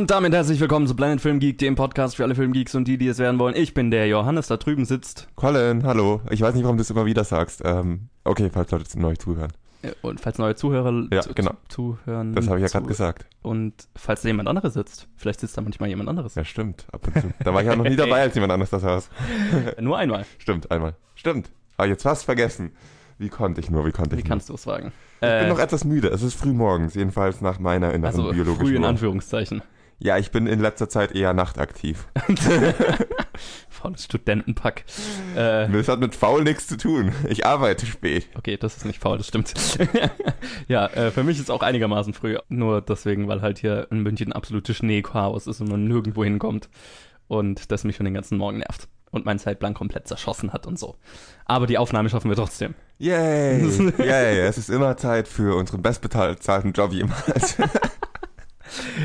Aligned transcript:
Und 0.00 0.10
damit 0.10 0.32
herzlich 0.32 0.58
willkommen 0.60 0.86
zu 0.86 0.96
Planet 0.96 1.20
Film 1.20 1.40
Geek, 1.40 1.58
dem 1.58 1.74
Podcast 1.74 2.16
für 2.16 2.24
alle 2.24 2.34
Filmgeeks 2.34 2.74
und 2.74 2.88
die, 2.88 2.96
die 2.96 3.06
es 3.06 3.18
werden 3.18 3.38
wollen. 3.38 3.54
Ich 3.54 3.74
bin 3.74 3.90
der 3.90 4.06
Johannes, 4.08 4.46
da 4.46 4.56
drüben 4.56 4.86
sitzt. 4.86 5.28
Colin, 5.36 5.84
hallo. 5.84 6.22
Ich 6.30 6.40
weiß 6.40 6.54
nicht, 6.54 6.64
warum 6.64 6.78
du 6.78 6.80
es 6.80 6.88
immer 6.88 7.04
wieder 7.04 7.22
sagst. 7.22 7.60
Ähm, 7.66 8.08
okay, 8.24 8.48
falls 8.50 8.70
Leute 8.70 8.98
neu 8.98 9.14
zuhören. 9.16 9.52
Äh, 9.82 9.90
Und 10.00 10.18
falls 10.18 10.38
neue 10.38 10.54
Zuhörer 10.54 11.06
Ja, 11.12 11.20
zu, 11.20 11.34
genau. 11.34 11.50
zu, 11.68 11.98
zuhören. 12.04 12.32
Das 12.34 12.48
habe 12.48 12.56
ich 12.58 12.62
ja 12.62 12.68
gerade 12.68 12.86
gesagt. 12.86 13.26
Und 13.42 13.74
falls 13.94 14.22
da 14.22 14.28
jemand 14.28 14.48
anderes 14.48 14.72
sitzt. 14.72 15.06
Vielleicht 15.16 15.40
sitzt 15.40 15.58
da 15.58 15.60
manchmal 15.60 15.90
jemand 15.90 16.08
anderes. 16.08 16.34
Ja, 16.34 16.46
stimmt. 16.46 16.86
Ab 16.92 17.06
und 17.06 17.20
zu. 17.20 17.28
Da 17.44 17.52
war 17.52 17.60
ich 17.60 17.66
ja 17.68 17.76
noch 17.76 17.84
nie 17.84 17.96
dabei, 17.96 18.22
als 18.22 18.34
jemand 18.34 18.54
anderes 18.54 18.70
das 18.70 18.80
saß. 18.80 19.10
Nur 19.80 19.98
einmal. 19.98 20.24
Stimmt, 20.38 20.70
einmal. 20.70 20.94
Stimmt. 21.14 21.50
Habe 21.76 21.88
ich 21.88 21.92
jetzt 21.92 22.04
fast 22.04 22.24
vergessen. 22.24 22.70
Wie 23.18 23.28
konnte 23.28 23.60
ich 23.60 23.68
nur, 23.70 23.84
wie 23.84 23.92
konnte 23.92 24.16
Wie 24.16 24.20
ich 24.20 24.26
kannst 24.26 24.48
du 24.48 24.54
es 24.54 24.66
wagen? 24.66 24.92
nur? 25.20 25.28
Ich 25.30 25.36
Äh, 25.36 25.40
bin 25.40 25.48
noch 25.50 25.58
etwas 25.58 25.84
müde. 25.84 26.08
Es 26.08 26.22
ist 26.22 26.36
früh 26.36 26.54
morgens, 26.54 26.94
jedenfalls 26.94 27.42
nach 27.42 27.58
meiner 27.58 27.92
inneren 27.92 28.04
also 28.18 28.30
biologischen 28.32 28.66
früh 28.66 28.76
in 28.76 28.82
Uhr. 28.82 28.88
Anführungszeichen. 28.88 29.60
Ja, 30.02 30.16
ich 30.16 30.30
bin 30.30 30.46
in 30.46 30.60
letzter 30.60 30.88
Zeit 30.88 31.12
eher 31.12 31.34
nachtaktiv. 31.34 32.06
Faules 33.68 34.04
Studentenpack. 34.04 34.84
Äh, 35.36 35.68
Das 35.68 35.88
hat 35.88 36.00
mit 36.00 36.14
faul 36.14 36.42
nichts 36.42 36.66
zu 36.66 36.76
tun. 36.78 37.12
Ich 37.28 37.44
arbeite 37.46 37.84
spät. 37.84 38.28
okay, 38.36 38.56
das 38.56 38.78
ist 38.78 38.86
nicht 38.86 38.98
faul, 39.00 39.18
das 39.18 39.28
stimmt. 39.28 39.52
ja, 40.68 40.86
äh, 40.86 41.10
für 41.10 41.22
mich 41.22 41.36
ist 41.36 41.44
es 41.44 41.50
auch 41.50 41.62
einigermaßen 41.62 42.14
früh. 42.14 42.38
Nur 42.48 42.80
deswegen, 42.80 43.28
weil 43.28 43.42
halt 43.42 43.58
hier 43.58 43.88
in 43.90 44.00
München 44.00 44.32
absolutes 44.32 44.76
Schneechaos 44.76 45.46
ist 45.46 45.60
und 45.60 45.68
man 45.68 45.84
nirgendwo 45.84 46.24
hinkommt. 46.24 46.70
Und 47.28 47.70
das 47.70 47.84
mich 47.84 47.96
schon 47.96 48.04
den 48.04 48.14
ganzen 48.14 48.38
Morgen 48.38 48.58
nervt. 48.58 48.88
Und 49.10 49.26
meinen 49.26 49.38
Zeitplan 49.38 49.74
komplett 49.74 50.08
zerschossen 50.08 50.52
hat 50.52 50.66
und 50.66 50.78
so. 50.78 50.96
Aber 51.44 51.66
die 51.66 51.76
Aufnahme 51.78 52.08
schaffen 52.08 52.30
wir 52.30 52.36
trotzdem. 52.36 52.74
Yay! 52.98 53.60
Yay! 53.98 54.38
Es 54.40 54.56
ist 54.56 54.70
immer 54.70 54.96
Zeit 54.96 55.28
für 55.28 55.56
unseren 55.56 55.82
bestbezahlten 55.82 56.72
Job 56.72 56.92
jemals. 56.92 57.56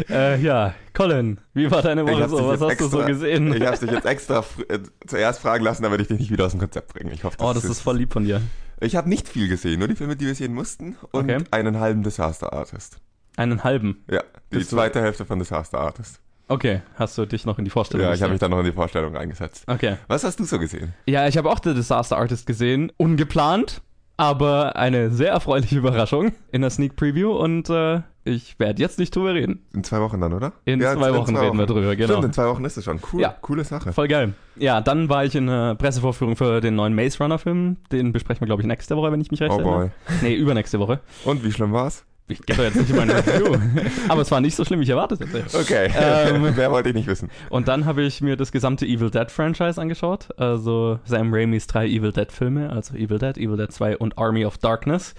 Äh, 0.09 0.39
ja, 0.41 0.73
Colin, 0.93 1.39
wie 1.53 1.69
war 1.71 1.81
deine 1.81 2.05
Woche 2.07 2.29
so? 2.29 2.37
Was 2.47 2.61
hast 2.61 2.79
du 2.81 2.87
so 2.87 2.99
extra- 2.99 3.05
gesehen? 3.07 3.53
Ich 3.53 3.65
habe 3.65 3.77
dich 3.77 3.91
jetzt 3.91 4.05
extra 4.05 4.43
äh, 4.69 4.79
zuerst 5.07 5.39
fragen 5.41 5.63
lassen, 5.63 5.83
damit 5.83 6.01
ich 6.01 6.07
dich 6.07 6.19
nicht 6.19 6.31
wieder 6.31 6.45
aus 6.45 6.51
dem 6.51 6.59
Konzept 6.59 6.93
bringe. 6.93 7.11
Ich 7.13 7.23
hoffe, 7.23 7.37
oh, 7.39 7.53
das 7.53 7.63
ist 7.65 7.81
voll 7.81 7.97
lieb 7.97 8.13
von 8.13 8.25
dir. 8.25 8.41
Ich 8.81 8.95
habe 8.95 9.07
nicht 9.09 9.27
viel 9.29 9.47
gesehen, 9.47 9.79
nur 9.79 9.87
die 9.87 9.95
Filme, 9.95 10.15
die 10.15 10.25
wir 10.25 10.35
sehen 10.35 10.53
mussten 10.53 10.95
und 11.11 11.29
Okay. 11.31 11.43
einen 11.51 11.79
halben 11.79 12.03
Disaster 12.03 12.53
Artist. 12.53 12.97
Einen 13.37 13.63
halben. 13.63 14.03
Ja, 14.09 14.21
die 14.51 14.59
du- 14.59 14.65
zweite 14.65 15.01
Hälfte 15.01 15.25
von 15.25 15.39
Disaster 15.39 15.79
Artist. 15.79 16.19
Okay, 16.47 16.81
hast 16.95 17.17
du 17.17 17.25
dich 17.25 17.45
noch 17.45 17.57
in 17.57 17.65
die 17.65 17.71
Vorstellung 17.71 18.05
Ja, 18.05 18.13
ich 18.13 18.21
habe 18.21 18.31
mich 18.31 18.39
dann 18.39 18.51
noch 18.51 18.59
in 18.59 18.65
die 18.65 18.71
Vorstellung 18.71 19.17
eingesetzt. 19.17 19.63
Okay. 19.65 19.97
Was 20.07 20.23
hast 20.23 20.39
du 20.39 20.43
so 20.43 20.59
gesehen? 20.59 20.93
Ja, 21.07 21.27
ich 21.27 21.37
habe 21.37 21.49
auch 21.49 21.59
The 21.63 21.73
Disaster 21.73 22.17
Artist 22.17 22.45
gesehen. 22.45 22.91
Ungeplant, 22.97 23.81
aber 24.17 24.75
eine 24.75 25.09
sehr 25.11 25.31
erfreuliche 25.31 25.77
Überraschung 25.77 26.31
in 26.51 26.61
der 26.61 26.69
Sneak 26.69 26.95
Preview 26.95 27.31
und 27.31 27.69
äh, 27.69 28.01
ich 28.23 28.57
werde 28.59 28.81
jetzt 28.81 28.97
nicht 28.97 29.15
drüber 29.15 29.33
reden. 29.35 29.63
In 29.73 29.83
zwei 29.83 29.99
Wochen 30.01 30.19
dann, 30.19 30.33
oder? 30.33 30.53
In 30.65 30.81
Ja, 30.81 30.93
zwei 30.95 31.13
Wochen 31.13 31.35
reden 31.37 31.57
wir 31.59 31.65
drüber, 31.67 31.95
genau. 31.95 32.13
Stimmt, 32.13 32.25
in 32.25 32.33
zwei 32.33 32.47
Wochen 32.47 32.65
ist 32.65 32.75
es 32.77 32.83
schon. 32.83 32.99
Cool, 33.13 33.21
Ja. 33.21 33.35
coole 33.41 33.63
Sache. 33.63 33.93
Voll 33.93 34.07
geil. 34.07 34.33
Ja, 34.55 34.81
dann 34.81 35.09
war 35.09 35.25
ich 35.25 35.35
in 35.35 35.47
einer 35.47 35.75
Pressevorführung 35.75 36.35
für 36.35 36.59
den 36.61 36.75
neuen 36.75 36.95
Maze 36.95 37.19
Runner 37.19 37.37
Film. 37.37 37.77
Den 37.91 38.13
besprechen 38.13 38.41
wir, 38.41 38.47
glaube 38.47 38.61
ich, 38.63 38.67
nächste 38.67 38.95
Woche, 38.97 39.11
wenn 39.11 39.21
ich 39.21 39.29
mich 39.29 39.41
recht 39.41 39.51
Oh 39.51 39.59
erinnere. 39.59 39.91
boy. 40.07 40.17
Nee, 40.23 40.33
übernächste 40.33 40.79
Woche. 40.79 41.01
Und 41.23 41.43
wie 41.43 41.51
schlimm 41.51 41.71
war's? 41.71 42.03
Ich 42.27 42.41
gebe 42.41 42.63
jetzt 42.63 42.75
nicht 42.75 42.89
in 42.89 42.95
mein 42.95 43.09
Review. 43.09 43.55
aber 44.09 44.21
es 44.21 44.31
war 44.31 44.41
nicht 44.41 44.55
so 44.55 44.65
schlimm, 44.65 44.79
wie 44.79 44.83
ich 44.83 44.89
erwartet 44.89 45.19
hätte. 45.19 45.45
Okay, 45.55 45.91
Ähm. 45.95 46.41
mehr 46.55 46.71
wollte 46.71 46.89
ich 46.89 46.95
nicht 46.95 47.07
wissen. 47.07 47.29
Und 47.49 47.67
dann 47.67 47.85
habe 47.85 48.01
ich 48.01 48.21
mir 48.21 48.35
das 48.35 48.51
gesamte 48.51 48.85
Evil 48.85 49.11
Dead 49.11 49.29
Franchise 49.29 49.79
angeschaut. 49.79 50.29
Also 50.37 50.99
Sam 51.05 51.31
Raimis 51.31 51.67
drei 51.67 51.85
Evil 51.87 52.11
Dead 52.11 52.31
Filme, 52.31 52.71
also 52.71 52.95
Evil 52.95 53.19
Dead, 53.19 53.37
Evil 53.37 53.57
Dead 53.57 53.71
2 53.71 53.97
und 53.97 54.17
Army 54.17 54.43
of 54.43 54.57
Darkness. 54.57 55.13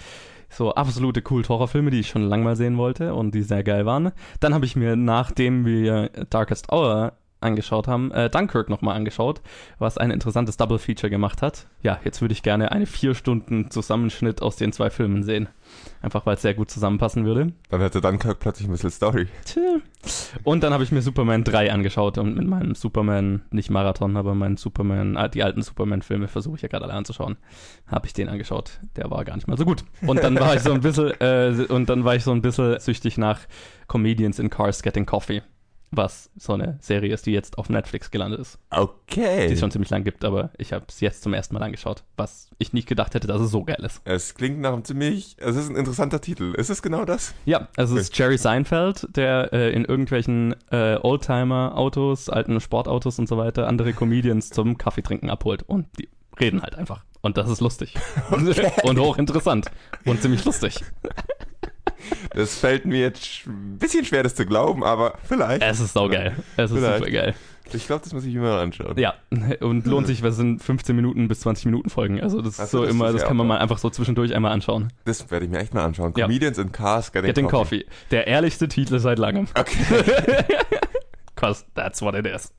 So 0.48 0.74
absolute 0.74 1.22
Kult-Horror-Filme, 1.22 1.90
die 1.90 2.00
ich 2.00 2.08
schon 2.08 2.22
lange 2.22 2.44
mal 2.44 2.56
sehen 2.56 2.76
wollte 2.76 3.14
und 3.14 3.34
die 3.34 3.42
sehr 3.42 3.62
geil 3.62 3.86
waren. 3.86 4.12
Dann 4.40 4.54
habe 4.54 4.64
ich 4.64 4.74
mir, 4.74 4.96
nachdem 4.96 5.64
wir 5.64 6.10
Darkest 6.30 6.72
Hour 6.72 7.12
angeschaut 7.40 7.86
haben, 7.86 8.10
äh, 8.12 8.30
Dunkirk 8.30 8.70
nochmal 8.70 8.96
angeschaut, 8.96 9.40
was 9.78 9.98
ein 9.98 10.10
interessantes 10.10 10.56
Double-Feature 10.56 11.10
gemacht 11.10 11.42
hat. 11.42 11.66
Ja, 11.82 11.98
jetzt 12.04 12.20
würde 12.20 12.32
ich 12.32 12.42
gerne 12.42 12.72
eine 12.72 12.86
vier 12.86 13.14
Stunden 13.14 13.70
Zusammenschnitt 13.70 14.42
aus 14.42 14.56
den 14.56 14.72
zwei 14.72 14.90
Filmen 14.90 15.22
sehen. 15.22 15.48
Einfach 16.00 16.24
weil 16.26 16.36
es 16.36 16.42
sehr 16.42 16.54
gut 16.54 16.70
zusammenpassen 16.70 17.24
würde. 17.24 17.52
Dann 17.68 17.80
hätte 17.80 18.00
Dunkirk 18.00 18.38
plötzlich 18.38 18.68
ein 18.68 18.72
bisschen 18.72 18.90
Story. 18.90 19.28
Tja. 19.44 19.62
Und 20.44 20.62
dann 20.62 20.72
habe 20.72 20.84
ich 20.84 20.92
mir 20.92 21.02
Superman 21.02 21.44
3 21.44 21.72
angeschaut 21.72 22.18
und 22.18 22.36
mit 22.36 22.46
meinem 22.46 22.74
Superman, 22.74 23.42
nicht 23.50 23.70
Marathon, 23.70 24.16
aber 24.16 24.34
meinen 24.34 24.56
Superman, 24.56 25.16
ah, 25.16 25.28
die 25.28 25.42
alten 25.42 25.62
Superman-Filme 25.62 26.28
versuche 26.28 26.56
ich 26.56 26.62
ja 26.62 26.68
gerade 26.68 26.84
alle 26.84 26.94
anzuschauen. 26.94 27.36
Habe 27.86 28.06
ich 28.06 28.12
den 28.12 28.28
angeschaut. 28.28 28.80
Der 28.96 29.10
war 29.10 29.24
gar 29.24 29.34
nicht 29.34 29.48
mal 29.48 29.58
so 29.58 29.64
gut. 29.64 29.84
Und 30.06 30.22
dann 30.22 30.38
war 30.38 30.54
ich 30.54 30.62
so 30.62 30.72
ein 30.72 30.80
bisschen, 30.80 31.12
äh, 31.20 31.66
und 31.68 31.88
dann 31.88 32.04
war 32.04 32.14
ich 32.14 32.24
so 32.24 32.32
ein 32.32 32.42
bisschen 32.42 32.78
süchtig 32.78 33.18
nach 33.18 33.40
Comedians 33.88 34.38
in 34.38 34.50
Cars 34.50 34.82
Getting 34.82 35.06
Coffee. 35.06 35.42
Was 35.90 36.30
so 36.36 36.52
eine 36.54 36.78
Serie 36.80 37.14
ist, 37.14 37.26
die 37.26 37.32
jetzt 37.32 37.58
auf 37.58 37.68
Netflix 37.68 38.10
gelandet 38.10 38.40
ist. 38.40 38.58
Okay. 38.70 39.46
Die 39.48 39.54
es 39.54 39.60
schon 39.60 39.70
ziemlich 39.70 39.90
lang 39.90 40.04
gibt, 40.04 40.24
aber 40.24 40.50
ich 40.58 40.72
habe 40.72 40.84
es 40.88 41.00
jetzt 41.00 41.22
zum 41.22 41.32
ersten 41.32 41.54
Mal 41.54 41.62
angeschaut. 41.62 42.02
Was 42.16 42.50
ich 42.58 42.72
nicht 42.72 42.88
gedacht 42.88 43.14
hätte, 43.14 43.26
dass 43.26 43.40
es 43.40 43.50
so 43.50 43.64
geil 43.64 43.82
ist. 43.84 44.00
Es 44.04 44.34
klingt 44.34 44.60
nach 44.60 44.72
einem 44.72 44.84
ziemlich. 44.84 45.36
Es 45.38 45.56
ist 45.56 45.70
ein 45.70 45.76
interessanter 45.76 46.20
Titel. 46.20 46.54
Ist 46.56 46.70
es 46.70 46.82
genau 46.82 47.04
das? 47.04 47.34
Ja, 47.44 47.68
also 47.76 47.96
es 47.96 48.04
ist 48.04 48.18
Jerry 48.18 48.38
Seinfeld, 48.38 49.06
der 49.16 49.52
äh, 49.52 49.72
in 49.72 49.84
irgendwelchen 49.84 50.56
äh, 50.70 50.96
Oldtimer-Autos, 51.00 52.28
alten 52.28 52.60
Sportautos 52.60 53.18
und 53.18 53.28
so 53.28 53.36
weiter 53.36 53.68
andere 53.68 53.92
Comedians 53.92 54.50
zum 54.50 54.78
Kaffeetrinken 54.78 55.30
abholt. 55.30 55.62
Und 55.62 55.86
die 55.98 56.08
reden 56.40 56.62
halt 56.62 56.74
einfach. 56.74 57.04
Und 57.22 57.36
das 57.36 57.48
ist 57.48 57.60
lustig. 57.60 57.94
und 58.82 58.98
hochinteressant. 58.98 59.70
Und 60.04 60.22
ziemlich 60.22 60.44
lustig. 60.44 60.84
Das 62.34 62.58
fällt 62.58 62.84
mir 62.84 63.00
jetzt 63.00 63.46
ein 63.46 63.78
bisschen 63.78 64.04
schwer, 64.04 64.22
das 64.22 64.34
zu 64.34 64.46
glauben, 64.46 64.84
aber 64.84 65.18
vielleicht. 65.24 65.62
Es 65.62 65.80
ist 65.80 65.92
saugeil. 65.94 66.36
Es 66.56 66.70
ist 66.70 66.76
Vielleicht. 66.76 66.98
super 66.98 67.10
geil. 67.10 67.34
Ich 67.72 67.86
glaube, 67.86 68.02
das 68.04 68.12
muss 68.12 68.24
ich 68.24 68.32
mir 68.32 68.42
mal 68.42 68.60
anschauen. 68.60 68.96
Ja, 68.96 69.14
und 69.60 69.86
lohnt 69.86 70.06
sich, 70.06 70.22
was 70.22 70.36
sind 70.36 70.62
15 70.62 70.94
Minuten 70.94 71.26
bis 71.26 71.40
20 71.40 71.66
Minuten 71.66 71.90
Folgen. 71.90 72.20
Also 72.20 72.40
das 72.40 72.54
ist 72.54 72.60
Ach 72.60 72.66
so, 72.68 72.82
das 72.82 72.90
immer, 72.92 73.08
ist 73.08 73.14
das 73.14 73.22
ja 73.22 73.28
kann 73.28 73.36
man 73.36 73.46
mal 73.48 73.58
einfach 73.58 73.78
so 73.78 73.90
zwischendurch 73.90 74.34
einmal 74.34 74.52
anschauen. 74.52 74.92
Das 75.04 75.28
werde 75.30 75.46
ich 75.46 75.50
mir 75.50 75.58
echt 75.58 75.74
mal 75.74 75.84
anschauen. 75.84 76.12
Ja. 76.16 76.26
Comedians 76.26 76.58
in 76.58 76.70
Cars 76.70 77.10
Getting, 77.10 77.26
Getting 77.26 77.48
Coffee. 77.48 77.84
Der 78.12 78.28
ehrlichste 78.28 78.68
Titel 78.68 79.00
seit 79.00 79.18
langem. 79.18 79.48
Okay. 79.58 80.44
Cause 81.34 81.64
that's 81.74 82.00
what 82.00 82.14
it 82.14 82.26
is. 82.26 82.52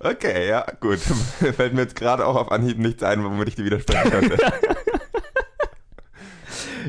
okay, 0.00 0.48
ja, 0.48 0.66
gut. 0.80 0.98
Fällt 1.56 1.74
mir 1.74 1.82
jetzt 1.82 1.96
gerade 1.96 2.26
auch 2.26 2.36
auf 2.36 2.50
Anhieb 2.50 2.78
nichts 2.78 3.02
ein, 3.02 3.22
womit 3.24 3.48
ich 3.48 3.54
dir 3.54 3.64
widersprechen 3.64 4.10
könnte. 4.10 4.36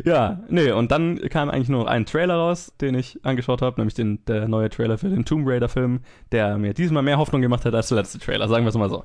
Ja, 0.06 0.40
nee, 0.50 0.72
und 0.72 0.92
dann 0.92 1.20
kam 1.30 1.50
eigentlich 1.50 1.70
nur 1.70 1.84
noch 1.84 1.90
ein 1.90 2.06
Trailer 2.06 2.36
raus, 2.36 2.74
den 2.82 2.96
ich 2.96 3.20
angeschaut 3.24 3.62
habe, 3.62 3.80
nämlich 3.80 3.94
den, 3.94 4.24
der 4.26 4.48
neue 4.48 4.70
Trailer 4.70 4.98
für 4.98 5.10
den 5.10 5.26
Tomb 5.26 5.48
Raider-Film, 5.48 6.02
der 6.32 6.58
mir 6.58 6.74
diesmal 6.74 7.04
mehr 7.04 7.18
Hoffnung 7.18 7.42
gemacht 7.42 7.66
hat 7.66 7.74
als 7.74 7.90
der 7.90 7.98
letzte 7.98 8.20
Trailer, 8.20 8.48
sagen 8.48 8.66
wir 8.66 8.70
es 8.70 8.76
mal 8.76 8.90
so. 8.90 9.04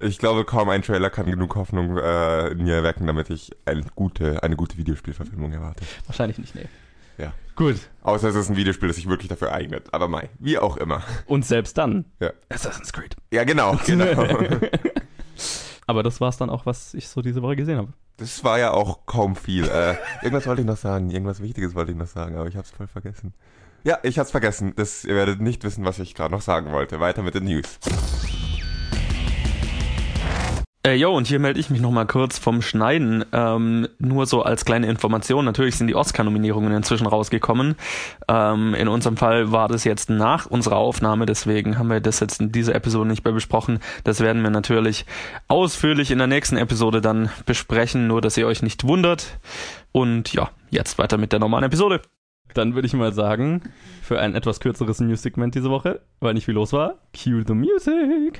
Ich 0.00 0.18
glaube, 0.18 0.44
kaum 0.44 0.68
ein 0.68 0.82
Trailer 0.82 1.08
kann 1.08 1.26
genug 1.26 1.54
Hoffnung 1.54 1.96
äh, 1.96 2.48
in 2.48 2.64
mir 2.64 2.74
erwecken, 2.74 3.06
damit 3.06 3.30
ich 3.30 3.52
eine 3.64 3.84
gute, 3.94 4.42
eine 4.42 4.56
gute 4.56 4.76
Videospielverfilmung 4.76 5.52
erwarte. 5.52 5.84
Wahrscheinlich 6.06 6.38
nicht, 6.38 6.54
nee. 6.54 6.66
Ja. 7.16 7.32
Gut. 7.56 7.76
Außer 8.02 8.28
es 8.28 8.34
ist 8.34 8.50
ein 8.50 8.56
Videospiel, 8.56 8.88
das 8.88 8.96
sich 8.96 9.08
wirklich 9.08 9.28
dafür 9.28 9.52
eignet. 9.52 9.94
Aber 9.94 10.08
mei, 10.08 10.28
wie 10.40 10.58
auch 10.58 10.76
immer. 10.76 11.02
Und 11.26 11.46
selbst 11.46 11.78
dann. 11.78 12.06
Ja. 12.20 12.32
Assassin's 12.48 12.92
Creed. 12.92 13.16
Ja, 13.32 13.44
genau, 13.44 13.78
genau. 13.86 14.06
Aber 15.86 16.02
das 16.02 16.20
war's 16.20 16.36
dann 16.36 16.50
auch, 16.50 16.66
was 16.66 16.94
ich 16.94 17.08
so 17.08 17.22
diese 17.22 17.42
Woche 17.42 17.56
gesehen 17.56 17.78
habe. 17.78 17.92
Das 18.16 18.44
war 18.44 18.58
ja 18.58 18.72
auch 18.72 19.06
kaum 19.06 19.34
viel. 19.34 19.64
Äh, 19.64 19.96
irgendwas 20.22 20.46
wollte 20.46 20.62
ich 20.62 20.66
noch 20.66 20.76
sagen, 20.76 21.10
irgendwas 21.10 21.42
Wichtiges 21.42 21.74
wollte 21.74 21.92
ich 21.92 21.98
noch 21.98 22.06
sagen, 22.06 22.36
aber 22.36 22.46
ich 22.46 22.56
hab's 22.56 22.70
voll 22.70 22.86
vergessen. 22.86 23.34
Ja, 23.82 23.98
ich 24.02 24.18
hab's 24.18 24.30
vergessen. 24.30 24.72
Das, 24.76 25.04
ihr 25.04 25.14
werdet 25.14 25.40
nicht 25.40 25.64
wissen, 25.64 25.84
was 25.84 25.98
ich 25.98 26.14
gerade 26.14 26.32
noch 26.32 26.40
sagen 26.40 26.72
wollte. 26.72 27.00
Weiter 27.00 27.22
mit 27.22 27.34
den 27.34 27.44
News. 27.44 27.78
Äh, 30.86 30.96
jo, 30.96 31.16
und 31.16 31.26
hier 31.26 31.38
melde 31.38 31.58
ich 31.58 31.70
mich 31.70 31.80
nochmal 31.80 32.06
kurz 32.06 32.38
vom 32.38 32.60
Schneiden. 32.60 33.24
Ähm, 33.32 33.88
nur 33.98 34.26
so 34.26 34.42
als 34.42 34.66
kleine 34.66 34.86
Information. 34.86 35.46
Natürlich 35.46 35.76
sind 35.76 35.86
die 35.86 35.94
Oscar-Nominierungen 35.94 36.74
inzwischen 36.74 37.06
rausgekommen. 37.06 37.76
Ähm, 38.28 38.74
in 38.74 38.88
unserem 38.88 39.16
Fall 39.16 39.50
war 39.50 39.68
das 39.68 39.84
jetzt 39.84 40.10
nach 40.10 40.44
unserer 40.44 40.76
Aufnahme, 40.76 41.24
deswegen 41.24 41.78
haben 41.78 41.88
wir 41.88 42.00
das 42.00 42.20
jetzt 42.20 42.38
in 42.42 42.52
dieser 42.52 42.74
Episode 42.74 43.08
nicht 43.08 43.24
mehr 43.24 43.32
besprochen. 43.32 43.78
Das 44.04 44.20
werden 44.20 44.42
wir 44.42 44.50
natürlich 44.50 45.06
ausführlich 45.48 46.10
in 46.10 46.18
der 46.18 46.26
nächsten 46.26 46.58
Episode 46.58 47.00
dann 47.00 47.30
besprechen, 47.46 48.06
nur 48.06 48.20
dass 48.20 48.36
ihr 48.36 48.46
euch 48.46 48.62
nicht 48.62 48.86
wundert. 48.86 49.38
Und 49.92 50.34
ja, 50.34 50.50
jetzt 50.70 50.98
weiter 50.98 51.16
mit 51.16 51.32
der 51.32 51.40
normalen 51.40 51.64
Episode. 51.64 52.02
Dann 52.52 52.74
würde 52.74 52.86
ich 52.86 52.92
mal 52.92 53.14
sagen, 53.14 53.62
für 54.02 54.20
ein 54.20 54.34
etwas 54.34 54.60
kürzeres 54.60 55.00
News-Segment 55.00 55.54
diese 55.54 55.70
Woche, 55.70 56.02
weil 56.20 56.34
nicht 56.34 56.44
viel 56.44 56.54
los 56.54 56.74
war, 56.74 56.96
cue 57.14 57.42
the 57.46 57.54
music. 57.54 58.38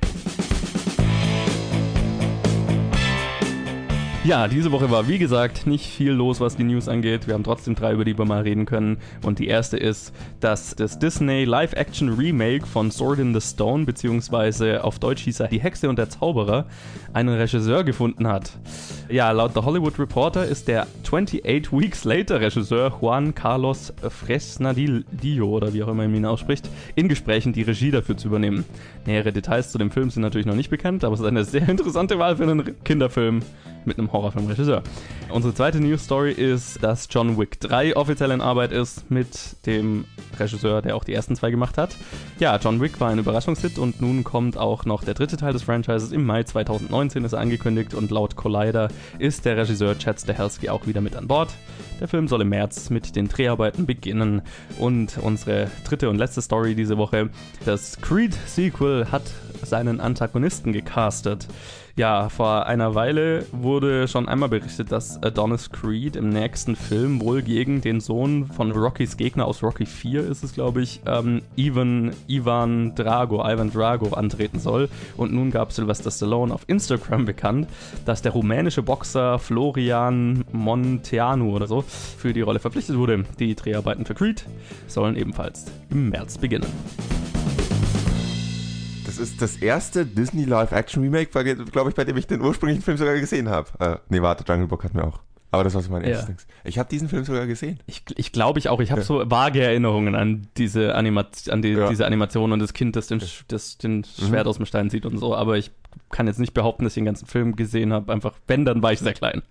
Ja, 4.24 4.48
diese 4.48 4.72
Woche 4.72 4.90
war 4.90 5.06
wie 5.06 5.18
gesagt 5.18 5.66
nicht 5.66 5.84
viel 5.84 6.12
los, 6.12 6.40
was 6.40 6.56
die 6.56 6.64
News 6.64 6.88
angeht. 6.88 7.26
Wir 7.26 7.34
haben 7.34 7.44
trotzdem 7.44 7.74
drei, 7.74 7.92
über 7.92 8.06
die 8.06 8.16
wir 8.16 8.24
mal 8.24 8.40
reden 8.40 8.64
können. 8.64 8.96
Und 9.22 9.38
die 9.38 9.48
erste 9.48 9.76
ist, 9.76 10.14
dass 10.40 10.74
das 10.74 10.98
Disney 10.98 11.44
Live-Action-Remake 11.44 12.64
von 12.64 12.90
Sword 12.90 13.18
in 13.18 13.38
the 13.38 13.46
Stone, 13.46 13.84
beziehungsweise 13.84 14.82
auf 14.82 14.98
Deutsch 14.98 15.24
hieß 15.24 15.40
er 15.40 15.48
Die 15.48 15.60
Hexe 15.60 15.90
und 15.90 15.98
der 15.98 16.08
Zauberer, 16.08 16.64
einen 17.12 17.34
Regisseur 17.34 17.84
gefunden 17.84 18.26
hat. 18.26 18.52
Ja, 19.10 19.30
laut 19.30 19.52
The 19.52 19.60
Hollywood 19.60 19.98
Reporter 19.98 20.46
ist 20.46 20.68
der 20.68 20.86
28 21.02 21.70
Weeks 21.72 22.04
Later 22.04 22.40
Regisseur 22.40 22.96
Juan 23.02 23.34
Carlos 23.34 23.92
Fresnadillo, 24.08 25.50
oder 25.50 25.74
wie 25.74 25.82
auch 25.82 25.88
immer 25.88 26.04
man 26.04 26.14
ihn 26.14 26.24
ausspricht, 26.24 26.66
in 26.94 27.10
Gesprächen 27.10 27.52
die 27.52 27.60
Regie 27.60 27.90
dafür 27.90 28.16
zu 28.16 28.28
übernehmen. 28.28 28.64
Nähere 29.04 29.34
Details 29.34 29.70
zu 29.70 29.76
dem 29.76 29.90
Film 29.90 30.08
sind 30.08 30.22
natürlich 30.22 30.46
noch 30.46 30.56
nicht 30.56 30.70
bekannt, 30.70 31.04
aber 31.04 31.12
es 31.12 31.20
ist 31.20 31.26
eine 31.26 31.44
sehr 31.44 31.68
interessante 31.68 32.18
Wahl 32.18 32.38
für 32.38 32.44
einen 32.44 32.82
Kinderfilm 32.84 33.40
mit 33.84 33.98
einem 33.98 34.13
Horrorfilmregisseur. 34.14 34.82
Unsere 35.30 35.52
zweite 35.52 35.80
News 35.80 36.04
Story 36.04 36.32
ist, 36.32 36.82
dass 36.82 37.08
John 37.10 37.36
Wick 37.38 37.60
3 37.60 37.96
offiziell 37.96 38.30
in 38.30 38.40
Arbeit 38.40 38.72
ist 38.72 39.10
mit 39.10 39.56
dem 39.66 40.04
Regisseur, 40.38 40.80
der 40.80 40.96
auch 40.96 41.04
die 41.04 41.12
ersten 41.12 41.36
zwei 41.36 41.50
gemacht 41.50 41.76
hat. 41.76 41.96
Ja, 42.38 42.56
John 42.56 42.80
Wick 42.80 43.00
war 43.00 43.10
ein 43.10 43.18
Überraschungshit 43.18 43.78
und 43.78 44.00
nun 44.00 44.24
kommt 44.24 44.56
auch 44.56 44.84
noch 44.84 45.04
der 45.04 45.14
dritte 45.14 45.36
Teil 45.36 45.52
des 45.52 45.64
Franchises. 45.64 46.12
Im 46.12 46.24
Mai 46.24 46.44
2019 46.44 47.24
ist 47.24 47.32
er 47.32 47.40
angekündigt 47.40 47.94
und 47.94 48.10
laut 48.10 48.36
Collider 48.36 48.88
ist 49.18 49.44
der 49.44 49.56
Regisseur 49.56 49.98
Chad 49.98 50.20
Stahelski 50.20 50.68
auch 50.70 50.86
wieder 50.86 51.00
mit 51.00 51.16
an 51.16 51.26
Bord. 51.26 51.50
Der 52.00 52.08
Film 52.08 52.28
soll 52.28 52.42
im 52.42 52.48
März 52.48 52.90
mit 52.90 53.16
den 53.16 53.28
Dreharbeiten 53.28 53.86
beginnen. 53.86 54.42
Und 54.78 55.18
unsere 55.18 55.70
dritte 55.84 56.10
und 56.10 56.18
letzte 56.18 56.42
Story 56.42 56.74
diese 56.74 56.98
Woche: 56.98 57.30
Das 57.64 58.00
Creed-Sequel 58.00 59.10
hat 59.10 59.22
seinen 59.62 60.00
Antagonisten 60.00 60.72
gecastet. 60.72 61.46
Ja, 61.96 62.28
vor 62.28 62.66
einer 62.66 62.96
Weile 62.96 63.46
wurde 63.52 64.08
schon 64.08 64.28
einmal 64.28 64.48
berichtet, 64.48 64.90
dass 64.90 65.22
Adonis 65.22 65.70
Creed 65.70 66.16
im 66.16 66.28
nächsten 66.28 66.74
Film 66.74 67.20
wohl 67.20 67.40
gegen 67.40 67.82
den 67.82 68.00
Sohn 68.00 68.48
von 68.48 68.72
Rockys 68.72 69.16
Gegner 69.16 69.46
aus 69.46 69.62
Rocky 69.62 69.86
4 69.86 70.26
ist 70.26 70.42
es, 70.42 70.54
glaube 70.54 70.82
ich, 70.82 71.00
ähm, 71.06 71.42
Ivan, 71.54 72.10
Ivan 72.26 72.96
Drago, 72.96 73.48
Ivan 73.48 73.70
Drago 73.72 74.12
antreten 74.12 74.58
soll. 74.58 74.88
Und 75.16 75.32
nun 75.32 75.52
gab 75.52 75.70
Sylvester 75.70 76.10
Stallone 76.10 76.52
auf 76.52 76.64
Instagram 76.66 77.26
bekannt, 77.26 77.68
dass 78.04 78.22
der 78.22 78.32
rumänische 78.32 78.82
Boxer 78.82 79.38
Florian 79.38 80.44
Monteanu 80.50 81.54
oder 81.54 81.68
so 81.68 81.82
für 81.82 82.32
die 82.32 82.40
Rolle 82.40 82.58
verpflichtet 82.58 82.96
wurde. 82.96 83.24
Die 83.38 83.54
Dreharbeiten 83.54 84.04
für 84.04 84.14
Creed 84.14 84.46
sollen 84.88 85.14
ebenfalls 85.14 85.66
im 85.90 86.08
März 86.08 86.38
beginnen. 86.38 86.66
Das 89.16 89.28
ist 89.28 89.40
das 89.40 89.56
erste 89.58 90.04
Disney 90.04 90.44
Live-Action-Remake, 90.44 91.30
glaube 91.70 91.90
ich, 91.90 91.94
bei 91.94 92.02
dem 92.02 92.16
ich 92.16 92.26
den 92.26 92.40
ursprünglichen 92.40 92.82
Film 92.82 92.96
sogar 92.96 93.14
gesehen 93.14 93.48
habe. 93.48 93.68
Äh, 93.78 93.96
nee, 94.08 94.20
warte, 94.20 94.44
Jungle 94.46 94.66
Book 94.66 94.82
hat 94.82 94.92
mir 94.92 95.04
auch. 95.04 95.20
Aber 95.52 95.62
das 95.62 95.72
war 95.74 95.82
so 95.82 95.92
mein 95.92 96.02
ja. 96.02 96.08
erstes. 96.08 96.48
Ich 96.64 96.80
habe 96.80 96.88
diesen 96.88 97.08
Film 97.08 97.22
sogar 97.22 97.46
gesehen. 97.46 97.78
Ich, 97.86 98.02
ich 98.16 98.32
glaube 98.32 98.58
ich 98.58 98.68
auch. 98.68 98.80
Ich 98.80 98.90
habe 98.90 99.02
ja. 99.02 99.06
so 99.06 99.30
vage 99.30 99.62
Erinnerungen 99.62 100.16
an 100.16 100.48
diese, 100.56 100.96
Anima 100.96 101.26
an 101.48 101.62
die, 101.62 101.68
ja. 101.68 101.88
diese 101.88 102.06
Animation 102.06 102.50
und 102.50 102.58
das 102.58 102.72
Kind, 102.72 102.96
das 102.96 103.06
den, 103.06 103.22
das 103.46 103.78
den 103.78 103.98
mhm. 103.98 104.04
Schwert 104.04 104.46
mhm. 104.46 104.50
aus 104.50 104.56
dem 104.56 104.66
Stein 104.66 104.90
sieht 104.90 105.06
und 105.06 105.16
so. 105.18 105.32
Aber 105.36 105.56
ich 105.56 105.70
kann 106.10 106.26
jetzt 106.26 106.38
nicht 106.38 106.54
behaupten, 106.54 106.84
dass 106.84 106.92
ich 106.92 107.00
den 107.00 107.04
ganzen 107.04 107.26
Film 107.26 107.56
gesehen 107.56 107.92
habe. 107.92 108.12
Einfach, 108.12 108.34
wenn, 108.46 108.64
dann 108.64 108.82
war 108.82 108.92
ich 108.92 109.00
sehr 109.00 109.14
klein. 109.14 109.42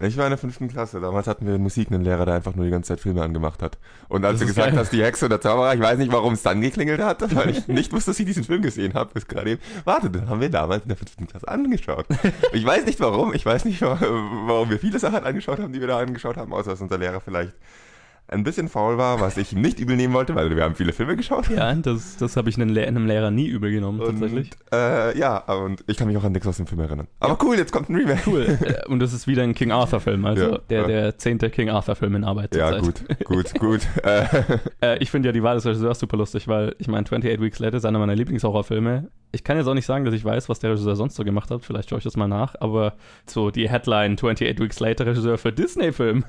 Ich 0.00 0.16
war 0.16 0.26
in 0.26 0.30
der 0.30 0.38
fünften 0.38 0.68
Klasse. 0.68 1.00
Damals 1.00 1.26
hatten 1.26 1.46
wir 1.46 1.54
in 1.54 1.62
Musik 1.62 1.90
einen 1.90 2.04
Lehrer, 2.04 2.24
der 2.24 2.34
einfach 2.34 2.54
nur 2.54 2.64
die 2.64 2.70
ganze 2.70 2.88
Zeit 2.88 3.00
Filme 3.00 3.22
angemacht 3.22 3.62
hat. 3.62 3.78
Und 4.08 4.24
als 4.24 4.40
du 4.40 4.46
gesagt 4.46 4.70
geil. 4.70 4.78
hast, 4.78 4.92
die 4.92 5.02
Hexe 5.02 5.26
oder 5.26 5.40
Zauberer, 5.40 5.74
ich 5.74 5.80
weiß 5.80 5.98
nicht, 5.98 6.12
warum 6.12 6.34
es 6.34 6.42
dann 6.42 6.60
geklingelt 6.60 7.00
hat, 7.00 7.34
weil 7.36 7.50
ich 7.50 7.68
nicht 7.68 7.92
wusste, 7.92 8.10
dass 8.10 8.20
ich 8.20 8.26
diesen 8.26 8.44
Film 8.44 8.62
gesehen 8.62 8.94
habe. 8.94 9.12
Bis 9.14 9.26
gerade 9.26 9.50
eben. 9.50 9.62
Warte, 9.84 10.10
den 10.10 10.28
haben 10.28 10.40
wir 10.40 10.50
damals 10.50 10.82
in 10.82 10.88
der 10.88 10.96
fünften 10.96 11.26
Klasse 11.26 11.46
angeschaut. 11.48 12.06
Ich 12.52 12.64
weiß 12.64 12.86
nicht 12.86 13.00
warum. 13.00 13.34
Ich 13.34 13.46
weiß 13.46 13.64
nicht, 13.64 13.80
warum 13.82 14.70
wir 14.70 14.78
viele 14.78 14.98
Sachen 14.98 15.24
angeschaut 15.24 15.60
haben, 15.60 15.72
die 15.72 15.80
wir 15.80 15.88
da 15.88 15.98
angeschaut 15.98 16.36
haben, 16.36 16.52
außer 16.52 16.70
dass 16.70 16.80
unser 16.80 16.98
Lehrer 16.98 17.20
vielleicht 17.20 17.52
ein 18.28 18.42
bisschen 18.42 18.68
faul 18.68 18.96
war, 18.96 19.20
was 19.20 19.36
ich 19.36 19.52
nicht 19.52 19.78
übel 19.78 19.96
nehmen 19.96 20.14
wollte, 20.14 20.34
weil 20.34 20.54
wir 20.54 20.64
haben 20.64 20.74
viele 20.74 20.92
Filme 20.92 21.16
geschaut. 21.16 21.48
Ja, 21.50 21.74
das, 21.74 22.16
das 22.16 22.36
habe 22.36 22.48
ich 22.48 22.60
einem, 22.60 23.06
Lehrer 23.06 23.30
nie 23.30 23.46
übel 23.46 23.70
genommen, 23.70 24.00
und, 24.00 24.20
tatsächlich. 24.20 24.50
Äh, 24.72 25.18
ja, 25.18 25.38
und 25.38 25.84
ich 25.86 25.96
kann 25.96 26.08
mich 26.08 26.16
auch 26.16 26.24
an 26.24 26.32
nichts 26.32 26.46
aus 26.46 26.56
dem 26.56 26.66
Film 26.66 26.80
erinnern. 26.80 27.06
Aber 27.20 27.34
ja. 27.34 27.38
cool, 27.42 27.56
jetzt 27.56 27.72
kommt 27.72 27.90
ein 27.90 27.96
Remake. 27.96 28.22
Cool. 28.26 28.58
Äh, 28.64 28.88
und 28.88 29.00
das 29.00 29.12
ist 29.12 29.26
wieder 29.26 29.42
ein 29.42 29.54
King 29.54 29.72
Arthur-Film, 29.72 30.24
also 30.24 30.52
ja, 30.52 30.58
der, 30.70 30.80
ja. 30.80 30.86
der 30.86 31.18
zehnte 31.18 31.50
King 31.50 31.68
Arthur-Film 31.68 32.14
in 32.16 32.24
Arbeit. 32.24 32.54
Ja, 32.56 32.78
gut, 32.78 33.04
gut, 33.24 33.54
gut. 33.60 33.80
äh, 34.02 34.98
ich 34.98 35.10
finde 35.10 35.28
ja 35.28 35.32
die 35.32 35.42
Wahl 35.42 35.56
des 35.56 35.66
Regisseurs 35.66 35.98
super 35.98 36.16
lustig, 36.16 36.48
weil 36.48 36.74
ich 36.78 36.88
meine, 36.88 37.04
28 37.04 37.40
Weeks 37.40 37.58
Later 37.58 37.76
ist 37.76 37.84
einer 37.84 37.98
meiner 37.98 38.16
Lieblingshorrorfilme 38.16 39.08
ich 39.34 39.44
kann 39.44 39.56
jetzt 39.56 39.66
auch 39.66 39.74
nicht 39.74 39.86
sagen, 39.86 40.04
dass 40.04 40.14
ich 40.14 40.24
weiß, 40.24 40.48
was 40.48 40.60
der 40.60 40.70
Regisseur 40.70 40.96
sonst 40.96 41.16
so 41.16 41.24
gemacht 41.24 41.50
hat. 41.50 41.64
Vielleicht 41.64 41.90
schaue 41.90 41.98
ich 41.98 42.04
das 42.04 42.16
mal 42.16 42.28
nach. 42.28 42.54
Aber 42.60 42.94
so 43.26 43.50
die 43.50 43.68
Headline 43.68 44.14
28 44.14 44.60
Weeks 44.60 44.80
Later 44.80 45.06
Regisseur 45.06 45.36
für 45.38 45.52
Disney-Film. 45.52 46.24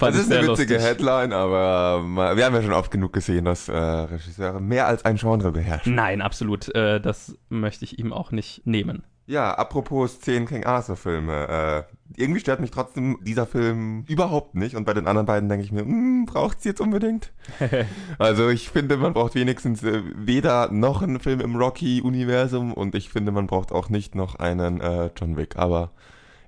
Das 0.00 0.14
ist 0.14 0.32
eine 0.32 0.48
witzige 0.48 0.74
lustig. 0.74 0.80
Headline, 0.80 1.32
aber 1.32 2.02
wir 2.36 2.44
haben 2.44 2.54
ja 2.54 2.62
schon 2.62 2.72
oft 2.72 2.90
genug 2.90 3.12
gesehen, 3.12 3.44
dass 3.44 3.68
äh, 3.68 3.76
Regisseure 3.76 4.60
mehr 4.60 4.86
als 4.86 5.04
ein 5.04 5.16
Genre 5.16 5.52
beherrschen. 5.52 5.94
Nein, 5.94 6.22
absolut. 6.22 6.74
Äh, 6.74 7.00
das 7.00 7.36
möchte 7.48 7.84
ich 7.84 7.98
ihm 7.98 8.12
auch 8.12 8.30
nicht 8.32 8.66
nehmen. 8.66 9.04
Ja, 9.28 9.52
apropos 9.54 10.20
10 10.20 10.46
King 10.46 10.64
Arthur 10.64 10.96
Filme. 10.96 11.48
Äh, 11.48 11.96
irgendwie 12.16 12.40
stört 12.40 12.60
mich 12.60 12.70
trotzdem 12.70 13.18
dieser 13.22 13.44
Film 13.44 14.04
überhaupt 14.06 14.54
nicht. 14.54 14.76
Und 14.76 14.84
bei 14.84 14.94
den 14.94 15.08
anderen 15.08 15.26
beiden 15.26 15.48
denke 15.48 15.64
ich 15.64 15.72
mir, 15.72 15.80
hm, 15.80 16.26
braucht's 16.26 16.64
jetzt 16.64 16.80
unbedingt? 16.80 17.32
also 18.18 18.48
ich 18.48 18.70
finde, 18.70 18.96
man 18.96 19.14
braucht 19.14 19.34
wenigstens 19.34 19.82
äh, 19.82 20.02
weder 20.14 20.70
noch 20.70 21.02
einen 21.02 21.18
Film 21.18 21.40
im 21.40 21.56
Rocky-Universum 21.56 22.72
und 22.72 22.94
ich 22.94 23.08
finde, 23.08 23.32
man 23.32 23.48
braucht 23.48 23.72
auch 23.72 23.88
nicht 23.88 24.14
noch 24.14 24.36
einen 24.36 24.80
äh, 24.80 25.10
John 25.16 25.36
Wick. 25.36 25.56
Aber 25.56 25.90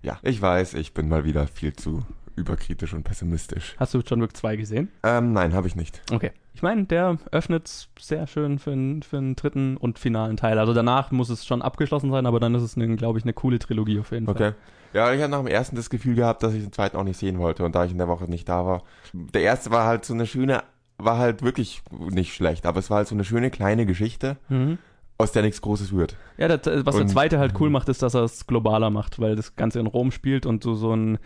ja, 0.01 0.19
ich 0.23 0.41
weiß, 0.41 0.75
ich 0.75 0.95
bin 0.95 1.09
mal 1.09 1.25
wieder 1.25 1.49
viel 1.49 1.73
zu 1.73 2.05
überkritisch 2.38 2.94
und 2.94 3.05
pessimistisch. 3.05 3.75
Hast 3.79 3.94
du 3.94 3.99
John 4.00 4.23
Wick 4.23 4.37
2 4.37 4.56
gesehen? 4.56 4.88
Ähm, 5.02 5.32
nein, 5.32 5.52
habe 5.52 5.67
ich 5.67 5.76
nicht. 5.76 6.02
Okay. 6.11 6.32
Ich 6.55 6.62
meine, 6.62 6.85
der 6.85 7.19
öffnet 7.31 7.88
sehr 8.00 8.26
schön 8.26 8.58
für, 8.58 8.73
einen, 8.73 9.02
für 9.02 9.19
einen 9.19 9.37
dritten 9.37 9.76
und 9.76 9.99
finalen 9.99 10.37
Teil. 10.37 10.58
Also 10.58 10.75
danach 10.75 11.12
muss 11.12 11.29
es 11.29 11.46
schon 11.46 11.62
abgeschlossen 11.62 12.11
sein, 12.11 12.26
aber 12.26 12.40
dann 12.40 12.55
ist 12.55 12.62
es, 12.62 12.75
glaube 12.75 13.19
ich, 13.19 13.25
eine 13.25 13.32
coole 13.32 13.58
Trilogie 13.58 14.00
auf 14.00 14.11
jeden 14.11 14.26
Fall. 14.26 14.35
Okay. 14.35 14.52
Ja, 14.93 15.12
ich 15.12 15.20
hatte 15.20 15.31
nach 15.31 15.38
dem 15.38 15.46
ersten 15.46 15.76
das 15.76 15.90
Gefühl 15.90 16.14
gehabt, 16.14 16.43
dass 16.43 16.55
ich 16.55 16.62
den 16.62 16.73
zweiten 16.73 16.96
auch 16.96 17.05
nicht 17.05 17.19
sehen 17.19 17.38
wollte 17.38 17.64
und 17.64 17.75
da 17.75 17.85
ich 17.85 17.93
in 17.93 17.99
der 17.99 18.08
Woche 18.08 18.25
nicht 18.25 18.49
da 18.49 18.64
war. 18.64 18.82
Der 19.12 19.43
erste 19.43 19.70
war 19.70 19.87
halt 19.87 20.05
so 20.05 20.14
eine 20.14 20.26
schöne, 20.26 20.62
war 20.96 21.19
halt 21.19 21.43
wirklich 21.43 21.82
nicht 21.93 22.34
schlecht, 22.34 22.67
aber 22.67 22.81
es 22.81 22.91
war 22.91 22.99
halt 22.99 23.08
so 23.08 23.14
eine 23.14 23.25
schöne 23.25 23.50
kleine 23.50 23.87
Geschichte. 23.87 24.38
Mhm 24.49 24.79
aus 25.19 25.32
der 25.32 25.43
nichts 25.43 25.61
Großes 25.61 25.93
wird. 25.93 26.17
Ja, 26.37 26.46
das, 26.46 26.87
was 26.87 26.94
und, 26.94 27.00
der 27.00 27.08
zweite 27.08 27.38
halt 27.41 27.55
cool 27.61 27.70
macht, 27.70 27.88
ist, 27.88 28.02
dass 28.02 28.14
er 28.14 28.23
es 28.23 28.46
globaler 28.46 28.88
macht, 28.88 29.19
weil 29.19 29.34
das 29.34 29.56
Ganze 29.56 29.81
in 29.81 29.88
Rom 29.88 30.12
spielt 30.12 30.46
und 30.46 30.64
du 30.64 30.75
so 30.75 30.94
ein 30.94 31.19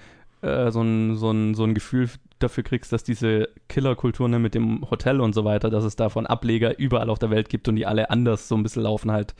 äh, 0.42 0.70
so, 0.70 0.82
ein, 0.82 1.16
so, 1.16 1.30
ein, 1.30 1.54
so 1.54 1.64
ein 1.64 1.74
Gefühl 1.74 2.08
dafür 2.38 2.64
kriegst, 2.64 2.92
dass 2.92 3.04
diese 3.04 3.48
Killerkultur 3.68 4.28
ne, 4.28 4.38
mit 4.38 4.54
dem 4.54 4.90
Hotel 4.90 5.20
und 5.20 5.34
so 5.34 5.44
weiter, 5.44 5.70
dass 5.70 5.84
es 5.84 5.96
davon 5.96 6.26
Ableger 6.26 6.78
überall 6.78 7.10
auf 7.10 7.18
der 7.18 7.30
Welt 7.30 7.48
gibt 7.48 7.68
und 7.68 7.76
die 7.76 7.86
alle 7.86 8.10
anders 8.10 8.48
so 8.48 8.56
ein 8.56 8.62
bisschen 8.62 8.82
laufen 8.82 9.12
halt 9.12 9.34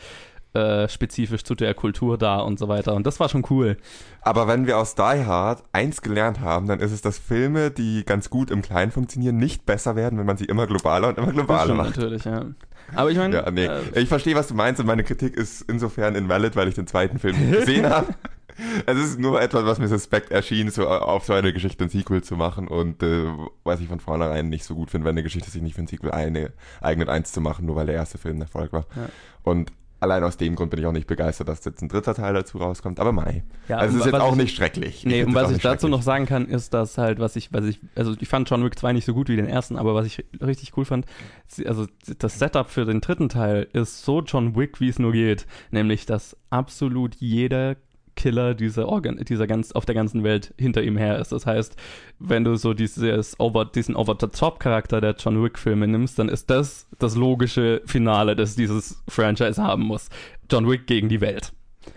äh, 0.54 0.86
spezifisch 0.88 1.44
zu 1.44 1.54
der 1.54 1.72
Kultur 1.74 2.18
da 2.18 2.40
und 2.40 2.58
so 2.58 2.68
weiter. 2.68 2.94
Und 2.94 3.06
das 3.06 3.18
war 3.20 3.28
schon 3.28 3.44
cool. 3.48 3.78
Aber 4.20 4.46
wenn 4.48 4.66
wir 4.66 4.78
aus 4.78 4.94
Die 4.94 5.02
Hard 5.02 5.62
eins 5.72 6.02
gelernt 6.02 6.40
haben, 6.40 6.66
dann 6.66 6.78
ist 6.80 6.92
es, 6.92 7.00
dass 7.00 7.18
Filme, 7.18 7.70
die 7.70 8.04
ganz 8.04 8.28
gut 8.28 8.50
im 8.50 8.60
Kleinen 8.60 8.92
funktionieren, 8.92 9.38
nicht 9.38 9.64
besser 9.64 9.96
werden, 9.96 10.18
wenn 10.18 10.26
man 10.26 10.36
sie 10.36 10.44
immer 10.44 10.66
globaler 10.66 11.08
und 11.08 11.18
immer 11.18 11.32
globaler 11.32 11.74
macht. 11.74 11.96
Natürlich, 11.96 12.24
ja. 12.24 12.44
Aber 12.94 13.10
ich 13.10 13.16
meine. 13.16 13.34
Ja, 13.34 13.50
nee. 13.50 13.64
Äh, 13.64 14.00
ich 14.00 14.08
verstehe, 14.08 14.34
was 14.34 14.48
du 14.48 14.54
meinst 14.54 14.78
und 14.78 14.86
meine 14.86 15.04
Kritik 15.04 15.36
ist 15.36 15.62
insofern 15.62 16.14
invalid, 16.14 16.54
weil 16.54 16.68
ich 16.68 16.74
den 16.74 16.86
zweiten 16.86 17.18
Film 17.18 17.50
gesehen 17.50 17.88
habe. 17.88 18.08
Es 18.86 18.98
ist 18.98 19.18
nur 19.18 19.40
etwas, 19.40 19.64
was 19.64 19.78
mir 19.78 19.88
suspekt 19.88 20.30
erschien, 20.30 20.70
so 20.70 20.88
auf 20.88 21.24
so 21.24 21.32
eine 21.32 21.52
Geschichte 21.52 21.84
ein 21.84 21.90
Sequel 21.90 22.22
zu 22.22 22.36
machen 22.36 22.68
und 22.68 23.02
äh, 23.02 23.26
was 23.64 23.80
ich 23.80 23.88
von 23.88 24.00
vornherein 24.00 24.48
nicht 24.48 24.64
so 24.64 24.74
gut 24.74 24.90
finde, 24.90 25.06
wenn 25.06 25.14
eine 25.14 25.22
Geschichte 25.22 25.50
sich 25.50 25.62
nicht 25.62 25.74
für 25.74 25.82
ein 25.82 25.86
Sequel 25.86 26.10
eine, 26.10 26.52
eignet, 26.80 27.08
eins 27.08 27.32
zu 27.32 27.40
machen, 27.40 27.66
nur 27.66 27.76
weil 27.76 27.86
der 27.86 27.94
erste 27.94 28.18
Film 28.18 28.36
ein 28.36 28.42
Erfolg 28.42 28.72
war. 28.72 28.86
Ja. 28.96 29.08
Und 29.42 29.72
allein 30.02 30.24
aus 30.24 30.36
dem 30.36 30.56
Grund 30.56 30.70
bin 30.70 30.80
ich 30.80 30.86
auch 30.86 30.92
nicht 30.92 31.06
begeistert, 31.06 31.48
dass 31.48 31.64
jetzt 31.64 31.80
ein 31.80 31.88
dritter 31.88 32.14
Teil 32.14 32.34
dazu 32.34 32.58
rauskommt. 32.58 32.98
Aber 32.98 33.12
Mai. 33.12 33.44
Ja, 33.68 33.78
also 33.78 33.96
es 33.96 34.04
ist 34.04 34.12
jetzt 34.12 34.20
auch 34.20 34.34
nicht 34.34 34.54
schrecklich. 34.54 35.06
Nee, 35.06 35.22
und 35.22 35.34
was 35.34 35.52
ich 35.52 35.62
dazu 35.62 35.88
noch 35.88 36.02
sagen 36.02 36.26
kann, 36.26 36.48
ist, 36.48 36.74
dass 36.74 36.98
halt, 36.98 37.20
was 37.20 37.36
ich, 37.36 37.52
was 37.52 37.64
ich, 37.64 37.80
also 37.94 38.14
ich 38.18 38.28
fand 38.28 38.50
John 38.50 38.64
Wick 38.64 38.78
2 38.78 38.94
nicht 38.94 39.04
so 39.04 39.14
gut 39.14 39.28
wie 39.28 39.36
den 39.36 39.46
ersten, 39.46 39.76
aber 39.76 39.94
was 39.94 40.06
ich 40.06 40.24
richtig 40.40 40.76
cool 40.76 40.84
fand, 40.84 41.06
also 41.64 41.86
das 42.18 42.38
Setup 42.38 42.68
für 42.68 42.84
den 42.84 43.00
dritten 43.00 43.28
Teil 43.28 43.68
ist 43.72 44.04
so 44.04 44.22
John 44.22 44.56
Wick, 44.56 44.80
wie 44.80 44.88
es 44.88 44.98
nur 44.98 45.12
geht. 45.12 45.46
Nämlich, 45.70 46.04
dass 46.04 46.36
absolut 46.50 47.14
jeder 47.16 47.76
Killer 48.16 48.54
dieser, 48.54 48.88
Organ 48.88 49.16
dieser 49.16 49.46
ganz, 49.46 49.72
auf 49.72 49.84
der 49.84 49.94
ganzen 49.94 50.24
Welt 50.24 50.54
hinter 50.58 50.82
ihm 50.82 50.96
her 50.96 51.18
ist. 51.18 51.32
Das 51.32 51.46
heißt, 51.46 51.76
wenn 52.18 52.44
du 52.44 52.56
so 52.56 52.74
dieses 52.74 53.38
over, 53.40 53.64
diesen 53.64 53.96
Over-the-Top-Charakter 53.96 55.00
der 55.00 55.14
John 55.18 55.42
Wick-Filme 55.42 55.88
nimmst, 55.88 56.18
dann 56.18 56.28
ist 56.28 56.50
das 56.50 56.86
das 56.98 57.16
logische 57.16 57.82
Finale, 57.86 58.36
das 58.36 58.54
dieses 58.54 59.02
Franchise 59.08 59.62
haben 59.62 59.82
muss. 59.82 60.08
John 60.50 60.68
Wick 60.68 60.86
gegen 60.86 61.08
die 61.08 61.20
Welt. 61.20 61.52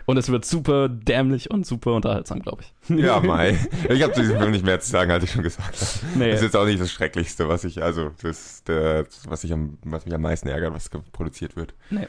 Und 0.05 0.17
es 0.17 0.29
wird 0.29 0.45
super 0.45 0.89
dämlich 0.89 1.51
und 1.51 1.65
super 1.65 1.93
unterhaltsam, 1.93 2.41
glaube 2.41 2.63
ich. 2.63 2.89
Ja, 2.89 3.19
Mai. 3.23 3.57
Ich 3.89 4.01
habe 4.01 4.13
zu 4.13 4.21
diesem 4.21 4.37
Film 4.37 4.51
nicht 4.51 4.65
mehr 4.65 4.79
zu 4.79 4.89
sagen, 4.89 5.11
als 5.11 5.23
ich 5.23 5.31
schon 5.31 5.43
gesagt 5.43 5.75
habe. 5.75 6.17
Nee. 6.17 6.31
Das 6.31 6.39
ist 6.39 6.45
jetzt 6.45 6.55
auch 6.55 6.65
nicht 6.65 6.79
das 6.79 6.91
Schrecklichste, 6.91 7.47
was 7.47 7.63
ich, 7.63 7.81
also 7.81 8.11
das, 8.21 8.63
der, 8.63 9.05
was 9.27 9.43
ich 9.43 9.53
am, 9.53 9.77
was 9.83 10.05
mich 10.05 10.13
am 10.13 10.21
meisten 10.21 10.47
ärgert, 10.47 10.73
was 10.73 10.89
produziert 10.89 11.55
wird. 11.55 11.73
Nee. 11.89 12.07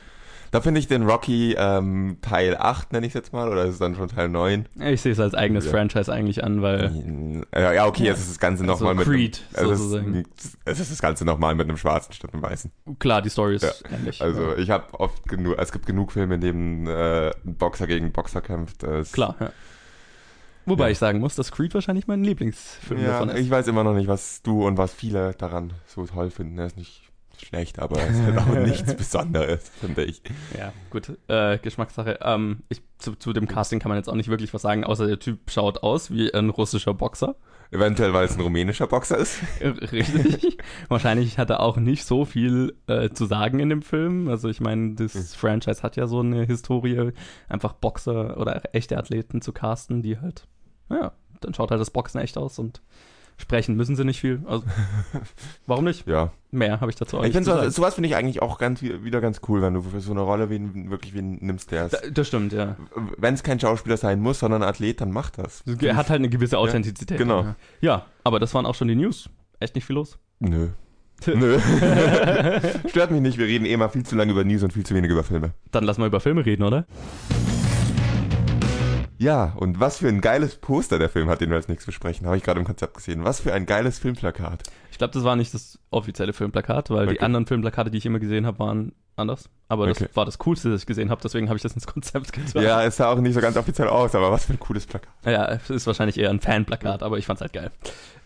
Da 0.50 0.60
finde 0.60 0.80
ich 0.80 0.86
den 0.86 1.02
Rocky 1.02 1.54
ähm, 1.58 2.18
Teil 2.22 2.56
8, 2.56 2.92
nenne 2.92 3.06
ich 3.06 3.10
es 3.10 3.14
jetzt 3.14 3.32
mal, 3.32 3.48
oder 3.48 3.64
ist 3.64 3.74
es 3.74 3.78
dann 3.78 3.94
schon 3.94 4.08
Teil 4.08 4.28
9? 4.28 4.66
Ich 4.80 5.02
sehe 5.02 5.12
es 5.12 5.20
als 5.20 5.34
eigenes 5.34 5.66
ja. 5.66 5.70
Franchise 5.70 6.12
eigentlich 6.12 6.44
an, 6.44 6.62
weil. 6.62 7.44
Ja, 7.54 7.72
ja 7.72 7.86
okay, 7.86 8.04
ja. 8.04 8.12
es 8.12 8.20
ist 8.20 8.30
das 8.30 8.38
Ganze 8.38 8.64
nochmal 8.64 8.96
also 8.96 9.10
mit. 9.10 9.18
Creed, 9.18 9.42
einem, 9.54 9.70
es, 9.70 9.80
ist, 9.80 10.58
es 10.64 10.80
ist 10.80 10.92
das 10.92 11.02
Ganze 11.02 11.24
nochmal 11.24 11.54
mit 11.54 11.68
einem 11.68 11.76
schwarzen 11.76 12.12
statt 12.12 12.32
einem 12.32 12.42
weißen. 12.42 12.70
Klar, 12.98 13.22
die 13.22 13.30
Story 13.30 13.56
ist 13.56 13.62
ja. 13.62 13.96
ähnlich. 13.96 14.22
Also 14.22 14.56
ich 14.56 14.70
habe 14.70 14.98
oft 14.98 15.28
genug, 15.28 15.56
es 15.58 15.72
gibt 15.72 15.86
genug 15.86 16.12
Filme, 16.12 16.36
in 16.36 16.40
denen 16.40 16.86
äh, 16.86 17.30
ein 17.44 17.56
Boxer 17.56 17.86
gegen 17.86 18.12
Boxer 18.12 18.40
kämpft. 18.40 18.84
Klar, 19.12 19.36
ja. 19.40 19.50
Wobei 20.66 20.86
ja. 20.86 20.90
ich 20.90 20.98
sagen 20.98 21.20
muss, 21.20 21.36
dass 21.36 21.52
Creed 21.52 21.72
wahrscheinlich 21.74 22.08
mein 22.08 22.24
Lieblingsfilm 22.24 23.00
ja, 23.00 23.06
davon 23.06 23.28
ist. 23.30 23.38
Ich 23.38 23.50
weiß 23.50 23.68
immer 23.68 23.84
noch 23.84 23.94
nicht, 23.94 24.08
was 24.08 24.42
du 24.42 24.66
und 24.66 24.76
was 24.76 24.92
viele 24.92 25.32
daran 25.34 25.72
so 25.86 26.04
toll 26.04 26.30
finden. 26.30 26.58
Er 26.58 26.66
ist 26.66 26.76
nicht 26.76 27.05
schlecht, 27.44 27.78
aber 27.78 27.98
es 28.00 28.16
ist 28.16 28.22
halt 28.22 28.38
auch 28.38 28.46
nichts 28.46 28.94
Besonderes, 28.96 29.70
finde 29.80 30.04
ich. 30.04 30.22
Ja, 30.56 30.72
gut. 30.90 31.18
Äh, 31.28 31.58
Geschmackssache. 31.58 32.18
Ähm, 32.22 32.62
ich, 32.68 32.82
zu, 32.98 33.14
zu, 33.14 33.32
dem 33.32 33.48
Casting 33.48 33.78
kann 33.78 33.88
man 33.88 33.98
jetzt 33.98 34.08
auch 34.08 34.14
nicht 34.14 34.28
wirklich 34.28 34.52
was 34.54 34.62
sagen, 34.62 34.84
außer 34.84 35.06
der 35.06 35.18
Typ 35.18 35.50
schaut 35.50 35.82
aus 35.82 36.10
wie 36.10 36.32
ein 36.32 36.50
russischer 36.50 36.94
Boxer. 36.94 37.36
Eventuell, 37.70 38.12
weil 38.12 38.26
es 38.26 38.36
ein 38.36 38.40
rumänischer 38.40 38.86
Boxer 38.86 39.18
ist. 39.18 39.40
Richtig. 39.60 40.58
Wahrscheinlich 40.88 41.38
hat 41.38 41.50
er 41.50 41.60
auch 41.60 41.76
nicht 41.76 42.04
so 42.04 42.24
viel 42.24 42.76
äh, 42.86 43.10
zu 43.10 43.26
sagen 43.26 43.58
in 43.58 43.68
dem 43.68 43.82
Film. 43.82 44.28
Also 44.28 44.48
ich 44.48 44.60
meine, 44.60 44.94
das 44.94 45.14
hm. 45.14 45.22
Franchise 45.22 45.82
hat 45.82 45.96
ja 45.96 46.06
so 46.06 46.20
eine 46.20 46.44
Historie, 46.44 47.12
einfach 47.48 47.72
Boxer 47.72 48.38
oder 48.38 48.62
echte 48.72 48.96
Athleten 48.96 49.42
zu 49.42 49.52
casten, 49.52 50.02
die 50.02 50.18
halt, 50.18 50.46
naja, 50.88 51.12
dann 51.40 51.54
schaut 51.54 51.70
halt 51.70 51.80
das 51.80 51.90
Boxen 51.90 52.20
echt 52.20 52.38
aus 52.38 52.58
und 52.58 52.82
Sprechen 53.38 53.76
müssen 53.76 53.96
sie 53.96 54.04
nicht 54.04 54.20
viel. 54.20 54.42
Also, 54.46 54.64
warum 55.66 55.84
nicht? 55.84 56.06
Ja. 56.06 56.32
Mehr 56.50 56.80
habe 56.80 56.90
ich 56.90 56.96
dazu 56.96 57.18
auch 57.18 57.24
Ich 57.24 57.32
finde 57.32 57.50
sowas, 57.50 57.74
sowas 57.74 57.94
finde 57.94 58.08
ich 58.08 58.16
eigentlich 58.16 58.40
auch 58.40 58.58
ganz 58.58 58.80
wieder 58.80 59.20
ganz 59.20 59.40
cool, 59.48 59.60
wenn 59.60 59.74
du 59.74 59.82
für 59.82 60.00
so 60.00 60.12
eine 60.12 60.22
Rolle 60.22 60.48
wie, 60.48 60.90
wirklich 60.90 61.14
wen 61.14 61.38
nimmst, 61.42 61.70
der 61.70 61.86
ist. 61.86 62.00
Das 62.12 62.28
stimmt, 62.28 62.52
ja. 62.52 62.76
Wenn 63.18 63.34
es 63.34 63.42
kein 63.42 63.60
Schauspieler 63.60 63.98
sein 63.98 64.20
muss, 64.20 64.38
sondern 64.38 64.62
ein 64.62 64.68
Athlet, 64.68 65.00
dann 65.00 65.12
macht 65.12 65.38
das. 65.38 65.62
Er 65.80 65.96
hat 65.96 66.08
halt 66.08 66.20
eine 66.20 66.30
gewisse 66.30 66.58
Authentizität. 66.58 67.18
Ja, 67.18 67.24
genau. 67.24 67.54
Ja, 67.80 68.06
aber 68.24 68.40
das 68.40 68.54
waren 68.54 68.64
auch 68.64 68.74
schon 68.74 68.88
die 68.88 68.96
News. 68.96 69.28
Echt 69.60 69.74
nicht 69.74 69.84
viel 69.84 69.96
los? 69.96 70.18
Nö. 70.38 70.68
Nö. 71.26 71.58
Stört 72.88 73.10
mich 73.10 73.20
nicht, 73.20 73.38
wir 73.38 73.46
reden 73.46 73.64
eh 73.64 73.76
mal 73.76 73.88
viel 73.88 74.04
zu 74.04 74.16
lange 74.16 74.32
über 74.32 74.44
News 74.44 74.62
und 74.62 74.72
viel 74.72 74.84
zu 74.84 74.94
wenig 74.94 75.10
über 75.10 75.24
Filme. 75.24 75.52
Dann 75.72 75.84
lass 75.84 75.98
mal 75.98 76.06
über 76.06 76.20
Filme 76.20 76.44
reden, 76.44 76.62
oder? 76.62 76.86
Ja, 79.18 79.54
und 79.56 79.80
was 79.80 79.98
für 79.98 80.08
ein 80.08 80.20
geiles 80.20 80.56
Poster 80.56 80.98
der 80.98 81.08
Film 81.08 81.28
hat, 81.28 81.40
den 81.40 81.50
wir 81.50 81.56
als 81.56 81.68
nächstes 81.68 81.86
besprechen, 81.86 82.26
habe 82.26 82.36
ich 82.36 82.42
gerade 82.42 82.60
im 82.60 82.66
Konzept 82.66 82.94
gesehen. 82.94 83.24
Was 83.24 83.40
für 83.40 83.52
ein 83.52 83.66
geiles 83.66 83.98
Filmplakat. 83.98 84.62
Ich 84.90 84.98
glaube, 84.98 85.12
das 85.12 85.24
war 85.24 85.36
nicht 85.36 85.52
das 85.54 85.78
offizielle 85.90 86.32
Filmplakat, 86.32 86.90
weil 86.90 87.04
okay. 87.04 87.14
die 87.14 87.20
anderen 87.20 87.46
Filmplakate, 87.46 87.90
die 87.90 87.98
ich 87.98 88.06
immer 88.06 88.18
gesehen 88.18 88.46
habe, 88.46 88.58
waren 88.58 88.92
anders. 89.16 89.48
Aber 89.68 89.86
das 89.86 90.00
okay. 90.00 90.10
war 90.14 90.24
das 90.24 90.38
Coolste, 90.38 90.70
das 90.70 90.82
ich 90.82 90.86
gesehen 90.86 91.10
habe, 91.10 91.20
deswegen 91.22 91.48
habe 91.48 91.56
ich 91.56 91.62
das 91.62 91.72
ins 91.72 91.86
Konzept 91.86 92.32
getan. 92.32 92.62
Ja, 92.62 92.82
es 92.82 92.96
sah 92.96 93.10
auch 93.10 93.18
nicht 93.18 93.34
so 93.34 93.40
ganz 93.40 93.56
offiziell 93.56 93.88
aus, 93.88 94.14
aber 94.14 94.30
was 94.30 94.46
für 94.46 94.52
ein 94.52 94.60
cooles 94.60 94.86
Plakat. 94.86 95.12
Ja, 95.24 95.46
es 95.48 95.70
ist 95.70 95.86
wahrscheinlich 95.86 96.18
eher 96.18 96.30
ein 96.30 96.40
Fanplakat, 96.40 97.02
aber 97.02 97.18
ich 97.18 97.26
fand's 97.26 97.40
halt 97.40 97.52
geil. 97.52 97.70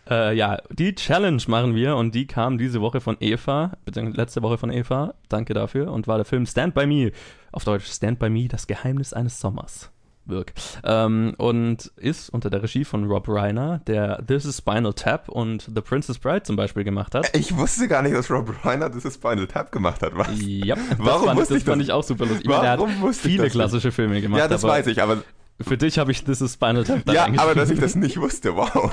Äh, 0.08 0.34
ja, 0.34 0.58
die 0.70 0.94
Challenge 0.94 1.42
machen 1.46 1.74
wir 1.74 1.96
und 1.96 2.14
die 2.14 2.26
kam 2.26 2.58
diese 2.58 2.80
Woche 2.80 3.00
von 3.00 3.16
Eva, 3.20 3.72
beziehungsweise 3.84 4.16
letzte 4.16 4.42
Woche 4.42 4.58
von 4.58 4.70
Eva, 4.70 5.14
danke 5.28 5.54
dafür, 5.54 5.92
und 5.92 6.08
war 6.08 6.16
der 6.16 6.24
Film 6.24 6.46
Stand 6.46 6.74
By 6.74 6.86
Me, 6.86 7.12
auf 7.52 7.64
Deutsch 7.64 7.86
Stand 7.86 8.18
By 8.18 8.28
Me, 8.28 8.48
das 8.48 8.66
Geheimnis 8.66 9.12
eines 9.12 9.40
Sommers. 9.40 9.90
Wirk. 10.30 10.52
Ähm, 10.84 11.34
und 11.38 11.86
ist 11.96 12.30
unter 12.30 12.50
der 12.50 12.62
Regie 12.62 12.84
von 12.84 13.04
Rob 13.04 13.28
Reiner, 13.28 13.80
der 13.86 14.24
This 14.26 14.44
is 14.44 14.58
Spinal 14.58 14.92
Tap 14.94 15.28
und 15.28 15.68
The 15.74 15.80
Princess 15.80 16.18
Bride 16.18 16.42
zum 16.42 16.56
Beispiel 16.56 16.84
gemacht 16.84 17.14
hat. 17.14 17.36
Ich 17.36 17.56
wusste 17.56 17.88
gar 17.88 18.02
nicht, 18.02 18.14
dass 18.14 18.30
Rob 18.30 18.52
Reiner 18.64 18.90
This 18.90 19.04
is 19.04 19.14
Spinal 19.14 19.46
Tap 19.46 19.72
gemacht 19.72 20.02
hat. 20.02 20.16
Was? 20.16 20.28
Ja, 20.38 20.76
Warum 20.98 21.26
fand, 21.26 21.40
wusste 21.40 21.54
das 21.54 21.58
ich 21.60 21.64
das? 21.64 21.72
fand 21.72 21.82
ich 21.82 21.92
auch 21.92 22.02
super 22.04 22.26
lustig. 22.26 22.44
Ich 22.44 22.50
Warum 22.50 22.88
meine, 22.88 23.02
er 23.02 23.08
hat 23.08 23.16
viele 23.16 23.50
klassische 23.50 23.92
Filme 23.92 24.20
gemacht. 24.20 24.40
Ja, 24.40 24.48
das 24.48 24.62
weiß 24.62 24.86
ich, 24.86 25.02
aber 25.02 25.22
für 25.60 25.76
dich 25.76 25.98
habe 25.98 26.10
ich 26.10 26.24
This 26.24 26.40
is 26.40 26.54
Spinal 26.54 26.84
Tap 26.84 27.10
Ja, 27.12 27.26
aber 27.36 27.54
dass 27.54 27.70
ich 27.70 27.80
das 27.80 27.94
nicht 27.94 28.18
wusste, 28.20 28.56
wow. 28.56 28.90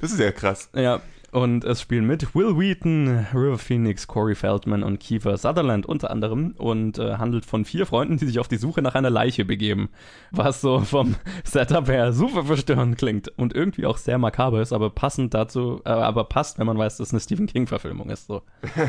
Das 0.00 0.12
ist 0.12 0.20
ja 0.20 0.30
krass. 0.32 0.68
Ja, 0.74 1.00
und 1.32 1.64
es 1.64 1.80
spielen 1.80 2.06
mit 2.06 2.34
Will 2.34 2.58
Wheaton, 2.58 3.26
River 3.32 3.56
Phoenix, 3.56 4.06
Corey 4.06 4.34
Feldman 4.34 4.82
und 4.82 5.00
Kiefer 5.00 5.38
Sutherland 5.38 5.86
unter 5.86 6.10
anderem 6.10 6.54
und 6.58 6.98
äh, 6.98 7.14
handelt 7.14 7.46
von 7.46 7.64
vier 7.64 7.86
Freunden, 7.86 8.18
die 8.18 8.26
sich 8.26 8.38
auf 8.38 8.48
die 8.48 8.58
Suche 8.58 8.82
nach 8.82 8.94
einer 8.94 9.08
Leiche 9.08 9.46
begeben. 9.46 9.88
Was 10.30 10.60
so 10.60 10.80
vom 10.80 11.16
Setup 11.44 11.88
her 11.88 12.12
super 12.12 12.44
verstörend 12.44 12.98
klingt 12.98 13.28
und 13.38 13.54
irgendwie 13.54 13.86
auch 13.86 13.96
sehr 13.96 14.18
makaber 14.18 14.60
ist, 14.60 14.74
aber 14.74 14.90
passend 14.90 15.32
dazu, 15.32 15.80
äh, 15.86 15.88
aber 15.88 16.24
passt, 16.24 16.58
wenn 16.58 16.66
man 16.66 16.76
weiß, 16.76 16.98
dass 16.98 17.08
es 17.08 17.14
eine 17.14 17.20
Stephen 17.20 17.46
King-Verfilmung 17.46 18.10
ist. 18.10 18.26
So. 18.26 18.42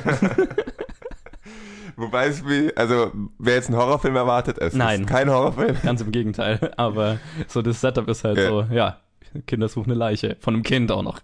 Wobei 1.95 2.27
es 2.27 2.45
wie, 2.45 2.75
also 2.75 3.13
wer 3.39 3.55
jetzt 3.55 3.69
einen 3.69 3.77
Horrorfilm 3.77 4.17
erwartet, 4.17 4.57
es 4.57 4.73
Nein, 4.73 5.01
ist 5.01 5.07
kein 5.07 5.29
Horrorfilm. 5.29 5.77
Ganz 5.81 6.01
im 6.01 6.11
Gegenteil. 6.11 6.73
Aber 6.75 7.19
so 7.47 7.61
das 7.61 7.79
Setup 7.79 8.09
ist 8.09 8.25
halt 8.25 8.37
ja. 8.37 8.49
so, 8.49 8.65
ja, 8.69 8.97
Kinder 9.47 9.69
suchen 9.69 9.91
eine 9.91 9.97
Leiche. 9.97 10.35
Von 10.41 10.55
einem 10.55 10.63
Kind 10.63 10.91
auch 10.91 11.03
noch. 11.03 11.21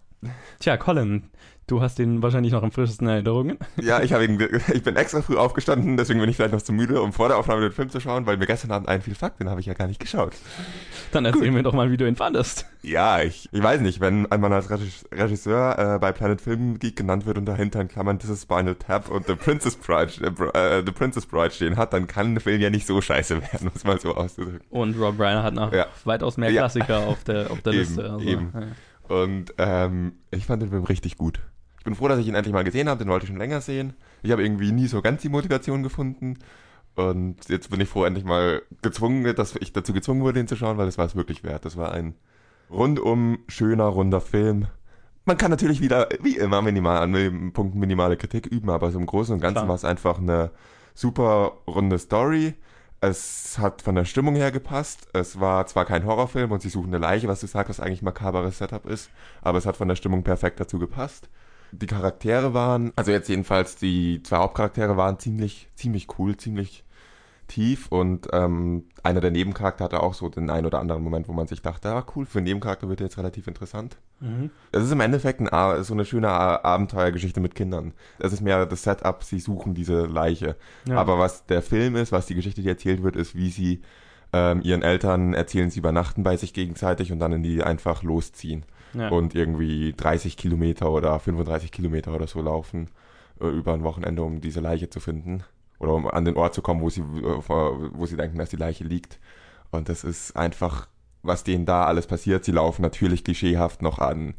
Tja, 0.60 0.78
Colin, 0.78 1.30
du 1.68 1.82
hast 1.82 2.00
den 2.00 2.22
wahrscheinlich 2.22 2.52
noch 2.52 2.64
im 2.64 2.72
frischesten 2.72 3.08
Erinnerungen. 3.08 3.58
Ja, 3.82 4.02
ich, 4.02 4.12
ihn, 4.12 4.40
ich 4.74 4.84
bin 4.84 4.96
extra 4.96 5.22
früh 5.22 5.38
aufgestanden, 5.38 5.98
deswegen 5.98 6.20
bin 6.20 6.30
ich 6.30 6.36
vielleicht 6.36 6.54
noch 6.54 6.62
zu 6.62 6.74
müde, 6.74 7.02
um 7.02 7.14
vor 7.14 7.28
der 7.28 7.38
Aufnahme 7.38 7.62
den 7.62 7.72
Film 7.72 7.90
zu 7.90 8.00
schauen, 8.00 8.26
weil 8.26 8.38
mir 8.38 8.46
gestern 8.46 8.72
Abend 8.72 8.90
einfiel, 8.90 9.16
fuck, 9.16 9.38
den 9.38 9.50
habe 9.50 9.60
ich 9.60 9.68
ja 9.68 9.74
gar 9.74 9.88
nicht 9.88 10.00
geschaut. 10.00 10.34
Dann 11.12 11.26
erzähl 11.26 11.46
Gut. 11.46 11.54
mir 11.54 11.64
doch 11.64 11.74
mal, 11.74 11.92
wie 11.92 11.98
du 11.98 12.08
ihn 12.08 12.16
fandest. 12.16 12.66
Ja, 12.82 13.22
ich, 13.22 13.50
ich 13.52 13.64
weiß 13.64 13.82
nicht, 13.82 14.00
wenn 14.00 14.28
man 14.30 14.54
als 14.54 14.70
Regisseur 14.70 15.96
äh, 15.96 16.00
bei 16.00 16.12
Planet 16.12 16.42
Film 16.42 16.80
Geek 16.80 16.96
genannt 16.96 17.26
wird 17.26 17.38
und 17.38 17.46
dahinter 17.46 17.82
in 17.82 17.88
Klammern 17.88 18.20
This 18.20 18.30
is 18.30 18.42
Spinal 18.44 18.76
Tap 18.76 19.10
und 19.10 19.28
The 19.28 19.36
Princess 19.36 19.76
Bride, 19.76 20.12
äh, 20.54 20.84
The 20.86 20.92
Princess 20.92 21.26
Bride 21.26 21.52
stehen 21.52 21.78
hat, 21.78 21.94
dann 21.94 22.08
kann 22.08 22.36
der 22.36 22.42
Film 22.42 22.62
ja 22.62 22.70
nicht 22.70 22.88
so 22.88 23.02
scheiße 23.02 23.42
werden, 23.42 23.68
um 23.68 23.72
es 23.76 23.84
mal 23.84 24.00
so 24.00 24.16
auszudrücken. 24.16 24.62
Und 24.70 25.00
Rob 25.00 25.20
Reiner 25.20 25.44
hat 25.44 25.54
noch 25.54 25.72
ja. 25.74 25.88
weitaus 26.04 26.38
mehr 26.38 26.52
Klassiker 26.52 27.02
ja. 27.02 27.06
auf 27.08 27.24
der, 27.24 27.52
auf 27.52 27.62
der 27.62 27.74
eben, 27.74 27.80
Liste. 27.80 28.04
Also, 28.04 28.26
eben. 28.26 28.52
Ja. 28.54 28.68
Und 29.10 29.56
ähm, 29.58 30.14
ich 30.32 30.46
fand 30.46 30.62
den 30.62 30.70
Film 30.70 30.84
richtig 30.84 31.18
gut. 31.18 31.40
Ich 31.80 31.84
bin 31.84 31.96
froh, 31.96 32.08
dass 32.08 32.20
ich 32.20 32.28
ihn 32.28 32.36
endlich 32.36 32.54
mal 32.54 32.64
gesehen 32.64 32.88
habe, 32.88 33.04
den 33.04 33.10
wollte 33.10 33.26
ich 33.26 33.30
schon 33.30 33.40
länger 33.40 33.60
sehen. 33.60 33.94
Ich 34.22 34.32
habe 34.32 34.44
irgendwie 34.44 34.72
nie 34.72 34.88
so 34.88 35.02
ganz 35.02 35.22
die 35.22 35.30
Motivation 35.30 35.82
gefunden. 35.82 36.38
Und 36.96 37.50
jetzt 37.50 37.70
bin 37.72 37.82
ich 37.82 37.90
froh, 37.90 38.06
endlich 38.06 38.26
mal 38.26 38.62
gezwungen, 38.82 39.36
dass 39.36 39.56
ich 39.56 39.74
dazu 39.74 39.94
gezwungen 39.94 40.22
wurde, 40.22 40.40
ihn 40.40 40.48
zu 40.48 40.56
schauen, 40.56 40.78
weil 40.78 40.86
das 40.86 40.98
war 40.98 41.06
es 41.06 41.16
wirklich 41.16 41.44
wert. 41.44 41.66
Das 41.66 41.76
war 41.76 41.92
ein 41.92 42.16
rundum 42.70 43.40
schöner, 43.48 43.86
runder 43.86 44.22
Film. 44.22 44.68
Man 45.26 45.38
kann 45.38 45.50
natürlich 45.50 45.82
wieder, 45.82 46.10
wie 46.22 46.38
immer, 46.38 46.62
minimal 46.62 46.98
an 47.00 47.14
dem 47.14 47.54
Punkt 47.54 47.76
minimale 47.76 48.18
Kritik 48.18 48.46
üben, 48.46 48.70
aber 48.70 48.92
so 48.92 49.00
im 49.00 49.06
Großen 49.06 49.34
und 49.34 49.42
Ganzen 49.42 49.68
war 49.68 49.76
es 49.76 49.86
einfach 49.86 50.20
eine 50.20 50.52
super 50.94 51.54
runde 51.68 51.98
Story 51.98 52.54
es 53.02 53.58
hat 53.60 53.82
von 53.82 53.96
der 53.96 54.06
Stimmung 54.06 54.36
her 54.36 54.52
gepasst. 54.52 55.08
Es 55.14 55.40
war 55.40 55.66
zwar 55.68 55.86
kein 55.86 56.06
Horrorfilm 56.06 56.52
und 56.52 56.62
sie 56.62 56.70
suchen 56.70 56.94
eine 56.94 56.98
Leiche, 56.98 57.28
was 57.28 57.40
du 57.40 57.48
sagst, 57.48 57.70
was 57.70 57.80
eigentlich 57.80 58.02
makaberes 58.02 58.58
Setup 58.58 58.86
ist, 58.86 59.10
aber 59.42 59.58
es 59.58 59.66
hat 59.66 59.78
von 59.78 59.88
der 59.88 59.96
Stimmung 59.96 60.24
perfekt 60.24 60.60
dazu 60.60 60.80
gepasst. 60.80 61.30
Die 61.72 61.88
Charaktere 61.88 62.54
waren, 62.54 62.92
also 62.96 63.12
jetzt 63.12 63.30
jedenfalls 63.30 63.76
die 63.76 64.24
zwei 64.24 64.38
Hauptcharaktere 64.38 64.98
waren 64.98 65.20
ziemlich, 65.20 65.70
ziemlich 65.76 66.08
cool, 66.18 66.36
ziemlich 66.36 66.84
tief 67.50 67.88
und 67.90 68.28
ähm, 68.32 68.86
einer 69.04 69.20
der 69.20 69.32
Nebencharakter 69.32 69.84
hatte 69.84 70.02
auch 70.02 70.14
so 70.14 70.30
den 70.30 70.50
einen 70.50 70.66
oder 70.66 70.80
anderen 70.80 71.04
Moment, 71.04 71.28
wo 71.28 71.34
man 71.34 71.48
sich 71.48 71.62
dachte, 71.62 71.90
ah 71.90 72.06
cool, 72.16 72.26
für 72.26 72.40
einen 72.40 72.46
Nebencharakter 72.46 72.88
wird 72.88 73.02
der 73.02 73.08
jetzt 73.08 73.18
relativ 73.18 73.48
interessant. 73.48 73.98
Mhm. 74.22 74.52
Es 74.72 74.84
ist 74.84 74.92
im 74.92 75.02
Endeffekt 75.02 75.42
ein, 75.42 75.84
so 75.84 75.94
eine 75.94 76.06
schöne 76.06 76.30
Abenteuergeschichte 76.30 77.42
mit 77.42 77.56
Kindern. 77.56 77.94
Es 78.20 78.32
ist 78.32 78.42
mehr 78.42 78.66
das 78.66 78.84
Setup, 78.84 79.24
sie 79.24 79.40
suchen 79.40 79.74
diese 79.74 80.06
Leiche. 80.06 80.56
Ja. 80.88 80.98
Aber 80.98 81.20
was 81.20 81.46
der 81.46 81.62
Film 81.62 81.98
ist, 81.98 82.14
was 82.14 82.28
die 82.28 82.36
Geschichte, 82.36 82.62
die 82.62 82.70
erzählt 82.70 83.04
wird, 83.04 83.18
ist, 83.18 83.36
wie 83.36 83.50
sie 83.50 83.82
ähm, 84.32 84.62
ihren 84.62 84.84
Eltern 84.84 85.34
erzählen, 85.34 85.70
sie 85.70 85.80
übernachten 85.80 86.24
bei 86.24 86.38
sich 86.38 86.54
gegenseitig 86.54 87.12
und 87.12 87.20
dann 87.20 87.34
in 87.34 87.44
die 87.44 87.64
einfach 87.64 88.04
losziehen. 88.04 88.64
Ja. 88.94 89.10
Und 89.10 89.36
irgendwie 89.36 89.94
30 89.98 90.38
Kilometer 90.38 90.90
oder 90.92 91.20
35 91.20 91.72
Kilometer 91.72 92.14
oder 92.14 92.28
so 92.28 92.42
laufen 92.42 92.90
äh, 93.42 93.48
über 93.48 93.74
ein 93.74 93.84
Wochenende, 93.84 94.24
um 94.24 94.40
diese 94.40 94.62
Leiche 94.62 94.90
zu 94.90 95.00
finden 95.00 95.44
oder 95.80 95.94
um 95.94 96.08
an 96.08 96.26
den 96.26 96.36
Ort 96.36 96.54
zu 96.54 96.62
kommen, 96.62 96.82
wo 96.82 96.90
sie, 96.90 97.04
wo 97.04 98.06
sie 98.06 98.18
denken, 98.18 98.38
dass 98.38 98.50
die 98.50 98.58
Leiche 98.58 98.84
liegt. 98.84 99.20
Und 99.72 99.90
das 99.90 100.04
ist 100.04 100.36
einfach, 100.36 100.88
was 101.24 101.44
denen 101.44 101.66
da 101.66 101.86
alles 101.86 102.08
passiert. 102.08 102.46
Sie 102.46 102.52
laufen 102.52 102.82
natürlich 102.82 103.24
klischeehaft 103.24 103.82
noch 103.82 104.00
an, 104.00 104.34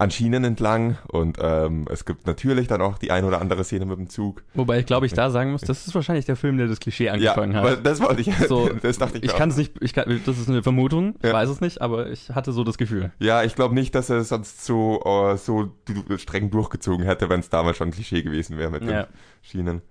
an 0.00 0.10
Schienen 0.10 0.44
entlang 0.44 0.96
und 1.08 1.36
ähm, 1.42 1.84
es 1.90 2.06
gibt 2.06 2.26
natürlich 2.26 2.68
dann 2.68 2.80
auch 2.80 2.96
die 2.96 3.10
ein 3.10 3.24
oder 3.24 3.40
andere 3.40 3.64
Szene 3.64 3.84
mit 3.84 3.98
dem 3.98 4.08
Zug. 4.08 4.42
Wobei 4.54 4.78
ich 4.78 4.86
glaube, 4.86 5.04
ich 5.04 5.12
da 5.12 5.28
sagen 5.30 5.52
muss, 5.52 5.60
das 5.60 5.86
ist 5.86 5.94
wahrscheinlich 5.94 6.24
der 6.24 6.36
Film, 6.36 6.56
der 6.56 6.68
das 6.68 6.80
Klischee 6.80 7.10
angefangen 7.10 7.52
ja, 7.52 7.62
hat. 7.62 7.84
Das 7.86 8.00
wollte 8.00 8.22
ich. 8.22 8.34
So, 8.48 8.70
das 8.82 8.96
dachte 8.96 9.18
ich. 9.18 9.24
Ich 9.24 9.36
kann 9.36 9.50
es 9.50 9.58
nicht. 9.58 9.74
Ich 9.80 9.92
kann, 9.92 10.20
das 10.24 10.38
ist 10.38 10.48
eine 10.48 10.62
Vermutung. 10.62 11.16
Ich 11.18 11.28
ja. 11.28 11.34
weiß 11.34 11.50
es 11.50 11.60
nicht, 11.60 11.82
aber 11.82 12.08
ich 12.08 12.30
hatte 12.30 12.52
so 12.52 12.64
das 12.64 12.78
Gefühl. 12.78 13.12
Ja, 13.18 13.42
ich 13.42 13.54
glaube 13.54 13.74
nicht, 13.74 13.94
dass 13.94 14.08
er 14.08 14.24
sonst 14.24 14.64
so 14.64 15.02
uh, 15.04 15.36
so 15.36 15.76
streng 16.16 16.50
durchgezogen 16.50 17.04
hätte, 17.04 17.28
wenn 17.28 17.40
es 17.40 17.50
damals 17.50 17.76
schon 17.76 17.88
ein 17.88 17.92
Klischee 17.92 18.22
gewesen 18.22 18.56
wäre 18.56 18.70
mit 18.70 18.84
ja. 18.84 19.02
den 19.02 19.06
Schienen. 19.42 19.82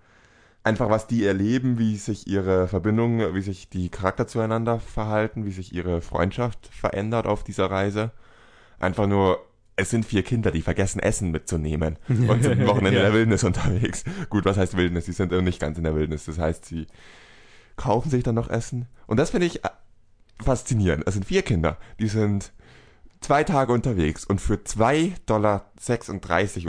Einfach 0.63 0.89
was 0.89 1.07
die 1.07 1.25
erleben, 1.25 1.79
wie 1.79 1.95
sich 1.95 2.27
ihre 2.27 2.67
Verbindung, 2.67 3.33
wie 3.33 3.41
sich 3.41 3.69
die 3.69 3.89
Charakter 3.89 4.27
zueinander 4.27 4.79
verhalten, 4.79 5.45
wie 5.45 5.51
sich 5.51 5.73
ihre 5.73 6.01
Freundschaft 6.01 6.67
verändert 6.67 7.25
auf 7.25 7.43
dieser 7.43 7.71
Reise. 7.71 8.11
Einfach 8.79 9.07
nur, 9.07 9.45
es 9.75 9.89
sind 9.89 10.05
vier 10.05 10.23
Kinder, 10.23 10.51
die 10.51 10.61
vergessen 10.61 10.99
Essen 10.99 11.31
mitzunehmen 11.31 11.97
und 12.07 12.43
sind 12.43 12.67
Wochenende 12.67 12.99
ja. 12.99 13.05
in 13.05 13.11
der 13.11 13.13
Wildnis 13.13 13.43
unterwegs. 13.43 14.03
Gut, 14.29 14.45
was 14.45 14.57
heißt 14.57 14.75
Wildnis? 14.75 15.05
Sie 15.05 15.13
sind 15.13 15.31
nicht 15.31 15.59
ganz 15.59 15.77
in 15.77 15.83
der 15.83 15.95
Wildnis. 15.95 16.25
Das 16.25 16.37
heißt, 16.37 16.65
sie 16.65 16.87
kaufen 17.75 18.09
sich 18.09 18.23
dann 18.23 18.35
noch 18.35 18.49
Essen. 18.49 18.87
Und 19.07 19.17
das 19.17 19.29
finde 19.29 19.47
ich 19.47 19.61
faszinierend. 20.43 21.05
Es 21.07 21.13
sind 21.13 21.25
vier 21.25 21.41
Kinder, 21.41 21.77
die 21.99 22.07
sind 22.07 22.51
zwei 23.21 23.43
Tage 23.43 23.73
unterwegs 23.73 24.25
und 24.25 24.39
für 24.39 24.55
2,36 24.55 25.15
Dollar 25.25 25.65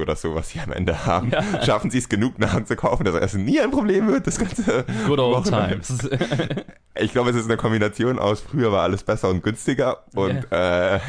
oder 0.03 0.17
so, 0.17 0.35
was 0.35 0.51
sie 0.51 0.61
am 0.61 0.73
Ende 0.73 1.07
haben, 1.07 1.31
ja. 1.31 1.63
schaffen 1.65 1.91
sie 1.91 1.99
es 1.99 2.09
genug 2.09 2.39
Nahrung 2.39 2.67
zu 2.67 2.77
kaufen, 2.77 3.05
dass 3.05 3.15
Essen 3.15 3.45
nie 3.45 3.61
ein 3.61 3.71
Problem 3.71 4.09
wird. 4.09 4.27
Das 4.27 4.39
ganze 4.39 4.85
Good 5.07 5.19
old 5.19 5.45
times. 5.47 6.09
ich 6.95 7.13
glaube, 7.13 7.31
es 7.31 7.37
ist 7.37 7.47
eine 7.47 7.57
Kombination 7.57 8.19
aus, 8.19 8.41
früher 8.41 8.73
war 8.73 8.83
alles 8.83 9.05
besser 9.05 9.29
und 9.29 9.43
günstiger 9.43 10.05
und 10.15 10.47
yeah. 10.51 10.97
äh, 10.97 11.01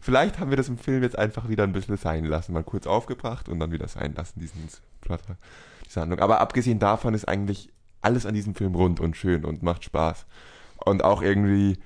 vielleicht 0.00 0.38
haben 0.38 0.50
wir 0.50 0.56
das 0.56 0.68
im 0.68 0.78
Film 0.78 1.02
jetzt 1.02 1.18
einfach 1.18 1.48
wieder 1.48 1.64
ein 1.64 1.72
bisschen 1.72 1.96
sein 1.96 2.24
lassen, 2.24 2.52
mal 2.52 2.64
kurz 2.64 2.86
aufgebracht 2.86 3.48
und 3.48 3.60
dann 3.60 3.72
wieder 3.72 3.88
sein 3.88 4.14
lassen, 4.16 4.40
diesen 4.40 4.68
Plotter, 5.00 5.36
diese 5.86 6.00
Handlung. 6.00 6.20
Aber 6.20 6.40
abgesehen 6.40 6.78
davon 6.78 7.14
ist 7.14 7.28
eigentlich 7.28 7.70
alles 8.00 8.26
an 8.26 8.34
diesem 8.34 8.54
Film 8.54 8.74
rund 8.74 9.00
und 9.00 9.16
schön 9.16 9.44
und 9.44 9.62
macht 9.62 9.84
Spaß. 9.84 10.26
Und 10.84 11.02
auch 11.02 11.20
irgendwie 11.22 11.78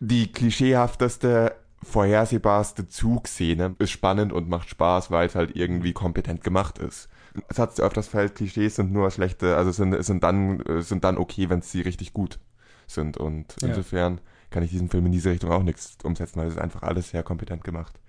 die 0.00 0.32
klischeehafteste 0.32 1.54
vorhersehbarste 1.82 2.88
Zugszene 2.88 3.76
ist 3.78 3.90
spannend 3.90 4.32
und 4.32 4.48
macht 4.48 4.68
Spaß, 4.68 5.10
weil 5.10 5.26
es 5.26 5.34
halt 5.34 5.56
irgendwie 5.56 5.92
kompetent 5.92 6.42
gemacht 6.42 6.78
ist. 6.78 7.08
Es 7.48 7.58
hat 7.58 7.78
öfters 7.78 8.08
fällt, 8.08 8.34
Klischees 8.34 8.76
sind 8.76 8.92
nur 8.92 9.10
schlechte, 9.10 9.56
also 9.56 9.70
sind, 9.70 10.02
sind 10.04 10.22
dann, 10.24 10.62
sind 10.80 11.04
dann 11.04 11.18
okay, 11.18 11.50
wenn 11.50 11.62
sie 11.62 11.82
richtig 11.82 12.12
gut 12.12 12.40
sind. 12.86 13.16
Und 13.16 13.54
ja. 13.60 13.68
insofern 13.68 14.20
kann 14.50 14.62
ich 14.62 14.70
diesen 14.70 14.88
Film 14.88 15.06
in 15.06 15.12
diese 15.12 15.30
Richtung 15.30 15.50
auch 15.50 15.62
nichts 15.62 15.98
umsetzen, 16.02 16.40
weil 16.40 16.48
es 16.48 16.54
ist 16.54 16.60
einfach 16.60 16.82
alles 16.82 17.10
sehr 17.10 17.22
kompetent 17.22 17.62
gemacht. 17.64 18.00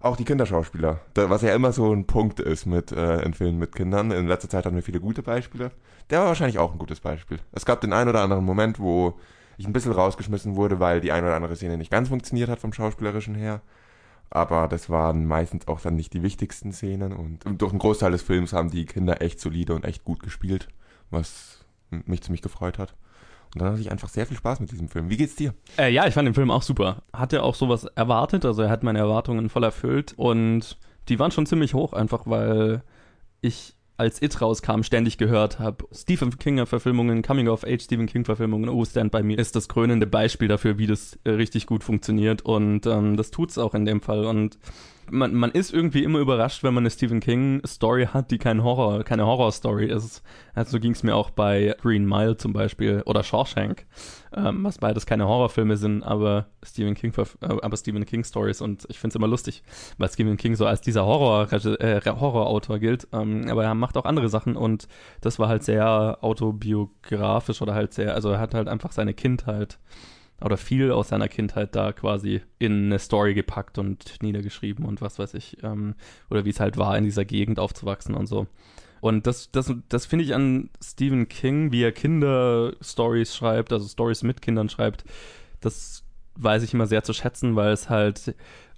Auch 0.00 0.16
die 0.16 0.24
Kinderschauspieler, 0.24 0.98
was 1.14 1.42
ja 1.42 1.54
immer 1.54 1.70
so 1.72 1.92
ein 1.92 2.06
Punkt 2.06 2.40
ist 2.40 2.66
mit 2.66 2.90
äh, 2.90 3.22
in 3.22 3.34
Filmen 3.34 3.58
mit 3.58 3.72
Kindern. 3.72 4.10
In 4.10 4.26
letzter 4.26 4.48
Zeit 4.48 4.66
hatten 4.66 4.74
wir 4.74 4.82
viele 4.82 4.98
gute 4.98 5.22
Beispiele. 5.22 5.70
Der 6.10 6.20
war 6.20 6.26
wahrscheinlich 6.26 6.58
auch 6.58 6.72
ein 6.72 6.78
gutes 6.78 6.98
Beispiel. 6.98 7.38
Es 7.52 7.64
gab 7.64 7.80
den 7.80 7.92
einen 7.92 8.10
oder 8.10 8.22
anderen 8.22 8.44
Moment, 8.44 8.80
wo 8.80 9.20
ich 9.58 9.66
ein 9.66 9.72
bisschen 9.72 9.92
rausgeschmissen 9.92 10.56
wurde, 10.56 10.80
weil 10.80 11.00
die 11.00 11.12
eine 11.12 11.26
oder 11.26 11.36
andere 11.36 11.56
Szene 11.56 11.76
nicht 11.76 11.90
ganz 11.90 12.08
funktioniert 12.08 12.48
hat 12.48 12.60
vom 12.60 12.72
Schauspielerischen 12.72 13.34
her. 13.34 13.60
Aber 14.30 14.66
das 14.66 14.88
waren 14.88 15.26
meistens 15.26 15.68
auch 15.68 15.80
dann 15.80 15.94
nicht 15.94 16.14
die 16.14 16.22
wichtigsten 16.22 16.72
Szenen 16.72 17.12
und 17.12 17.44
durch 17.60 17.72
einen 17.72 17.78
Großteil 17.78 18.12
des 18.12 18.22
Films 18.22 18.54
haben 18.54 18.70
die 18.70 18.86
Kinder 18.86 19.20
echt 19.20 19.40
solide 19.40 19.74
und 19.74 19.84
echt 19.84 20.04
gut 20.04 20.22
gespielt, 20.22 20.68
was 21.10 21.66
mich 21.90 22.22
ziemlich 22.22 22.40
gefreut 22.40 22.78
hat. 22.78 22.94
Und 23.54 23.60
dann 23.60 23.72
hatte 23.72 23.82
ich 23.82 23.90
einfach 23.90 24.08
sehr 24.08 24.26
viel 24.26 24.38
Spaß 24.38 24.60
mit 24.60 24.72
diesem 24.72 24.88
Film. 24.88 25.10
Wie 25.10 25.18
geht's 25.18 25.36
dir? 25.36 25.52
Äh, 25.76 25.92
ja, 25.92 26.06
ich 26.06 26.14
fand 26.14 26.26
den 26.26 26.34
Film 26.34 26.50
auch 26.50 26.62
super. 26.62 27.02
Hatte 27.12 27.42
auch 27.42 27.54
sowas 27.54 27.84
erwartet, 27.84 28.46
also 28.46 28.62
er 28.62 28.70
hat 28.70 28.82
meine 28.82 28.98
Erwartungen 28.98 29.50
voll 29.50 29.64
erfüllt 29.64 30.14
und 30.16 30.78
die 31.10 31.18
waren 31.18 31.30
schon 31.30 31.44
ziemlich 31.44 31.74
hoch, 31.74 31.92
einfach 31.92 32.22
weil 32.26 32.82
ich 33.42 33.74
als 33.96 34.20
It 34.22 34.40
rauskam, 34.40 34.82
ständig 34.82 35.18
gehört 35.18 35.58
habe. 35.58 35.84
Stephen 35.92 36.36
King-Verfilmungen, 36.38 37.22
Coming-of-Age 37.22 37.82
Stephen 37.82 38.06
King-Verfilmungen, 38.06 38.68
Oh, 38.68 38.84
Stand 38.84 39.12
By 39.12 39.22
Me 39.22 39.34
ist 39.34 39.54
das 39.56 39.68
krönende 39.68 40.06
Beispiel 40.06 40.48
dafür, 40.48 40.78
wie 40.78 40.86
das 40.86 41.18
äh, 41.24 41.30
richtig 41.30 41.66
gut 41.66 41.84
funktioniert 41.84 42.42
und 42.42 42.86
ähm, 42.86 43.16
das 43.16 43.30
tut's 43.30 43.58
auch 43.58 43.74
in 43.74 43.84
dem 43.84 44.00
Fall 44.00 44.24
und 44.24 44.58
man, 45.12 45.34
man 45.34 45.50
ist 45.50 45.72
irgendwie 45.72 46.02
immer 46.04 46.18
überrascht, 46.18 46.64
wenn 46.64 46.72
man 46.72 46.82
eine 46.82 46.90
Stephen 46.90 47.20
King 47.20 47.60
Story 47.66 48.06
hat, 48.06 48.30
die 48.30 48.38
kein 48.38 48.64
Horror, 48.64 49.04
keine 49.04 49.26
Horror-Story 49.26 49.86
ist. 49.86 50.22
Also 50.54 50.72
so 50.72 50.80
ging 50.80 50.92
es 50.92 51.02
mir 51.02 51.14
auch 51.14 51.30
bei 51.30 51.76
Green 51.82 52.06
Mile 52.06 52.36
zum 52.38 52.52
Beispiel 52.54 53.02
oder 53.04 53.22
Shawshank, 53.22 53.86
ähm, 54.34 54.64
was 54.64 54.78
beides 54.78 55.04
keine 55.04 55.28
Horrorfilme 55.28 55.76
sind, 55.76 56.02
aber 56.02 56.46
Stephen 56.64 56.94
King, 56.94 57.12
äh, 57.16 57.24
aber 57.40 57.76
Stephen 57.76 58.06
King 58.06 58.24
Stories 58.24 58.62
und 58.62 58.86
ich 58.88 58.98
finde 58.98 59.12
es 59.12 59.16
immer 59.16 59.28
lustig, 59.28 59.62
weil 59.98 60.08
Stephen 60.08 60.36
King 60.38 60.56
so 60.56 60.66
als 60.66 60.80
dieser 60.80 61.04
Horror, 61.04 61.52
äh, 61.52 62.00
Horrorautor 62.04 62.78
gilt, 62.78 63.06
ähm, 63.12 63.46
aber 63.48 63.64
er 63.64 63.74
macht 63.74 63.96
auch 63.98 64.06
andere 64.06 64.30
Sachen 64.30 64.56
und 64.56 64.88
das 65.20 65.38
war 65.38 65.48
halt 65.48 65.62
sehr 65.62 66.18
autobiografisch 66.22 67.60
oder 67.60 67.74
halt 67.74 67.92
sehr, 67.92 68.14
also 68.14 68.30
er 68.30 68.40
hat 68.40 68.54
halt 68.54 68.68
einfach 68.68 68.92
seine 68.92 69.12
Kindheit 69.12 69.78
oder 70.44 70.56
viel 70.56 70.90
aus 70.90 71.08
seiner 71.08 71.28
Kindheit 71.28 71.74
da 71.74 71.92
quasi 71.92 72.42
in 72.58 72.86
eine 72.86 72.98
Story 72.98 73.34
gepackt 73.34 73.78
und 73.78 74.22
niedergeschrieben 74.22 74.84
und 74.84 75.00
was 75.00 75.18
weiß 75.18 75.34
ich, 75.34 75.58
ähm, 75.62 75.94
oder 76.30 76.44
wie 76.44 76.50
es 76.50 76.60
halt 76.60 76.76
war, 76.76 76.96
in 76.96 77.04
dieser 77.04 77.24
Gegend 77.24 77.58
aufzuwachsen 77.58 78.14
und 78.14 78.26
so. 78.26 78.46
Und 79.00 79.26
das, 79.26 79.50
das, 79.50 79.72
das 79.88 80.06
finde 80.06 80.24
ich 80.24 80.34
an 80.34 80.70
Stephen 80.82 81.28
King, 81.28 81.72
wie 81.72 81.82
er 81.82 81.92
Kinderstories 81.92 83.34
schreibt, 83.34 83.72
also 83.72 83.88
Stories 83.88 84.22
mit 84.22 84.42
Kindern 84.42 84.68
schreibt, 84.68 85.04
das 85.60 86.04
weiß 86.36 86.62
ich 86.62 86.72
immer 86.72 86.86
sehr 86.86 87.02
zu 87.02 87.12
schätzen, 87.12 87.56
weil 87.56 87.72
es 87.72 87.90
halt 87.90 88.34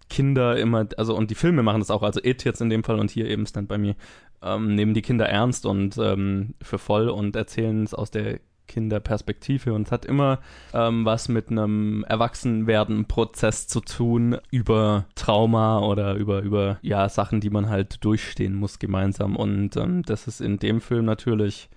Kinder 0.09 0.57
immer, 0.59 0.87
also 0.97 1.15
und 1.17 1.31
die 1.31 1.35
Filme 1.35 1.63
machen 1.63 1.81
das 1.81 1.91
auch, 1.91 2.03
also 2.03 2.21
It 2.23 2.45
jetzt 2.45 2.61
in 2.61 2.71
dem 2.71 2.85
Fall 2.85 2.99
und 2.99 3.11
hier 3.11 3.27
eben 3.27 3.47
Stand 3.47 3.69
By 3.69 3.79
Me, 3.79 3.97
ähm, 4.43 4.75
nehmen 4.75 4.95
die 4.95 5.03
Kinder 5.03 5.27
ernst 5.27 5.67
und 5.67 5.97
ähm, 5.99 6.55
für 6.63 6.79
voll 6.79 7.09
und 7.09 7.37
erzählen 7.37 7.85
es 7.85 7.95
aus 7.95 8.11
der 8.11 8.41
Kinderperspektive 8.67 9.73
und 9.73 9.87
es 9.87 9.93
hat 9.93 10.05
immer 10.05 10.41
ähm, 10.73 11.05
was 11.05 11.29
mit 11.29 11.51
einem 11.51 12.05
Erwachsenwerden-Prozess 12.09 13.67
zu 13.67 13.81
tun 13.81 14.39
über 14.51 15.07
Trauma 15.15 15.81
oder 15.81 16.15
über, 16.15 16.43
über 16.43 16.79
ja, 16.83 17.09
Sachen, 17.09 17.41
die 17.41 17.51
man 17.51 17.69
halt 17.69 18.05
durchstehen 18.05 18.55
muss 18.55 18.79
gemeinsam. 18.79 19.37
Und 19.37 19.77
ähm, 19.77 20.03
das 20.03 20.27
ist 20.27 20.41
in 20.41 20.59
dem 20.59 20.81
Film 20.81 21.05
natürlich 21.05 21.69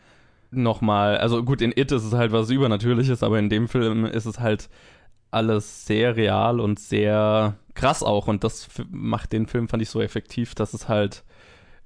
nochmal, 0.52 1.18
also 1.18 1.44
gut, 1.44 1.62
in 1.62 1.74
It 1.76 1.92
ist 1.92 2.04
es 2.04 2.14
halt 2.14 2.32
was 2.32 2.50
Übernatürliches, 2.50 3.24
aber 3.24 3.40
in 3.40 3.50
dem 3.50 3.68
Film 3.68 4.06
ist 4.06 4.26
es 4.26 4.40
halt 4.40 4.70
alles 5.30 5.86
sehr 5.86 6.16
real 6.16 6.60
und 6.60 6.80
sehr 6.80 7.56
krass 7.74 8.02
auch. 8.04 8.28
Und 8.28 8.44
das 8.44 8.70
macht 8.90 9.34
den 9.34 9.48
Film, 9.48 9.68
fand 9.68 9.84
ich, 9.84 9.90
so 9.90 10.02
effektiv, 10.02 10.56
dass 10.56 10.74
es 10.74 10.88
halt 10.88 11.24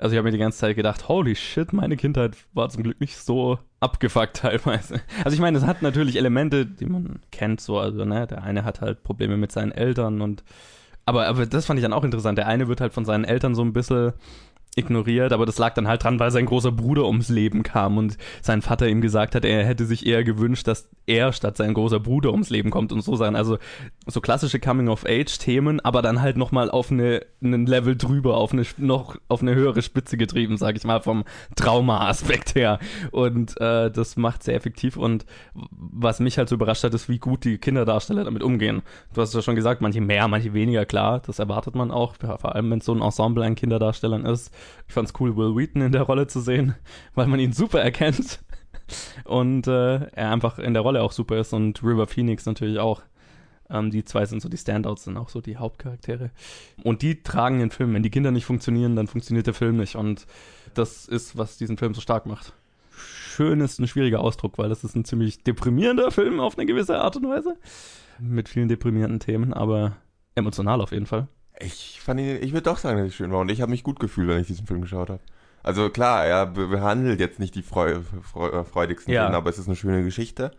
also 0.01 0.13
ich 0.13 0.17
habe 0.17 0.25
mir 0.25 0.31
die 0.31 0.39
ganze 0.39 0.57
Zeit 0.57 0.75
gedacht, 0.75 1.07
holy 1.07 1.35
shit, 1.35 1.73
meine 1.73 1.95
Kindheit 1.95 2.35
war 2.53 2.69
zum 2.69 2.81
Glück 2.81 2.99
nicht 2.99 3.17
so 3.17 3.59
abgefuckt 3.79 4.35
teilweise. 4.37 4.99
Also 5.23 5.35
ich 5.35 5.41
meine, 5.41 5.57
es 5.57 5.65
hat 5.65 5.83
natürlich 5.83 6.15
Elemente, 6.15 6.65
die 6.65 6.87
man 6.87 7.19
kennt, 7.31 7.61
so, 7.61 7.77
also 7.77 8.03
ne, 8.03 8.25
der 8.25 8.43
eine 8.43 8.63
hat 8.65 8.81
halt 8.81 9.03
Probleme 9.03 9.37
mit 9.37 9.51
seinen 9.51 9.71
Eltern 9.71 10.21
und 10.21 10.43
aber, 11.05 11.27
aber 11.27 11.45
das 11.45 11.65
fand 11.65 11.79
ich 11.79 11.83
dann 11.83 11.93
auch 11.93 12.03
interessant. 12.03 12.37
Der 12.37 12.47
eine 12.47 12.67
wird 12.67 12.79
halt 12.79 12.93
von 12.93 13.05
seinen 13.05 13.25
Eltern 13.25 13.55
so 13.55 13.63
ein 13.63 13.73
bisschen 13.73 14.13
ignoriert, 14.75 15.33
aber 15.33 15.45
das 15.45 15.57
lag 15.57 15.73
dann 15.73 15.87
halt 15.87 16.03
dran, 16.03 16.19
weil 16.19 16.31
sein 16.31 16.45
großer 16.45 16.71
Bruder 16.71 17.05
ums 17.05 17.27
Leben 17.27 17.61
kam 17.61 17.97
und 17.97 18.17
sein 18.41 18.61
Vater 18.61 18.87
ihm 18.87 19.01
gesagt 19.01 19.35
hat, 19.35 19.43
er 19.43 19.65
hätte 19.65 19.85
sich 19.85 20.05
eher 20.05 20.23
gewünscht, 20.23 20.65
dass 20.65 20.87
er 21.07 21.33
statt 21.33 21.57
sein 21.57 21.73
großer 21.73 21.99
Bruder 21.99 22.31
ums 22.31 22.49
Leben 22.49 22.69
kommt 22.69 22.93
und 22.93 23.01
so 23.01 23.17
sein. 23.17 23.35
Also 23.35 23.57
so 24.07 24.21
klassische 24.21 24.59
Coming-of-Age-Themen, 24.59 25.81
aber 25.81 26.01
dann 26.01 26.21
halt 26.21 26.37
nochmal 26.37 26.71
auf 26.71 26.89
eine, 26.89 27.25
einen 27.43 27.65
Level 27.65 27.97
drüber, 27.97 28.37
auf 28.37 28.53
eine 28.53 28.63
noch 28.77 29.17
auf 29.27 29.41
eine 29.41 29.55
höhere 29.55 29.81
Spitze 29.81 30.15
getrieben, 30.15 30.55
sag 30.55 30.77
ich 30.77 30.85
mal, 30.85 31.01
vom 31.01 31.25
Trauma-Aspekt 31.55 32.55
her. 32.55 32.79
Und 33.11 33.59
äh, 33.59 33.91
das 33.91 34.15
macht 34.15 34.43
sehr 34.43 34.55
effektiv 34.55 34.95
und 34.95 35.25
was 35.53 36.21
mich 36.21 36.37
halt 36.37 36.47
so 36.47 36.55
überrascht 36.55 36.85
hat, 36.85 36.93
ist, 36.93 37.09
wie 37.09 37.19
gut 37.19 37.43
die 37.43 37.57
Kinderdarsteller 37.57 38.23
damit 38.23 38.41
umgehen. 38.41 38.83
Du 39.13 39.21
hast 39.21 39.33
ja 39.33 39.41
schon 39.41 39.55
gesagt, 39.55 39.81
manche 39.81 39.99
mehr, 39.99 40.29
manche 40.29 40.53
weniger, 40.53 40.85
klar, 40.85 41.21
das 41.25 41.39
erwartet 41.39 41.75
man 41.75 41.91
auch, 41.91 42.15
vor 42.15 42.55
allem 42.55 42.71
wenn 42.71 42.79
es 42.79 42.85
so 42.85 42.93
ein 42.93 43.01
Ensemble 43.01 43.43
an 43.43 43.55
Kinderdarstellern 43.55 44.25
ist 44.25 44.49
ich 44.87 44.93
fand 44.93 45.07
es 45.07 45.19
cool, 45.19 45.35
Will 45.35 45.55
Wheaton 45.55 45.81
in 45.81 45.91
der 45.91 46.03
Rolle 46.03 46.27
zu 46.27 46.39
sehen, 46.39 46.75
weil 47.15 47.27
man 47.27 47.39
ihn 47.39 47.53
super 47.53 47.81
erkennt 47.81 48.39
und 49.25 49.67
äh, 49.67 50.05
er 50.11 50.31
einfach 50.31 50.59
in 50.59 50.73
der 50.73 50.83
Rolle 50.83 51.01
auch 51.01 51.11
super 51.11 51.37
ist 51.39 51.53
und 51.53 51.83
River 51.83 52.07
Phoenix 52.07 52.45
natürlich 52.45 52.79
auch. 52.79 53.01
Ähm, 53.69 53.89
die 53.89 54.03
zwei 54.03 54.25
sind 54.25 54.41
so 54.41 54.49
die 54.49 54.57
Standouts, 54.57 55.05
sind 55.05 55.17
auch 55.17 55.29
so 55.29 55.39
die 55.39 55.57
Hauptcharaktere. 55.57 56.31
Und 56.83 57.01
die 57.01 57.23
tragen 57.23 57.59
den 57.59 57.71
Film. 57.71 57.93
Wenn 57.93 58.03
die 58.03 58.09
Kinder 58.09 58.31
nicht 58.31 58.45
funktionieren, 58.45 58.97
dann 58.97 59.07
funktioniert 59.07 59.47
der 59.47 59.53
Film 59.53 59.77
nicht. 59.77 59.95
Und 59.95 60.27
das 60.73 61.05
ist, 61.05 61.37
was 61.37 61.57
diesen 61.57 61.77
Film 61.77 61.93
so 61.93 62.01
stark 62.01 62.25
macht. 62.25 62.53
Schön 62.91 63.61
ist 63.61 63.79
ein 63.79 63.87
schwieriger 63.87 64.19
Ausdruck, 64.19 64.57
weil 64.57 64.67
das 64.67 64.83
ist 64.83 64.95
ein 64.95 65.05
ziemlich 65.05 65.43
deprimierender 65.43 66.11
Film 66.11 66.41
auf 66.41 66.57
eine 66.57 66.65
gewisse 66.65 66.99
Art 66.99 67.15
und 67.15 67.29
Weise. 67.29 67.55
Mit 68.19 68.49
vielen 68.49 68.67
deprimierenden 68.67 69.21
Themen, 69.21 69.53
aber 69.53 69.95
emotional 70.35 70.81
auf 70.81 70.91
jeden 70.91 71.05
Fall. 71.05 71.27
Ich 71.59 71.99
fand 72.01 72.19
ihn, 72.19 72.41
ich 72.41 72.53
würde 72.53 72.63
doch 72.63 72.77
sagen, 72.77 72.97
dass 72.97 73.07
es 73.07 73.15
schön 73.15 73.31
war 73.31 73.39
und 73.39 73.49
ich 73.49 73.61
habe 73.61 73.71
mich 73.71 73.83
gut 73.83 73.99
gefühlt, 73.99 74.27
wenn 74.27 74.39
ich 74.39 74.47
diesen 74.47 74.65
Film 74.65 74.81
geschaut 74.81 75.09
habe. 75.09 75.21
Also 75.63 75.89
klar, 75.89 76.25
er 76.25 76.47
behandelt 76.47 77.19
jetzt 77.19 77.39
nicht 77.39 77.53
die 77.53 77.61
freu, 77.61 77.99
freu, 78.23 78.63
freudigsten 78.63 79.13
ja. 79.13 79.23
Szenen, 79.23 79.35
aber 79.35 79.49
es 79.49 79.59
ist 79.59 79.67
eine 79.67 79.75
schöne 79.75 80.03
Geschichte. 80.03 80.51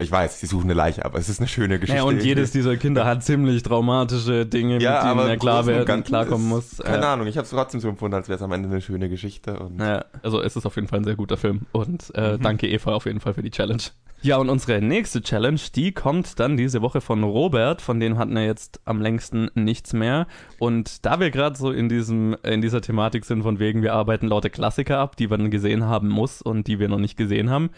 Ich 0.00 0.10
weiß, 0.10 0.40
sie 0.40 0.46
suchen 0.46 0.64
eine 0.64 0.74
Leiche, 0.74 1.04
aber 1.04 1.18
es 1.18 1.28
ist 1.28 1.40
eine 1.40 1.48
schöne 1.48 1.78
Geschichte. 1.78 1.98
Ja, 1.98 2.04
und 2.04 2.22
jedes 2.22 2.52
dieser 2.52 2.76
Kinder 2.78 3.04
hat 3.04 3.22
ziemlich 3.22 3.62
traumatische 3.62 4.46
Dinge, 4.46 4.80
ja, 4.80 5.14
mit 5.14 5.18
denen 5.18 5.30
er 5.30 5.36
klar 5.36 5.66
werden, 5.66 6.04
klarkommen 6.04 6.48
muss. 6.48 6.78
Keine 6.78 7.02
ja. 7.02 7.12
Ahnung, 7.12 7.26
ich 7.26 7.36
habe 7.36 7.44
es 7.44 7.50
trotzdem 7.50 7.80
so 7.80 7.88
empfunden, 7.88 8.14
als 8.14 8.28
wäre 8.28 8.36
es 8.36 8.42
am 8.42 8.52
Ende 8.52 8.70
eine 8.70 8.80
schöne 8.80 9.10
Geschichte. 9.10 9.70
ja, 9.78 10.04
also 10.22 10.40
es 10.40 10.56
ist 10.56 10.64
auf 10.64 10.76
jeden 10.76 10.88
Fall 10.88 11.00
ein 11.00 11.04
sehr 11.04 11.16
guter 11.16 11.36
Film 11.36 11.66
und 11.72 12.12
äh, 12.14 12.36
mhm. 12.36 12.42
danke 12.42 12.66
Eva 12.66 12.94
auf 12.94 13.04
jeden 13.04 13.20
Fall 13.20 13.34
für 13.34 13.42
die 13.42 13.50
Challenge. 13.50 13.82
Ja, 14.22 14.36
und 14.36 14.50
unsere 14.50 14.82
nächste 14.82 15.22
Challenge, 15.22 15.60
die 15.74 15.92
kommt 15.92 16.38
dann 16.40 16.58
diese 16.58 16.82
Woche 16.82 17.00
von 17.00 17.22
Robert, 17.22 17.80
von 17.80 18.00
dem 18.00 18.18
hatten 18.18 18.34
wir 18.34 18.44
jetzt 18.44 18.80
am 18.84 19.00
längsten 19.00 19.50
nichts 19.54 19.94
mehr. 19.94 20.26
Und 20.58 21.06
da 21.06 21.20
wir 21.20 21.30
gerade 21.30 21.56
so 21.56 21.70
in 21.70 21.88
diesem, 21.88 22.36
in 22.42 22.60
dieser 22.60 22.82
Thematik 22.82 23.24
sind, 23.24 23.42
von 23.42 23.58
wegen, 23.58 23.82
wir 23.82 23.94
arbeiten 23.94 24.28
laute 24.28 24.50
Klassiker 24.50 24.98
ab, 24.98 25.16
die 25.16 25.28
man 25.28 25.50
gesehen 25.50 25.84
haben 25.84 26.08
muss 26.08 26.42
und 26.42 26.66
die 26.66 26.78
wir 26.78 26.88
noch 26.88 26.98
nicht 26.98 27.16
gesehen 27.16 27.48
haben, 27.48 27.70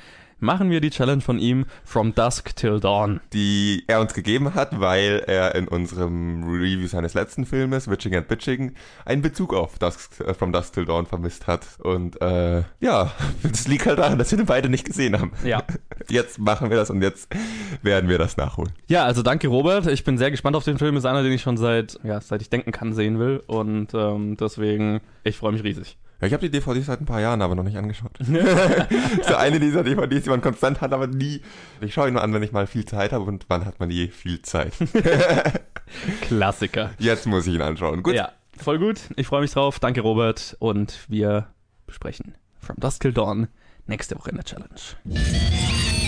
machen 0.42 0.70
wir 0.70 0.80
die 0.80 0.90
Challenge 0.90 1.22
von 1.22 1.38
ihm 1.38 1.66
From 1.84 2.14
Dusk 2.14 2.54
Till 2.56 2.80
Dawn. 2.80 3.20
Die 3.32 3.84
er 3.86 4.00
uns 4.00 4.12
gegeben 4.12 4.54
hat, 4.54 4.80
weil 4.80 5.22
er 5.26 5.54
in 5.54 5.68
unserem 5.68 6.44
Review 6.44 6.86
seines 6.88 7.14
letzten 7.14 7.46
Filmes, 7.46 7.88
Witching 7.88 8.14
and 8.16 8.28
Bitching, 8.28 8.74
einen 9.04 9.22
Bezug 9.22 9.54
auf 9.54 9.78
Dusk, 9.78 10.20
äh, 10.20 10.34
From 10.34 10.52
Dusk 10.52 10.74
Till 10.74 10.84
Dawn 10.84 11.06
vermisst 11.06 11.46
hat. 11.46 11.66
Und 11.78 12.20
äh, 12.20 12.64
ja, 12.80 13.12
das 13.42 13.68
liegt 13.68 13.86
halt 13.86 13.98
daran, 13.98 14.18
dass 14.18 14.30
wir 14.30 14.38
den 14.38 14.46
beide 14.46 14.68
nicht 14.68 14.84
gesehen 14.84 15.18
haben. 15.18 15.32
Ja. 15.44 15.62
Jetzt 16.08 16.38
machen 16.38 16.70
wir 16.70 16.76
das 16.76 16.90
und 16.90 17.00
jetzt 17.00 17.28
werden 17.82 18.08
wir 18.08 18.18
das 18.18 18.36
nachholen. 18.36 18.72
Ja, 18.88 19.04
also 19.04 19.22
danke 19.22 19.46
Robert. 19.46 19.86
Ich 19.86 20.02
bin 20.02 20.18
sehr 20.18 20.32
gespannt 20.32 20.56
auf 20.56 20.64
den 20.64 20.78
Film. 20.78 20.96
Ist 20.96 21.04
einer, 21.04 21.22
den 21.22 21.32
ich 21.32 21.42
schon 21.42 21.56
seit, 21.56 21.98
ja, 22.02 22.20
seit 22.20 22.42
ich 22.42 22.50
denken 22.50 22.72
kann, 22.72 22.92
sehen 22.92 23.20
will. 23.20 23.40
Und 23.46 23.94
ähm, 23.94 24.36
deswegen, 24.36 25.00
ich 25.22 25.36
freue 25.36 25.52
mich 25.52 25.62
riesig. 25.62 25.96
Ja, 26.22 26.28
ich 26.28 26.34
habe 26.34 26.48
die 26.48 26.52
DVD 26.52 26.80
seit 26.82 27.00
ein 27.00 27.04
paar 27.04 27.20
Jahren 27.20 27.42
aber 27.42 27.56
noch 27.56 27.64
nicht 27.64 27.76
angeschaut. 27.76 28.16
so 29.26 29.34
eine 29.34 29.58
dieser 29.58 29.82
DVDs, 29.82 30.22
die 30.22 30.30
man 30.30 30.40
konstant 30.40 30.80
hat, 30.80 30.92
aber 30.92 31.08
nie. 31.08 31.42
Ich 31.80 31.94
schaue 31.94 32.06
ihn 32.06 32.14
nur 32.14 32.22
an, 32.22 32.32
wenn 32.32 32.44
ich 32.44 32.52
mal 32.52 32.68
viel 32.68 32.84
Zeit 32.84 33.10
habe 33.10 33.24
und 33.24 33.46
wann 33.48 33.64
hat 33.64 33.80
man 33.80 33.90
je 33.90 34.06
viel 34.06 34.40
Zeit. 34.40 34.72
Klassiker. 36.20 36.90
Jetzt 37.00 37.26
muss 37.26 37.48
ich 37.48 37.54
ihn 37.54 37.60
anschauen. 37.60 38.04
Gut. 38.04 38.14
Ja, 38.14 38.30
voll 38.56 38.78
gut. 38.78 39.00
Ich 39.16 39.26
freue 39.26 39.40
mich 39.40 39.50
drauf. 39.50 39.80
Danke, 39.80 40.02
Robert. 40.02 40.56
Und 40.60 41.00
wir 41.08 41.48
besprechen 41.86 42.36
From 42.60 42.76
Dusk 42.78 43.02
Till 43.02 43.12
Dawn 43.12 43.48
nächste 43.88 44.14
Woche 44.16 44.30
in 44.30 44.36
der 44.36 44.44
Challenge. 44.44 46.00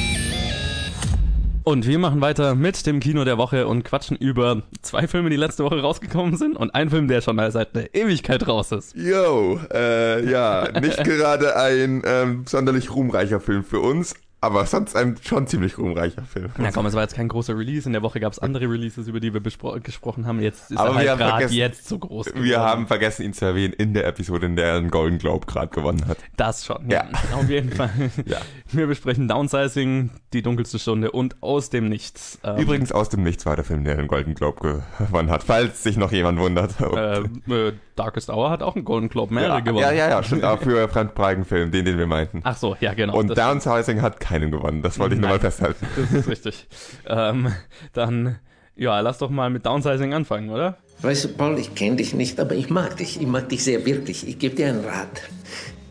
Und 1.65 1.87
wir 1.87 1.99
machen 1.99 2.21
weiter 2.21 2.55
mit 2.55 2.85
dem 2.85 3.01
Kino 3.01 3.25
der 3.25 3.39
Woche 3.39 3.67
und 3.67 3.85
quatschen 3.85 4.19
über 4.19 4.63
zwei 4.83 5.09
Filme, 5.09 5.31
die 5.31 5.37
letzte 5.37 5.65
Woche 5.65 5.81
rausgekommen 5.81 6.37
sind 6.37 6.59
und 6.59 6.75
einen 6.75 6.91
Film, 6.91 7.09
der 7.09 7.23
schon 7.23 7.37
mal 7.37 7.51
seit 7.53 7.75
einer 7.75 7.87
Ewigkeit 7.95 8.47
raus 8.47 8.71
ist. 8.71 8.95
Yo, 8.95 9.59
äh, 9.73 10.31
ja, 10.31 10.69
nicht 10.79 11.03
gerade 11.05 11.57
ein 11.57 12.03
ähm, 12.05 12.45
sonderlich 12.47 12.95
ruhmreicher 12.95 13.41
Film 13.41 13.65
für 13.65 13.81
uns, 13.81 14.15
aber 14.45 14.67
sonst 14.67 14.95
ein 14.97 15.17
schon 15.23 15.47
ziemlich 15.47 15.79
ruhmreicher 15.79 16.23
Film. 16.23 16.51
Na 16.59 16.71
komm, 16.71 16.87
es 16.87 16.95
war 16.95 17.03
jetzt 17.03 17.15
kein 17.15 17.29
großer 17.29 17.57
Release. 17.57 17.89
In 17.89 17.93
der 17.93 18.03
Woche 18.03 18.21
gab 18.21 18.33
es 18.33 18.39
andere 18.39 18.69
Releases, 18.69 19.09
über 19.09 19.21
die 19.21 19.33
wir 19.33 19.41
gesprochen 19.41 20.27
haben. 20.27 20.41
Jetzt 20.41 20.71
ist 20.71 20.77
aber 20.77 21.03
er 21.03 21.11
halt 21.11 21.19
gerade 21.19 21.55
jetzt 21.55 21.89
so 21.89 21.99
groß. 21.99 22.27
Geworden. 22.27 22.45
Wir 22.45 22.61
haben 22.61 22.87
vergessen, 22.87 23.23
ihn 23.23 23.33
zu 23.33 23.45
erwähnen 23.45 23.73
in 23.73 23.95
der 23.95 24.07
Episode, 24.07 24.47
in 24.47 24.57
der 24.57 24.67
er 24.67 24.77
einen 24.77 24.91
Golden 24.91 25.19
Globe 25.19 25.47
gerade 25.47 25.69
gewonnen 25.69 26.07
hat. 26.07 26.19
Das 26.37 26.65
schon, 26.65 26.91
ja. 26.91 27.07
ja. 27.11 27.37
Auf 27.37 27.49
jeden 27.49 27.71
Fall. 27.75 27.91
ja. 28.27 28.39
Wir 28.71 28.87
besprechen 28.87 29.29
Downsizing, 29.29 30.11
die 30.33 30.43
dunkelste 30.43 30.79
Stunde 30.79 31.11
und 31.11 31.43
aus 31.43 31.71
dem 31.71 31.89
Nichts. 31.89 32.39
Ähm, 32.45 32.59
Übrigens, 32.59 32.93
aus 32.93 33.09
dem 33.09 33.23
Nichts 33.23 33.47
war 33.47 33.57
der 33.57 33.65
Film, 33.65 33.85
der 33.85 33.97
den 33.97 34.09
Golden 34.09 34.35
Globe 34.35 34.83
gewonnen 34.99 35.31
hat, 35.31 35.43
falls 35.43 35.83
sich 35.83 35.97
noch 35.97 36.13
jemand 36.13 36.39
wundert. 36.39 36.75
Äh, 36.81 37.21
äh, 37.53 37.73
Darkest 37.97 38.29
Hour 38.29 38.51
hat 38.51 38.63
auch 38.63 38.75
einen 38.75 38.85
Golden 38.85 39.09
Globe 39.09 39.33
mehrere 39.33 39.55
ja, 39.55 39.61
gewonnen. 39.61 39.83
Ja, 39.83 39.93
ja, 39.93 40.09
ja, 40.09 40.23
stimmt. 40.23 40.45
Auch 40.45 40.61
für 40.61 40.89
fremdpragigen 40.89 41.45
Film, 41.45 41.71
den, 41.71 41.85
den 41.85 41.99
wir 41.99 42.07
meinten. 42.07 42.41
Ach 42.43 42.57
so, 42.57 42.77
ja, 42.81 42.95
genau. 42.95 43.17
Und 43.17 43.37
Downsizing 43.37 44.03
hat 44.03 44.21
keinen 44.21 44.51
gewonnen. 44.51 44.83
Das 44.83 44.99
wollte 44.99 45.15
ich 45.15 45.21
nur 45.21 45.31
mal 45.31 45.41
festhalten. 45.41 45.87
Das 45.97 46.13
ist 46.13 46.29
richtig. 46.29 46.67
ähm, 47.07 47.53
dann, 47.93 48.39
ja, 48.77 48.99
lass 49.01 49.19
doch 49.19 49.31
mal 49.31 49.51
mit 49.51 49.65
Downsizing 49.65 50.13
anfangen, 50.13 50.51
oder? 50.51 50.79
Weißt 51.03 51.25
du, 51.25 51.29
Paul, 51.29 51.59
ich 51.59 51.75
kenne 51.75 51.97
dich 51.97 52.15
nicht, 52.15 52.41
aber 52.41 52.55
ich 52.55 52.71
mag 52.71 52.97
dich. 52.97 53.21
Ich 53.21 53.27
mag 53.27 53.49
dich 53.49 53.63
sehr 53.63 53.85
wirklich. 53.87 54.27
Ich 54.27 54.39
gebe 54.39 54.57
dir 54.57 54.69
einen 54.69 54.85
Rat. 54.85 55.23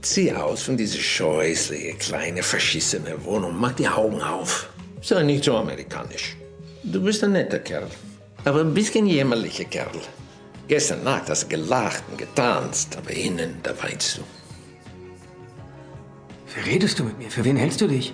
Zieh 0.02 0.34
aus 0.34 0.64
von 0.64 0.76
dieser 0.76 1.00
scheußliche, 1.00 1.94
kleine, 1.98 2.44
verschissene 2.44 3.24
Wohnung. 3.24 3.56
Mach 3.58 3.72
die 3.74 3.88
Augen 3.88 4.22
auf. 4.22 4.70
Sei 5.02 5.24
nicht 5.24 5.46
so 5.46 5.56
amerikanisch. 5.56 6.36
Du 6.84 7.02
bist 7.02 7.24
ein 7.24 7.32
netter 7.32 7.60
Kerl. 7.60 7.88
Aber 8.44 8.60
ein 8.60 8.74
bisschen 8.74 9.06
jämmerlicher 9.06 9.66
Kerl. 9.66 9.92
Gestern 10.68 11.04
Nacht 11.04 11.30
hast 11.30 11.44
du 11.44 11.48
gelacht 11.50 12.04
und 12.10 12.18
getanzt, 12.18 12.96
aber 12.98 13.12
innen, 13.12 13.58
da 13.64 13.72
weinst 13.82 14.18
du. 14.18 14.22
Wie 16.56 16.70
redest 16.70 17.00
du 17.00 17.04
mit 17.04 17.18
mir? 17.18 17.30
Für 17.30 17.44
wen 17.44 17.58
hältst 17.58 17.82
du 17.82 17.88
dich? 17.88 18.14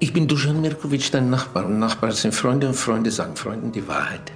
Ich 0.00 0.12
bin 0.12 0.26
Dusan 0.26 0.60
Mirkovic, 0.60 1.10
dein 1.12 1.30
Nachbar. 1.30 1.66
Und 1.66 1.78
Nachbarn 1.78 2.12
sind 2.12 2.34
Freunde 2.34 2.66
und 2.66 2.74
Freunde 2.74 3.10
sagen 3.10 3.36
Freunden 3.36 3.70
die 3.70 3.86
Wahrheit. 3.86 4.32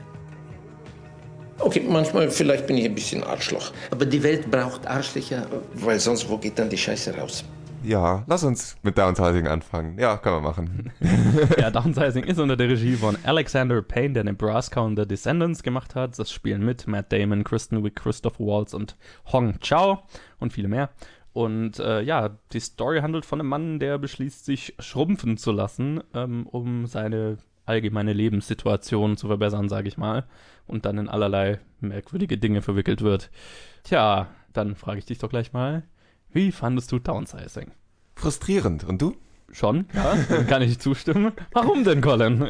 Okay, 1.59 1.85
manchmal, 1.88 2.31
vielleicht 2.31 2.66
bin 2.66 2.79
ich 2.79 2.85
ein 2.85 2.95
bisschen 2.95 3.25
Arschloch. 3.25 3.73
Aber 3.90 4.07
die 4.07 4.23
Welt 4.23 4.51
braucht 4.51 4.87
Arschlöcher, 4.87 5.47
weil 5.75 5.99
sonst, 5.99 6.29
wo 6.29 6.38
geht 6.38 6.59
dann 6.59 6.71
die 6.71 6.79
Scheiße 6.79 7.16
raus? 7.16 7.45
Ja, 7.83 8.25
lass 8.27 8.45
uns 8.45 8.77
mit 8.83 8.99
Downsizing 8.99 9.47
anfangen. 9.47 9.99
Ja, 9.99 10.17
können 10.17 10.37
wir 10.37 10.41
machen. 10.41 10.93
ja, 11.59 11.71
Downsizing 11.71 12.25
ist 12.25 12.39
unter 12.39 12.57
der 12.57 12.69
Regie 12.69 12.97
von 12.97 13.17
Alexander 13.25 13.81
Payne, 13.83 14.15
der 14.15 14.25
Nebraska 14.25 14.81
und 14.81 14.99
The 14.99 15.07
Descendants 15.07 15.62
gemacht 15.62 15.95
hat. 15.95 16.19
Das 16.19 16.31
spielen 16.31 16.65
mit 16.65 16.87
Matt 16.87 17.12
Damon, 17.12 17.45
Kristen 17.45 17.85
Wiig, 17.85 17.97
Christopher 17.97 18.45
Waltz 18.45 18.75
und 18.75 18.97
Hong 19.33 19.61
Chao 19.61 20.03
und 20.39 20.53
viele 20.53 20.69
mehr. 20.69 20.91
Und 21.33 21.79
äh, 21.79 22.01
ja, 22.01 22.31
die 22.53 22.61
Story 22.61 23.01
handelt 23.01 23.27
von 23.27 23.41
einem 23.41 23.51
Mann, 23.51 23.79
der 23.79 23.99
beschließt, 23.99 24.45
sich 24.45 24.75
schrumpfen 24.79 25.37
zu 25.37 25.53
lassen, 25.53 26.03
ähm, 26.15 26.47
um 26.47 26.87
seine 26.87 27.37
allgemeine 27.67 28.12
Lebenssituation 28.12 29.17
zu 29.17 29.27
verbessern, 29.27 29.69
sage 29.69 29.89
ich 29.89 29.99
mal. 29.99 30.25
Und 30.67 30.87
dann 30.87 30.99
in 30.99 31.09
allerlei 31.09 31.61
merkwürdige 31.81 32.39
Dinge 32.39 32.62
verwickelt 32.62 33.03
wird. 33.03 33.31
Tja, 33.85 34.29
dann 34.53 34.77
frage 34.77 34.99
ich 34.99 35.05
dich 35.05 35.19
doch 35.19 35.29
gleich 35.29 35.53
mal, 35.53 35.83
wie 36.37 36.53
fandest 36.53 36.92
du 36.92 36.99
Downsizing? 36.99 37.72
Frustrierend. 38.14 38.85
Und 38.85 39.01
du? 39.01 39.16
Schon, 39.53 39.87
ja, 39.94 40.16
kann 40.44 40.61
ich 40.61 40.79
zustimmen. 40.79 41.33
Warum 41.53 41.83
denn, 41.83 42.03
Colin? 42.03 42.46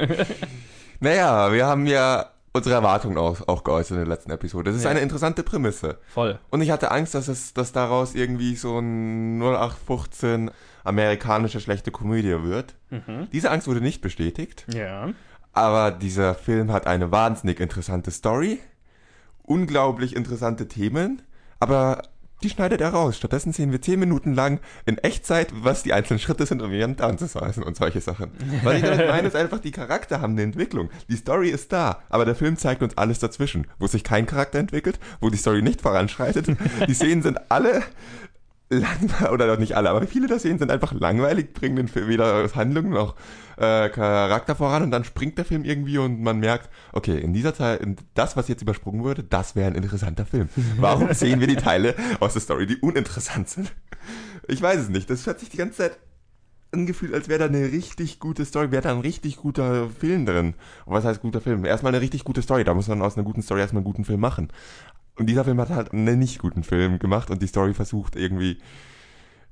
naja, 1.01 1.53
wir 1.53 1.67
haben 1.67 1.87
ja 1.87 2.31
unsere 2.53 2.75
Erwartungen 2.75 3.17
auch, 3.17 3.47
auch 3.47 3.63
geäußert 3.63 3.93
in 3.93 4.05
der 4.05 4.09
letzten 4.09 4.33
Episode. 4.33 4.71
Das 4.71 4.77
ist 4.77 4.85
ja. 4.85 4.91
eine 4.91 5.01
interessante 5.01 5.45
Prämisse. 5.45 5.99
Voll. 6.09 6.39
Und 6.51 6.63
ich 6.63 6.73
hatte 6.73 6.91
Angst, 6.91 7.15
dass 7.15 7.29
es, 7.29 7.55
dass 7.55 7.71
daraus 7.71 8.17
irgendwie 8.17 8.57
so 8.57 8.79
ein 8.79 9.41
0815 9.41 10.51
amerikanische 10.83 11.61
schlechte 11.61 11.93
Komödie 11.93 12.43
wird. 12.43 12.75
Mhm. 12.91 13.29
Diese 13.33 13.53
Angst 13.53 13.69
wurde 13.69 13.81
nicht 13.81 14.01
bestätigt. 14.01 14.67
Ja. 14.75 15.11
Aber 15.53 15.93
dieser 15.93 16.35
Film 16.35 16.73
hat 16.73 16.89
eine 16.89 17.13
wahnsinnig 17.13 17.61
interessante 17.61 18.11
Story, 18.11 18.59
unglaublich 19.45 20.17
interessante 20.17 20.67
Themen, 20.67 21.23
aber 21.61 22.03
die 22.43 22.51
schneidet 22.51 22.81
er 22.81 22.91
raus. 22.91 23.17
Stattdessen 23.17 23.53
sehen 23.53 23.73
wir 23.73 23.81
zehn 23.81 23.99
Minuten 23.99 24.35
lang 24.35 24.61
in 24.85 24.99
Echtzeit, 24.99 25.49
was 25.53 25.83
die 25.83 25.93
einzelnen 25.93 26.19
Schritte 26.19 26.47
sind, 26.47 26.63
um 26.63 26.73
ihren 26.73 26.97
Down 26.97 27.19
zu 27.19 27.27
sizen 27.27 27.63
und 27.63 27.77
solche 27.77 28.01
Sachen. 28.01 28.31
Was 28.63 28.75
ich 28.75 28.83
damit 28.83 29.09
meine, 29.09 29.29
ist 29.29 29.37
einfach, 29.37 29.59
die 29.59 29.73
Charakter 29.73 30.21
haben 30.21 30.33
eine 30.33 30.43
Entwicklung. 30.43 30.91
Die 31.09 31.17
Story 31.17 31.49
ist 31.51 31.73
da, 31.73 32.03
aber 32.09 32.25
der 32.25 32.35
Film 32.35 32.57
zeigt 32.57 32.83
uns 32.83 32.97
alles 32.97 33.19
dazwischen, 33.19 33.67
wo 33.79 33.87
sich 33.87 34.05
kein 34.05 34.27
Charakter 34.27 34.59
entwickelt, 34.59 34.99
wo 35.21 35.31
die 35.31 35.37
Story 35.37 35.63
nicht 35.63 35.81
voranschreitet. 35.81 36.47
Die 36.87 36.95
Szenen 36.95 37.23
sind 37.23 37.51
alle 37.51 37.83
langweilig, 38.69 39.31
oder 39.33 39.57
nicht 39.57 39.77
alle, 39.77 39.91
aber 39.91 40.07
viele 40.07 40.27
der 40.27 40.39
Szenen 40.39 40.59
sind 40.59 40.71
einfach 40.71 40.93
langweilig, 40.93 41.53
bringen 41.53 41.77
den 41.77 41.89
Film 41.89 42.09
weder 42.09 42.49
Handlung 42.55 42.91
noch 42.91 43.15
äh, 43.57 43.89
Charakter 43.89 44.55
voran 44.55 44.83
und 44.83 44.91
dann 44.91 45.05
springt 45.05 45.39
der 45.39 45.45
Film 45.45 45.65
irgendwie 45.65 45.99
und 45.99 46.21
man 46.23 46.39
merkt, 46.39 46.71
okay, 46.93 47.19
in 47.19 47.33
dieser 47.33 47.55
Zeit, 47.55 47.81
das, 48.15 48.37
was 48.37 48.49
jetzt 48.49 48.63
übersprungen 48.63 49.05
wurde, 49.05 49.23
das 49.23 49.57
wäre 49.57 49.69
ein 49.69 49.75
interessanter 49.75 50.27
Film. 50.27 50.49
Warum 50.79 51.13
sehen 51.15 51.41
wir 51.41 51.47
die 51.47 51.57
Teile 51.57 51.95
aus 52.21 52.33
der 52.33 52.43
Story, 52.43 52.67
die 52.67 52.77
uninteressant 52.77 53.49
sind? 53.49 53.73
Ich 54.49 54.63
weiß 54.63 54.81
es 54.81 54.89
nicht. 54.89 55.11
Das 55.11 55.27
hört 55.27 55.41
sich 55.41 55.49
die 55.49 55.57
ganze 55.57 55.79
Zeit 55.79 55.99
angefühlt, 56.73 57.15
als 57.15 57.29
wäre 57.29 57.39
da 57.39 57.47
eine 57.47 57.73
richtig 57.73 58.19
gute 58.21 58.45
Story, 58.45 58.71
wäre 58.71 58.83
da 58.83 58.93
ein 58.93 59.01
richtig 59.01 59.37
guter 59.37 59.89
Film 59.89 60.27
drin. 60.27 60.55
Und 60.85 60.95
was 60.95 61.05
heißt 61.05 61.23
guter 61.23 61.41
Film? 61.41 61.65
Erstmal 61.65 61.95
eine 61.95 62.03
richtig 62.03 62.25
gute 62.25 62.43
Story. 62.43 62.65
Da 62.65 62.75
muss 62.75 62.89
man 62.89 63.03
aus 63.03 63.17
einer 63.17 63.25
guten 63.25 63.43
Story 63.43 63.61
erstmal 63.61 63.81
einen 63.81 63.87
guten 63.87 64.05
Film 64.05 64.21
machen. 64.21 64.49
Und 65.17 65.27
dieser 65.27 65.45
Film 65.45 65.61
hat 65.61 65.71
halt 65.71 65.93
einen 65.93 66.19
nicht 66.19 66.39
guten 66.39 66.63
Film 66.63 66.99
gemacht 66.99 67.31
und 67.31 67.43
die 67.43 67.47
Story 67.47 67.75
versucht 67.75 68.17
irgendwie, 68.17 68.59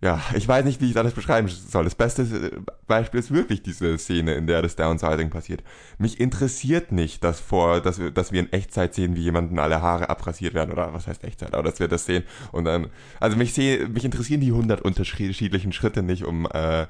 ja, 0.05 0.21
ich 0.35 0.47
weiß 0.47 0.67
nicht, 0.67 0.83
wie 0.83 0.89
ich 0.89 0.93
das 0.93 1.15
beschreiben 1.15 1.49
soll. 1.49 1.85
Das 1.85 1.95
beste 1.95 2.63
Beispiel 2.87 3.21
ist 3.21 3.31
wirklich 3.31 3.63
diese 3.63 3.97
Szene, 3.97 4.35
in 4.35 4.47
der 4.47 4.61
das 4.61 4.77
Downsizing 4.77 5.31
passiert. 5.31 5.63
Mich 5.97 6.21
interessiert 6.21 6.93
nicht, 6.93 7.25
dass 7.25 7.41
vor, 7.41 7.81
dass 7.81 7.99
wir, 7.99 8.11
dass 8.11 8.31
wir 8.31 8.41
in 8.41 8.53
Echtzeit 8.53 8.93
sehen, 8.93 9.17
wie 9.17 9.23
jemanden 9.23 9.59
alle 9.59 9.81
Haare 9.81 10.11
abrasiert 10.11 10.53
werden 10.53 10.73
oder 10.73 10.93
was 10.93 11.07
heißt 11.07 11.25
Echtzeit, 11.25 11.55
aber 11.55 11.63
dass 11.63 11.81
wir 11.81 11.89
das 11.89 12.05
sehen 12.05 12.25
und 12.53 12.67
dann, 12.67 12.89
also 13.19 13.39
mich 13.39 13.55
sehe, 13.55 13.89
mich 13.89 14.05
interessieren 14.05 14.43
die 14.43 14.53
hundert 14.53 14.83
unterschiedlichen 14.83 15.73
Schritte 15.73 16.03
nicht, 16.03 16.25
um 16.25 16.47
äh, 16.53 16.87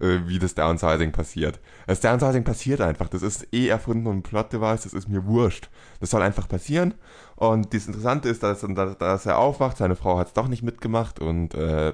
äh, 0.00 0.20
wie 0.26 0.38
das 0.38 0.54
Downsizing 0.54 1.12
passiert. 1.12 1.60
Das 1.86 2.00
Downsizing 2.00 2.44
passiert 2.44 2.80
einfach. 2.80 3.08
Das 3.08 3.22
ist 3.22 3.48
eh 3.52 3.68
erfunden 3.68 4.06
und 4.06 4.18
ein 4.18 4.22
Plot-Device, 4.22 4.82
das 4.82 4.92
ist 4.94 5.08
mir 5.08 5.26
wurscht. 5.26 5.70
Das 6.00 6.10
soll 6.10 6.22
einfach 6.22 6.48
passieren. 6.48 6.94
Und 7.36 7.74
das 7.74 7.86
Interessante 7.86 8.28
ist, 8.28 8.42
dass, 8.42 8.64
dass 8.98 9.26
er 9.26 9.38
aufwacht, 9.38 9.76
seine 9.76 9.96
Frau 9.96 10.18
hat 10.18 10.28
es 10.28 10.32
doch 10.32 10.48
nicht 10.48 10.62
mitgemacht 10.62 11.20
und 11.20 11.54
äh, 11.54 11.92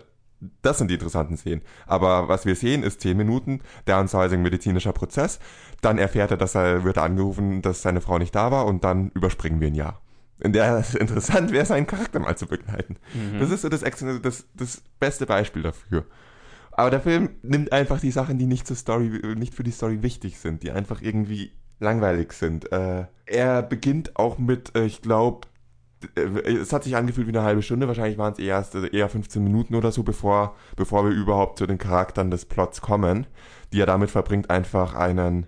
das 0.63 0.79
sind 0.79 0.89
die 0.89 0.95
interessanten 0.95 1.37
Szenen. 1.37 1.63
Aber 1.87 2.29
was 2.29 2.47
wir 2.47 2.57
sehen, 2.57 2.83
ist 2.83 3.01
zehn 3.01 3.17
Minuten 3.17 3.61
Downsizing 3.87 4.43
medizinischer 4.43 4.93
Prozess. 4.93 5.39
Dann 5.83 5.99
erfährt 5.99 6.31
er, 6.31 6.37
dass 6.37 6.55
er 6.55 6.85
wird 6.85 6.99
angerufen, 6.99 7.63
dass 7.63 7.83
seine 7.83 8.01
Frau 8.01 8.19
nicht 8.19 8.35
da 8.35 8.51
war 8.51 8.67
und 8.67 8.85
dann 8.85 9.11
überspringen 9.11 9.61
wir 9.61 9.69
ein 9.69 9.75
Jahr. 9.75 10.01
In 10.43 10.55
der 10.55 10.79
es 10.79 10.95
interessant 10.95 11.53
wäre, 11.53 11.67
seinen 11.67 11.87
Charakter 11.87 12.19
mal 12.19 12.37
zu 12.37 12.47
begleiten. 12.47 12.97
Mhm. 13.13 13.41
Das 13.41 13.51
ist 13.51 13.63
so 13.63 13.69
das, 13.69 13.83
das, 14.23 14.47
das 14.55 14.83
beste 14.99 15.27
Beispiel 15.27 15.63
dafür. 15.63 16.07
Aber 16.73 16.91
der 16.91 17.01
Film 17.01 17.31
nimmt 17.43 17.73
einfach 17.73 18.01
die 18.01 18.11
Sachen, 18.11 18.39
die 18.39 18.47
nicht 18.47 18.67
zur 18.67 18.77
Story, 18.77 19.21
nicht 19.37 19.55
für 19.55 19.65
die 19.65 19.71
Story 19.71 20.03
wichtig 20.03 20.39
sind, 20.39 20.63
die 20.63 20.71
einfach 20.71 21.03
irgendwie 21.03 21.53
langweilig 21.81 22.33
sind. 22.33 22.71
Äh, 22.73 23.07
er 23.27 23.63
beginnt 23.63 24.17
auch 24.17 24.39
mit, 24.39 24.77
äh, 24.77 24.85
ich 24.85 25.03
glaube, 25.03 25.49
es 26.45 26.73
hat 26.73 26.85
sich 26.85 26.97
angefühlt 26.97 27.27
wie 27.27 27.33
eine 27.33 27.43
halbe 27.43 27.63
Stunde, 27.63 27.87
wahrscheinlich 27.87 28.17
waren 28.17 28.33
es 28.33 28.39
eher, 28.39 28.65
eher 28.93 29.09
15 29.09 29.43
Minuten 29.43 29.75
oder 29.75 29.93
so, 29.93 30.03
bevor, 30.03 30.57
bevor 30.77 31.05
wir 31.05 31.13
überhaupt 31.13 31.59
zu 31.59 31.67
den 31.67 31.79
Charakteren 31.79 32.31
des 32.31 32.47
Plots 32.47 32.81
kommen, 32.81 33.27
die 33.73 33.81
er 33.81 33.87
damit 33.87 34.11
verbringt, 34.11 34.49
einfach 34.49 34.95
einen 34.95 35.47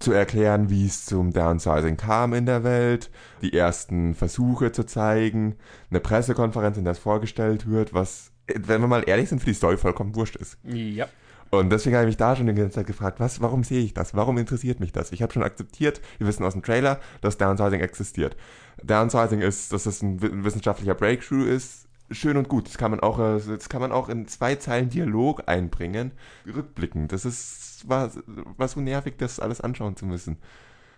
zu 0.00 0.12
erklären, 0.12 0.68
wie 0.68 0.86
es 0.86 1.06
zum 1.06 1.32
Downsizing 1.32 1.96
kam 1.96 2.34
in 2.34 2.46
der 2.46 2.64
Welt, 2.64 3.10
die 3.42 3.52
ersten 3.52 4.14
Versuche 4.14 4.72
zu 4.72 4.84
zeigen, 4.84 5.56
eine 5.90 6.00
Pressekonferenz, 6.00 6.76
in 6.76 6.84
der 6.84 6.92
es 6.92 6.98
vorgestellt 6.98 7.68
wird, 7.70 7.94
was, 7.94 8.32
wenn 8.46 8.80
wir 8.80 8.88
mal 8.88 9.04
ehrlich 9.06 9.28
sind, 9.28 9.40
für 9.40 9.46
die 9.46 9.54
Story 9.54 9.76
vollkommen 9.76 10.14
wurscht 10.14 10.36
ist. 10.36 10.58
Ja. 10.64 11.08
Und 11.50 11.70
deswegen 11.70 11.94
habe 11.96 12.04
ich 12.04 12.10
mich 12.10 12.16
da 12.16 12.34
schon 12.34 12.46
die 12.46 12.54
ganze 12.54 12.76
Zeit 12.76 12.86
gefragt, 12.86 13.20
was, 13.20 13.40
warum 13.40 13.64
sehe 13.64 13.82
ich 13.82 13.94
das? 13.94 14.14
Warum 14.14 14.38
interessiert 14.38 14.80
mich 14.80 14.92
das? 14.92 15.12
Ich 15.12 15.22
habe 15.22 15.32
schon 15.32 15.42
akzeptiert, 15.42 16.00
wir 16.18 16.26
wissen 16.26 16.44
aus 16.44 16.54
dem 16.54 16.62
Trailer, 16.62 17.00
dass 17.20 17.38
Downsizing 17.38 17.80
existiert. 17.80 18.36
Downsizing 18.82 19.40
ist, 19.40 19.72
dass 19.72 19.86
es 19.86 20.02
ein 20.02 20.20
wissenschaftlicher 20.44 20.94
Breakthrough 20.94 21.46
ist, 21.46 21.86
schön 22.10 22.36
und 22.36 22.48
gut. 22.48 22.66
Das 22.66 22.78
kann 22.78 22.90
man 22.90 23.00
auch, 23.00 23.18
das 23.18 23.68
kann 23.68 23.80
man 23.80 23.92
auch 23.92 24.08
in 24.08 24.26
zwei 24.26 24.56
Zeilen 24.56 24.88
Dialog 24.88 25.44
einbringen. 25.46 26.12
Rückblickend. 26.46 27.12
Das 27.12 27.24
ist, 27.24 27.88
war, 27.88 28.10
war 28.56 28.68
so 28.68 28.80
nervig, 28.80 29.14
das 29.18 29.40
alles 29.40 29.60
anschauen 29.60 29.96
zu 29.96 30.06
müssen. 30.06 30.38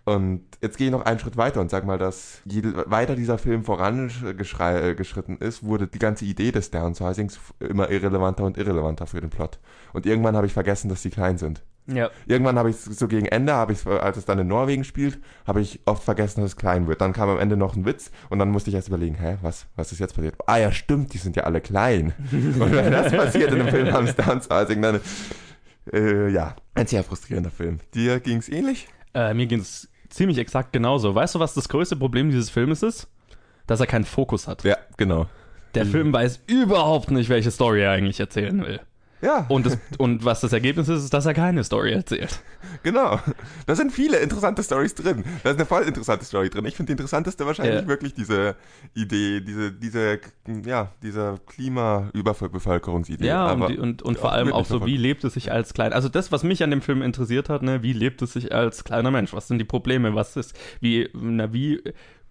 Und 0.07 0.45
jetzt 0.63 0.79
gehe 0.79 0.87
ich 0.87 0.93
noch 0.93 1.05
einen 1.05 1.19
Schritt 1.19 1.37
weiter 1.37 1.61
und 1.61 1.69
sag 1.69 1.85
mal, 1.85 1.99
dass 1.99 2.41
je 2.45 2.63
weiter 2.87 3.17
dieser 3.17 3.39
Film 3.39 3.65
vorangeschritten 3.65 5.39
ist, 5.39 5.65
wurde 5.65 5.89
die 5.89 5.99
ganze 5.99 6.25
Idee 6.25 6.53
des 6.53 6.71
Downsizings 6.71 7.41
immer 7.59 7.91
irrelevanter 7.91 8.45
und 8.45 8.57
irrelevanter 8.57 9.09
für 9.09 9.21
den 9.21 9.31
Plot. 9.31 9.59
Und 9.93 10.07
irgendwann 10.07 10.37
habe 10.37 10.47
ich 10.47 10.53
vergessen, 10.53 10.89
dass 10.89 11.03
die 11.03 11.11
klein 11.11 11.39
sind. 11.39 11.65
Ja. 11.89 12.11
Irgendwann 12.27 12.57
habe 12.57 12.71
ich 12.71 12.77
so 12.77 13.09
gegen 13.09 13.27
Ende, 13.27 13.55
habe 13.55 13.73
ich 13.73 13.85
als 13.85 14.17
es 14.17 14.25
dann 14.25 14.39
in 14.39 14.47
Norwegen 14.47 14.85
spielt, 14.85 15.19
habe 15.45 15.61
ich 15.61 15.81
oft 15.87 16.05
vergessen, 16.05 16.41
dass 16.41 16.53
es 16.53 16.57
klein 16.57 16.87
wird. 16.87 17.01
Dann 17.01 17.13
kam 17.13 17.29
am 17.29 17.41
Ende 17.41 17.57
noch 17.57 17.75
ein 17.75 17.85
Witz 17.85 18.13
und 18.31 18.39
dann 18.39 18.51
musste 18.51 18.71
ich 18.71 18.77
erst 18.77 18.87
überlegen, 18.87 19.17
hä, 19.17 19.39
was, 19.43 19.67
was 19.75 19.91
ist 19.91 19.99
jetzt 19.99 20.15
passiert? 20.15 20.37
Ah 20.47 20.59
ja, 20.59 20.71
stimmt, 20.71 21.15
die 21.15 21.19
sind 21.19 21.35
ja 21.35 21.43
alle 21.43 21.61
klein. 21.61 22.13
und 22.33 22.73
wenn 22.73 22.93
das 22.93 23.11
passiert 23.13 23.53
in 23.53 23.61
einem 23.61 23.71
Film 23.71 23.89
namens 23.89 24.15
Downsizing, 24.15 24.83
dann 24.83 25.01
äh, 25.93 26.29
ja, 26.29 26.55
ein 26.75 26.87
sehr 26.87 27.03
frustrierender 27.03 27.51
Film. 27.51 27.79
Dir 27.93 28.21
ging 28.21 28.39
es 28.39 28.49
ähnlich? 28.49 28.87
Äh, 29.15 29.35
mir 29.35 29.47
ging 29.47 29.61
es 29.61 29.89
ziemlich 30.09 30.39
exakt 30.39 30.73
genauso. 30.73 31.15
Weißt 31.15 31.35
du, 31.35 31.39
was 31.39 31.55
das 31.55 31.69
größte 31.69 31.97
Problem 31.97 32.31
dieses 32.31 32.51
Filmes 32.51 32.83
ist? 32.83 33.09
Dass 33.67 33.81
er 33.81 33.87
keinen 33.87 34.05
Fokus 34.05 34.47
hat. 34.47 34.65
Ja, 34.65 34.77
genau. 34.97 35.27
Der 35.75 35.85
mhm. 35.85 35.91
Film 35.91 36.13
weiß 36.13 36.41
überhaupt 36.47 37.11
nicht, 37.11 37.29
welche 37.29 37.51
Story 37.51 37.83
er 37.83 37.93
eigentlich 37.93 38.21
erzählen 38.21 38.65
will. 38.65 38.81
Ja. 39.23 39.47
Und, 39.49 39.67
das, 39.67 39.79
und 39.99 40.25
was 40.25 40.41
das 40.41 40.53
Ergebnis 40.53 40.89
ist, 40.89 41.05
ist, 41.05 41.15
dass 41.15 41.27
er 41.27 41.35
keine 41.35 41.65
Story 41.65 41.93
erzählt. 41.93 42.41
Genau. 42.83 43.19
Da 43.67 43.75
sind 43.75 43.93
viele 43.93 44.19
interessante 44.19 44.63
Stories 44.63 44.95
drin. 44.95 45.25
Da 45.43 45.51
ist 45.51 45.57
eine 45.57 45.67
voll 45.67 45.85
interessante 45.85 46.25
Story 46.25 46.51
drin. 46.51 46.65
Ich 46.67 46.77
finde 46.77 46.89
die 46.89 46.93
interessanteste 46.93 47.47
wahrscheinlich 47.47 47.83
ja. 47.83 47.89
wirklich 47.89 48.15
diese 48.15 48.57
Idee, 48.95 49.41
diese, 49.41 49.73
diese, 49.73 50.21
ja, 50.65 50.93
diese 51.03 51.41
Klimaüberbevölkerungsidee. 51.47 53.27
Ja, 53.27 53.47
Aber 53.47 53.69
und, 53.69 53.79
und, 53.79 54.03
und 54.03 54.19
vor 54.19 54.33
allem 54.33 54.53
auch 54.53 54.67
so, 54.67 54.85
wie 54.85 54.97
lebt 54.97 55.25
es 55.25 55.35
sich 55.35 55.51
als 55.51 55.73
klein, 55.73 55.93
also 55.93 56.09
das, 56.09 56.33
was 56.33 56.43
mich 56.43 56.63
an 56.63 56.71
dem 56.71 56.83
Film 56.83 57.03
interessiert 57.03 57.49
hat, 57.49 57.63
ne, 57.63 57.83
wie 57.83 57.93
lebt 57.93 58.21
es 58.23 58.35
sich 58.35 58.53
als 58.53 58.85
kleiner 58.85 59.11
Mensch? 59.11 59.33
Was 59.33 59.49
sind 59.49 59.59
die 59.59 59.65
Probleme? 59.65 60.15
Was 60.15 60.37
ist, 60.37 60.55
wie, 60.81 61.09
na, 61.15 61.53
wie 61.53 61.83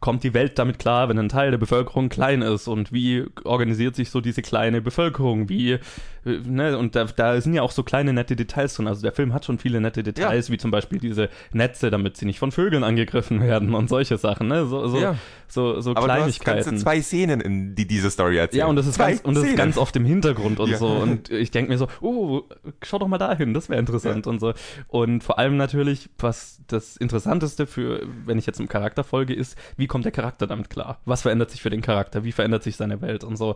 kommt 0.06 0.24
die 0.24 0.36
Welt 0.36 0.60
damit 0.60 0.78
klar, 0.78 1.10
wenn 1.10 1.18
ein 1.18 1.30
Teil 1.30 1.50
der 1.50 1.58
Bevölkerung 1.58 2.10
klein 2.10 2.44
ist 2.44 2.68
und 2.68 2.94
wie 2.94 3.26
organisiert 3.44 3.96
sich 3.96 4.12
so 4.12 4.22
diese 4.22 4.44
kleine 4.44 4.80
Bevölkerung, 4.80 5.50
wie, 5.50 5.72
äh, 5.72 5.80
ne, 6.26 6.78
und 6.78 6.96
da, 6.96 7.06
da 7.06 7.42
sind 7.42 7.56
ja 7.56 7.64
auch 7.64 7.72
so 7.72 7.82
kleine 7.82 8.14
nette 8.14 8.36
Details 8.36 8.76
drin. 8.76 8.88
Also 8.88 9.02
der 9.02 9.14
Film 9.14 9.34
hat 9.34 9.46
schon 9.46 9.58
viele 9.58 9.82
nette 9.82 10.04
Details, 10.04 10.48
ja. 10.48 10.54
wie 10.54 10.60
zum 10.60 10.70
Beispiel 10.70 11.00
diese 11.00 11.30
Netze, 11.54 11.90
damit 11.90 12.18
sie 12.18 12.28
nicht 12.28 12.38
von 12.38 12.52
Vögeln 12.52 12.84
angegriffen 12.84 13.42
werden 13.42 13.74
und 13.74 13.90
solche 13.90 14.20
Sachen, 14.20 14.48
ne, 14.48 14.68
so, 14.68 14.88
so, 14.88 15.00
ja. 15.00 15.16
so, 15.48 15.82
so 15.82 15.96
Aber 15.96 16.04
Kleinigkeiten. 16.04 16.70
Du 16.70 16.76
hast 16.76 16.82
zwei 16.82 17.02
Szenen, 17.02 17.42
in 17.42 17.74
die 17.74 17.88
diese 17.88 18.12
Story 18.12 18.38
erzählt. 18.38 18.60
Ja, 18.60 18.68
und 18.68 18.76
das 18.76 18.86
ist, 18.86 19.00
ganz, 19.00 19.22
und 19.22 19.34
das 19.34 19.44
ist 19.44 19.58
ganz 19.58 19.76
oft 19.76 19.96
im 19.96 20.06
Hintergrund 20.06 20.60
und 20.60 20.70
ja. 20.70 20.78
so 20.78 20.86
und 20.86 21.32
ich 21.32 21.50
denke 21.50 21.72
mir 21.72 21.80
so, 21.80 21.88
oh, 22.02 22.44
schau 22.84 23.00
doch 23.00 23.08
mal 23.08 23.18
dahin, 23.18 23.56
das 23.56 23.70
wäre 23.70 23.80
interessant 23.80 24.28
und 24.28 24.40
so. 24.40 24.54
Und 24.88 25.24
vor 25.24 25.40
allem 25.40 25.58
natürlich, 25.58 26.12
was 26.20 26.62
das 26.68 26.96
Interessanteste 26.96 27.66
für, 27.66 28.04
wenn 28.26 28.38
ich 28.38 28.46
jetzt 28.46 28.60
im 28.60 28.68
Charakter 28.68 29.04
folge, 29.04 29.34
ist, 29.34 29.58
wie 29.78 29.88
kommt 29.96 30.04
der 30.04 30.12
Charakter 30.12 30.46
damit 30.46 30.70
klar? 30.70 31.00
Was 31.06 31.22
verändert 31.22 31.52
sich 31.52 31.62
für 31.62 31.70
den 31.70 31.80
Charakter? 31.80 32.26
Wie 32.26 32.34
verändert 32.34 32.64
sich 32.64 32.76
seine 32.76 33.00
Welt 33.00 33.24
und 33.24 33.38
so? 33.38 33.56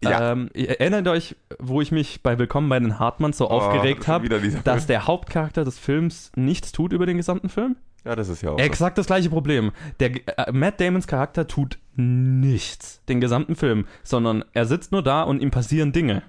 Ja. 0.00 0.30
Ähm, 0.30 0.48
erinnert 0.54 1.08
euch, 1.08 1.34
wo 1.58 1.80
ich 1.80 1.90
mich 1.90 2.22
bei 2.22 2.38
Willkommen 2.38 2.68
bei 2.68 2.78
den 2.78 3.00
Hartmanns 3.00 3.36
so 3.36 3.50
oh, 3.50 3.54
aufgeregt 3.54 4.06
habe, 4.06 4.28
dass 4.62 4.86
der 4.86 5.08
Hauptcharakter 5.08 5.64
des 5.64 5.80
Films 5.80 6.30
nichts 6.36 6.70
tut 6.70 6.92
über 6.92 7.04
den 7.04 7.16
gesamten 7.16 7.48
Film? 7.48 7.74
Ja, 8.04 8.14
das 8.14 8.28
ist 8.28 8.42
ja 8.42 8.50
auch. 8.50 8.58
Exakt 8.60 8.96
das 8.96 9.06
gleiche 9.06 9.28
Problem. 9.28 9.72
Der 9.98 10.12
äh, 10.38 10.52
Matt 10.52 10.80
Damons 10.80 11.08
Charakter 11.08 11.48
tut 11.48 11.80
nichts 11.96 13.00
den 13.08 13.20
gesamten 13.20 13.56
Film, 13.56 13.88
sondern 14.04 14.44
er 14.52 14.66
sitzt 14.66 14.92
nur 14.92 15.02
da 15.02 15.24
und 15.24 15.42
ihm 15.42 15.50
passieren 15.50 15.90
Dinge. 15.90 16.22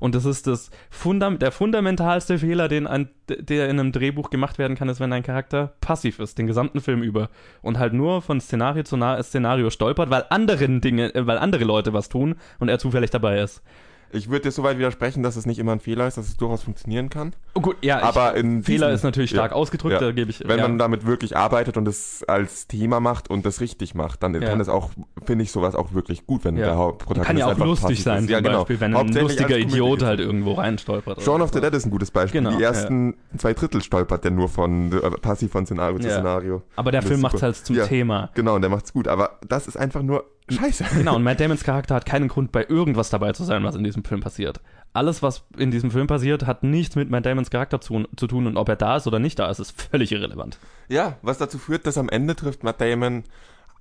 Und 0.00 0.14
das 0.14 0.24
ist 0.24 0.46
das 0.46 0.70
Fundam 0.90 1.38
der 1.38 1.52
fundamentalste 1.52 2.38
Fehler, 2.38 2.68
den 2.68 2.86
ein, 2.86 3.08
der 3.28 3.68
in 3.68 3.80
einem 3.80 3.92
Drehbuch 3.92 4.30
gemacht 4.30 4.58
werden 4.58 4.76
kann, 4.76 4.88
ist, 4.88 5.00
wenn 5.00 5.12
ein 5.12 5.22
Charakter 5.22 5.74
passiv 5.80 6.18
ist, 6.18 6.38
den 6.38 6.46
gesamten 6.46 6.80
Film 6.80 7.02
über. 7.02 7.28
Und 7.62 7.78
halt 7.78 7.92
nur 7.92 8.22
von 8.22 8.40
Szenario 8.40 8.84
zu 8.84 8.98
Szenario 9.22 9.70
stolpert, 9.70 10.10
weil 10.10 10.24
andere 10.30 10.68
Dinge, 10.80 11.14
äh, 11.14 11.26
weil 11.26 11.38
andere 11.38 11.64
Leute 11.64 11.92
was 11.92 12.08
tun 12.08 12.36
und 12.58 12.68
er 12.68 12.78
zufällig 12.78 13.10
dabei 13.10 13.40
ist. 13.40 13.62
Ich 14.12 14.30
würde 14.30 14.44
dir 14.44 14.50
soweit 14.50 14.78
widersprechen, 14.78 15.22
dass 15.22 15.36
es 15.36 15.46
nicht 15.46 15.58
immer 15.58 15.72
ein 15.72 15.80
Fehler 15.80 16.06
ist, 16.06 16.16
dass 16.16 16.28
es 16.28 16.36
durchaus 16.36 16.62
funktionieren 16.62 17.10
kann. 17.10 17.34
Oh 17.54 17.60
gut, 17.60 17.76
ja, 17.82 18.02
aber 18.02 18.36
ich, 18.36 18.42
in 18.42 18.62
Fehler 18.62 18.90
ist 18.90 19.02
natürlich 19.02 19.30
stark 19.30 19.50
ja, 19.50 19.56
ausgedrückt, 19.56 19.94
ja. 19.94 20.00
da 20.00 20.12
gebe 20.12 20.30
ich. 20.30 20.40
Wenn 20.46 20.58
ja. 20.58 20.68
man 20.68 20.78
damit 20.78 21.06
wirklich 21.06 21.36
arbeitet 21.36 21.76
und 21.76 21.86
es 21.86 22.24
als 22.26 22.66
Thema 22.66 23.00
macht 23.00 23.28
und 23.28 23.44
das 23.44 23.60
richtig 23.60 23.94
macht, 23.94 24.22
dann 24.22 24.38
kann 24.40 24.60
es 24.60 24.68
auch, 24.68 24.90
finde 25.24 25.44
ich 25.44 25.52
sowas 25.52 25.74
auch 25.74 25.92
wirklich 25.92 26.26
gut, 26.26 26.44
wenn 26.44 26.56
der 26.56 26.76
Hauptprotagonist 26.76 27.26
Kann 27.26 27.36
ja 27.36 27.46
auch 27.46 27.58
lustig 27.58 28.02
sein, 28.02 28.28
zum 28.28 28.42
genau. 28.42 28.58
Beispiel, 28.58 28.80
wenn 28.80 28.96
ein 28.96 29.12
lustiger 29.12 29.58
Idiot 29.58 30.02
halt 30.02 30.20
irgendwo 30.20 30.54
reinstolpert. 30.54 31.22
Shaun 31.22 31.42
of 31.42 31.52
the 31.52 31.60
Dead 31.60 31.72
ist 31.74 31.86
ein 31.86 31.90
gutes 31.90 32.10
Beispiel. 32.10 32.40
Genau, 32.40 32.56
Die 32.56 32.62
ersten 32.62 33.16
zwei 33.36 33.54
Drittel 33.54 33.82
stolpert 33.82 34.24
der 34.24 34.30
nur 34.30 34.48
von 34.48 34.92
äh, 34.92 35.10
passiv 35.10 35.52
von 35.52 35.66
Szenario 35.66 35.98
zu 35.98 36.08
Szenario. 36.08 36.62
Aber 36.76 36.92
der 36.92 37.02
Film 37.02 37.20
macht 37.20 37.34
es 37.34 37.42
halt 37.42 37.56
zum 37.56 37.76
Thema. 37.84 38.30
Genau, 38.34 38.54
und 38.54 38.62
der 38.62 38.70
macht 38.70 38.86
es 38.86 38.92
gut. 38.92 39.08
Aber 39.08 39.38
das 39.46 39.66
ist 39.66 39.76
einfach 39.76 40.02
nur 40.02 40.24
Scheiße. 40.50 40.84
Genau, 40.96 41.16
und 41.16 41.22
Matt 41.22 41.40
Damons 41.40 41.62
Charakter 41.62 41.94
hat 41.94 42.06
keinen 42.06 42.28
Grund, 42.28 42.52
bei 42.52 42.64
irgendwas 42.66 43.10
dabei 43.10 43.32
zu 43.32 43.44
sein, 43.44 43.64
was 43.64 43.74
in 43.74 43.84
diesem 43.84 44.04
Film 44.04 44.20
passiert. 44.20 44.60
Alles, 44.92 45.22
was 45.22 45.44
in 45.56 45.70
diesem 45.70 45.90
Film 45.90 46.06
passiert, 46.06 46.46
hat 46.46 46.62
nichts 46.62 46.96
mit 46.96 47.10
Matt 47.10 47.26
Damons 47.26 47.50
Charakter 47.50 47.80
zu, 47.80 48.04
zu 48.16 48.26
tun 48.26 48.46
und 48.46 48.56
ob 48.56 48.68
er 48.68 48.76
da 48.76 48.96
ist 48.96 49.06
oder 49.06 49.18
nicht 49.18 49.38
da 49.38 49.50
ist, 49.50 49.58
ist 49.58 49.80
völlig 49.90 50.12
irrelevant. 50.12 50.58
Ja, 50.88 51.18
was 51.22 51.38
dazu 51.38 51.58
führt, 51.58 51.86
dass 51.86 51.98
am 51.98 52.08
Ende 52.08 52.34
trifft 52.34 52.64
Matt 52.64 52.80
Damon 52.80 53.24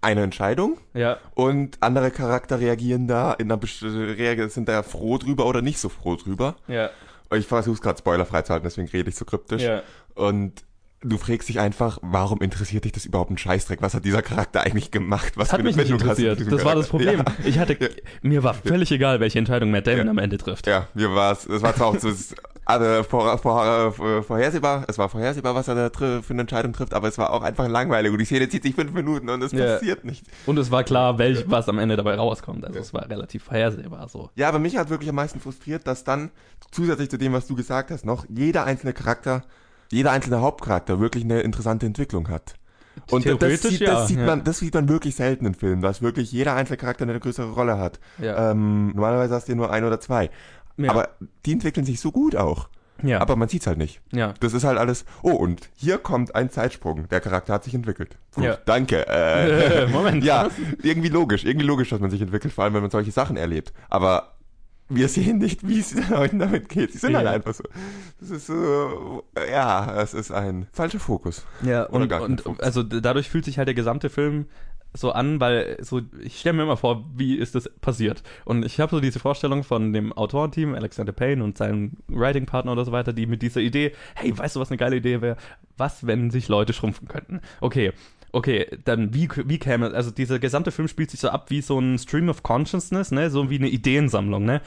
eine 0.01 0.21
Entscheidung 0.21 0.77
ja. 0.93 1.17
und 1.33 1.77
andere 1.81 2.11
Charakter 2.11 2.59
reagieren 2.59 3.07
da 3.07 3.33
in 3.33 3.51
einer 3.51 3.59
sind 4.49 4.69
da 4.69 4.83
froh 4.83 5.17
drüber 5.17 5.45
oder 5.45 5.61
nicht 5.61 5.79
so 5.79 5.89
froh 5.89 6.15
drüber. 6.15 6.55
Ja. 6.67 6.89
Ich 7.35 7.45
versuche 7.45 7.75
es 7.75 7.81
gerade 7.81 7.97
spoilerfrei 7.97 8.43
zu 8.43 8.53
halten, 8.53 8.65
deswegen 8.65 8.87
rede 8.87 9.09
ich 9.09 9.15
so 9.15 9.25
kryptisch. 9.25 9.63
Ja. 9.63 9.81
Und 10.15 10.63
du 11.01 11.17
fragst 11.17 11.47
dich 11.47 11.59
einfach, 11.59 11.99
warum 12.01 12.41
interessiert 12.41 12.85
dich 12.85 12.91
das 12.91 13.05
überhaupt 13.05 13.29
ein 13.29 13.37
Scheißdreck? 13.37 13.81
Was 13.81 13.93
hat 13.93 14.05
dieser 14.05 14.21
Charakter 14.21 14.61
eigentlich 14.61 14.91
gemacht? 14.91 15.33
Was 15.35 15.53
hat 15.53 15.63
mich 15.63 15.75
nicht 15.75 15.91
interessiert. 15.91 16.51
Das 16.51 16.65
war 16.65 16.75
das 16.75 16.87
Problem. 16.89 17.19
Ja. 17.19 17.25
Ich 17.45 17.59
hatte, 17.59 17.77
ja. 17.79 17.87
mir 18.21 18.43
war 18.43 18.53
völlig 18.53 18.91
egal, 18.91 19.19
welche 19.19 19.37
Entscheidung 19.39 19.71
Matt 19.71 19.87
Damon 19.87 20.05
ja. 20.05 20.11
am 20.11 20.17
Ende 20.17 20.37
trifft. 20.37 20.67
Ja, 20.67 20.87
mir 20.93 21.13
war 21.13 21.33
es, 21.33 21.45
es 21.45 21.61
war 21.61 21.75
zwar 21.75 21.87
auch 21.87 21.99
so, 21.99 22.11
also 22.65 23.03
vor, 23.03 23.37
vor, 23.37 23.93
vorhersehbar, 24.23 24.85
es 24.87 24.97
war 24.97 25.07
vorhersehbar, 25.07 25.55
was 25.55 25.67
er 25.67 25.75
da 25.75 25.89
für 25.89 26.21
eine 26.29 26.41
Entscheidung 26.41 26.73
trifft, 26.73 26.93
aber 26.93 27.07
es 27.07 27.17
war 27.17 27.31
auch 27.31 27.41
einfach 27.41 27.67
langweilig 27.69 28.11
und 28.11 28.17
die 28.17 28.25
Szene 28.25 28.49
zieht 28.49 28.63
sich 28.63 28.75
fünf 28.75 28.91
Minuten 28.91 29.29
und 29.29 29.41
es 29.41 29.53
passiert 29.53 30.03
nicht. 30.03 30.25
Und 30.45 30.57
es 30.57 30.71
war 30.71 30.83
klar, 30.83 31.17
welch, 31.17 31.45
was 31.47 31.69
am 31.69 31.79
Ende 31.79 31.95
dabei 31.95 32.15
rauskommt. 32.15 32.65
Also 32.65 32.79
es 32.79 32.93
war 32.93 33.09
relativ 33.09 33.43
vorhersehbar 33.43 34.09
so. 34.09 34.31
Ja, 34.35 34.49
aber 34.49 34.59
mich 34.59 34.75
hat 34.75 34.89
wirklich 34.89 35.09
am 35.09 35.15
meisten 35.15 35.39
frustriert, 35.39 35.87
dass 35.87 36.03
dann 36.03 36.31
zusätzlich 36.71 37.09
zu 37.09 37.17
dem, 37.17 37.33
was 37.33 37.47
du 37.47 37.55
gesagt 37.55 37.91
hast, 37.91 38.05
noch 38.05 38.25
jeder 38.27 38.65
einzelne 38.65 38.93
Charakter 38.93 39.43
jeder 39.91 40.11
einzelne 40.11 40.41
Hauptcharakter 40.41 40.99
wirklich 40.99 41.23
eine 41.23 41.41
interessante 41.41 41.85
Entwicklung 41.85 42.29
hat. 42.29 42.55
Und 43.11 43.25
das, 43.25 43.61
sieht, 43.61 43.79
ja, 43.79 43.93
das, 43.93 44.07
sieht 44.07 44.17
ja. 44.17 44.25
man, 44.25 44.43
das 44.43 44.59
sieht 44.59 44.73
man 44.73 44.89
wirklich 44.89 45.15
selten 45.15 45.45
in 45.45 45.53
Filmen, 45.53 45.81
dass 45.81 46.01
wirklich 46.01 46.31
jeder 46.31 46.55
einzelne 46.55 46.77
Charakter 46.77 47.03
eine 47.03 47.19
größere 47.19 47.51
Rolle 47.51 47.77
hat. 47.77 47.99
Ja. 48.17 48.51
Ähm, 48.51 48.87
normalerweise 48.95 49.35
hast 49.35 49.47
du 49.47 49.55
nur 49.55 49.71
ein 49.71 49.83
oder 49.83 49.99
zwei. 49.99 50.29
Aber 50.87 51.09
die 51.45 51.53
entwickeln 51.53 51.85
sich 51.85 51.99
so 51.99 52.11
gut 52.11 52.35
auch. 52.35 52.69
Ja. 53.03 53.21
Aber 53.21 53.35
man 53.35 53.47
sieht's 53.47 53.67
halt 53.67 53.77
nicht. 53.77 54.01
Ja. 54.11 54.33
Das 54.39 54.53
ist 54.53 54.63
halt 54.63 54.77
alles. 54.77 55.05
Oh, 55.21 55.31
und 55.31 55.69
hier 55.75 55.97
kommt 55.97 56.35
ein 56.35 56.49
Zeitsprung. 56.49 57.07
Der 57.09 57.19
Charakter 57.19 57.53
hat 57.53 57.63
sich 57.63 57.75
entwickelt. 57.75 58.17
Puh, 58.31 58.41
ja. 58.41 58.57
Danke. 58.65 59.07
Äh, 59.07 59.87
Moment. 59.91 60.23
Ja, 60.27 60.49
irgendwie 60.81 61.09
logisch. 61.09 61.45
Irgendwie 61.45 61.65
logisch, 61.65 61.89
dass 61.89 61.99
man 61.99 62.09
sich 62.09 62.21
entwickelt, 62.21 62.53
vor 62.53 62.63
allem 62.63 62.73
wenn 62.73 62.81
man 62.81 62.91
solche 62.91 63.11
Sachen 63.11 63.37
erlebt. 63.37 63.71
Aber 63.89 64.36
wir 64.89 65.07
sehen 65.09 65.37
nicht, 65.39 65.67
wie 65.67 65.79
es 65.79 65.89
den 65.95 66.09
Leuten 66.09 66.39
damit 66.39 66.69
geht. 66.69 66.91
Sie 66.91 66.97
sind 66.97 67.15
halt 67.15 67.25
ja. 67.25 67.31
halt 67.31 67.45
einfach 67.45 67.53
so. 67.53 67.63
Das 68.19 68.29
ist 68.29 68.47
so, 68.47 69.23
ja, 69.49 70.01
es 70.01 70.13
ist 70.13 70.31
ein 70.31 70.67
falscher 70.71 70.99
Fokus. 70.99 71.45
Ja, 71.63 71.83
und, 71.83 72.11
und 72.11 72.41
Fokus. 72.41 72.59
also 72.59 72.83
dadurch 72.83 73.29
fühlt 73.29 73.45
sich 73.45 73.57
halt 73.57 73.67
der 73.67 73.75
gesamte 73.75 74.09
Film 74.09 74.45
so 74.93 75.11
an, 75.11 75.39
weil 75.39 75.77
so 75.81 76.01
ich 76.21 76.39
stelle 76.39 76.55
mir 76.57 76.63
immer 76.63 76.77
vor, 76.77 77.05
wie 77.15 77.35
ist 77.35 77.55
das 77.55 77.69
passiert? 77.81 78.23
Und 78.45 78.65
ich 78.65 78.79
habe 78.79 78.89
so 78.89 78.99
diese 78.99 79.19
Vorstellung 79.19 79.63
von 79.63 79.93
dem 79.93 80.13
Autorenteam, 80.13 80.73
Alexander 80.73 81.11
Payne 81.11 81.43
und 81.43 81.57
seinem 81.57 81.97
Writing-Partner 82.07 82.71
oder 82.71 82.85
so 82.85 82.91
weiter, 82.91 83.13
die 83.13 83.25
mit 83.25 83.41
dieser 83.41 83.61
Idee, 83.61 83.93
hey, 84.15 84.35
weißt 84.35 84.55
du, 84.55 84.59
was 84.59 84.69
eine 84.69 84.77
geile 84.77 84.95
Idee 84.95 85.21
wäre? 85.21 85.37
Was, 85.77 86.07
wenn 86.07 86.31
sich 86.31 86.47
Leute 86.47 86.73
schrumpfen 86.73 87.07
könnten? 87.07 87.41
Okay, 87.61 87.93
okay, 88.31 88.67
dann 88.85 89.13
wie, 89.13 89.29
wie 89.45 89.59
käme, 89.59 89.93
also 89.93 90.11
dieser 90.11 90.39
gesamte 90.39 90.71
Film 90.71 90.87
spielt 90.87 91.11
sich 91.11 91.19
so 91.19 91.29
ab 91.29 91.49
wie 91.49 91.61
so 91.61 91.79
ein 91.79 91.97
Stream 91.97 92.29
of 92.29 92.43
Consciousness, 92.43 93.11
ne, 93.11 93.29
so 93.29 93.49
wie 93.49 93.57
eine 93.57 93.69
Ideensammlung, 93.69 94.45
ne, 94.45 94.61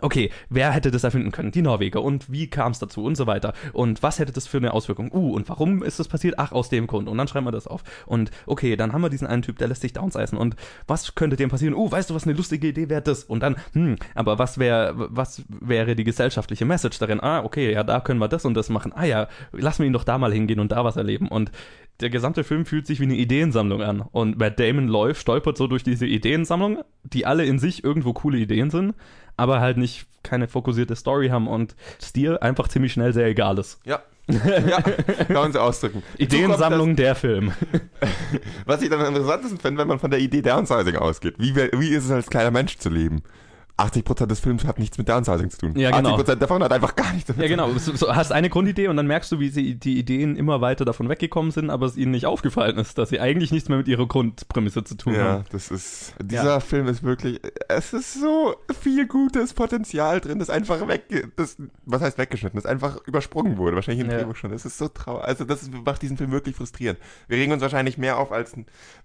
okay, 0.00 0.30
wer 0.48 0.72
hätte 0.72 0.90
das 0.90 1.04
erfinden 1.04 1.32
können? 1.32 1.50
Die 1.50 1.62
Norweger. 1.62 2.02
Und 2.02 2.30
wie 2.30 2.48
kam 2.48 2.72
es 2.72 2.78
dazu? 2.78 3.04
Und 3.04 3.16
so 3.16 3.26
weiter. 3.26 3.52
Und 3.72 4.02
was 4.02 4.18
hätte 4.18 4.32
das 4.32 4.46
für 4.46 4.58
eine 4.58 4.72
Auswirkung? 4.72 5.10
Uh, 5.12 5.34
und 5.34 5.48
warum 5.48 5.82
ist 5.82 5.98
das 5.98 6.08
passiert? 6.08 6.36
Ach, 6.38 6.52
aus 6.52 6.68
dem 6.68 6.86
Grund. 6.86 7.08
Und 7.08 7.18
dann 7.18 7.28
schreiben 7.28 7.46
wir 7.46 7.52
das 7.52 7.66
auf. 7.66 7.82
Und 8.06 8.30
okay, 8.46 8.76
dann 8.76 8.92
haben 8.92 9.00
wir 9.00 9.10
diesen 9.10 9.26
einen 9.26 9.42
Typ, 9.42 9.58
der 9.58 9.68
lässt 9.68 9.82
sich 9.82 9.92
downsizen. 9.92 10.38
Und 10.38 10.56
was 10.86 11.14
könnte 11.14 11.36
dem 11.36 11.50
passieren? 11.50 11.74
Uh, 11.74 11.90
weißt 11.90 12.10
du, 12.10 12.14
was 12.14 12.24
eine 12.24 12.34
lustige 12.34 12.68
Idee 12.68 12.88
wäre 12.88 13.02
das? 13.02 13.24
Und 13.24 13.40
dann, 13.40 13.56
hm, 13.72 13.96
aber 14.14 14.38
was 14.38 14.58
wäre, 14.58 14.94
was 14.96 15.42
wäre 15.48 15.96
die 15.96 16.04
gesellschaftliche 16.04 16.64
Message 16.64 16.98
darin? 16.98 17.20
Ah, 17.20 17.42
okay, 17.44 17.72
ja, 17.72 17.82
da 17.82 18.00
können 18.00 18.20
wir 18.20 18.28
das 18.28 18.44
und 18.44 18.54
das 18.54 18.68
machen. 18.68 18.92
Ah 18.94 19.04
ja, 19.04 19.28
lassen 19.52 19.80
wir 19.80 19.86
ihn 19.86 19.92
doch 19.92 20.04
da 20.04 20.18
mal 20.18 20.32
hingehen 20.32 20.60
und 20.60 20.72
da 20.72 20.84
was 20.84 20.96
erleben. 20.96 21.28
Und 21.28 21.50
der 22.00 22.10
gesamte 22.10 22.44
Film 22.44 22.64
fühlt 22.64 22.86
sich 22.86 23.00
wie 23.00 23.04
eine 23.04 23.16
Ideensammlung 23.16 23.82
an. 23.82 24.00
Und 24.00 24.38
Matt 24.38 24.60
Damon 24.60 24.88
läuft, 24.88 25.20
stolpert 25.20 25.56
so 25.56 25.66
durch 25.66 25.82
diese 25.82 26.06
Ideensammlung, 26.06 26.78
die 27.02 27.26
alle 27.26 27.44
in 27.44 27.58
sich 27.58 27.82
irgendwo 27.82 28.12
coole 28.12 28.38
Ideen 28.38 28.70
sind, 28.70 28.94
aber 29.36 29.60
halt 29.60 29.76
nicht 29.76 30.06
keine 30.22 30.48
fokussierte 30.48 30.96
Story 30.96 31.28
haben 31.28 31.48
und 31.48 31.74
Stil 32.00 32.38
einfach 32.38 32.68
ziemlich 32.68 32.92
schnell 32.92 33.12
sehr 33.12 33.26
egal 33.26 33.58
ist. 33.58 33.80
Ja. 33.84 34.02
ja, 34.28 34.82
kann 34.82 35.32
man 35.32 35.52
so 35.52 35.60
ausdrücken. 35.60 36.02
Ideensammlung 36.18 36.96
der 36.96 37.14
Film. 37.14 37.52
Was 38.66 38.82
ich 38.82 38.90
dann 38.90 39.00
am 39.00 39.06
interessantesten 39.06 39.58
finde, 39.58 39.80
wenn 39.80 39.88
man 39.88 39.98
von 39.98 40.10
der 40.10 40.20
Idee 40.20 40.42
Downsizing 40.42 40.96
ausgeht. 40.96 41.36
Wie, 41.38 41.56
wie 41.56 41.88
ist 41.88 42.04
es 42.04 42.10
als 42.10 42.28
kleiner 42.28 42.50
Mensch 42.50 42.76
zu 42.76 42.90
leben? 42.90 43.22
80% 43.78 44.26
des 44.26 44.40
Films 44.40 44.64
hat 44.64 44.78
nichts 44.78 44.98
mit 44.98 45.08
Downsizing 45.08 45.50
zu 45.50 45.58
tun. 45.58 45.72
Ja, 45.76 45.92
genau. 45.92 46.16
80% 46.16 46.34
davon 46.36 46.62
hat 46.64 46.72
einfach 46.72 46.96
gar 46.96 47.12
nichts 47.12 47.28
damit 47.28 47.42
Ja, 47.42 47.48
genau. 47.48 47.70
Du 47.70 47.78
so, 47.78 48.14
hast 48.14 48.32
eine 48.32 48.50
Grundidee 48.50 48.88
und 48.88 48.96
dann 48.96 49.06
merkst 49.06 49.30
du, 49.30 49.38
wie 49.38 49.50
sie 49.50 49.76
die 49.76 49.98
Ideen 49.98 50.36
immer 50.36 50.60
weiter 50.60 50.84
davon 50.84 51.08
weggekommen 51.08 51.52
sind, 51.52 51.70
aber 51.70 51.86
es 51.86 51.96
ihnen 51.96 52.10
nicht 52.10 52.26
aufgefallen 52.26 52.76
ist, 52.76 52.98
dass 52.98 53.10
sie 53.10 53.20
eigentlich 53.20 53.52
nichts 53.52 53.68
mehr 53.68 53.78
mit 53.78 53.86
ihrer 53.86 54.06
Grundprämisse 54.06 54.82
zu 54.82 54.96
tun 54.96 55.14
ja, 55.14 55.20
haben. 55.20 55.36
Ja, 55.38 55.44
das 55.52 55.70
ist, 55.70 56.14
dieser 56.20 56.44
ja. 56.44 56.60
Film 56.60 56.88
ist 56.88 57.04
wirklich, 57.04 57.40
es 57.68 57.92
ist 57.92 58.14
so 58.14 58.56
viel 58.80 59.06
gutes 59.06 59.54
Potenzial 59.54 60.20
drin, 60.20 60.40
das 60.40 60.50
einfach 60.50 60.86
weg, 60.88 61.04
das, 61.36 61.56
was 61.84 62.02
heißt 62.02 62.18
weggeschnitten, 62.18 62.58
das 62.58 62.66
einfach 62.66 62.98
übersprungen 63.06 63.58
wurde, 63.58 63.76
wahrscheinlich 63.76 64.04
im 64.04 64.10
ja. 64.10 64.18
Drehbuch 64.18 64.34
schon. 64.34 64.50
Das 64.50 64.64
ist 64.64 64.78
so 64.78 64.88
traurig. 64.88 65.24
Also 65.24 65.44
das 65.44 65.70
macht 65.70 66.02
diesen 66.02 66.16
Film 66.16 66.32
wirklich 66.32 66.56
frustrierend. 66.56 66.98
Wir 67.28 67.38
regen 67.38 67.52
uns 67.52 67.62
wahrscheinlich 67.62 67.96
mehr 67.96 68.18
auf, 68.18 68.32
als 68.32 68.56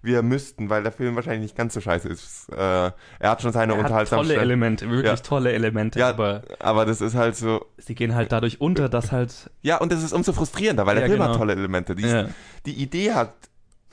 wir 0.02 0.22
müssten, 0.22 0.68
weil 0.68 0.82
der 0.82 0.92
Film 0.92 1.14
wahrscheinlich 1.14 1.42
nicht 1.42 1.56
ganz 1.56 1.74
so 1.74 1.80
scheiße 1.80 2.08
ist. 2.08 2.48
Äh, 2.50 2.56
er 2.56 2.94
hat 3.20 3.42
schon 3.42 3.52
seine 3.52 3.74
unterhaltsamen 3.74 4.26
tolle 4.26 4.63
Elemente, 4.64 4.90
wirklich 4.90 5.06
ja. 5.06 5.16
tolle 5.16 5.52
Elemente. 5.52 5.98
Ja, 5.98 6.08
aber, 6.08 6.42
aber 6.58 6.86
das 6.86 7.00
ist 7.00 7.14
halt 7.14 7.36
so. 7.36 7.66
Sie 7.78 7.94
gehen 7.94 8.14
halt 8.14 8.32
dadurch 8.32 8.60
unter, 8.60 8.88
dass 8.88 9.12
halt. 9.12 9.50
Ja, 9.62 9.78
und 9.78 9.92
das 9.92 10.02
ist 10.02 10.12
umso 10.12 10.32
frustrierender, 10.32 10.86
weil 10.86 10.96
der 10.96 11.04
ja, 11.04 11.08
Film 11.08 11.20
genau. 11.20 11.32
hat 11.32 11.38
tolle 11.38 11.52
Elemente. 11.52 11.94
Die, 11.94 12.06
ja. 12.06 12.28
die 12.66 12.74
Idee 12.74 13.12
hat 13.12 13.32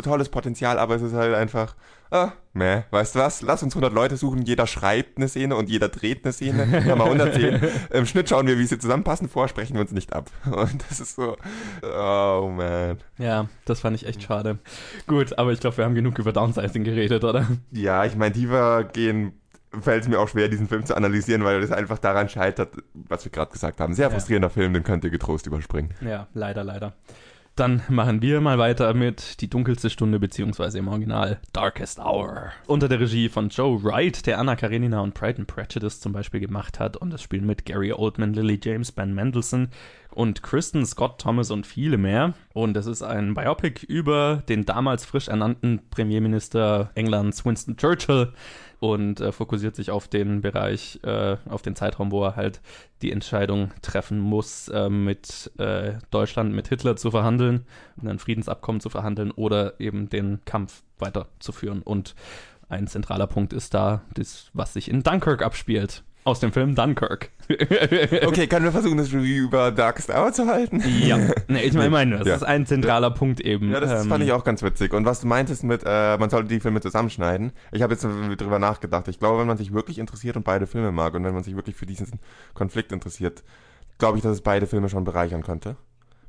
tolles 0.02 0.30
Potenzial, 0.30 0.80
aber 0.80 0.96
es 0.96 1.02
ist 1.02 1.14
halt 1.14 1.36
einfach, 1.36 1.76
ah, 2.10 2.32
meh, 2.54 2.82
weißt 2.92 3.16
du 3.16 3.20
was, 3.20 3.42
lass 3.42 3.64
uns 3.64 3.74
100 3.74 3.94
Leute 3.94 4.18
suchen, 4.18 4.42
jeder 4.42 4.68
schreibt 4.68 5.18
eine 5.18 5.28
Szene 5.28 5.56
und 5.56 5.70
jeder 5.70 5.90
dreht 5.90 6.26
eine 6.26 6.34
Szene, 6.34 6.64
haben 6.86 7.00
wir 7.00 7.06
110. 7.06 7.62
Im 7.92 8.06
Schnitt 8.06 8.30
schauen 8.30 8.48
wir, 8.48 8.58
wie 8.58 8.66
sie 8.66 8.80
zusammenpassen, 8.80 9.30
vorher 9.30 9.50
sprechen 9.50 9.76
wir 9.76 9.82
uns 9.82 9.92
nicht 9.92 10.14
ab. 10.14 10.30
Und 10.46 10.84
das 10.90 11.00
ist 11.00 11.16
so, 11.16 11.38
oh 11.84 12.52
man. 12.52 12.98
Ja, 13.18 13.48
das 13.66 13.80
fand 13.80 13.96
ich 13.96 14.06
echt 14.06 14.24
schade. 14.24 14.60
Gut, 15.08 15.38
aber 15.38 15.52
ich 15.52 15.60
glaube, 15.60 15.78
wir 15.78 15.86
haben 15.86 15.96
genug 15.96 16.20
über 16.20 16.34
Downsizing 16.34 16.84
geredet, 16.84 17.24
oder? 17.24 17.48
Ja, 17.72 18.06
ich 18.06 18.16
meine, 18.16 18.34
tiefer 18.34 18.84
gehen 18.84 19.34
fällt 19.80 20.04
es 20.04 20.10
mir 20.10 20.20
auch 20.20 20.28
schwer, 20.28 20.50
diesen 20.50 20.68
Film 20.68 20.86
zu 20.86 20.96
analysieren, 20.96 21.44
weil 21.44 21.62
das 21.62 21.72
einfach 21.72 21.98
daran 21.98 22.30
scheitert, 22.30 22.74
was 22.94 23.24
wir 23.24 23.32
gerade 23.32 23.52
gesagt 23.52 23.80
haben. 23.80 23.94
Sehr 23.94 24.12
frustrierender 24.12 24.50
ja. 24.50 24.54
Film, 24.54 24.74
den 24.74 24.84
könnt 24.84 25.04
ihr 25.04 25.10
getrost 25.10 25.48
überspringen. 25.48 25.94
Ja, 26.02 26.28
leider, 26.34 26.64
leider. 26.64 26.94
Dann 27.56 27.82
machen 27.90 28.22
wir 28.22 28.40
mal 28.40 28.58
weiter 28.58 28.94
mit 28.94 29.42
Die 29.42 29.50
dunkelste 29.50 29.90
Stunde, 29.90 30.20
beziehungsweise 30.20 30.80
im 30.80 30.88
Original 30.88 31.38
Darkest 31.52 32.00
Hour. 32.00 32.52
Unter 32.66 32.88
der 32.88 33.02
Regie 33.02 33.28
von 33.28 33.50
Joe 33.50 33.84
Wright, 33.84 34.26
der 34.26 34.40
Anna 34.40 34.56
Karenina 34.56 35.02
und 35.02 35.14
Pride 35.14 35.40
and 35.40 35.48
Prejudice 35.48 36.00
zum 36.00 36.14
Beispiel 36.14 36.40
gemacht 36.40 36.80
hat. 36.80 36.96
Und 36.96 37.12
das 37.12 37.22
Spiel 37.22 37.42
mit 37.42 37.66
Gary 37.66 37.92
Oldman, 37.92 38.34
Lily 38.34 38.60
James, 38.64 38.94
Ben 38.94 39.14
Mendelssohn 39.14 39.68
und 40.14 40.44
Kristen 40.44 40.86
Scott 40.86 41.20
Thomas 41.20 41.52
und 41.52 41.66
viele 41.66 41.98
mehr. 41.98 42.34
Und 42.54 42.76
es 42.78 42.86
ist 42.86 43.02
ein 43.02 43.34
Biopic 43.34 43.86
über 43.86 44.44
den 44.48 44.66
damals 44.66 45.06
frisch 45.06 45.28
ernannten 45.28 45.82
Premierminister 45.90 46.92
Englands 46.96 47.46
Winston 47.46 47.78
Churchill, 47.78 48.34
und 48.82 49.22
äh, 49.22 49.32
fokussiert 49.32 49.76
sich 49.76 49.92
auf 49.92 50.08
den 50.08 50.42
Bereich, 50.42 51.00
äh, 51.04 51.38
auf 51.48 51.62
den 51.62 51.76
Zeitraum, 51.76 52.12
wo 52.12 52.26
er 52.26 52.36
halt 52.36 52.62
die 53.04 53.12
Entscheidung 53.12 53.72
treffen 53.84 54.20
muss, 54.20 54.68
äh, 54.70 54.90
mit 54.90 55.52
Deutschland, 56.10 56.54
mit 56.54 56.68
Hitler 56.68 56.96
zu 56.96 57.12
verhandeln, 57.12 57.66
ein 58.04 58.18
Friedensabkommen 58.18 58.82
zu 58.82 58.90
verhandeln 58.90 59.30
oder 59.30 59.80
eben 59.80 60.10
den 60.10 60.40
Kampf 60.46 60.82
weiterzuführen. 60.98 61.84
Und 61.84 62.16
ein 62.70 62.88
zentraler 62.88 63.28
Punkt 63.28 63.54
ist 63.54 63.76
da, 63.76 64.02
das, 64.16 64.50
was 64.54 64.74
sich 64.74 64.90
in 64.90 65.04
Dunkirk 65.04 65.44
abspielt 65.44 66.04
aus 66.24 66.40
dem 66.40 66.52
Film 66.52 66.76
Dunkirk. 66.76 67.30
okay, 67.50 68.48
können 68.48 68.66
wir 68.66 68.72
versuchen, 68.72 68.98
das 68.98 69.12
Review 69.12 69.46
über 69.46 69.72
Darkest 69.72 70.10
Hour 70.10 70.32
zu 70.32 70.48
halten? 70.48 70.82
Ja, 71.02 71.18
nee, 71.48 71.62
ich 71.64 71.74
meine, 71.74 71.90
mein, 71.90 72.12
das 72.12 72.28
ja. 72.28 72.36
ist 72.36 72.44
ein 72.44 72.66
zentraler 72.66 73.10
ja. 73.10 73.14
Punkt 73.14 73.42
eben. 73.42 73.72
Ja, 73.72 73.80
das 73.80 74.04
ähm, 74.04 74.10
fand 74.10 74.24
ich 74.24 74.32
auch 74.32 74.44
ganz 74.44 74.62
witzig. 74.62 74.94
Und 74.94 75.06
was 75.06 75.22
du 75.22 75.28
meintest 75.28 75.64
mit, 75.64 75.84
äh, 75.86 76.18
man 76.18 76.30
sollte 76.30 76.50
die 76.50 76.60
Filme 76.60 76.82
zusammenschneiden, 76.82 77.52
ich 77.72 77.82
habe 77.82 77.94
jetzt 77.94 78.04
drüber 78.04 78.60
nachgedacht. 78.60 79.08
Ich 79.08 79.20
glaube, 79.20 79.40
wenn 79.40 79.48
man 79.48 79.58
sich 79.58 79.74
wirklich 79.74 80.00
interessiert 80.00 80.38
und 80.38 80.44
beide 80.44 80.68
Filme 80.68 80.92
mag 80.92 81.14
und 81.14 81.24
wenn 81.24 81.34
man 81.34 81.44
sich 81.44 81.56
wirklich 81.56 81.76
für 81.76 81.86
diesen 81.86 82.20
Konflikt 82.54 82.92
interessiert, 82.92 83.44
glaube 83.98 84.18
ich, 84.18 84.24
dass 84.24 84.34
es 84.34 84.42
beide 84.42 84.68
Filme 84.68 84.90
schon 84.90 85.04
bereichern 85.04 85.44
könnte 85.44 85.76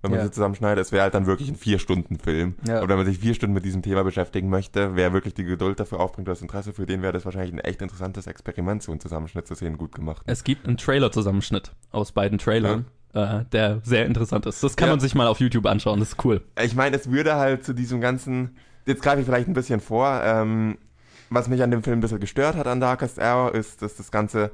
wenn 0.02 0.10
man 0.10 0.20
ja. 0.20 0.26
sie 0.26 0.32
zusammenschneidet. 0.32 0.84
Es 0.84 0.92
wäre 0.92 1.04
halt 1.04 1.14
dann 1.14 1.26
wirklich 1.26 1.48
ein 1.48 1.56
Vier-Stunden-Film. 1.56 2.56
Ja. 2.66 2.82
Und 2.82 2.88
wenn 2.88 2.96
man 2.96 3.06
sich 3.06 3.18
vier 3.18 3.34
Stunden 3.34 3.54
mit 3.54 3.64
diesem 3.64 3.82
Thema 3.82 4.02
beschäftigen 4.02 4.50
möchte, 4.50 4.96
wer 4.96 5.12
wirklich 5.12 5.34
die 5.34 5.44
Geduld 5.44 5.78
dafür 5.78 6.00
aufbringt 6.00 6.28
oder 6.28 6.34
das 6.34 6.42
Interesse, 6.42 6.72
für 6.72 6.86
den 6.86 7.02
wäre 7.02 7.12
das 7.12 7.24
wahrscheinlich 7.24 7.52
ein 7.52 7.60
echt 7.60 7.80
interessantes 7.80 8.26
Experiment, 8.26 8.82
so 8.82 8.92
einen 8.92 9.00
Zusammenschnitt 9.00 9.46
zu 9.46 9.54
sehen, 9.54 9.78
gut 9.78 9.94
gemacht. 9.94 10.22
Es 10.26 10.44
gibt 10.44 10.66
einen 10.66 10.76
Trailer-Zusammenschnitt 10.76 11.72
aus 11.92 12.12
beiden 12.12 12.38
Trailern. 12.38 12.86
Ja. 13.14 13.40
Äh, 13.40 13.44
der 13.52 13.80
sehr 13.84 14.06
interessant 14.06 14.46
ist. 14.46 14.62
Das 14.62 14.74
kann 14.74 14.88
man 14.88 14.98
sich 14.98 15.14
mal 15.14 15.26
auf 15.26 15.38
YouTube 15.38 15.66
anschauen, 15.66 16.00
das 16.00 16.10
ist 16.12 16.24
cool. 16.24 16.40
Ich 16.62 16.74
meine, 16.74 16.96
es 16.96 17.10
würde 17.10 17.34
halt 17.34 17.62
zu 17.62 17.74
diesem 17.74 18.00
ganzen, 18.00 18.56
jetzt 18.86 19.02
greife 19.02 19.20
ich 19.20 19.26
vielleicht 19.26 19.48
ein 19.48 19.52
bisschen 19.52 19.80
vor, 19.80 20.22
ähm, 20.24 20.78
was 21.28 21.46
mich 21.46 21.62
an 21.62 21.70
dem 21.70 21.82
Film 21.82 21.98
ein 21.98 22.00
bisschen 22.00 22.20
gestört 22.20 22.56
hat 22.56 22.66
an 22.66 22.80
Darkest 22.80 23.18
Hour, 23.18 23.54
ist, 23.54 23.82
dass 23.82 23.96
das 23.96 24.10
Ganze 24.10 24.50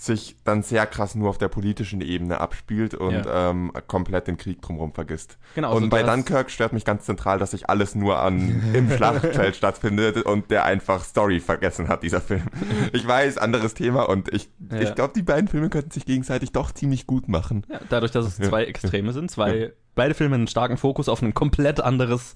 sich 0.00 0.36
dann 0.44 0.62
sehr 0.62 0.86
krass 0.86 1.14
nur 1.14 1.28
auf 1.28 1.36
der 1.36 1.48
politischen 1.48 2.00
Ebene 2.00 2.40
abspielt 2.40 2.94
und 2.94 3.12
ja. 3.12 3.50
ähm, 3.50 3.70
komplett 3.86 4.28
den 4.28 4.38
Krieg 4.38 4.62
drumherum 4.62 4.94
vergisst. 4.94 5.36
Genau, 5.54 5.72
und 5.76 5.76
also 5.76 5.88
bei 5.90 6.02
Dunkirk 6.02 6.50
stört 6.50 6.72
mich 6.72 6.86
ganz 6.86 7.04
zentral, 7.04 7.38
dass 7.38 7.50
sich 7.50 7.68
alles 7.68 7.94
nur 7.94 8.18
an 8.18 8.62
im 8.72 8.90
Schlachtfeld 8.96 9.56
stattfindet 9.56 10.22
und 10.22 10.50
der 10.50 10.64
einfach 10.64 11.04
Story 11.04 11.38
vergessen 11.38 11.88
hat, 11.88 12.02
dieser 12.02 12.22
Film. 12.22 12.46
Ich 12.92 13.06
weiß, 13.06 13.38
anderes 13.38 13.74
Thema 13.74 14.08
und 14.08 14.32
ich, 14.32 14.48
ja. 14.70 14.80
ich 14.80 14.94
glaube, 14.94 15.12
die 15.14 15.22
beiden 15.22 15.48
Filme 15.48 15.68
könnten 15.68 15.90
sich 15.90 16.06
gegenseitig 16.06 16.52
doch 16.52 16.72
ziemlich 16.72 17.06
gut 17.06 17.28
machen. 17.28 17.66
Ja, 17.68 17.80
dadurch, 17.88 18.10
dass 18.10 18.26
es 18.26 18.36
zwei 18.36 18.64
Extreme 18.64 19.12
sind, 19.12 19.30
zwei 19.30 19.72
beide 19.94 20.14
Filme 20.14 20.36
einen 20.36 20.46
starken 20.46 20.76
Fokus 20.76 21.08
auf 21.08 21.22
ein 21.22 21.34
komplett 21.34 21.80
anderes 21.80 22.34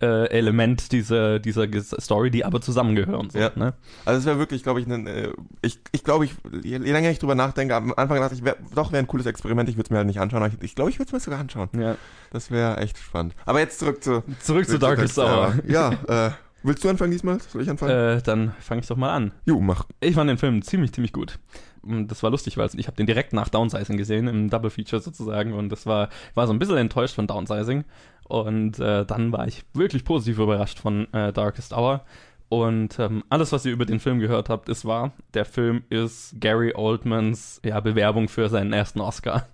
äh, 0.00 0.28
Element 0.30 0.92
dieser, 0.92 1.38
dieser 1.38 1.66
Story, 2.00 2.30
die 2.30 2.44
aber 2.44 2.60
zusammengehören. 2.60 3.30
So, 3.30 3.38
ja. 3.38 3.50
ne? 3.54 3.74
Also 4.04 4.20
es 4.20 4.26
wäre 4.26 4.38
wirklich, 4.38 4.62
glaube 4.62 4.80
ich, 4.80 4.86
ein, 4.86 5.06
äh, 5.06 5.30
ich, 5.62 5.78
ich 5.92 6.04
glaube, 6.04 6.24
ich, 6.24 6.34
je 6.62 6.76
länger 6.78 7.10
ich 7.10 7.18
drüber 7.18 7.34
nachdenke, 7.34 7.74
am 7.74 7.92
Anfang 7.96 8.18
dachte 8.20 8.34
ich, 8.34 8.44
wär, 8.44 8.56
doch 8.74 8.92
wäre 8.92 9.02
ein 9.02 9.06
cooles 9.06 9.26
Experiment, 9.26 9.68
ich 9.68 9.76
würde 9.76 9.86
es 9.86 9.90
mir 9.90 9.98
halt 9.98 10.06
nicht 10.06 10.20
anschauen, 10.20 10.42
aber 10.42 10.52
ich, 10.52 10.62
ich 10.62 10.74
glaube, 10.74 10.90
ich 10.90 10.98
würde 10.98 11.08
es 11.08 11.12
mir 11.12 11.20
sogar 11.20 11.40
anschauen. 11.40 11.68
Ja. 11.78 11.96
Das 12.30 12.50
wäre 12.50 12.78
echt 12.78 12.98
spannend. 12.98 13.34
Aber 13.44 13.60
jetzt 13.60 13.78
zurück 13.78 14.02
zu... 14.02 14.22
Zurück 14.40 14.66
zu 14.66 14.78
Darkest 14.78 15.18
Hour. 15.18 15.54
Ja, 15.66 15.92
äh, 16.08 16.30
Willst 16.66 16.82
du 16.82 16.88
anfangen 16.88 17.12
diesmal? 17.12 17.38
Soll 17.40 17.62
ich 17.62 17.70
anfangen? 17.70 18.18
Äh, 18.18 18.22
dann 18.22 18.52
fange 18.58 18.80
ich 18.80 18.88
doch 18.88 18.96
mal 18.96 19.14
an. 19.14 19.30
Jo, 19.44 19.60
mach. 19.60 19.86
Ich 20.00 20.16
fand 20.16 20.28
den 20.28 20.36
Film 20.36 20.62
ziemlich, 20.62 20.92
ziemlich 20.92 21.12
gut. 21.12 21.38
Das 21.84 22.24
war 22.24 22.30
lustig, 22.30 22.56
weil 22.56 22.68
ich 22.74 22.88
habe 22.88 22.96
den 22.96 23.06
direkt 23.06 23.32
nach 23.32 23.48
Downsizing 23.48 23.96
gesehen, 23.96 24.26
im 24.26 24.50
Double 24.50 24.70
Feature 24.70 25.00
sozusagen. 25.00 25.52
Und 25.52 25.68
das 25.68 25.86
war, 25.86 26.08
war 26.34 26.48
so 26.48 26.52
ein 26.52 26.58
bisschen 26.58 26.76
enttäuscht 26.76 27.14
von 27.14 27.28
Downsizing. 27.28 27.84
Und 28.28 28.78
äh, 28.80 29.04
dann 29.04 29.32
war 29.32 29.46
ich 29.46 29.64
wirklich 29.72 30.04
positiv 30.04 30.38
überrascht 30.38 30.78
von 30.78 31.12
äh, 31.12 31.32
Darkest 31.32 31.72
Hour. 31.72 32.04
Und 32.48 32.98
ähm, 32.98 33.24
alles, 33.28 33.52
was 33.52 33.64
ihr 33.66 33.72
über 33.72 33.86
den 33.86 33.98
Film 33.98 34.20
gehört 34.20 34.48
habt, 34.48 34.68
ist 34.68 34.84
wahr. 34.84 35.12
Der 35.34 35.44
Film 35.44 35.82
ist 35.88 36.40
Gary 36.40 36.74
Oldmans 36.74 37.60
ja, 37.64 37.80
Bewerbung 37.80 38.28
für 38.28 38.48
seinen 38.48 38.72
ersten 38.72 39.00
Oscar. 39.00 39.46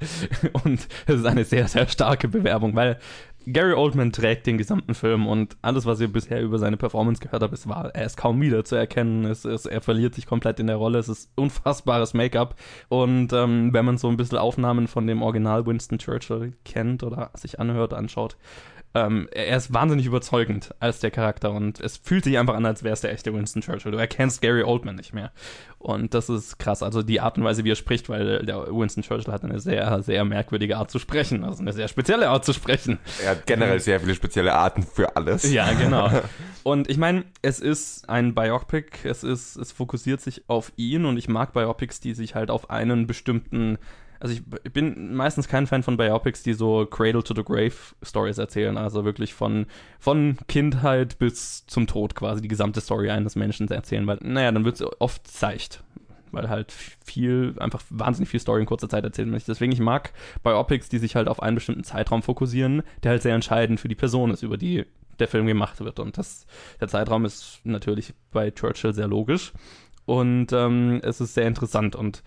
und 0.64 0.88
es 1.06 1.14
ist 1.14 1.26
eine 1.26 1.44
sehr, 1.44 1.68
sehr 1.68 1.88
starke 1.88 2.28
Bewerbung, 2.28 2.74
weil 2.74 2.98
Gary 3.50 3.72
Oldman 3.72 4.12
trägt 4.12 4.46
den 4.46 4.58
gesamten 4.58 4.94
Film 4.94 5.26
und 5.26 5.56
alles, 5.62 5.86
was 5.86 6.00
ihr 6.00 6.12
bisher 6.12 6.42
über 6.42 6.58
seine 6.58 6.76
Performance 6.76 7.20
gehört 7.20 7.42
habt, 7.42 7.54
ist 7.54 7.66
wahr. 7.66 7.90
Er 7.94 8.04
ist 8.04 8.18
kaum 8.18 8.40
wieder 8.42 8.62
zu 8.64 8.76
erkennen. 8.76 9.24
Es 9.24 9.46
ist, 9.46 9.64
er 9.64 9.80
verliert 9.80 10.14
sich 10.14 10.26
komplett 10.26 10.60
in 10.60 10.66
der 10.66 10.76
Rolle. 10.76 10.98
Es 10.98 11.08
ist 11.08 11.30
unfassbares 11.34 12.12
Make-up. 12.12 12.56
Und 12.88 13.32
ähm, 13.32 13.72
wenn 13.72 13.86
man 13.86 13.96
so 13.96 14.08
ein 14.08 14.18
bisschen 14.18 14.36
Aufnahmen 14.36 14.86
von 14.86 15.06
dem 15.06 15.22
Original 15.22 15.64
Winston 15.64 15.98
Churchill 15.98 16.52
kennt 16.66 17.02
oder 17.02 17.30
sich 17.34 17.58
anhört, 17.58 17.94
anschaut, 17.94 18.36
ähm, 19.06 19.28
er 19.32 19.56
ist 19.56 19.72
wahnsinnig 19.72 20.06
überzeugend 20.06 20.74
als 20.80 21.00
der 21.00 21.10
Charakter 21.10 21.52
und 21.52 21.80
es 21.80 21.96
fühlt 21.96 22.24
sich 22.24 22.38
einfach 22.38 22.54
an, 22.54 22.66
als 22.66 22.82
wäre 22.82 22.92
es 22.92 23.00
der 23.00 23.12
echte 23.12 23.34
Winston 23.34 23.62
Churchill. 23.62 23.92
Du 23.92 23.98
erkennst 23.98 24.42
Gary 24.42 24.62
Oldman 24.62 24.96
nicht 24.96 25.14
mehr. 25.14 25.32
Und 25.78 26.12
das 26.14 26.28
ist 26.28 26.58
krass. 26.58 26.82
Also 26.82 27.02
die 27.02 27.20
Art 27.20 27.38
und 27.38 27.44
Weise, 27.44 27.64
wie 27.64 27.70
er 27.70 27.76
spricht, 27.76 28.08
weil 28.08 28.44
der 28.44 28.66
Winston 28.66 29.02
Churchill 29.02 29.32
hat 29.32 29.44
eine 29.44 29.60
sehr, 29.60 30.02
sehr 30.02 30.24
merkwürdige 30.24 30.76
Art 30.76 30.90
zu 30.90 30.98
sprechen. 30.98 31.44
Also 31.44 31.62
eine 31.62 31.72
sehr 31.72 31.88
spezielle 31.88 32.28
Art 32.28 32.44
zu 32.44 32.52
sprechen. 32.52 32.98
Er 33.22 33.30
hat 33.30 33.46
generell 33.46 33.80
sehr 33.80 34.00
viele 34.00 34.14
spezielle 34.14 34.54
Arten 34.54 34.82
für 34.82 35.16
alles. 35.16 35.50
Ja, 35.50 35.72
genau. 35.72 36.10
Und 36.64 36.90
ich 36.90 36.98
meine, 36.98 37.24
es 37.42 37.60
ist 37.60 38.08
ein 38.08 38.34
Biopic, 38.34 39.04
es 39.04 39.22
ist, 39.22 39.56
es 39.56 39.72
fokussiert 39.72 40.20
sich 40.20 40.48
auf 40.48 40.72
ihn 40.76 41.06
und 41.06 41.16
ich 41.16 41.26
mag 41.26 41.54
Biopics, 41.54 42.00
die 42.00 42.12
sich 42.12 42.34
halt 42.34 42.50
auf 42.50 42.68
einen 42.68 43.06
bestimmten 43.06 43.78
also 44.20 44.34
ich, 44.34 44.42
ich, 44.64 44.72
bin 44.72 45.14
meistens 45.14 45.48
kein 45.48 45.66
Fan 45.66 45.82
von 45.82 45.96
Biopics, 45.96 46.42
die 46.42 46.54
so 46.54 46.86
Cradle 46.86 47.22
to 47.22 47.34
the 47.34 47.44
Grave 47.44 47.74
Stories 48.02 48.38
erzählen, 48.38 48.76
also 48.76 49.04
wirklich 49.04 49.34
von, 49.34 49.66
von 49.98 50.38
Kindheit 50.48 51.18
bis 51.18 51.66
zum 51.66 51.86
Tod 51.86 52.14
quasi 52.14 52.42
die 52.42 52.48
gesamte 52.48 52.80
Story 52.80 53.10
eines 53.10 53.36
Menschen 53.36 53.68
erzählen, 53.68 54.06
weil, 54.06 54.18
naja, 54.22 54.52
dann 54.52 54.64
wird 54.64 54.80
es 54.80 55.00
oft 55.00 55.26
seicht 55.28 55.82
weil 56.32 56.48
halt 56.48 56.72
viel, 56.72 57.54
einfach 57.58 57.82
wahnsinnig 57.90 58.28
viel 58.28 58.40
Story 58.40 58.60
in 58.60 58.66
kurzer 58.66 58.88
Zeit 58.88 59.04
erzählen 59.04 59.30
möchte. 59.30 59.50
Deswegen, 59.50 59.72
ich 59.72 59.80
mag 59.80 60.12
Biopics, 60.42 60.88
die 60.88 60.98
sich 60.98 61.16
halt 61.16 61.28
auf 61.28 61.42
einen 61.42 61.54
bestimmten 61.54 61.84
Zeitraum 61.84 62.22
fokussieren, 62.22 62.82
der 63.02 63.12
halt 63.12 63.22
sehr 63.22 63.34
entscheidend 63.34 63.80
für 63.80 63.88
die 63.88 63.94
Person 63.94 64.30
ist, 64.30 64.42
über 64.42 64.58
die 64.58 64.84
der 65.18 65.28
Film 65.28 65.46
gemacht 65.46 65.80
wird. 65.80 65.98
Und 65.98 66.18
das, 66.18 66.46
der 66.80 66.88
Zeitraum 66.88 67.24
ist 67.24 67.60
natürlich 67.64 68.14
bei 68.30 68.50
Churchill 68.50 68.94
sehr 68.94 69.08
logisch. 69.08 69.52
Und 70.04 70.52
ähm, 70.52 71.00
es 71.02 71.20
ist 71.20 71.34
sehr 71.34 71.46
interessant. 71.46 71.96
Und 71.96 72.22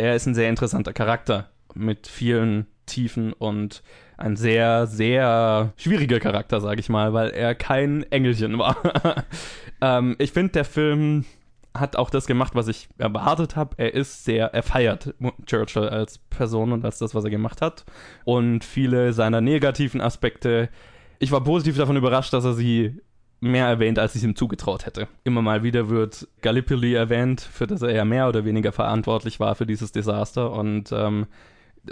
er 0.00 0.16
ist 0.16 0.26
ein 0.26 0.34
sehr 0.34 0.48
interessanter 0.48 0.92
Charakter 0.92 1.50
mit 1.74 2.06
vielen 2.06 2.66
Tiefen 2.86 3.32
und 3.32 3.82
ein 4.16 4.36
sehr, 4.36 4.86
sehr 4.86 5.72
schwieriger 5.76 6.20
Charakter, 6.20 6.60
sage 6.60 6.80
ich 6.80 6.88
mal, 6.88 7.12
weil 7.12 7.30
er 7.30 7.54
kein 7.54 8.02
Engelchen 8.10 8.58
war. 8.58 8.76
ähm, 9.80 10.16
ich 10.18 10.32
finde, 10.32 10.52
der 10.52 10.64
Film 10.64 11.24
hat 11.74 11.96
auch 11.96 12.10
das 12.10 12.26
gemacht, 12.26 12.54
was 12.54 12.68
ich 12.68 12.88
erwartet 12.98 13.56
habe. 13.56 13.76
Er 13.76 13.94
ist 13.94 14.24
sehr, 14.24 14.46
er 14.54 14.62
feiert 14.62 15.14
Churchill 15.46 15.88
als 15.88 16.18
Person 16.18 16.72
und 16.72 16.84
als 16.84 16.98
das, 16.98 17.14
was 17.14 17.24
er 17.24 17.30
gemacht 17.30 17.62
hat. 17.62 17.84
Und 18.24 18.64
viele 18.64 19.12
seiner 19.12 19.40
negativen 19.40 20.00
Aspekte, 20.00 20.68
ich 21.18 21.30
war 21.30 21.44
positiv 21.44 21.76
davon 21.76 21.96
überrascht, 21.96 22.32
dass 22.32 22.44
er 22.44 22.54
sie 22.54 23.00
mehr 23.40 23.66
erwähnt, 23.66 23.98
als 23.98 24.14
ich 24.14 24.22
ihm 24.22 24.36
zugetraut 24.36 24.86
hätte. 24.86 25.08
Immer 25.24 25.42
mal 25.42 25.62
wieder 25.62 25.88
wird 25.88 26.28
Gallipoli 26.42 26.94
erwähnt, 26.94 27.40
für 27.40 27.66
das 27.66 27.82
er 27.82 27.92
ja 27.92 28.04
mehr 28.04 28.28
oder 28.28 28.44
weniger 28.44 28.72
verantwortlich 28.72 29.40
war 29.40 29.54
für 29.54 29.66
dieses 29.66 29.92
Desaster. 29.92 30.52
Und 30.52 30.92
ähm, 30.92 31.26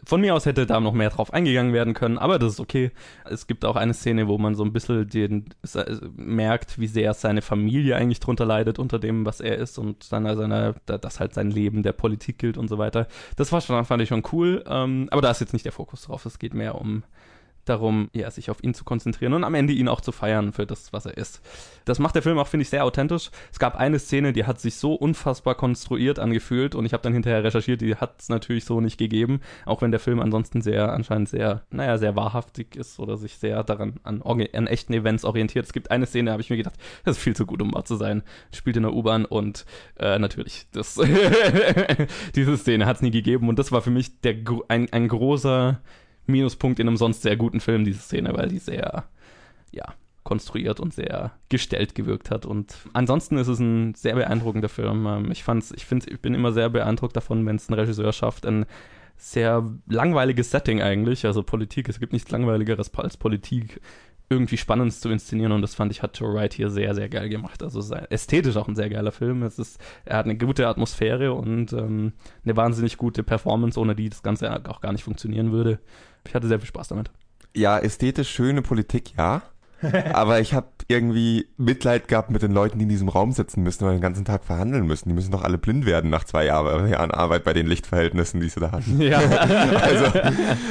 von 0.04 0.20
mir 0.20 0.34
aus 0.34 0.44
hätte 0.44 0.66
da 0.66 0.80
noch 0.80 0.92
mehr 0.92 1.08
drauf 1.08 1.32
eingegangen 1.32 1.72
werden 1.72 1.94
können, 1.94 2.18
aber 2.18 2.38
das 2.38 2.54
ist 2.54 2.60
okay. 2.60 2.90
Es 3.24 3.46
gibt 3.46 3.64
auch 3.64 3.76
eine 3.76 3.94
Szene, 3.94 4.28
wo 4.28 4.36
man 4.36 4.54
so 4.54 4.62
ein 4.62 4.72
bisschen 4.72 5.08
den, 5.08 5.46
merkt, 6.16 6.78
wie 6.78 6.86
sehr 6.86 7.14
seine 7.14 7.40
Familie 7.40 7.96
eigentlich 7.96 8.20
drunter 8.20 8.44
leidet 8.44 8.78
unter 8.78 8.98
dem, 8.98 9.24
was 9.24 9.40
er 9.40 9.56
ist 9.56 9.78
und 9.78 10.02
seiner, 10.04 10.36
seiner, 10.36 10.74
dass 10.84 11.20
halt 11.20 11.32
sein 11.32 11.50
Leben 11.50 11.82
der 11.82 11.92
Politik 11.92 12.38
gilt 12.38 12.58
und 12.58 12.68
so 12.68 12.76
weiter. 12.76 13.06
Das 13.36 13.50
war 13.50 13.62
schon, 13.62 13.82
fand 13.86 14.02
ich 14.02 14.10
schon 14.10 14.22
cool, 14.32 14.62
ähm, 14.68 15.08
aber 15.10 15.22
da 15.22 15.30
ist 15.30 15.40
jetzt 15.40 15.54
nicht 15.54 15.64
der 15.64 15.72
Fokus 15.72 16.02
drauf. 16.02 16.26
Es 16.26 16.38
geht 16.38 16.52
mehr 16.52 16.74
um 16.74 17.02
darum, 17.68 18.08
ja, 18.12 18.30
sich 18.30 18.50
auf 18.50 18.62
ihn 18.62 18.74
zu 18.74 18.84
konzentrieren 18.84 19.32
und 19.34 19.44
am 19.44 19.54
Ende 19.54 19.72
ihn 19.72 19.88
auch 19.88 20.00
zu 20.00 20.12
feiern 20.12 20.52
für 20.52 20.66
das, 20.66 20.92
was 20.92 21.06
er 21.06 21.16
ist. 21.16 21.40
Das 21.84 21.98
macht 21.98 22.14
der 22.14 22.22
Film 22.22 22.38
auch, 22.38 22.46
finde 22.46 22.62
ich, 22.62 22.68
sehr 22.68 22.84
authentisch. 22.84 23.30
Es 23.52 23.58
gab 23.58 23.76
eine 23.76 23.98
Szene, 23.98 24.32
die 24.32 24.44
hat 24.44 24.60
sich 24.60 24.76
so 24.76 24.94
unfassbar 24.94 25.54
konstruiert 25.54 26.18
angefühlt 26.18 26.74
und 26.74 26.84
ich 26.84 26.92
habe 26.92 27.02
dann 27.02 27.12
hinterher 27.12 27.44
recherchiert, 27.44 27.80
die 27.80 27.96
hat 27.96 28.20
es 28.20 28.28
natürlich 28.28 28.64
so 28.64 28.80
nicht 28.80 28.98
gegeben, 28.98 29.40
auch 29.64 29.82
wenn 29.82 29.90
der 29.90 30.00
Film 30.00 30.20
ansonsten 30.20 30.60
sehr, 30.60 30.92
anscheinend 30.92 31.28
sehr, 31.28 31.62
naja, 31.70 31.98
sehr 31.98 32.16
wahrhaftig 32.16 32.76
ist 32.76 32.98
oder 32.98 33.16
sich 33.16 33.38
sehr 33.38 33.64
daran 33.64 34.00
an, 34.02 34.22
an 34.22 34.66
echten 34.66 34.92
Events 34.92 35.24
orientiert. 35.24 35.66
Es 35.66 35.72
gibt 35.72 35.90
eine 35.90 36.06
Szene, 36.06 36.26
da 36.26 36.32
habe 36.32 36.42
ich 36.42 36.50
mir 36.50 36.56
gedacht, 36.56 36.76
das 37.04 37.16
ist 37.16 37.22
viel 37.22 37.36
zu 37.36 37.46
gut, 37.46 37.62
um 37.62 37.72
wahr 37.74 37.84
zu 37.84 37.96
sein. 37.96 38.22
Spielt 38.52 38.76
in 38.76 38.82
der 38.82 38.92
U-Bahn 38.92 39.24
und 39.24 39.64
äh, 39.98 40.18
natürlich, 40.18 40.66
das 40.72 41.00
diese 42.34 42.56
Szene 42.56 42.86
hat 42.86 42.96
es 42.96 43.02
nie 43.02 43.10
gegeben 43.10 43.48
und 43.48 43.58
das 43.58 43.72
war 43.72 43.82
für 43.82 43.90
mich 43.90 44.20
der, 44.20 44.36
ein, 44.68 44.92
ein 44.92 45.08
großer 45.08 45.80
Minuspunkt 46.28 46.78
in 46.78 46.88
einem 46.88 46.96
sonst 46.96 47.22
sehr 47.22 47.36
guten 47.36 47.60
Film, 47.60 47.84
diese 47.84 48.00
Szene, 48.00 48.32
weil 48.34 48.48
die 48.48 48.58
sehr, 48.58 49.04
ja, 49.72 49.94
konstruiert 50.24 50.78
und 50.78 50.92
sehr 50.92 51.32
gestellt 51.48 51.94
gewirkt 51.94 52.30
hat. 52.30 52.44
Und 52.44 52.76
ansonsten 52.92 53.38
ist 53.38 53.48
es 53.48 53.60
ein 53.60 53.94
sehr 53.94 54.14
beeindruckender 54.14 54.68
Film. 54.68 55.06
Ähm, 55.06 55.30
ich 55.30 55.42
fand's, 55.42 55.72
ich 55.74 55.86
finde, 55.86 56.10
ich 56.10 56.20
bin 56.20 56.34
immer 56.34 56.52
sehr 56.52 56.68
beeindruckt 56.68 57.16
davon, 57.16 57.46
wenn 57.46 57.56
es 57.56 57.70
ein 57.70 57.74
Regisseur 57.74 58.12
schafft, 58.12 58.44
ein 58.44 58.66
sehr 59.16 59.66
langweiliges 59.88 60.50
Setting 60.50 60.80
eigentlich, 60.80 61.26
also 61.26 61.42
Politik, 61.42 61.88
es 61.88 61.98
gibt 61.98 62.12
nichts 62.12 62.30
langweiligeres 62.30 62.94
als 62.94 63.16
Politik 63.16 63.80
irgendwie 64.30 64.58
spannend 64.58 64.92
zu 64.92 65.08
inszenieren 65.08 65.52
und 65.52 65.62
das 65.62 65.74
fand 65.74 65.90
ich, 65.90 66.02
hat 66.02 66.18
Joe 66.18 66.34
Wright 66.34 66.52
hier 66.52 66.68
sehr, 66.68 66.94
sehr 66.94 67.08
geil 67.08 67.30
gemacht. 67.30 67.62
Also 67.62 67.80
ästhetisch 68.10 68.56
auch 68.56 68.68
ein 68.68 68.76
sehr 68.76 68.90
geiler 68.90 69.12
Film. 69.12 69.42
Es 69.42 69.58
ist, 69.58 69.80
er 70.04 70.18
hat 70.18 70.26
eine 70.26 70.36
gute 70.36 70.68
Atmosphäre 70.68 71.32
und 71.32 71.72
ähm, 71.72 72.12
eine 72.44 72.56
wahnsinnig 72.56 72.98
gute 72.98 73.22
Performance, 73.22 73.80
ohne 73.80 73.96
die 73.96 74.10
das 74.10 74.22
Ganze 74.22 74.54
auch 74.68 74.82
gar 74.82 74.92
nicht 74.92 75.04
funktionieren 75.04 75.50
würde. 75.52 75.78
Ich 76.28 76.34
hatte 76.34 76.46
sehr 76.46 76.58
viel 76.58 76.68
Spaß 76.68 76.88
damit. 76.88 77.10
Ja, 77.56 77.78
ästhetisch 77.78 78.30
schöne 78.30 78.62
Politik, 78.62 79.14
ja. 79.16 79.42
Aber 80.12 80.40
ich 80.40 80.54
habe 80.54 80.66
irgendwie 80.88 81.46
Mitleid 81.56 82.08
gehabt 82.08 82.30
mit 82.30 82.42
den 82.42 82.52
Leuten, 82.52 82.78
die 82.78 82.82
in 82.82 82.88
diesem 82.88 83.08
Raum 83.08 83.32
sitzen 83.32 83.62
müssen 83.62 83.84
und 83.84 83.92
den 83.92 84.00
ganzen 84.00 84.24
Tag 84.24 84.44
verhandeln 84.44 84.86
müssen. 84.86 85.08
Die 85.08 85.14
müssen 85.14 85.30
doch 85.30 85.42
alle 85.42 85.56
blind 85.56 85.86
werden 85.86 86.10
nach 86.10 86.24
zwei 86.24 86.46
Jahren 86.46 87.10
Arbeit 87.12 87.44
bei 87.44 87.52
den 87.52 87.66
Lichtverhältnissen, 87.66 88.40
die 88.40 88.48
sie 88.48 88.60
da 88.60 88.72
hatten. 88.72 89.00
Ja. 89.00 89.18
also, 89.80 90.06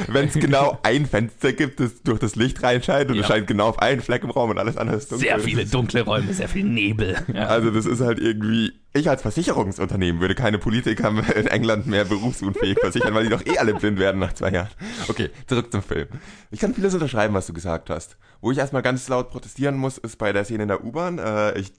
wenn 0.08 0.28
es 0.28 0.34
genau 0.34 0.78
ein 0.82 1.06
Fenster 1.06 1.52
gibt, 1.52 1.80
das 1.80 2.02
durch 2.02 2.18
das 2.18 2.36
Licht 2.36 2.62
reinscheint 2.62 3.08
und 3.10 3.16
ja. 3.16 3.22
es 3.22 3.28
scheint 3.28 3.46
genau 3.46 3.68
auf 3.68 3.78
einen 3.78 4.00
Fleck 4.00 4.24
im 4.24 4.30
Raum 4.30 4.50
und 4.50 4.58
alles 4.58 4.76
andere 4.76 4.96
ist 4.98 5.10
dunkel. 5.10 5.28
Sehr 5.28 5.40
viele 5.40 5.64
dunkle 5.64 6.02
Räume, 6.02 6.32
sehr 6.34 6.48
viel 6.48 6.64
Nebel. 6.64 7.16
Ja. 7.32 7.46
Also 7.46 7.70
das 7.70 7.86
ist 7.86 8.00
halt 8.00 8.18
irgendwie 8.18 8.72
ich 8.98 9.08
als 9.08 9.22
Versicherungsunternehmen 9.22 10.20
würde 10.20 10.34
keine 10.34 10.58
Politiker 10.58 11.08
in 11.34 11.46
England 11.46 11.86
mehr 11.86 12.04
berufsunfähig 12.04 12.78
versichern, 12.80 13.14
weil 13.14 13.24
die 13.24 13.30
doch 13.30 13.44
eh 13.46 13.58
alle 13.58 13.74
blind 13.74 13.98
werden 13.98 14.20
nach 14.20 14.32
zwei 14.32 14.50
Jahren. 14.50 14.70
Okay, 15.08 15.30
zurück 15.46 15.70
zum 15.72 15.82
Film. 15.82 16.08
Ich 16.50 16.60
kann 16.60 16.74
vieles 16.74 16.94
unterschreiben, 16.94 17.34
was 17.34 17.46
du 17.46 17.52
gesagt 17.52 17.90
hast. 17.90 18.16
Wo 18.40 18.50
ich 18.50 18.58
erstmal 18.58 18.82
ganz 18.82 19.08
laut 19.08 19.30
protestieren 19.30 19.76
muss, 19.76 19.98
ist 19.98 20.18
bei 20.18 20.32
der 20.32 20.44
Szene 20.44 20.64
in 20.64 20.68
der 20.68 20.84
U-Bahn. 20.84 21.18
Äh, 21.18 21.58
ich 21.58 21.72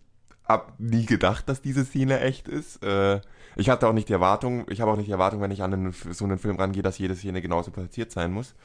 hab 0.45 0.80
nie 0.80 1.05
gedacht, 1.05 1.47
dass 1.47 1.61
diese 1.61 1.86
Szene 1.86 2.20
echt 2.22 2.47
ist. 2.47 2.84
Äh, 2.84 3.22
ich 3.55 3.70
hatte 3.70 3.88
auch 3.88 3.93
nicht 3.93 4.09
die 4.09 4.13
Erwartung, 4.13 4.65
ich 4.70 4.82
habe 4.82 4.91
auch 4.91 4.97
nicht 4.97 5.07
die 5.07 5.11
Erwartung, 5.11 5.41
wenn 5.41 5.51
ich 5.51 5.61
an 5.61 5.74
einen, 5.74 5.93
so 5.93 6.26
einen 6.26 6.39
Film 6.39 6.57
rangehe, 6.57 6.84
dass 6.84 6.97
jede 6.97 7.15
Szene 7.15 7.41
genauso 7.41 7.72
platziert 7.72 8.11
sein 8.11 8.32
muss. 8.32 8.55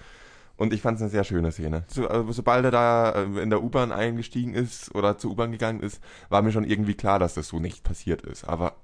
Und 0.57 0.73
ich 0.73 0.83
fand 0.83 0.97
es 0.97 1.03
eine 1.03 1.11
sehr 1.11 1.25
schöne 1.25 1.51
Szene. 1.51 1.85
So, 1.89 2.07
also, 2.07 2.31
sobald 2.31 2.65
er 2.65 2.71
da 2.71 3.11
äh, 3.11 3.43
in 3.43 3.51
der 3.51 3.63
U-Bahn 3.63 3.91
eingestiegen 3.91 4.55
ist 4.55 4.95
oder 4.95 5.19
zur 5.19 5.33
U-Bahn 5.33 5.51
gegangen 5.51 5.81
ist, 5.81 6.01
war 6.29 6.43
mir 6.43 6.53
schon 6.53 6.65
irgendwie 6.65 6.95
klar, 6.95 7.19
dass 7.19 7.35
das 7.35 7.49
so 7.49 7.59
nicht 7.59 7.83
passiert 7.83 8.23
ist. 8.23 8.45
Aber 8.45 8.77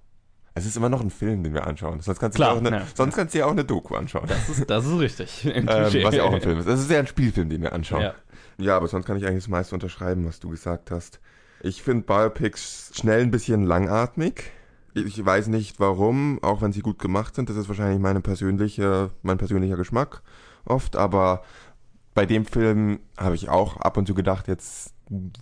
es 0.55 0.67
ist 0.67 0.77
immer 0.77 0.89
noch 0.89 1.01
ein 1.01 1.11
Film, 1.11 1.45
den 1.45 1.55
wir 1.55 1.67
anschauen. 1.67 2.01
Sonst 2.01 2.19
kannst, 2.19 2.37
Klar, 2.37 2.55
du, 2.55 2.67
eine, 2.67 2.79
ja. 2.79 2.87
sonst 2.95 3.15
kannst 3.15 3.35
du 3.35 3.39
ja 3.39 3.47
auch 3.47 3.53
eine 3.53 3.65
Doku 3.65 3.95
anschauen. 3.95 4.27
Das 4.27 4.49
ist, 4.49 4.69
das 4.69 4.85
ist 4.85 4.99
richtig. 4.99 5.45
ähm, 5.55 5.67
was 5.67 6.15
ja 6.15 6.25
auch 6.25 6.33
ein 6.33 6.41
Film 6.41 6.59
ist. 6.59 6.69
Das 6.69 6.81
ist 6.81 6.91
ja 6.91 6.99
ein 6.99 7.07
Spielfilm, 7.07 7.49
den 7.49 7.63
wir 7.63 7.73
anschauen. 7.73 8.03
Ja. 8.03 8.15
ja, 8.59 8.77
aber 8.77 8.89
sonst 8.89 9.07
kann 9.07 9.17
ich 9.17 9.25
eigentlich 9.25 9.45
das 9.45 9.49
meiste 9.49 9.75
unterschreiben, 9.75 10.27
was 10.27 10.41
du 10.41 10.51
gesagt 10.51 10.91
hast. 10.91 11.21
Ich 11.63 11.83
finde 11.83 12.05
Biopics 12.05 12.91
schnell 12.95 13.21
ein 13.21 13.31
bisschen 13.31 13.63
langatmig. 13.63 14.51
Ich 14.95 15.25
weiß 15.25 15.47
nicht 15.47 15.79
warum, 15.79 16.43
auch 16.43 16.63
wenn 16.63 16.73
sie 16.73 16.81
gut 16.81 16.99
gemacht 16.99 17.37
sind. 17.37 17.49
Das 17.49 17.57
ist 17.57 17.69
wahrscheinlich 17.69 18.01
meine 18.01 18.21
persönliche, 18.21 19.11
mein 19.23 19.39
persönlicher 19.39 19.77
Geschmack 19.77 20.23
oft, 20.65 20.97
aber 20.97 21.43
bei 22.15 22.27
dem 22.27 22.45
Film 22.45 23.01
habe 23.17 23.35
ich 23.35 23.49
auch 23.49 23.77
ab 23.79 23.97
und 23.97 24.07
zu 24.07 24.15
gedacht, 24.15 24.49
jetzt 24.49 24.95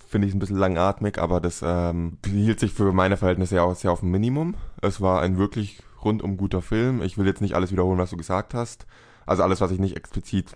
finde 0.07 0.27
ich 0.27 0.33
es 0.33 0.37
ein 0.37 0.39
bisschen 0.39 0.57
langatmig, 0.57 1.19
aber 1.19 1.41
das 1.41 1.63
ähm, 1.65 2.19
hielt 2.25 2.61
sich 2.61 2.73
für 2.73 2.93
meine 2.93 3.17
Verhältnisse 3.17 3.57
ja 3.57 3.63
auch 3.63 3.75
sehr 3.75 3.93
auf 3.93 4.01
dem 4.01 4.11
Minimum. 4.11 4.55
Es 4.81 5.01
war 5.01 5.21
ein 5.21 5.37
wirklich 5.37 5.83
rundum 6.03 6.37
guter 6.37 6.63
Film. 6.63 7.03
Ich 7.03 7.19
will 7.19 7.27
jetzt 7.27 7.43
nicht 7.43 7.55
alles 7.55 7.73
wiederholen, 7.73 7.99
was 7.99 8.11
du 8.11 8.17
gesagt 8.17 8.55
hast. 8.55 8.87
Also 9.27 9.43
alles, 9.43 9.61
was 9.61 9.71
ich 9.71 9.79
nicht 9.79 9.97
explizit 9.97 10.55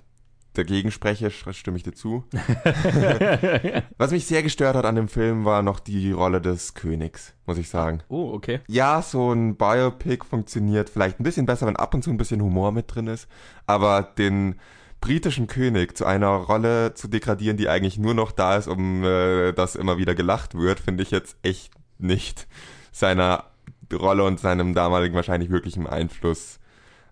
dagegen 0.55 0.91
spreche, 0.91 1.31
stimme 1.31 1.77
ich 1.77 1.83
dir 1.83 1.93
zu. 1.93 2.25
Was 3.99 4.11
mich 4.11 4.27
sehr 4.27 4.43
gestört 4.43 4.77
hat 4.77 4.85
an 4.85 4.97
dem 4.97 5.09
Film 5.09 5.45
war 5.45 5.63
noch 5.63 5.81
die 5.81 6.13
Rolle 6.13 6.41
des 6.41 6.75
Königs, 6.75 7.35
muss 7.47 7.59
ich 7.59 7.69
sagen. 7.69 8.03
Oh, 8.09 8.33
okay. 8.33 8.61
Ja, 8.69 9.03
so 9.03 9.33
ein 9.33 9.57
Biopic 9.57 10.25
funktioniert 10.25 10.91
vielleicht 10.91 11.21
ein 11.21 11.25
bisschen 11.25 11.47
besser, 11.47 11.67
wenn 11.67 11.77
ab 11.77 11.95
und 11.95 12.03
zu 12.03 12.11
ein 12.11 12.19
bisschen 12.19 12.43
Humor 12.43 12.73
mit 12.73 12.95
drin 12.95 13.07
ist, 13.07 13.29
aber 13.67 14.03
den 14.03 14.57
britischen 15.01 15.49
König 15.49 15.97
zu 15.97 16.07
einer 16.07 16.29
Rolle 16.29 16.95
zu 16.95 17.09
degradieren, 17.09 17.57
die 17.57 17.69
eigentlich 17.69 17.99
nur 17.99 18.15
noch 18.15 18.33
da 18.33 18.57
ist, 18.57 18.69
um 18.69 19.05
äh, 19.05 19.53
dass 19.53 19.75
immer 19.75 19.99
wieder 19.99 20.15
gelacht 20.15 20.55
wird, 20.55 20.81
finde 20.81 21.03
ich 21.03 21.11
jetzt 21.11 21.37
echt 21.43 21.73
nicht 21.99 22.47
seiner 22.93 23.47
Rolle 23.93 24.25
und 24.25 24.41
seinem 24.41 24.75
damaligen 24.75 25.15
wahrscheinlich 25.15 25.51
wirklichen 25.51 25.87
Einfluss 25.87 26.61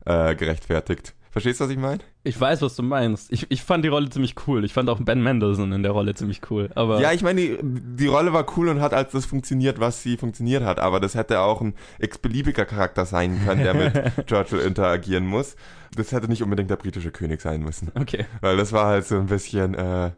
äh, 0.05 0.34
gerechtfertigt. 0.34 1.14
Verstehst 1.30 1.61
du, 1.61 1.64
was 1.64 1.70
ich 1.70 1.78
meine? 1.78 2.01
Ich 2.23 2.39
weiß, 2.39 2.61
was 2.61 2.77
du 2.77 2.83
meinst. 2.83 3.33
Ich, 3.33 3.51
ich 3.51 3.62
fand 3.62 3.83
die 3.83 3.89
Rolle 3.89 4.11
ziemlich 4.11 4.35
cool. 4.47 4.64
Ich 4.64 4.75
fand 4.75 4.91
auch 4.91 5.01
Ben 5.01 5.23
Mendelssohn 5.23 5.73
in 5.73 5.83
der 5.83 5.93
Rolle 5.93 6.14
ziemlich 6.14 6.43
cool. 6.51 6.68
Aber 6.75 7.01
ja, 7.01 7.12
ich 7.12 7.23
meine, 7.23 7.41
die, 7.41 7.59
die 7.62 8.07
Rolle 8.09 8.35
war 8.35 8.45
cool 8.57 8.68
und 8.68 8.83
hat 8.83 8.93
als 8.93 9.12
das 9.12 9.25
funktioniert, 9.25 9.81
was 9.81 10.03
sie 10.03 10.18
funktioniert 10.18 10.62
hat. 10.62 10.81
Aber 10.81 11.01
das 11.01 11.14
hätte 11.14 11.41
auch 11.41 11.62
ein 11.62 11.75
x-beliebiger 11.99 12.66
Charakter 12.66 13.07
sein 13.07 13.41
können, 13.47 13.62
der 13.62 13.75
mit 13.75 14.27
Churchill 14.27 14.61
interagieren 14.61 15.27
muss. 15.27 15.57
Das 15.97 16.12
hätte 16.12 16.29
nicht 16.29 16.43
unbedingt 16.43 16.68
der 16.68 16.77
britische 16.77 17.11
König 17.11 17.41
sein 17.41 17.62
müssen. 17.62 17.91
Okay. 17.95 18.27
Weil 18.43 18.59
das 18.59 18.73
war 18.73 18.87
halt 18.87 19.07
so 19.07 19.16
ein 19.16 19.27
bisschen, 19.27 19.75
äh, 19.75 20.11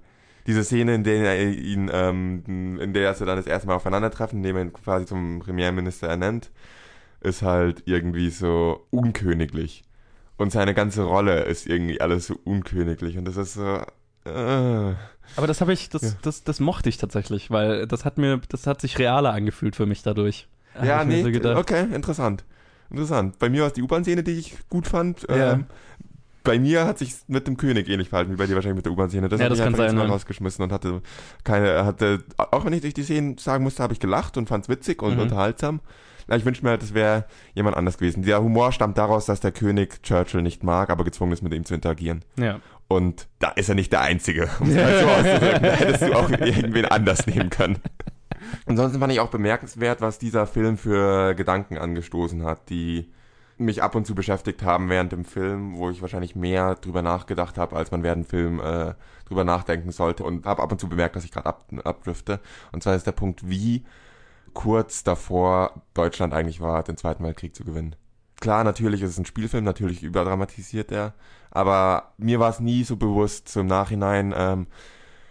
diese 0.48 0.64
Szene, 0.64 0.96
in 0.96 1.04
der 1.04 1.36
er 1.36 1.50
ihn, 1.50 1.88
ähm, 1.92 2.78
in 2.80 2.92
der 2.92 3.14
sie 3.14 3.24
dann 3.24 3.36
das 3.36 3.46
erste 3.46 3.68
Mal 3.68 3.76
aufeinandertreffen, 3.76 4.38
indem 4.38 4.56
er 4.56 4.62
ihn 4.62 4.72
quasi 4.72 5.06
zum 5.06 5.38
Premierminister 5.38 6.08
ernennt, 6.08 6.50
ist 7.20 7.42
halt 7.42 7.84
irgendwie 7.86 8.30
so 8.30 8.86
unköniglich. 8.90 9.84
Und 10.42 10.50
seine 10.50 10.74
ganze 10.74 11.04
Rolle 11.04 11.44
ist 11.44 11.66
irgendwie 11.66 12.00
alles 12.00 12.26
so 12.26 12.36
unköniglich. 12.44 13.16
Und 13.16 13.26
das 13.26 13.36
ist 13.36 13.54
so. 13.54 13.80
Äh. 14.24 14.94
Aber 15.36 15.46
das 15.46 15.60
habe 15.60 15.72
ich, 15.72 15.88
das, 15.88 16.02
ja. 16.02 16.10
das, 16.22 16.44
das 16.44 16.60
mochte 16.60 16.88
ich 16.88 16.98
tatsächlich, 16.98 17.50
weil 17.50 17.86
das 17.86 18.04
hat 18.04 18.18
mir, 18.18 18.40
das 18.48 18.66
hat 18.66 18.80
sich 18.80 18.98
realer 18.98 19.32
angefühlt 19.32 19.76
für 19.76 19.86
mich 19.86 20.02
dadurch. 20.02 20.48
Ja, 20.82 21.04
nee, 21.04 21.22
so 21.22 21.56
okay, 21.56 21.86
interessant. 21.94 22.44
Interessant. 22.90 23.38
Bei 23.38 23.48
mir 23.48 23.62
war 23.62 23.68
es 23.68 23.72
die 23.74 23.82
U-Bahn-Szene, 23.82 24.22
die 24.22 24.32
ich 24.32 24.56
gut 24.68 24.86
fand. 24.86 25.26
Ja. 25.28 25.52
Ähm, 25.52 25.66
bei 26.44 26.58
mir 26.58 26.86
hat 26.86 26.98
sich 26.98 27.14
mit 27.28 27.46
dem 27.46 27.56
König 27.56 27.88
ähnlich 27.88 28.08
verhalten 28.08 28.32
wie 28.32 28.36
bei 28.36 28.46
dir 28.46 28.54
wahrscheinlich 28.54 28.76
mit 28.76 28.86
der 28.86 28.92
U-Bahn-Szene. 28.92 29.28
Das 29.28 29.38
ja, 29.38 29.44
hat 29.44 29.52
das 29.52 29.58
mich 29.58 29.64
kann 29.64 29.74
sein, 29.76 29.94
ne? 29.94 30.08
rausgeschmissen 30.08 30.64
und 30.64 30.72
hatte 30.72 31.02
keine, 31.44 31.84
hatte, 31.84 32.24
auch 32.36 32.64
wenn 32.64 32.72
ich 32.72 32.80
durch 32.80 32.94
die 32.94 33.04
Szenen 33.04 33.38
sagen 33.38 33.64
musste, 33.64 33.82
habe 33.82 33.92
ich 33.92 34.00
gelacht 34.00 34.36
und 34.36 34.48
fand 34.48 34.64
es 34.64 34.68
witzig 34.68 35.02
und 35.02 35.14
mhm. 35.14 35.22
unterhaltsam. 35.22 35.80
Ich 36.28 36.44
wünsche 36.44 36.62
mir 36.64 36.70
halt, 36.70 36.82
es 36.82 36.94
wäre 36.94 37.24
jemand 37.54 37.76
anders 37.76 37.98
gewesen. 37.98 38.22
Der 38.22 38.42
Humor 38.42 38.72
stammt 38.72 38.98
daraus, 38.98 39.26
dass 39.26 39.40
der 39.40 39.52
König 39.52 40.02
Churchill 40.02 40.42
nicht 40.42 40.62
mag, 40.62 40.90
aber 40.90 41.04
gezwungen 41.04 41.32
ist, 41.32 41.42
mit 41.42 41.52
ihm 41.52 41.64
zu 41.64 41.74
interagieren. 41.74 42.24
Ja. 42.36 42.60
Und 42.88 43.28
da 43.38 43.48
ist 43.48 43.68
er 43.68 43.74
nicht 43.74 43.92
der 43.92 44.02
Einzige, 44.02 44.50
um 44.60 44.68
es 44.68 44.76
mal 44.76 45.00
so 45.00 45.06
auszudrücken. 45.06 45.62
Da 45.62 45.72
hättest 45.72 46.02
du 46.02 46.12
auch 46.14 46.30
irgendwen 46.30 46.84
anders 46.84 47.26
nehmen 47.26 47.50
können. 47.50 47.78
Ansonsten 48.66 48.98
fand 48.98 49.12
ich 49.12 49.20
auch 49.20 49.30
bemerkenswert, 49.30 50.00
was 50.00 50.18
dieser 50.18 50.46
Film 50.46 50.76
für 50.76 51.34
Gedanken 51.34 51.78
angestoßen 51.78 52.44
hat, 52.44 52.68
die 52.68 53.10
mich 53.58 53.82
ab 53.82 53.94
und 53.94 54.06
zu 54.06 54.14
beschäftigt 54.14 54.62
haben 54.62 54.88
während 54.88 55.12
dem 55.12 55.24
Film, 55.24 55.76
wo 55.76 55.90
ich 55.90 56.02
wahrscheinlich 56.02 56.34
mehr 56.34 56.74
drüber 56.74 57.02
nachgedacht 57.02 57.58
habe, 57.58 57.76
als 57.76 57.90
man 57.90 58.02
während 58.02 58.24
dem 58.24 58.28
Film 58.28 58.60
äh, 58.60 58.94
drüber 59.26 59.44
nachdenken 59.44 59.92
sollte 59.92 60.24
und 60.24 60.46
habe 60.46 60.62
ab 60.62 60.72
und 60.72 60.80
zu 60.80 60.88
bemerkt, 60.88 61.16
dass 61.16 61.24
ich 61.24 61.30
gerade 61.30 61.46
ab, 61.46 61.66
abdrifte. 61.84 62.40
Und 62.72 62.82
zwar 62.82 62.94
ist 62.94 63.06
der 63.06 63.12
Punkt, 63.12 63.48
wie 63.48 63.84
kurz 64.54 65.04
davor 65.04 65.82
Deutschland 65.94 66.34
eigentlich 66.34 66.60
war, 66.60 66.82
den 66.82 66.96
Zweiten 66.96 67.24
Weltkrieg 67.24 67.54
zu 67.54 67.64
gewinnen. 67.64 67.96
Klar, 68.40 68.64
natürlich 68.64 69.02
ist 69.02 69.10
es 69.10 69.18
ein 69.18 69.26
Spielfilm, 69.26 69.64
natürlich 69.64 70.02
überdramatisiert 70.02 70.90
er, 70.90 71.14
aber 71.50 72.12
mir 72.18 72.40
war 72.40 72.50
es 72.50 72.60
nie 72.60 72.82
so 72.82 72.96
bewusst, 72.96 73.48
so 73.48 73.60
im 73.60 73.66
Nachhinein, 73.66 74.34
ähm, 74.36 74.66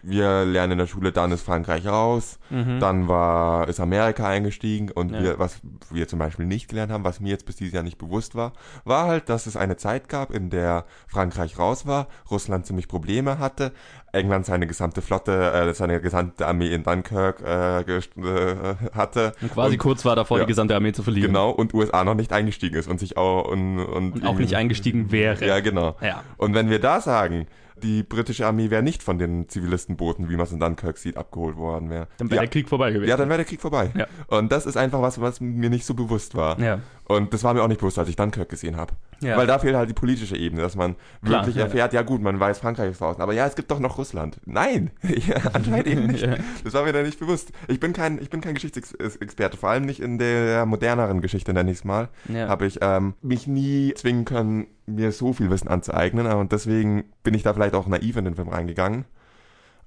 wir 0.04 0.46
lernen 0.46 0.74
in 0.74 0.78
der 0.80 0.88
Schule, 0.88 1.12
dann 1.12 1.32
ist 1.32 1.44
Frankreich 1.44 1.88
raus, 1.88 2.40
mhm. 2.50 2.80
dann 2.80 3.08
war, 3.08 3.68
ist 3.68 3.80
Amerika 3.80 4.28
eingestiegen 4.28 4.92
und 4.92 5.12
ja. 5.12 5.22
wir, 5.22 5.40
was 5.40 5.60
wir 5.90 6.08
zum 6.08 6.20
Beispiel 6.20 6.46
nicht 6.46 6.70
gelernt 6.70 6.92
haben, 6.92 7.04
was 7.04 7.20
mir 7.20 7.30
jetzt 7.30 7.46
bis 7.46 7.56
dieses 7.56 7.74
Jahr 7.74 7.84
nicht 7.84 7.98
bewusst 7.98 8.36
war, 8.36 8.54
war 8.84 9.08
halt, 9.08 9.30
dass 9.30 9.48
es 9.48 9.56
eine 9.56 9.78
Zeit 9.78 10.10
gab, 10.10 10.32
in 10.32 10.50
der 10.50 10.86
Frankreich 11.08 11.58
raus 11.60 11.86
war, 11.86 12.08
Russland 12.30 12.66
ziemlich 12.66 12.88
Probleme 12.88 13.40
hatte, 13.40 13.72
England 14.14 14.46
seine 14.46 14.68
gesamte 14.68 15.02
Flotte, 15.02 15.52
äh, 15.54 15.74
seine 15.74 16.02
gesamte 16.02 16.48
Armee 16.48 16.74
in 16.74 16.84
Dunkirk 16.84 17.42
äh, 17.42 17.82
äh, 17.82 18.76
hatte. 18.94 19.34
Und 19.42 19.54
quasi 19.54 19.74
und, 19.74 19.80
kurz 19.80 20.04
war 20.06 20.16
davor, 20.16 20.38
ja, 20.38 20.44
die 20.44 20.50
gesamte 20.50 20.76
Armee 20.76 20.92
zu 20.92 21.04
verlieren. 21.04 21.28
Genau, 21.28 21.52
und 21.52 21.74
USA 21.74 22.04
noch 22.04 22.16
nicht 22.16 22.34
eingestiegen 22.34 22.76
ist 22.76 22.88
und 22.88 23.00
sich 23.00 23.18
auch 23.18 23.48
und, 23.50 23.80
und, 23.80 24.14
und 24.14 24.26
auch 24.26 24.38
nicht 24.38 24.56
eingestiegen 24.56 25.12
wäre. 25.12 25.46
Ja, 25.46 25.60
genau. 25.60 25.96
Ja. 26.02 26.24
Und 26.38 26.54
wenn 26.54 26.70
wir 26.70 26.80
da 26.80 27.00
sagen, 27.00 27.48
die 27.84 28.04
britische 28.04 28.46
Armee 28.46 28.70
wäre 28.70 28.84
nicht 28.84 29.04
von 29.04 29.18
den 29.18 29.50
Zivilistenbooten, 29.50 30.30
wie 30.30 30.36
man 30.36 30.46
es 30.46 30.52
in 30.52 30.60
Dunkirk 30.60 30.98
sieht, 30.98 31.18
abgeholt 31.18 31.58
worden 31.58 31.90
wäre. 31.90 32.08
Dann 32.18 32.30
wäre 32.30 32.38
ja. 32.38 32.42
der 32.42 32.50
Krieg 32.50 32.70
vorbei 32.70 32.92
gewesen. 32.92 33.10
Ja, 33.10 33.18
dann 33.18 33.30
wäre 33.30 33.38
der 33.38 33.46
Krieg 33.46 33.62
vorbei. 33.62 33.92
Ja. 33.96 34.08
Und 34.28 34.52
das 34.52 34.66
ist 34.66 34.78
einfach 34.78 35.02
was, 35.02 35.20
was 35.20 35.42
mir 35.42 35.70
nicht 35.70 35.86
so 35.86 35.94
bewusst 35.94 36.36
war. 36.36 36.60
Ja. 36.60 36.80
Und 37.16 37.34
das 37.34 37.44
war 37.44 37.54
mir 37.54 37.64
auch 37.64 37.68
nicht 37.68 37.80
bewusst, 37.80 38.00
als 38.00 38.10
ich 38.10 38.16
Dunkirk 38.16 38.50
gesehen 38.50 38.78
habe. 38.78 38.94
Ja. 39.22 39.38
Weil 39.38 39.48
da 39.48 39.60
fehlt 39.60 39.76
halt 39.76 39.90
die 39.90 39.94
politische 39.94 40.36
Ebene, 40.36 40.62
dass 40.62 40.76
man 40.76 40.96
Klar, 41.24 41.42
wirklich 41.42 41.58
erfährt, 41.58 41.94
ja. 41.94 42.02
gut, 42.02 42.22
man 42.22 42.40
weiß, 42.40 42.60
Frankreich 42.60 42.92
ist 42.92 43.02
draußen, 43.02 43.22
aber 43.22 43.34
ja, 43.34 43.46
es 43.46 43.56
gibt 43.56 43.70
doch 43.70 43.80
noch 43.80 43.98
Russland. 43.98 44.40
Nein, 44.46 44.92
ja, 45.04 45.36
anscheinend 45.54 45.88
eben 45.88 46.08
nicht. 46.08 46.28
Das 46.64 46.74
war 46.74 46.84
mir 46.84 46.94
da 46.94 47.04
nicht 47.04 47.20
bewusst. 47.20 47.52
Ich 47.68 47.80
bin 47.80 47.94
kein, 47.94 48.22
ich 48.22 48.30
bin 48.30 48.42
kein 48.42 48.56
Geschichtsexperte, 48.56 49.58
vor 49.58 49.70
allem 49.70 49.86
nicht 49.86 50.00
in 50.00 50.18
der 50.18 50.66
moderneren 50.66 51.22
Geschichte, 51.22 51.54
nenne 51.54 51.72
ich 51.72 51.80
es 51.80 51.84
mal. 51.84 52.10
Habe 52.34 52.66
ich 52.66 52.80
ähm, 52.82 53.14
mich 53.22 53.48
nie 53.48 53.94
zwingen 53.96 54.26
können, 54.26 54.68
mir 54.86 55.12
so 55.12 55.34
viel 55.34 55.50
Wissen 55.50 55.68
anzueignen 55.68 56.26
und 56.28 56.52
deswegen 56.52 57.06
bin 57.24 57.34
ich 57.34 57.44
da 57.44 57.54
vielleicht 57.54 57.76
auch 57.76 57.88
naiv 57.88 58.18
in 58.18 58.26
den 58.26 58.36
Film 58.36 58.50
reingegangen 58.50 59.06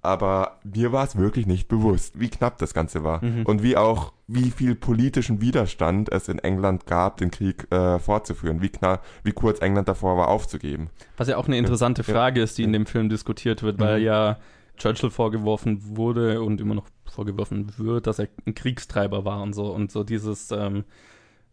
aber 0.05 0.59
mir 0.63 0.93
war 0.93 1.05
es 1.05 1.17
wirklich 1.17 1.47
nicht 1.47 1.69
bewusst, 1.69 2.21
wie 2.21 2.29
knapp 2.29 2.59
das 2.59 2.75
Ganze 2.75 3.05
war 3.05 3.25
mhm. 3.25 3.47
und 3.47 3.63
wie 3.63 3.77
auch 3.77 4.13
wie 4.27 4.51
viel 4.51 4.75
politischen 4.75 5.41
Widerstand 5.41 6.11
es 6.13 6.29
in 6.29 6.39
England 6.39 6.87
gab, 6.87 7.17
den 7.19 7.31
Krieg 7.31 7.71
äh, 7.73 7.99
fortzuführen, 7.99 8.63
wie 8.63 8.69
knapp, 8.69 9.05
wie 9.23 9.33
kurz 9.33 9.61
England 9.61 9.89
davor 9.89 10.17
war 10.17 10.29
aufzugeben. 10.29 10.91
Was 11.17 11.29
ja 11.29 11.37
auch 11.37 11.47
eine 11.47 11.59
interessante 11.59 12.03
ja. 12.03 12.13
Frage 12.13 12.43
ist, 12.43 12.59
die 12.59 12.65
in 12.65 12.73
dem 12.73 12.87
Film 12.87 13.09
diskutiert 13.09 13.63
wird, 13.63 13.79
weil 13.81 13.99
mhm. 13.99 14.07
ja 14.07 14.39
Churchill 14.77 15.11
vorgeworfen 15.11 15.97
wurde 15.97 16.43
und 16.43 16.61
immer 16.61 16.75
noch 16.75 16.87
vorgeworfen 17.07 17.73
wird, 17.79 18.07
dass 18.07 18.19
er 18.19 18.29
ein 18.47 18.55
Kriegstreiber 18.55 19.25
war 19.25 19.43
und 19.43 19.55
so 19.55 19.73
und 19.73 19.91
so 19.91 20.05
dieses 20.05 20.51
ähm, 20.51 20.85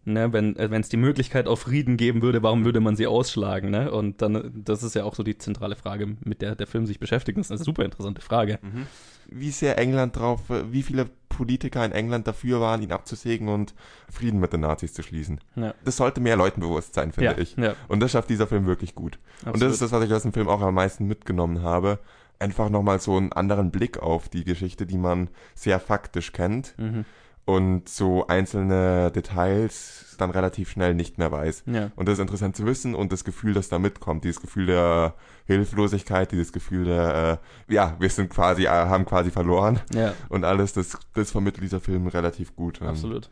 Ne, 0.03 0.33
wenn 0.33 0.55
äh, 0.55 0.79
es 0.79 0.89
die 0.89 0.97
Möglichkeit 0.97 1.47
auf 1.47 1.59
Frieden 1.59 1.95
geben 1.95 2.23
würde, 2.23 2.41
warum 2.41 2.65
würde 2.65 2.79
man 2.79 2.95
sie 2.95 3.05
ausschlagen? 3.05 3.69
Ne? 3.69 3.91
Und 3.91 4.23
dann, 4.23 4.51
das 4.65 4.81
ist 4.81 4.95
ja 4.95 5.03
auch 5.03 5.13
so 5.13 5.21
die 5.21 5.37
zentrale 5.37 5.75
Frage, 5.75 6.15
mit 6.25 6.41
der 6.41 6.55
der 6.55 6.65
Film 6.65 6.87
sich 6.87 6.99
beschäftigt. 6.99 7.37
Das 7.37 7.47
ist 7.47 7.51
eine 7.51 7.63
super 7.63 7.85
interessante 7.85 8.21
Frage. 8.21 8.57
Mhm. 8.63 8.87
Wie 9.27 9.51
sehr 9.51 9.77
England 9.77 10.17
drauf, 10.17 10.41
wie 10.71 10.81
viele 10.81 11.07
Politiker 11.29 11.85
in 11.85 11.91
England 11.91 12.25
dafür 12.25 12.59
waren, 12.59 12.81
ihn 12.81 12.91
abzusägen 12.91 13.47
und 13.47 13.75
Frieden 14.11 14.39
mit 14.39 14.53
den 14.53 14.61
Nazis 14.61 14.93
zu 14.93 15.03
schließen. 15.03 15.39
Ja. 15.55 15.75
Das 15.85 15.97
sollte 15.97 16.19
mehr 16.19 16.35
Leuten 16.35 16.61
bewusst 16.61 16.95
sein, 16.95 17.11
finde 17.11 17.33
ja, 17.33 17.37
ich. 17.37 17.55
Ja. 17.57 17.75
Und 17.87 17.99
das 17.99 18.11
schafft 18.11 18.31
dieser 18.31 18.47
Film 18.47 18.65
wirklich 18.65 18.95
gut. 18.95 19.19
Absolut. 19.41 19.53
Und 19.53 19.61
das 19.61 19.73
ist 19.73 19.83
das, 19.83 19.91
was 19.91 20.03
ich 20.03 20.11
aus 20.11 20.23
dem 20.23 20.33
Film 20.33 20.49
auch 20.49 20.61
am 20.61 20.73
meisten 20.73 21.05
mitgenommen 21.05 21.61
habe. 21.61 21.99
Einfach 22.39 22.69
nochmal 22.69 22.99
so 22.99 23.17
einen 23.17 23.33
anderen 23.33 23.69
Blick 23.69 23.99
auf 23.99 24.29
die 24.29 24.45
Geschichte, 24.45 24.87
die 24.87 24.97
man 24.97 25.29
sehr 25.53 25.79
faktisch 25.79 26.31
kennt. 26.31 26.73
Mhm 26.79 27.05
und 27.51 27.89
so 27.89 28.27
einzelne 28.27 29.11
Details 29.11 30.15
dann 30.17 30.29
relativ 30.29 30.69
schnell 30.69 30.93
nicht 30.93 31.17
mehr 31.17 31.31
weiß. 31.31 31.63
Ja. 31.65 31.91
Und 31.97 32.07
das 32.07 32.13
ist 32.13 32.19
interessant 32.19 32.55
zu 32.55 32.65
wissen 32.65 32.95
und 32.95 33.11
das 33.11 33.25
Gefühl, 33.25 33.53
das 33.53 33.67
da 33.67 33.77
mitkommt, 33.77 34.23
dieses 34.23 34.39
Gefühl 34.39 34.67
der 34.67 35.15
Hilflosigkeit, 35.47 36.31
dieses 36.31 36.53
Gefühl 36.53 36.85
der, 36.85 37.39
äh, 37.67 37.73
ja, 37.73 37.97
wir 37.99 38.09
sind 38.09 38.29
quasi, 38.29 38.63
äh, 38.63 38.69
haben 38.69 39.03
quasi 39.03 39.31
verloren 39.31 39.81
ja. 39.93 40.13
und 40.29 40.45
alles, 40.45 40.71
das, 40.71 40.97
das 41.13 41.31
vermittelt 41.31 41.63
dieser 41.63 41.81
Film 41.81 42.07
relativ 42.07 42.55
gut. 42.55 42.81
Absolut. 42.81 43.29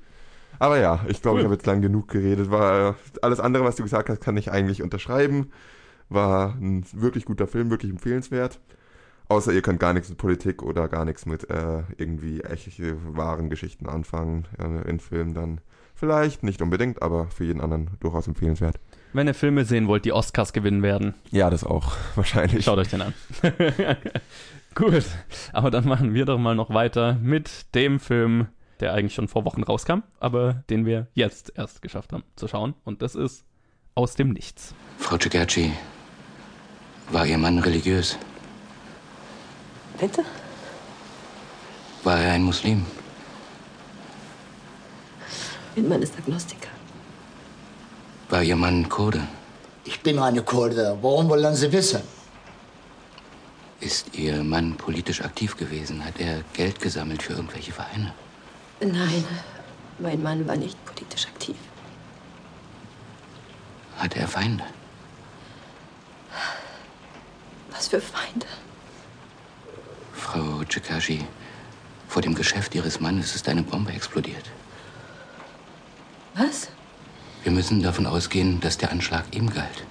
Aber 0.57 0.77
ja, 0.79 1.05
ich 1.07 1.21
glaube, 1.21 1.35
cool. 1.35 1.41
ich 1.41 1.45
habe 1.45 1.55
jetzt 1.55 1.65
lang 1.65 1.81
genug 1.81 2.09
geredet. 2.09 2.51
War 2.51 2.95
alles 3.21 3.39
andere, 3.39 3.63
was 3.63 3.77
du 3.77 3.83
gesagt 3.83 4.09
hast, 4.09 4.19
kann 4.19 4.35
ich 4.35 4.51
eigentlich 4.51 4.81
unterschreiben. 4.81 5.51
War 6.09 6.55
ein 6.55 6.83
wirklich 6.91 7.23
guter 7.23 7.47
Film, 7.47 7.69
wirklich 7.69 7.91
empfehlenswert. 7.91 8.59
Außer 9.29 9.53
ihr 9.53 9.61
könnt 9.61 9.79
gar 9.79 9.93
nichts 9.93 10.09
mit 10.09 10.17
Politik 10.17 10.63
oder 10.63 10.87
gar 10.87 11.05
nichts 11.05 11.27
mit 11.27 11.49
äh, 11.51 11.83
irgendwie 11.97 12.41
echte, 12.41 12.97
wahren 13.15 13.51
Geschichten 13.51 13.87
anfangen 13.87 14.45
äh, 14.57 14.89
in 14.89 14.99
Filmen, 14.99 15.35
dann 15.35 15.61
vielleicht 15.93 16.41
nicht 16.41 16.63
unbedingt, 16.63 17.03
aber 17.03 17.27
für 17.27 17.43
jeden 17.43 17.61
anderen 17.61 17.91
durchaus 17.99 18.27
empfehlenswert. 18.27 18.79
Wenn 19.13 19.27
ihr 19.27 19.35
Filme 19.35 19.65
sehen 19.65 19.87
wollt, 19.87 20.05
die 20.05 20.13
Oscars 20.13 20.51
gewinnen 20.51 20.81
werden. 20.81 21.13
Ja, 21.29 21.51
das 21.51 21.63
auch, 21.63 21.93
wahrscheinlich. 22.15 22.65
Schaut 22.65 22.79
euch 22.79 22.89
den 22.89 23.01
an. 23.01 23.13
Gut, 24.75 25.05
aber 25.53 25.69
dann 25.69 25.87
machen 25.87 26.13
wir 26.15 26.25
doch 26.25 26.39
mal 26.39 26.55
noch 26.55 26.73
weiter 26.73 27.13
mit 27.21 27.75
dem 27.75 27.99
Film, 27.99 28.47
der 28.79 28.93
eigentlich 28.93 29.13
schon 29.13 29.27
vor 29.27 29.45
Wochen 29.45 29.61
rauskam, 29.61 29.99
aber 30.19 30.63
den 30.71 30.87
wir 30.87 31.07
jetzt 31.13 31.53
erst 31.55 31.83
geschafft 31.83 32.13
haben 32.13 32.23
zu 32.35 32.47
schauen. 32.47 32.73
Und 32.83 33.03
das 33.03 33.13
ist 33.13 33.45
Aus 33.93 34.15
dem 34.15 34.29
Nichts. 34.29 34.73
Frau 34.97 35.17
Cigerci, 35.17 35.71
war 37.11 37.27
Ihr 37.27 37.37
Mann 37.37 37.59
religiös? 37.59 38.17
Bitte? 39.99 40.23
War 42.03 42.19
er 42.19 42.33
ein 42.33 42.43
Muslim? 42.43 42.85
Mein 45.75 45.89
Mann 45.89 46.01
ist 46.01 46.17
Agnostiker. 46.17 46.69
War 48.29 48.43
Ihr 48.43 48.55
Mann 48.55 48.87
Kurde? 48.87 49.27
Ich 49.83 50.01
bin 50.01 50.19
eine 50.19 50.41
Kurde. 50.41 50.97
Warum 51.01 51.29
wollen 51.29 51.55
Sie 51.55 51.71
wissen? 51.71 52.01
Ist 53.81 54.13
Ihr 54.15 54.43
Mann 54.43 54.75
politisch 54.75 55.21
aktiv 55.21 55.57
gewesen? 55.57 56.03
Hat 56.05 56.19
er 56.19 56.43
Geld 56.53 56.79
gesammelt 56.79 57.23
für 57.23 57.33
irgendwelche 57.33 57.71
Vereine? 57.71 58.13
Nein, 58.81 59.25
mein 59.99 60.21
Mann 60.23 60.47
war 60.47 60.55
nicht 60.55 60.77
politisch 60.85 61.27
aktiv. 61.27 61.57
Hatte 63.97 64.19
er 64.19 64.27
Feinde? 64.27 64.63
Was 67.71 67.87
für 67.89 67.99
Feinde? 67.99 68.45
Chikashi, 70.69 71.25
vor 72.07 72.21
dem 72.21 72.35
Geschäft 72.35 72.75
Ihres 72.75 72.99
Mannes 72.99 73.35
ist 73.35 73.49
eine 73.49 73.63
Bombe 73.63 73.91
explodiert. 73.91 74.51
Was? 76.35 76.69
Wir 77.43 77.51
müssen 77.51 77.81
davon 77.81 78.05
ausgehen, 78.05 78.59
dass 78.59 78.77
der 78.77 78.91
Anschlag 78.91 79.25
ihm 79.35 79.49
galt. 79.49 79.83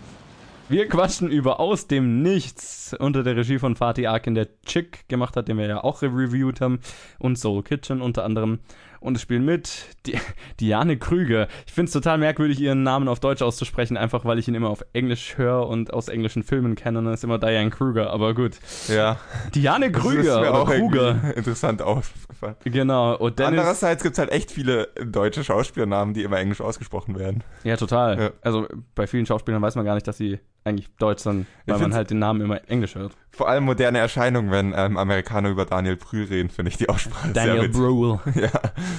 Wir 0.70 0.86
quatschen 0.86 1.30
über 1.30 1.60
Aus 1.60 1.86
dem 1.86 2.20
Nichts 2.20 2.94
unter 2.98 3.22
der 3.22 3.36
Regie 3.36 3.58
von 3.58 3.74
Fatih 3.74 4.06
Akin, 4.06 4.34
der 4.34 4.48
Chick 4.66 5.08
gemacht 5.08 5.34
hat, 5.34 5.48
den 5.48 5.56
wir 5.56 5.66
ja 5.66 5.82
auch 5.82 6.02
reviewed 6.02 6.60
haben, 6.60 6.80
und 7.18 7.38
Soul 7.38 7.62
Kitchen 7.62 8.02
unter 8.02 8.24
anderem. 8.24 8.58
Und 9.00 9.16
es 9.16 9.22
spielen 9.22 9.44
mit 9.44 9.86
die, 10.06 10.18
Diane 10.60 10.96
Krüger. 10.96 11.48
Ich 11.66 11.72
finde 11.72 11.88
es 11.88 11.92
total 11.92 12.18
merkwürdig, 12.18 12.60
ihren 12.60 12.82
Namen 12.82 13.08
auf 13.08 13.20
Deutsch 13.20 13.42
auszusprechen, 13.42 13.96
einfach 13.96 14.24
weil 14.24 14.38
ich 14.38 14.48
ihn 14.48 14.54
immer 14.54 14.70
auf 14.70 14.84
Englisch 14.92 15.38
höre 15.38 15.66
und 15.68 15.92
aus 15.92 16.08
englischen 16.08 16.42
Filmen 16.42 16.74
kenne. 16.74 16.98
Und 16.98 17.06
dann 17.06 17.14
ist 17.14 17.24
immer 17.24 17.38
Diane 17.38 17.70
Krüger, 17.70 18.10
aber 18.10 18.34
gut. 18.34 18.52
Ja. 18.88 19.18
Diane 19.54 19.92
Krüger 19.92 20.40
das 20.40 20.48
ist 20.48 20.52
auch 20.52 20.70
irgendwie 20.70 21.38
interessant 21.38 21.82
aufgefallen. 21.82 22.56
Genau. 22.64 23.16
Und 23.16 23.38
Dennis, 23.38 23.60
Andererseits 23.60 24.02
gibt 24.02 24.14
es 24.14 24.18
halt 24.18 24.30
echt 24.30 24.50
viele 24.50 24.88
deutsche 25.04 25.44
Schauspielernamen, 25.44 26.14
die 26.14 26.22
immer 26.22 26.38
englisch 26.38 26.60
ausgesprochen 26.60 27.18
werden. 27.18 27.42
Ja, 27.64 27.76
total. 27.76 28.18
Ja. 28.18 28.30
Also 28.42 28.66
bei 28.94 29.06
vielen 29.06 29.26
Schauspielern 29.26 29.62
weiß 29.62 29.76
man 29.76 29.84
gar 29.84 29.94
nicht, 29.94 30.06
dass 30.06 30.16
sie 30.16 30.38
eigentlich 30.64 30.88
deutsch 30.98 31.22
sind, 31.22 31.46
weil 31.66 31.78
man 31.78 31.94
halt 31.94 32.10
den 32.10 32.18
Namen 32.18 32.40
immer 32.40 32.60
englisch 32.68 32.94
hört. 32.94 33.12
Vor 33.30 33.48
allem 33.48 33.64
moderne 33.64 33.98
Erscheinungen, 33.98 34.50
wenn 34.50 34.74
ähm, 34.76 34.96
Amerikaner 34.96 35.48
über 35.48 35.64
Daniel 35.64 35.96
Brühl 35.96 36.24
reden, 36.24 36.50
finde 36.50 36.70
ich 36.70 36.76
die 36.76 36.88
Aussprache 36.88 37.32
sehr 37.32 37.46
Daniel 37.46 37.62
witzig. 37.68 37.80
Bruhl. 37.80 38.20
Ja, 38.34 38.50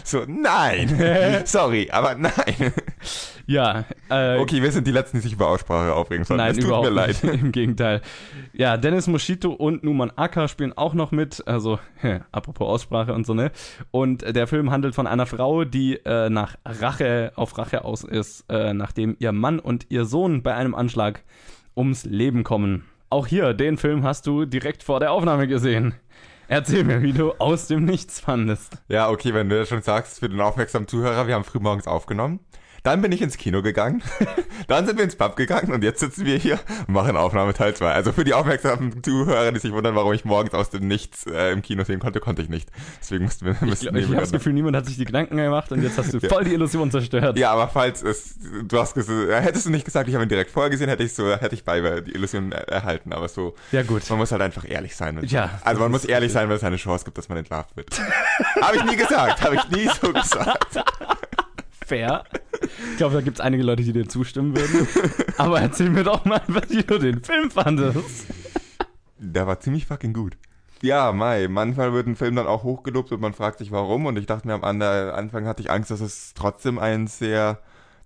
so, 0.03 0.23
nein. 0.27 1.41
Sorry, 1.45 1.89
aber 1.91 2.15
nein. 2.15 2.73
Ja, 3.45 3.85
äh, 4.09 4.37
Okay, 4.37 4.61
wir 4.61 4.71
sind 4.71 4.85
die 4.85 4.91
Letzten, 4.91 5.17
die 5.17 5.21
sich 5.23 5.33
über 5.33 5.47
Aussprache 5.47 5.93
aufregen 5.93 6.23
sollen. 6.23 6.37
Nein, 6.37 6.51
es 6.51 6.57
tut 6.57 6.65
überhaupt 6.65 6.87
mir 6.87 6.93
leid. 6.93 7.23
nicht. 7.23 7.23
Im 7.41 7.51
Gegenteil. 7.51 8.01
Ja, 8.53 8.77
Dennis 8.77 9.07
Moschito 9.07 9.51
und 9.51 9.83
Numan 9.83 10.11
Acker 10.15 10.47
spielen 10.47 10.77
auch 10.77 10.93
noch 10.93 11.11
mit. 11.11 11.47
Also, 11.47 11.79
apropos 12.31 12.67
Aussprache 12.67 13.13
und 13.13 13.25
so, 13.25 13.33
ne? 13.33 13.51
Und 13.91 14.21
der 14.35 14.45
Film 14.47 14.69
handelt 14.71 14.93
von 14.93 15.07
einer 15.07 15.25
Frau, 15.25 15.65
die 15.65 15.95
äh, 16.05 16.29
nach 16.29 16.57
Rache, 16.65 17.31
auf 17.35 17.57
Rache 17.57 17.83
aus 17.85 18.03
ist, 18.03 18.45
äh, 18.49 18.73
nachdem 18.73 19.15
ihr 19.19 19.31
Mann 19.31 19.59
und 19.59 19.87
ihr 19.89 20.05
Sohn 20.05 20.43
bei 20.43 20.53
einem 20.53 20.75
Anschlag 20.75 21.23
ums 21.75 22.05
Leben 22.05 22.43
kommen. 22.43 22.85
Auch 23.09 23.25
hier, 23.25 23.53
den 23.55 23.77
Film 23.77 24.03
hast 24.03 24.27
du 24.27 24.45
direkt 24.45 24.83
vor 24.83 24.99
der 24.99 25.11
Aufnahme 25.11 25.47
gesehen. 25.47 25.95
Erzähl 26.51 26.83
mir, 26.83 27.03
wie 27.03 27.13
du 27.13 27.33
aus 27.33 27.67
dem 27.67 27.85
Nichts 27.85 28.19
fandest. 28.19 28.79
Ja, 28.87 29.11
okay, 29.11 29.35
wenn 29.35 29.49
du 29.49 29.59
das 29.59 29.69
schon 29.69 29.83
sagst, 29.83 30.17
für 30.17 30.29
den 30.29 30.41
aufmerksamen 30.41 30.87
Zuhörer, 30.87 31.27
wir 31.27 31.35
haben 31.35 31.43
frühmorgens 31.43 31.85
aufgenommen. 31.85 32.39
Dann 32.83 33.01
bin 33.01 33.11
ich 33.11 33.21
ins 33.21 33.37
Kino 33.37 33.61
gegangen. 33.61 34.01
Dann 34.67 34.85
sind 34.85 34.97
wir 34.97 35.03
ins 35.03 35.15
Pub 35.15 35.35
gegangen 35.35 35.71
und 35.73 35.83
jetzt 35.83 35.99
sitzen 35.99 36.25
wir 36.25 36.37
hier 36.37 36.59
und 36.87 36.93
machen 36.93 37.17
Aufnahme 37.17 37.53
Teil 37.53 37.73
2. 37.75 37.91
Also 37.91 38.11
für 38.11 38.23
die 38.23 38.33
aufmerksamen 38.33 39.03
Zuhörer, 39.03 39.51
die 39.51 39.59
sich 39.59 39.71
wundern, 39.71 39.95
warum 39.95 40.13
ich 40.13 40.25
morgens 40.25 40.53
aus 40.53 40.69
dem 40.69 40.87
Nichts 40.87 41.25
äh, 41.25 41.51
im 41.51 41.61
Kino 41.61 41.83
sehen 41.83 41.99
konnte, 41.99 42.19
konnte 42.19 42.41
ich 42.41 42.49
nicht. 42.49 42.69
Deswegen 42.99 43.23
mussten 43.25 43.45
wir 43.45 43.51
Ich, 43.51 43.79
glaub, 43.81 43.95
ich 43.95 44.05
habe 44.07 44.15
das 44.17 44.31
Gefühl, 44.31 44.53
niemand 44.53 44.75
hat 44.75 44.85
sich 44.85 44.97
die 44.97 45.05
Gedanken 45.05 45.37
gemacht 45.37 45.71
und 45.71 45.81
jetzt 45.83 45.97
hast 45.97 46.13
du 46.13 46.19
voll 46.27 46.43
die 46.43 46.53
Illusion 46.53 46.91
zerstört. 46.91 47.37
Ja, 47.37 47.51
aber 47.51 47.67
falls 47.67 48.01
es, 48.03 48.35
du 48.63 48.79
hast 48.79 48.93
gesagt, 48.93 49.29
hättest 49.43 49.65
du 49.65 49.69
nicht 49.71 49.85
gesagt, 49.85 50.07
ich 50.07 50.15
habe 50.15 50.23
ihn 50.25 50.29
direkt 50.29 50.51
vorher 50.51 50.69
gesehen, 50.69 50.89
hätte 50.89 51.03
ich 51.03 51.13
so, 51.13 51.29
hätte 51.35 51.55
ich 51.55 51.63
bei 51.63 52.01
die 52.01 52.11
Illusion 52.11 52.51
er- 52.51 52.67
erhalten. 52.69 53.13
Aber 53.13 53.27
so, 53.27 53.55
Ja, 53.71 53.83
gut. 53.83 54.09
man 54.09 54.19
muss 54.19 54.31
halt 54.31 54.41
einfach 54.41 54.65
ehrlich 54.67 54.95
sein. 54.95 55.19
Ja, 55.25 55.59
also 55.63 55.81
man 55.81 55.91
muss 55.91 56.05
ehrlich 56.05 56.31
sein, 56.31 56.49
wenn 56.49 56.55
es 56.57 56.63
eine 56.63 56.77
Chance 56.77 57.05
gibt, 57.05 57.17
dass 57.17 57.29
man 57.29 57.37
entlarvt 57.37 57.75
wird. 57.75 57.89
habe 58.61 58.77
ich 58.77 58.83
nie 58.85 58.95
gesagt, 58.95 59.41
habe 59.43 59.55
ich 59.55 59.69
nie 59.69 59.89
so 60.01 60.13
gesagt. 60.13 60.79
Fair. 61.89 62.23
Ich 62.91 62.97
glaube, 62.97 63.15
da 63.15 63.21
gibt 63.21 63.37
es 63.37 63.41
einige 63.41 63.63
Leute, 63.63 63.83
die 63.83 63.93
dir 63.93 64.07
zustimmen 64.07 64.55
würden. 64.55 64.87
Aber 65.37 65.59
erzähl 65.59 65.89
mir 65.89 66.03
doch 66.03 66.23
mal, 66.25 66.41
wie 66.69 66.83
du 66.83 66.97
den 66.97 67.23
Film 67.23 67.51
fandest. 67.51 68.27
Der 69.17 69.47
war 69.47 69.59
ziemlich 69.59 69.85
fucking 69.85 70.13
gut. 70.13 70.37
Ja, 70.81 71.11
Mai, 71.11 71.49
manchmal 71.49 71.91
wird 71.91 72.07
ein 72.07 72.15
Film 72.15 72.37
dann 72.37 72.47
auch 72.47 72.63
hochgelobt 72.63 73.11
und 73.11 73.19
man 73.19 73.33
fragt 73.33 73.59
sich 73.59 73.71
warum 73.71 74.05
und 74.05 74.17
ich 74.17 74.27
dachte 74.27 74.47
mir 74.47 74.53
am 74.53 74.63
Anfang 74.63 75.45
hatte 75.45 75.61
ich 75.61 75.69
Angst, 75.69 75.91
dass 75.91 75.99
es 75.99 76.33
trotzdem 76.35 76.79
ein 76.79 77.07
sehr 77.07 77.59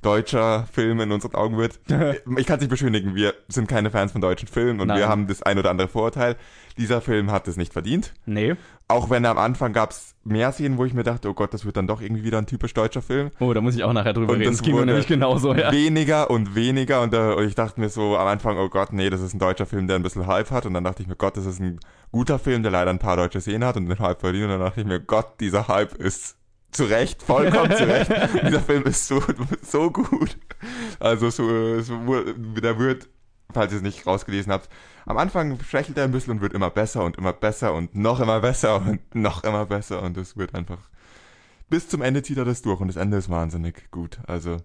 deutscher 0.04 0.68
Film 0.72 1.00
in 1.00 1.12
unseren 1.12 1.34
Augen 1.36 1.58
wird. 1.58 1.80
Ich 2.38 2.46
kann 2.46 2.56
es 2.58 2.62
nicht 2.62 2.70
beschönigen, 2.70 3.16
wir 3.16 3.34
sind 3.48 3.68
keine 3.68 3.90
Fans 3.90 4.12
von 4.12 4.22
deutschen 4.22 4.48
Filmen 4.48 4.80
und 4.82 4.88
Nein. 4.88 4.98
wir 4.98 5.08
haben 5.08 5.28
das 5.28 5.42
ein 5.42 5.58
oder 5.58 5.70
andere 5.72 5.88
Vorurteil. 5.88 6.36
Dieser 6.78 7.02
Film 7.02 7.32
hat 7.32 7.48
es 7.48 7.58
nicht 7.58 7.74
verdient. 7.74 8.14
Nee. 8.26 8.56
Auch 8.88 9.10
wenn 9.10 9.26
am 9.26 9.38
Anfang 9.38 9.74
gab 9.74 9.92
es 9.92 10.16
mehr 10.24 10.52
Szenen, 10.52 10.78
wo 10.78 10.86
ich 10.86 10.94
mir 10.94 11.04
dachte, 11.04 11.30
oh 11.30 11.34
Gott, 11.34 11.54
das 11.54 11.66
wird 11.66 11.78
dann 11.78 11.88
doch 11.88 12.02
irgendwie 12.02 12.24
wieder 12.24 12.38
ein 12.38 12.46
typisch 12.46 12.74
deutscher 12.74 13.02
Film. 13.02 13.32
Oh, 13.40 13.54
da 13.54 13.62
muss 13.62 13.76
ich 13.76 13.84
auch 13.84 13.94
nachher 13.94 14.14
drüber 14.14 14.34
Und 14.34 14.40
reden. 14.40 14.52
das 14.52 14.62
ging 14.62 14.76
mir 14.76 14.86
nämlich 14.86 15.08
genauso, 15.08 15.54
ja. 15.54 15.72
Weniger 15.72 16.30
und 16.30 16.56
weniger 16.56 17.02
und, 17.02 17.14
äh, 17.14 17.34
und 17.34 17.46
ich 17.46 17.56
dachte 17.56 17.80
mir 17.80 17.90
so 17.90 18.18
am 18.18 18.28
Anfang, 18.28 18.58
oh 18.58 18.70
Gott, 18.70 18.92
nee, 18.94 19.10
das 19.10 19.22
ist 19.22 19.34
ein 19.34 19.40
deutscher 19.40 19.66
Film, 19.66 19.88
der 19.88 19.98
ein 19.98 20.04
bisschen 20.04 20.28
Hype 20.28 20.52
hat. 20.52 20.66
Und 20.66 20.74
dann 20.74 20.84
dachte 20.84 21.02
ich 21.02 21.08
mir, 21.08 21.16
Gott, 21.16 21.38
das 21.38 21.46
ist 21.46 21.60
ein 21.60 21.80
guter 22.12 22.40
Film, 22.40 22.64
der 22.64 22.72
leider 22.72 22.92
ein 22.92 23.00
paar 23.00 23.18
deutsche 23.18 23.42
Szenen 23.42 23.64
hat 23.66 23.78
und 23.78 23.88
den 23.88 24.00
Hype 24.00 24.20
verdient. 24.20 24.46
Und 24.46 24.52
dann 24.52 24.62
dachte 24.62 24.82
ich 24.82 24.88
mir, 24.88 25.00
Gott, 25.00 25.40
dieser 25.40 25.68
Hype 25.68 25.94
ist 25.96 26.38
zu 26.74 26.86
Recht, 26.86 27.24
vollkommen 27.24 27.72
zu 27.76 27.88
Recht. 27.88 28.12
dieser 28.46 28.62
Film 28.62 28.84
ist 28.84 29.08
so, 29.08 29.22
so 29.62 29.92
gut. 29.92 30.38
Also 31.00 31.30
so, 31.30 31.82
so 31.82 32.24
der 32.62 32.80
wird, 32.80 33.10
falls 33.54 33.72
ihr 33.72 33.78
es 33.78 33.84
nicht 33.84 34.06
rausgelesen 34.06 34.52
habt, 34.52 34.70
am 35.06 35.18
Anfang 35.18 35.60
schwächelt 35.62 35.98
er 35.98 36.06
ein 36.06 36.12
bisschen 36.12 36.32
und 36.32 36.42
wird 36.42 36.54
immer 36.54 36.70
besser 36.70 37.04
und 37.04 37.18
immer 37.18 37.34
besser 37.34 37.74
und 37.74 37.96
noch 37.96 38.20
immer 38.20 38.40
besser 38.40 38.78
und 38.78 39.16
noch 39.16 39.44
immer 39.44 39.66
besser 39.66 40.02
und 40.02 40.18
es 40.18 40.38
wird 40.38 40.56
einfach 40.56 40.80
bis 41.74 41.90
zum 41.90 42.04
Ende 42.04 42.22
zieht 42.22 42.38
er 42.38 42.46
das 42.46 42.62
durch 42.62 42.80
und 42.82 42.88
das 42.88 42.98
Ende 42.98 43.18
ist 43.18 43.32
wahnsinnig 43.32 43.90
gut. 43.90 44.20
Also 44.28 44.58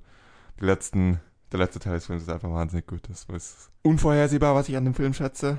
die 0.60 0.64
letzten, 0.66 1.20
der 1.52 1.60
letzte 1.60 1.78
Teil 1.78 1.94
des 1.94 2.04
Films 2.04 2.22
ist 2.22 2.28
einfach 2.28 2.50
wahnsinnig 2.50 2.86
gut. 2.86 3.00
Das 3.08 3.24
ist 3.24 3.70
unvorhersehbar, 3.82 4.54
was 4.54 4.68
ich 4.68 4.76
an 4.76 4.84
dem 4.84 4.92
Film 4.92 5.14
schätze 5.14 5.56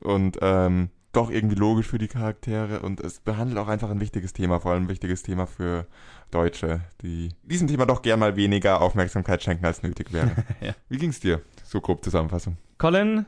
und 0.00 0.36
ähm, 0.42 0.90
doch 1.12 1.30
irgendwie 1.30 1.56
logisch 1.56 1.88
für 1.88 1.98
die 1.98 2.08
Charaktere 2.08 2.80
und 2.80 3.00
es 3.00 3.20
behandelt 3.20 3.58
auch 3.58 3.68
einfach 3.68 3.90
ein 3.90 4.00
wichtiges 4.00 4.32
Thema, 4.32 4.60
vor 4.60 4.72
allem 4.72 4.84
ein 4.84 4.88
wichtiges 4.88 5.22
Thema 5.22 5.46
für 5.46 5.86
Deutsche, 6.30 6.82
die 7.02 7.30
diesem 7.42 7.68
Thema 7.68 7.86
doch 7.86 8.02
gern 8.02 8.20
mal 8.20 8.36
weniger 8.36 8.80
Aufmerksamkeit 8.80 9.42
schenken, 9.42 9.66
als 9.66 9.82
nötig 9.82 10.12
wäre. 10.12 10.30
Ja. 10.60 10.74
Wie 10.88 10.98
ging's 10.98 11.20
dir? 11.20 11.40
So 11.64 11.80
grob 11.80 12.04
Zusammenfassung. 12.04 12.58
Colin, 12.76 13.24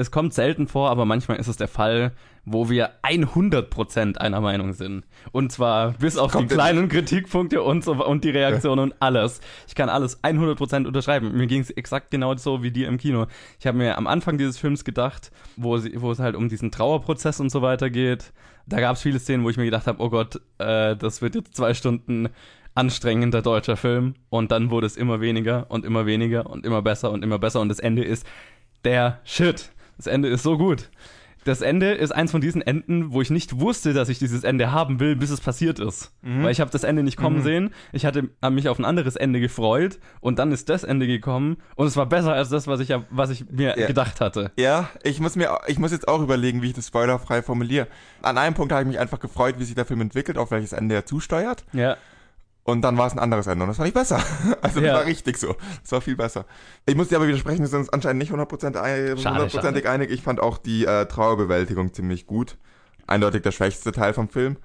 es 0.00 0.10
kommt 0.10 0.32
selten 0.32 0.66
vor, 0.66 0.90
aber 0.90 1.04
manchmal 1.04 1.38
ist 1.38 1.46
es 1.46 1.56
der 1.56 1.68
Fall, 1.68 2.12
wo 2.44 2.70
wir 2.70 2.90
100% 3.02 4.16
einer 4.16 4.40
Meinung 4.40 4.72
sind. 4.72 5.04
Und 5.30 5.52
zwar 5.52 5.92
bis 5.92 6.16
auf 6.16 6.32
Kommt 6.32 6.50
die 6.50 6.54
kleinen 6.54 6.88
Kritikpunkte 6.88 7.62
und, 7.62 7.84
so, 7.84 7.92
und 7.92 8.24
die 8.24 8.30
Reaktionen 8.30 8.80
und 8.80 8.94
alles. 9.00 9.40
Ich 9.68 9.74
kann 9.74 9.90
alles 9.90 10.24
100% 10.24 10.86
unterschreiben. 10.86 11.36
Mir 11.36 11.46
ging 11.46 11.60
es 11.60 11.70
exakt 11.70 12.10
genau 12.10 12.34
so 12.36 12.62
wie 12.62 12.70
dir 12.70 12.88
im 12.88 12.96
Kino. 12.96 13.26
Ich 13.58 13.66
habe 13.66 13.76
mir 13.76 13.98
am 13.98 14.06
Anfang 14.06 14.38
dieses 14.38 14.56
Films 14.56 14.84
gedacht, 14.84 15.30
wo, 15.56 15.76
sie, 15.76 16.00
wo 16.00 16.10
es 16.10 16.18
halt 16.18 16.34
um 16.34 16.48
diesen 16.48 16.70
Trauerprozess 16.70 17.38
und 17.38 17.50
so 17.50 17.60
weiter 17.60 17.90
geht. 17.90 18.32
Da 18.66 18.80
gab 18.80 18.96
es 18.96 19.02
viele 19.02 19.18
Szenen, 19.18 19.44
wo 19.44 19.50
ich 19.50 19.58
mir 19.58 19.66
gedacht 19.66 19.86
habe, 19.86 20.02
oh 20.02 20.08
Gott, 20.08 20.40
äh, 20.58 20.96
das 20.96 21.20
wird 21.20 21.34
jetzt 21.34 21.54
zwei 21.54 21.74
Stunden 21.74 22.30
anstrengender 22.74 23.42
deutscher 23.42 23.76
Film. 23.76 24.14
Und 24.30 24.50
dann 24.50 24.70
wurde 24.70 24.86
es 24.86 24.96
immer 24.96 25.20
weniger 25.20 25.66
und 25.70 25.84
immer 25.84 26.06
weniger 26.06 26.48
und 26.48 26.64
immer 26.64 26.80
besser 26.80 27.10
und 27.10 27.22
immer 27.22 27.38
besser. 27.38 27.60
Und 27.60 27.68
das 27.68 27.80
Ende 27.80 28.02
ist 28.02 28.26
der 28.84 29.20
Shit. 29.24 29.72
Das 30.00 30.06
Ende 30.06 30.28
ist 30.30 30.42
so 30.42 30.56
gut. 30.56 30.88
Das 31.44 31.60
Ende 31.60 31.92
ist 31.92 32.10
eins 32.10 32.30
von 32.30 32.40
diesen 32.40 32.62
Enden, 32.62 33.12
wo 33.12 33.20
ich 33.20 33.28
nicht 33.28 33.60
wusste, 33.60 33.92
dass 33.92 34.08
ich 34.08 34.18
dieses 34.18 34.44
Ende 34.44 34.72
haben 34.72 34.98
will, 34.98 35.14
bis 35.14 35.28
es 35.28 35.40
passiert 35.42 35.78
ist. 35.78 36.10
Weil 36.22 36.50
ich 36.52 36.60
habe 36.60 36.70
das 36.70 36.84
Ende 36.84 37.02
nicht 37.02 37.18
kommen 37.18 37.42
sehen. 37.42 37.70
Ich 37.92 38.06
hatte 38.06 38.28
mich 38.50 38.68
auf 38.70 38.78
ein 38.78 38.84
anderes 38.86 39.16
Ende 39.16 39.40
gefreut 39.40 39.98
und 40.20 40.38
dann 40.38 40.52
ist 40.52 40.70
das 40.70 40.84
Ende 40.84 41.06
gekommen 41.06 41.58
und 41.76 41.86
es 41.86 41.96
war 41.98 42.06
besser 42.06 42.32
als 42.32 42.48
das, 42.48 42.66
was 42.66 42.80
ich, 42.80 42.94
was 43.10 43.28
ich 43.30 43.50
mir 43.50 43.78
Ja. 43.78 43.86
gedacht 43.86 44.22
hatte. 44.22 44.52
Ja, 44.58 44.88
ich 45.02 45.20
muss 45.20 45.36
mir, 45.36 45.50
ich 45.66 45.78
muss 45.78 45.92
jetzt 45.92 46.08
auch 46.08 46.22
überlegen, 46.22 46.62
wie 46.62 46.68
ich 46.68 46.74
das 46.74 46.86
spoilerfrei 46.88 47.42
formuliere. 47.42 47.88
An 48.22 48.38
einem 48.38 48.54
Punkt 48.54 48.72
habe 48.72 48.82
ich 48.82 48.88
mich 48.88 48.98
einfach 48.98 49.20
gefreut, 49.20 49.56
wie 49.58 49.64
sich 49.64 49.74
der 49.74 49.84
Film 49.86 50.00
entwickelt, 50.00 50.38
auf 50.38 50.50
welches 50.50 50.72
Ende 50.72 50.94
er 50.94 51.04
zusteuert. 51.06 51.64
Ja. 51.74 51.96
Und 52.70 52.82
dann 52.82 52.96
war 52.98 53.06
es 53.06 53.12
ein 53.12 53.18
anderes 53.18 53.46
Ende 53.46 53.64
und 53.64 53.68
das 53.68 53.76
fand 53.76 53.88
ich 53.88 53.94
besser. 53.94 54.22
Also 54.62 54.80
Ja. 54.80 54.92
das 54.92 55.00
war 55.00 55.06
richtig 55.06 55.36
so. 55.38 55.54
Das 55.82 55.92
war 55.92 56.00
viel 56.00 56.16
besser. 56.16 56.44
Ich 56.86 56.94
muss 56.96 57.08
dir 57.08 57.16
aber 57.16 57.26
widersprechen, 57.28 57.60
wir 57.60 57.66
sind 57.68 57.80
uns 57.80 57.90
anscheinend 57.90 58.18
nicht 58.20 58.32
100%, 58.32 58.76
ein- 58.76 59.18
Schade, 59.18 59.34
hundertprozentig 59.36 59.88
einig. 59.88 60.10
Ich 60.10 60.22
fand 60.22 60.40
auch 60.40 60.58
die 60.58 60.84
äh, 60.84 61.06
Trauerbewältigung 61.06 61.92
ziemlich 61.92 62.26
gut. 62.26 62.56
Eindeutig 63.06 63.42
der 63.42 63.52
schwächste 63.52 63.92
Teil 63.92 64.12
vom 64.14 64.28
Film. 64.28 64.56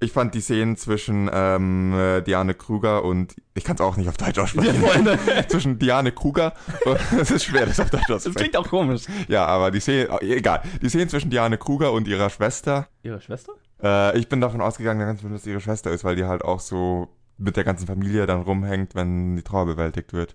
Ich 0.00 0.12
fand 0.12 0.34
die 0.34 0.40
Szenen 0.40 0.76
zwischen 0.76 1.30
ähm, 1.32 1.94
äh, 1.94 2.20
Diane 2.20 2.52
Kruger 2.54 3.04
und 3.04 3.36
ich 3.54 3.62
kann 3.64 3.76
es 3.76 3.80
auch 3.80 3.96
nicht 3.96 4.08
auf 4.08 4.16
Deutsch 4.16 4.38
aussprechen. 4.38 4.82
zwischen 5.48 5.78
Diane 5.78 6.10
Kruger 6.12 6.52
es 7.20 7.30
ist 7.30 7.44
schwer, 7.44 7.64
das 7.64 7.78
auf 7.80 7.90
Deutsch 7.90 8.02
Das 8.08 8.16
auszusprechen. 8.16 8.50
klingt 8.52 8.56
auch 8.56 8.68
komisch. 8.68 9.04
Ja, 9.28 9.46
aber 9.46 9.70
die 9.70 9.80
Szenen, 9.80 10.08
oh, 10.10 10.18
egal. 10.20 10.62
Die 10.82 10.88
Szenen 10.88 11.08
zwischen 11.08 11.30
Diane 11.30 11.56
Kruger 11.58 11.92
und 11.92 12.08
ihrer 12.08 12.28
Schwester 12.28 12.88
Ihre 13.04 13.20
Schwester? 13.20 13.52
äh, 13.82 14.18
ich 14.18 14.28
bin 14.28 14.40
davon 14.40 14.60
ausgegangen, 14.60 15.16
dass 15.22 15.40
es 15.40 15.46
ihre 15.46 15.60
Schwester 15.60 15.92
ist, 15.92 16.02
weil 16.04 16.16
die 16.16 16.24
halt 16.24 16.42
auch 16.44 16.60
so 16.60 17.08
mit 17.38 17.56
der 17.56 17.64
ganzen 17.64 17.86
Familie 17.86 18.26
dann 18.26 18.42
rumhängt, 18.42 18.94
wenn 18.94 19.36
die 19.36 19.42
Trauer 19.42 19.66
bewältigt 19.66 20.12
wird. 20.12 20.34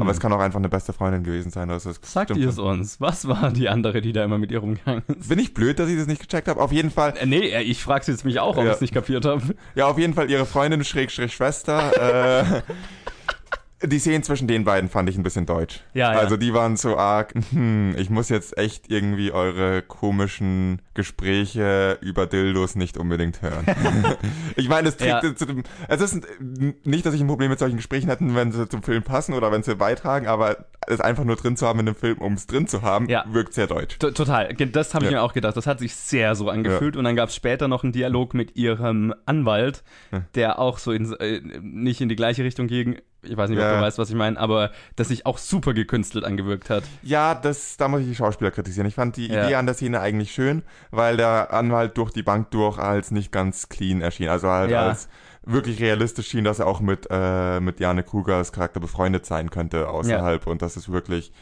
Aber 0.00 0.10
es 0.10 0.18
kann 0.18 0.32
auch 0.32 0.40
einfach 0.40 0.58
eine 0.58 0.68
beste 0.68 0.92
Freundin 0.92 1.22
gewesen 1.22 1.52
sein. 1.52 1.70
Es 1.70 1.84
Hm. 1.84 1.94
Sagt 2.02 2.36
ihr 2.36 2.48
es 2.48 2.58
uns? 2.58 3.00
Was 3.00 3.28
war 3.28 3.52
die 3.52 3.68
andere, 3.68 4.00
die 4.00 4.12
da 4.12 4.24
immer 4.24 4.36
mit 4.36 4.50
ihr 4.50 4.58
rumgegangen 4.58 5.04
ist? 5.06 5.28
Bin 5.28 5.38
ich 5.38 5.54
blöd, 5.54 5.78
dass 5.78 5.88
ich 5.88 5.96
das 5.96 6.08
nicht 6.08 6.20
gecheckt 6.20 6.48
habe? 6.48 6.60
Auf 6.60 6.72
jeden 6.72 6.90
Fall, 6.90 7.14
Äh, 7.16 7.26
nee, 7.26 7.50
äh, 7.50 7.62
ich 7.62 7.84
frag's 7.84 8.08
jetzt 8.08 8.24
mich 8.24 8.40
auch, 8.40 8.56
ob 8.56 8.64
Ja. 8.64 8.70
ich 8.70 8.74
es 8.76 8.80
nicht 8.80 8.92
kapiert 8.94 9.24
habe. 9.24 9.42
ja, 9.76 9.86
auf 9.86 9.96
jeden 9.96 10.14
Fall 10.14 10.28
ihre 10.28 10.44
Freundin, 10.44 10.82
Schrägstrich 10.82 11.32
Schwester, 11.34 12.40
äh, 12.56 12.62
Die 13.82 13.98
Szenen 13.98 14.22
zwischen 14.22 14.48
den 14.48 14.64
beiden 14.64 14.88
fand 14.88 15.08
ich 15.10 15.18
ein 15.18 15.22
bisschen 15.22 15.44
deutsch. 15.44 15.82
Ja, 15.92 16.12
ja. 16.14 16.18
Also 16.18 16.38
die 16.38 16.54
waren 16.54 16.76
so 16.78 16.96
arg, 16.96 17.34
hm, 17.50 17.94
ich 17.98 18.08
muss 18.08 18.30
jetzt 18.30 18.56
echt 18.56 18.90
irgendwie 18.90 19.32
eure 19.32 19.82
komischen 19.82 20.80
Gespräche 20.94 21.98
über 22.00 22.26
Dildos 22.26 22.74
nicht 22.74 22.96
unbedingt 22.96 23.42
hören. 23.42 23.66
ich 24.56 24.68
meine, 24.70 24.88
es 24.88 24.96
trägt 24.96 25.22
Ja. 25.24 25.34
zu 25.36 25.44
dem, 25.44 25.62
es 25.88 26.00
ist 26.00 26.20
nicht, 26.84 27.04
dass 27.04 27.14
ich 27.14 27.20
ein 27.20 27.26
Problem 27.26 27.50
mit 27.50 27.58
solchen 27.58 27.76
Gesprächen 27.76 28.08
hätte, 28.08 28.34
wenn 28.34 28.50
sie 28.52 28.66
zum 28.68 28.82
Film 28.82 29.02
passen 29.02 29.34
oder 29.34 29.52
wenn 29.52 29.62
sie 29.62 29.74
beitragen, 29.76 30.26
aber 30.26 30.66
es 30.86 31.00
einfach 31.00 31.24
nur 31.24 31.36
drin 31.36 31.56
zu 31.56 31.66
haben 31.66 31.80
in 31.80 31.88
einem 31.88 31.96
Film, 31.96 32.18
um 32.18 32.32
es 32.34 32.46
drin 32.46 32.66
zu 32.68 32.80
haben, 32.82 33.08
Ja. 33.10 33.24
wirkt 33.28 33.52
sehr 33.52 33.66
deutsch. 33.66 33.98
T 33.98 34.10
total. 34.12 34.54
Das 34.54 34.94
habe 34.94 35.04
ich 35.04 35.10
Ja. 35.10 35.18
mir 35.18 35.22
auch 35.22 35.34
gedacht. 35.34 35.56
Das 35.56 35.66
hat 35.66 35.80
sich 35.80 35.94
sehr 35.96 36.34
so 36.34 36.48
angefühlt. 36.48 36.96
Und 36.96 37.04
dann 37.04 37.16
gab 37.16 37.28
es 37.28 37.34
später 37.34 37.68
noch 37.68 37.82
einen 37.82 37.92
Dialog 37.92 38.32
mit 38.34 38.56
ihrem 38.56 39.12
Anwalt, 39.26 39.82
der 40.34 40.58
auch 40.58 40.78
so 40.78 40.92
in, 40.92 41.12
äh, 41.14 41.40
nicht 41.60 42.00
in 42.00 42.08
die 42.08 42.16
gleiche 42.16 42.44
Richtung 42.44 42.68
ging. 42.68 42.98
Ich 43.28 43.36
weiß 43.36 43.50
nicht, 43.50 43.58
ob 43.58 43.64
Ja. 43.64 43.76
du 43.76 43.82
weißt, 43.82 43.98
was 43.98 44.08
ich 44.10 44.14
meine, 44.16 44.38
aber 44.38 44.70
das 44.96 45.08
sich 45.08 45.26
auch 45.26 45.38
super 45.38 45.74
gekünstelt 45.74 46.24
angewirkt 46.24 46.70
hat. 46.70 46.84
Ja, 47.02 47.34
das, 47.34 47.76
da 47.76 47.88
muss 47.88 48.00
ich 48.02 48.08
die 48.08 48.14
Schauspieler 48.14 48.50
kritisieren. 48.50 48.86
Ich 48.86 48.94
fand 48.94 49.16
die 49.16 49.28
Ja. 49.28 49.44
Idee 49.44 49.54
an 49.56 49.66
der 49.66 49.74
Szene 49.74 50.00
eigentlich 50.00 50.32
schön, 50.32 50.62
weil 50.90 51.16
der 51.16 51.52
Anwalt 51.52 51.96
durch 51.98 52.12
die 52.12 52.22
Bank 52.22 52.50
durch 52.50 52.78
als 52.78 53.10
nicht 53.10 53.32
ganz 53.32 53.68
clean 53.68 54.00
erschien. 54.00 54.28
Also 54.28 54.48
halt 54.48 54.70
Ja. 54.70 54.88
als 54.88 55.08
wirklich 55.44 55.80
realistisch 55.80 56.26
schien, 56.28 56.42
dass 56.44 56.58
er 56.58 56.66
auch 56.66 56.80
mit, 56.80 57.06
äh, 57.10 57.60
mit 57.60 57.78
Jane 57.78 58.02
Krugers 58.02 58.52
Charakter 58.52 58.80
befreundet 58.80 59.26
sein 59.26 59.50
könnte 59.50 59.88
außerhalb 59.88 60.46
und 60.46 60.60
dass 60.62 60.76
es 60.76 60.90
wirklich 60.90 61.32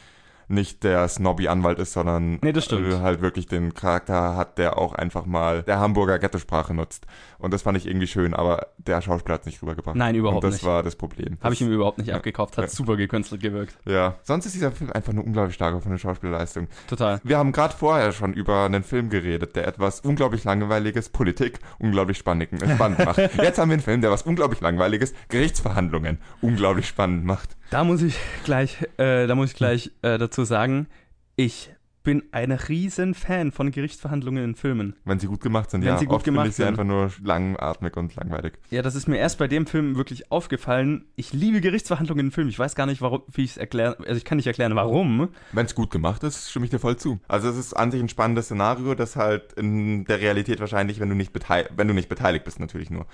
nicht 0.48 0.84
der 0.84 1.08
snobby 1.08 1.48
Anwalt 1.48 1.78
ist, 1.78 1.92
sondern 1.92 2.38
Nee, 2.42 2.50
äh, 2.50 3.00
halt 3.00 3.20
wirklich 3.20 3.46
den 3.46 3.74
Charakter 3.74 4.36
hat, 4.36 4.58
der 4.58 4.78
auch 4.78 4.94
einfach 4.94 5.26
mal 5.26 5.62
der 5.62 5.78
Hamburger 5.80 6.18
Ghettosprache 6.18 6.74
nutzt. 6.74 7.06
Und 7.38 7.52
das 7.52 7.62
fand 7.62 7.76
ich 7.76 7.86
irgendwie 7.86 8.06
schön, 8.06 8.32
aber 8.34 8.68
der 8.78 9.02
Schauspieler 9.02 9.34
hat 9.34 9.40
es 9.42 9.46
nicht 9.46 9.62
rübergebracht. 9.62 9.96
Nein, 9.96 10.14
überhaupt 10.14 10.42
Und 10.44 10.50
das 10.50 10.60
nicht. 10.60 10.64
war 10.64 10.82
das 10.82 10.96
Problem. 10.96 11.36
Habe 11.42 11.54
ich 11.54 11.60
ihm 11.60 11.70
überhaupt 11.70 11.98
nicht 11.98 12.08
Ja. 12.08 12.16
abgekauft. 12.16 12.56
Hat 12.56 12.64
Ja. 12.64 12.70
super 12.70 12.96
gekünstelt 12.96 13.42
gewirkt. 13.42 13.76
Ja, 13.86 14.14
sonst 14.22 14.46
ist 14.46 14.54
dieser 14.54 14.72
Film 14.72 14.90
einfach 14.92 15.12
nur 15.12 15.24
unglaublich 15.24 15.54
stark 15.54 15.80
von 15.82 15.92
der 15.92 15.98
Schauspielleistung. 15.98 16.68
Total. 16.88 17.20
Wir 17.22 17.36
haben 17.38 17.52
gerade 17.52 17.74
vorher 17.74 18.12
schon 18.12 18.32
über 18.32 18.64
einen 18.64 18.82
Film 18.82 19.10
geredet, 19.10 19.56
der 19.56 19.66
etwas 19.66 20.00
unglaublich 20.00 20.44
langweiliges, 20.44 21.08
Politik 21.10 21.58
unglaublich 21.78 22.16
spannend, 22.18 22.52
äh, 22.62 22.74
spannend 22.74 22.98
macht. 23.04 23.18
Jetzt 23.42 23.58
haben 23.58 23.68
wir 23.68 23.74
einen 23.74 23.82
Film, 23.82 24.00
der 24.00 24.10
was 24.10 24.22
unglaublich 24.22 24.60
langweiliges, 24.60 25.12
Gerichtsverhandlungen 25.28 26.18
unglaublich 26.40 26.86
spannend 26.88 27.24
macht. 27.24 27.56
Da 27.74 27.82
muss 27.82 28.02
ich 28.02 28.16
gleich, 28.44 28.76
äh, 28.98 29.26
da 29.26 29.34
muss 29.34 29.50
ich 29.50 29.56
gleich 29.56 29.90
äh, 30.02 30.16
dazu 30.16 30.44
sagen, 30.44 30.86
ich 31.34 31.74
bin 32.04 32.22
ein 32.30 32.52
riesen 32.52 33.14
Fan 33.14 33.50
von 33.50 33.72
Gerichtsverhandlungen 33.72 34.44
in 34.44 34.54
Filmen. 34.54 34.94
Wenn 35.04 35.18
sie 35.18 35.26
gut 35.26 35.40
gemacht 35.40 35.72
sind, 35.72 35.80
Wenn 35.80 35.88
ja. 35.88 35.98
sie 35.98 36.06
gut 36.06 36.14
Oft 36.14 36.24
finde 36.24 36.36
gemacht 36.36 36.50
ich 36.50 36.54
sie 36.54 36.62
sind. 36.62 36.68
einfach 36.68 36.84
nur 36.84 37.10
langatmig 37.24 37.96
und 37.96 38.14
langweilig. 38.14 38.52
Ja, 38.70 38.80
das 38.82 38.94
ist 38.94 39.08
mir 39.08 39.16
erst 39.16 39.38
bei 39.38 39.48
dem 39.48 39.66
Film 39.66 39.96
wirklich 39.96 40.30
aufgefallen. 40.30 41.06
Ich 41.16 41.32
liebe 41.32 41.60
Gerichtsverhandlungen 41.60 42.26
in 42.26 42.30
Filmen. 42.30 42.48
Ich 42.48 42.60
weiß 42.60 42.76
gar 42.76 42.86
nicht, 42.86 43.02
warum, 43.02 43.22
wie 43.32 43.42
ich 43.42 43.50
es 43.50 43.56
erklären, 43.56 43.96
also 44.06 44.14
ich 44.18 44.24
kann 44.24 44.36
nicht 44.36 44.46
erklären, 44.46 44.76
warum. 44.76 45.30
Wenn 45.50 45.66
es 45.66 45.74
gut 45.74 45.90
gemacht 45.90 46.22
ist, 46.22 46.50
stimme 46.50 46.66
ich 46.66 46.70
dir 46.70 46.78
voll 46.78 46.96
zu. 46.96 47.18
Also 47.26 47.48
es 47.48 47.56
ist 47.56 47.74
an 47.74 47.90
sich 47.90 48.00
ein 48.00 48.08
spannendes 48.08 48.44
Szenario, 48.44 48.94
das 48.94 49.16
halt 49.16 49.52
in 49.54 50.04
der 50.04 50.20
Realität 50.20 50.60
wahrscheinlich, 50.60 51.00
wenn 51.00 51.08
du 51.08 51.16
nicht, 51.16 51.32
betei 51.32 51.68
wenn 51.74 51.88
du 51.88 51.94
nicht 51.94 52.08
beteiligt 52.08 52.44
bist, 52.44 52.60
natürlich 52.60 52.90
nur, 52.90 53.06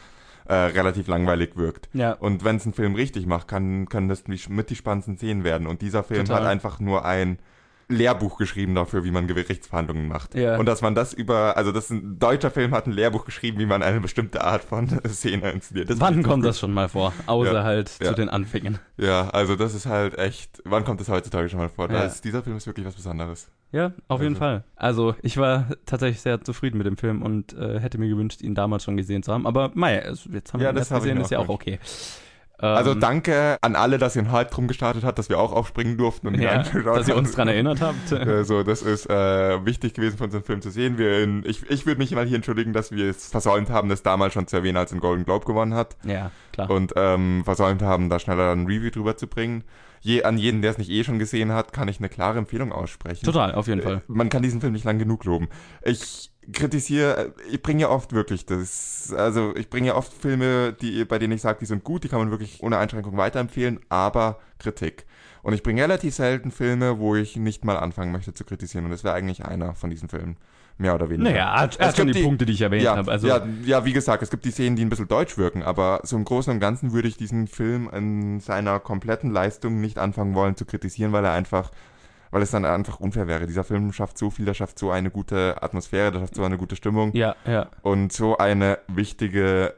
äh, 0.50 0.54
relativ 0.54 1.06
langweilig 1.06 1.56
wirkt. 1.56 1.88
Ja. 1.92 2.12
Und 2.14 2.44
wenn 2.44 2.56
es 2.56 2.66
ein 2.66 2.72
Film 2.72 2.96
richtig 2.96 3.24
macht, 3.26 3.46
kann, 3.46 3.88
können 3.88 4.08
das 4.08 4.24
mit 4.26 4.68
die 4.68 4.74
spannendsten 4.74 5.16
Szenen 5.16 5.44
werden. 5.44 5.68
Und 5.68 5.80
dieser 5.80 6.02
Film 6.02 6.24
Total. 6.24 6.42
hat 6.42 6.50
einfach 6.50 6.80
nur 6.80 7.04
ein 7.04 7.38
Lehrbuch 7.90 8.38
geschrieben 8.38 8.74
dafür, 8.74 9.04
wie 9.04 9.10
man 9.10 9.26
Gerichtsverhandlungen 9.26 10.08
macht. 10.08 10.34
Ja. 10.34 10.56
Und 10.58 10.66
dass 10.66 10.80
man 10.80 10.94
das 10.94 11.12
über, 11.12 11.56
also 11.56 11.72
das 11.72 11.84
ist 11.84 11.90
ein 11.90 12.18
deutscher 12.18 12.50
Film 12.50 12.72
hat 12.72 12.86
ein 12.86 12.92
Lehrbuch 12.92 13.24
geschrieben, 13.24 13.58
wie 13.58 13.66
man 13.66 13.82
eine 13.82 14.00
bestimmte 14.00 14.42
Art 14.42 14.64
von 14.64 14.88
Szene 15.08 15.50
inszeniert. 15.50 15.90
Das 15.90 16.00
Wann 16.00 16.22
kommt 16.22 16.44
das 16.44 16.58
schon 16.58 16.72
mal 16.72 16.88
vor? 16.88 17.12
Außer 17.26 17.52
Ja. 17.52 17.62
halt 17.64 17.90
Ja. 18.00 18.08
zu 18.08 18.14
den 18.14 18.28
Anfängen. 18.28 18.78
Ja, 18.96 19.28
also 19.30 19.56
das 19.56 19.74
ist 19.74 19.86
halt 19.86 20.16
echt, 20.18 20.62
wann 20.64 20.84
kommt 20.84 21.00
das 21.00 21.08
heutzutage 21.08 21.48
schon 21.48 21.58
mal 21.58 21.68
vor? 21.68 21.88
Das, 21.88 22.20
dieser 22.20 22.42
Film 22.42 22.56
ist 22.56 22.66
wirklich 22.66 22.86
was 22.86 22.94
Besonderes. 22.94 23.48
Ja, 23.72 23.92
auf 24.08 24.20
jeden 24.20 24.34
Also- 24.34 24.38
Fall. 24.40 24.64
Also 24.76 25.14
ich 25.22 25.36
war 25.36 25.68
tatsächlich 25.86 26.20
sehr 26.20 26.40
zufrieden 26.42 26.78
mit 26.78 26.86
dem 26.86 26.96
Film 26.96 27.22
und 27.22 27.52
äh, 27.52 27.78
hätte 27.80 27.98
mir 27.98 28.08
gewünscht, 28.08 28.42
ihn 28.42 28.54
damals 28.54 28.82
schon 28.84 28.96
gesehen 28.96 29.22
zu 29.22 29.32
haben. 29.32 29.46
Aber 29.46 29.70
mei, 29.74 29.94
jetzt 30.32 30.52
haben 30.52 30.60
wir 30.60 30.68
ihn 30.70 30.74
das 30.74 30.90
erst 30.90 31.02
gesehen, 31.02 31.20
ist 31.20 31.30
ja 31.30 31.38
auch 31.38 31.48
okay. 31.48 31.78
Ähm, 32.62 32.68
Also 32.76 32.94
danke 32.94 33.56
an 33.62 33.76
alle, 33.76 33.98
dass 33.98 34.16
ihr 34.16 34.22
einen 34.22 34.32
Hype 34.32 34.50
drum 34.50 34.68
gestartet 34.68 35.04
habt, 35.04 35.18
dass 35.18 35.28
wir 35.28 35.38
auch 35.38 35.52
aufspringen 35.52 35.96
durften 35.96 36.26
und 36.28 36.38
ja, 36.40 36.62
dass 36.62 37.08
ihr 37.08 37.16
uns 37.16 37.32
dran 37.32 37.48
erinnert 37.48 37.80
habt. 37.80 38.12
Also 38.12 38.62
das 38.62 38.82
ist 38.82 39.08
äh, 39.08 39.64
wichtig 39.64 39.94
gewesen 39.94 40.18
für 40.18 40.24
unseren 40.24 40.44
Film 40.44 40.62
zu 40.62 40.70
sehen. 40.70 40.98
Wir 40.98 41.22
in, 41.22 41.44
ich 41.46 41.68
ich 41.70 41.86
würde 41.86 41.98
mich 41.98 42.10
mal 42.12 42.26
hier 42.26 42.36
entschuldigen, 42.36 42.72
dass 42.72 42.92
wir 42.92 43.10
es 43.10 43.28
versäumt 43.28 43.70
haben, 43.70 43.88
das 43.88 44.02
damals 44.02 44.34
schon 44.34 44.46
zu 44.46 44.56
erwähnen, 44.56 44.76
als 44.76 44.92
einen 44.92 45.00
Golden 45.00 45.24
Globe 45.24 45.44
gewonnen 45.46 45.74
hat. 45.74 45.96
ja, 46.04 46.30
klar. 46.52 46.70
Und 46.70 46.92
ähm, 46.96 47.42
versäumt 47.44 47.82
haben, 47.82 48.08
da 48.10 48.18
schneller 48.18 48.52
ein 48.52 48.66
Review 48.66 48.90
drüber 48.90 49.16
zu 49.16 49.26
bringen. 49.26 49.64
Je, 50.02 50.22
an 50.22 50.38
jeden, 50.38 50.62
der 50.62 50.70
es 50.70 50.78
nicht 50.78 50.90
eh 50.90 51.04
schon 51.04 51.18
gesehen 51.18 51.52
hat, 51.52 51.72
kann 51.74 51.86
ich 51.88 51.98
eine 51.98 52.08
klare 52.08 52.38
Empfehlung 52.38 52.72
aussprechen. 52.72 53.24
Total, 53.26 53.54
auf 53.54 53.66
jeden 53.66 53.82
Fall. 53.82 54.00
Man 54.06 54.30
kann 54.30 54.42
diesen 54.42 54.60
Film 54.62 54.72
nicht 54.72 54.84
lang 54.84 54.98
genug 54.98 55.24
loben. 55.24 55.48
Ich 55.82 56.29
kritisiere, 56.52 57.34
ich 57.50 57.62
bringe 57.62 57.82
ja 57.82 57.88
oft 57.90 58.12
wirklich 58.12 58.46
das, 58.46 59.12
also 59.16 59.54
ich 59.56 59.70
bringe 59.70 59.88
ja 59.88 59.96
oft 59.96 60.12
Filme, 60.12 60.72
die, 60.72 61.04
bei 61.04 61.18
denen 61.18 61.34
ich 61.34 61.42
sage, 61.42 61.58
die 61.60 61.66
sind 61.66 61.84
gut, 61.84 62.04
die 62.04 62.08
kann 62.08 62.18
man 62.18 62.30
wirklich 62.30 62.62
ohne 62.62 62.78
Einschränkung 62.78 63.16
weiterempfehlen, 63.16 63.80
aber 63.88 64.38
Kritik. 64.58 65.06
Und 65.42 65.54
ich 65.54 65.62
bringe 65.62 65.82
relativ 65.82 66.14
selten 66.14 66.50
Filme, 66.50 66.98
wo 66.98 67.16
ich 67.16 67.36
nicht 67.36 67.64
mal 67.64 67.76
anfangen 67.76 68.12
möchte 68.12 68.34
zu 68.34 68.44
kritisieren. 68.44 68.84
Und 68.84 68.90
das 68.90 69.04
wäre 69.04 69.14
eigentlich 69.14 69.44
einer 69.44 69.74
von 69.74 69.90
diesen 69.90 70.08
Filmen. 70.08 70.36
Mehr 70.78 70.94
oder 70.94 71.10
weniger. 71.10 71.30
Naja, 71.30 71.60
hat, 71.60 71.78
Es 71.78 71.88
hat 71.88 71.96
schon 71.98 72.06
gibt 72.06 72.18
die, 72.18 72.22
Punkte, 72.22 72.46
die 72.46 72.54
ich 72.54 72.62
erwähnt 72.62 72.84
ja, 72.84 72.96
habe. 72.96 73.10
Also, 73.10 73.26
ja, 73.26 73.46
ja, 73.66 73.84
wie 73.84 73.92
gesagt, 73.92 74.22
es 74.22 74.30
gibt 74.30 74.46
die 74.46 74.50
Szenen, 74.50 74.76
die 74.76 74.82
ein 74.82 74.88
bisschen 74.88 75.08
deutsch 75.08 75.36
wirken, 75.36 75.62
aber 75.62 76.00
so 76.04 76.16
im 76.16 76.24
Großen 76.24 76.50
und 76.50 76.58
Ganzen 76.58 76.92
würde 76.92 77.06
ich 77.06 77.18
diesen 77.18 77.48
Film 77.48 77.90
in 77.92 78.40
seiner 78.40 78.80
kompletten 78.80 79.30
Leistung 79.30 79.82
nicht 79.82 79.98
anfangen 79.98 80.34
wollen 80.34 80.56
zu 80.56 80.64
kritisieren, 80.64 81.12
weil 81.12 81.22
er 81.22 81.32
einfach, 81.32 81.70
weil 82.30 82.42
es 82.42 82.50
dann 82.50 82.64
einfach 82.64 83.00
unfair 83.00 83.26
wäre. 83.26 83.46
Dieser 83.46 83.64
Film 83.64 83.92
schafft 83.92 84.18
so 84.18 84.30
viel, 84.30 84.44
der 84.44 84.54
schafft 84.54 84.78
so 84.78 84.90
eine 84.90 85.10
gute 85.10 85.62
Atmosphäre, 85.62 86.12
der 86.12 86.20
schafft 86.20 86.34
so 86.34 86.44
eine 86.44 86.58
gute 86.58 86.76
Stimmung 86.76 87.12
ja, 87.14 87.34
ja. 87.46 87.68
und 87.82 88.12
so 88.12 88.38
eine 88.38 88.78
wichtige 88.88 89.74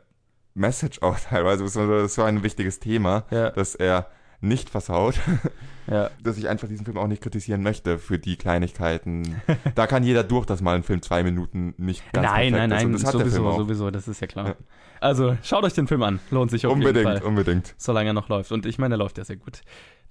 Message 0.55 1.01
auch 1.03 1.19
teilweise, 1.31 1.67
so, 1.69 2.07
so 2.07 2.23
ein 2.23 2.43
wichtiges 2.43 2.81
Thema, 2.81 3.25
Ja. 3.31 3.51
dass 3.51 3.75
er 3.75 4.07
nicht 4.45 4.71
versaut, 4.71 5.21
ja. 5.87 6.11
dass 6.23 6.37
ich 6.37 6.49
einfach 6.49 6.67
diesen 6.67 6.85
Film 6.85 6.99
auch 6.99 7.07
nicht 7.07 7.23
kritisieren 7.23 7.63
möchte 7.63 7.99
für 7.99 8.19
die 8.19 8.37
Kleinigkeiten. 8.37 9.41
da 9.77 9.87
kann 9.87 10.03
jeder 10.03 10.25
durch, 10.25 10.47
dass 10.47 10.61
mal 10.61 10.75
ein 10.75 10.83
Film 10.83 11.01
zwei 11.01 11.23
Minuten 11.23 11.75
nicht 11.79 12.03
ganz 12.13 12.27
Nein, 12.27 12.53
nein, 12.53 12.71
perfekt 12.71 12.95
ist. 12.95 13.03
Nein, 13.05 13.13
Film 13.13 13.31
sowieso, 13.31 13.57
sowieso, 13.57 13.91
das 13.93 14.09
ist 14.09 14.21
ja 14.21 14.27
klar. 14.27 14.49
Ja. 14.49 14.55
Also, 15.01 15.37
schaut 15.43 15.65
euch 15.65 15.73
den 15.75 15.87
Film 15.87 16.03
an. 16.03 16.21
Lohnt 16.31 16.51
sich 16.51 16.67
auf 16.67 16.77
jeden 16.77 16.87
Unbedingt, 16.87 17.19
Fall. 17.19 17.23
unbedingt. 17.27 17.75
solange 17.77 18.11
er 18.11 18.13
noch 18.13 18.29
läuft. 18.29 18.53
Und 18.53 18.67
ich 18.67 18.79
meine, 18.79 18.95
er 18.95 18.99
läuft 18.99 19.19
ja 19.19 19.25
sehr 19.25 19.37
gut. 19.37 19.63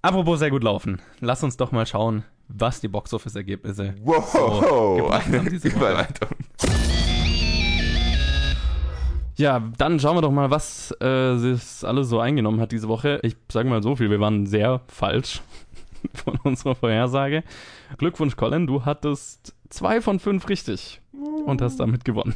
Apropos 0.03 0.39
sehr 0.39 0.49
gut 0.49 0.63
laufen. 0.63 0.99
Lass 1.19 1.43
uns 1.43 1.57
doch 1.57 1.71
mal 1.71 1.85
schauen, 1.85 2.23
was 2.47 2.81
die 2.81 2.87
Boxoffice-Ergebnisse 2.87 3.93
Wow, 4.03 4.31
so 4.31 4.95
gebracht 4.95 5.25
haben 5.25 5.35
eine 5.35 5.49
diese 5.49 5.69
Woche. 5.69 5.77
Überleitung. 5.77 6.29
Ja, 9.37 9.59
dann 9.77 9.99
schauen 9.99 10.17
wir 10.17 10.21
doch 10.21 10.31
mal, 10.31 10.49
was 10.49 10.91
äh, 11.01 11.35
sich 11.37 11.87
alles 11.87 12.09
so 12.09 12.19
eingenommen 12.19 12.59
hat 12.59 12.71
diese 12.71 12.87
Woche. 12.87 13.19
Ich 13.23 13.35
sage 13.51 13.69
mal 13.69 13.81
so 13.81 13.95
viel, 13.95 14.09
wir 14.09 14.19
waren 14.19 14.45
sehr 14.45 14.81
falsch 14.87 15.41
von 16.13 16.37
unserer 16.43 16.75
Vorhersage. 16.75 17.43
Glückwunsch, 17.97 18.35
Colin, 18.35 18.67
du 18.67 18.85
hattest 18.85 19.55
zwei 19.69 20.01
von 20.01 20.19
fünf 20.19 20.49
richtig 20.49 21.01
und 21.45 21.61
hast 21.61 21.79
damit 21.79 22.05
gewonnen. 22.05 22.35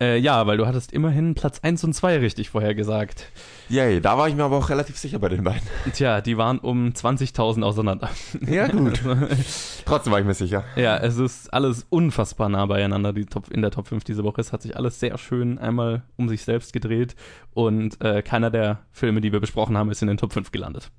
Äh, 0.00 0.16
ja, 0.18 0.46
weil 0.46 0.56
du 0.56 0.66
hattest 0.66 0.92
immerhin 0.92 1.34
Platz 1.34 1.60
1 1.60 1.82
und 1.84 1.92
2 1.92 2.18
richtig 2.18 2.50
vorhergesagt. 2.50 3.26
Yay, 3.68 4.00
da 4.00 4.16
war 4.16 4.28
ich 4.28 4.34
mir 4.34 4.44
aber 4.44 4.56
auch 4.56 4.70
relativ 4.70 4.96
sicher 4.96 5.18
bei 5.18 5.28
den 5.28 5.44
beiden. 5.44 5.62
Tja, 5.92 6.20
die 6.20 6.36
waren 6.36 6.58
um 6.58 6.90
20.000 6.90 7.62
auseinander. 7.62 8.10
Ja, 8.46 8.68
gut. 8.68 9.00
Trotzdem 9.84 10.12
war 10.12 10.20
ich 10.20 10.26
mir 10.26 10.34
sicher. 10.34 10.64
Ja, 10.76 10.96
es 10.96 11.18
ist 11.18 11.52
alles 11.52 11.86
unfassbar 11.90 12.48
nah 12.48 12.66
beieinander 12.66 13.12
die 13.12 13.26
Top, 13.26 13.50
in 13.50 13.62
der 13.62 13.70
Top 13.70 13.88
5 13.88 14.04
diese 14.04 14.24
Woche. 14.24 14.40
Es 14.40 14.52
hat 14.52 14.62
sich 14.62 14.76
alles 14.76 15.00
sehr 15.00 15.18
schön 15.18 15.58
einmal 15.58 16.02
um 16.16 16.28
sich 16.28 16.42
selbst 16.42 16.72
gedreht 16.72 17.16
und 17.54 18.00
äh, 18.02 18.22
keiner 18.22 18.50
der 18.50 18.80
Filme, 18.92 19.20
die 19.20 19.32
wir 19.32 19.40
besprochen 19.40 19.76
haben, 19.76 19.90
ist 19.90 20.02
in 20.02 20.08
den 20.08 20.16
Top 20.16 20.32
5 20.32 20.52
gelandet. 20.52 20.90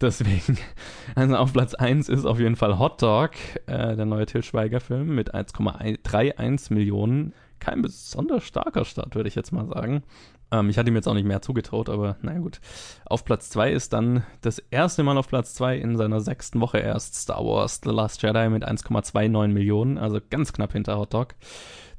Deswegen, 0.00 0.58
also 1.14 1.36
auf 1.36 1.52
Platz 1.52 1.74
1 1.74 2.08
ist 2.08 2.26
auf 2.26 2.40
jeden 2.40 2.56
Fall 2.56 2.78
Hot 2.78 3.00
Dog, 3.00 3.30
äh, 3.66 3.94
der 3.96 4.04
neue 4.04 4.26
Til 4.26 4.42
Schweiger-Film 4.42 5.14
mit 5.14 5.34
1,31 5.34 6.72
Millionen. 6.74 7.32
Kein 7.62 7.80
besonders 7.80 8.42
starker 8.42 8.84
Start, 8.84 9.14
würde 9.14 9.28
ich 9.28 9.36
jetzt 9.36 9.52
mal 9.52 9.68
sagen. 9.68 10.02
Ähm, 10.50 10.68
ich 10.68 10.78
hatte 10.78 10.88
ihm 10.90 10.96
jetzt 10.96 11.06
auch 11.06 11.14
nicht 11.14 11.28
mehr 11.28 11.42
zugetraut, 11.42 11.88
aber 11.88 12.16
naja 12.20 12.40
gut. 12.40 12.60
Auf 13.06 13.24
Platz 13.24 13.50
2 13.50 13.70
ist 13.70 13.92
dann 13.92 14.24
das 14.40 14.58
erste 14.58 15.04
Mal 15.04 15.16
auf 15.16 15.28
Platz 15.28 15.54
2 15.54 15.76
in 15.76 15.96
seiner 15.96 16.20
sechsten 16.20 16.60
Woche 16.60 16.78
erst 16.78 17.14
Star 17.14 17.44
Wars 17.44 17.80
The 17.84 17.90
Last 17.90 18.20
Jedi 18.20 18.48
mit 18.48 18.66
1,29 18.66 19.46
Millionen, 19.46 19.96
also 19.96 20.18
ganz 20.28 20.52
knapp 20.52 20.72
hinter 20.72 20.98
Hot 20.98 21.14
Dog. 21.14 21.36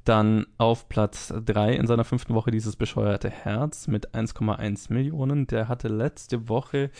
Dann 0.03 0.47
auf 0.57 0.89
Platz 0.89 1.33
3 1.33 1.75
in 1.75 1.87
seiner 1.87 2.03
fünften 2.03 2.33
Woche 2.33 2.51
dieses 2.51 2.75
bescheuerte 2.75 3.29
Herz 3.29 3.87
mit 3.87 4.13
1,1 4.13 4.91
Millionen. 4.91 5.47
Der 5.47 5.69
hatte 5.69 5.87
letzte 5.87 6.49
Woche 6.49 6.91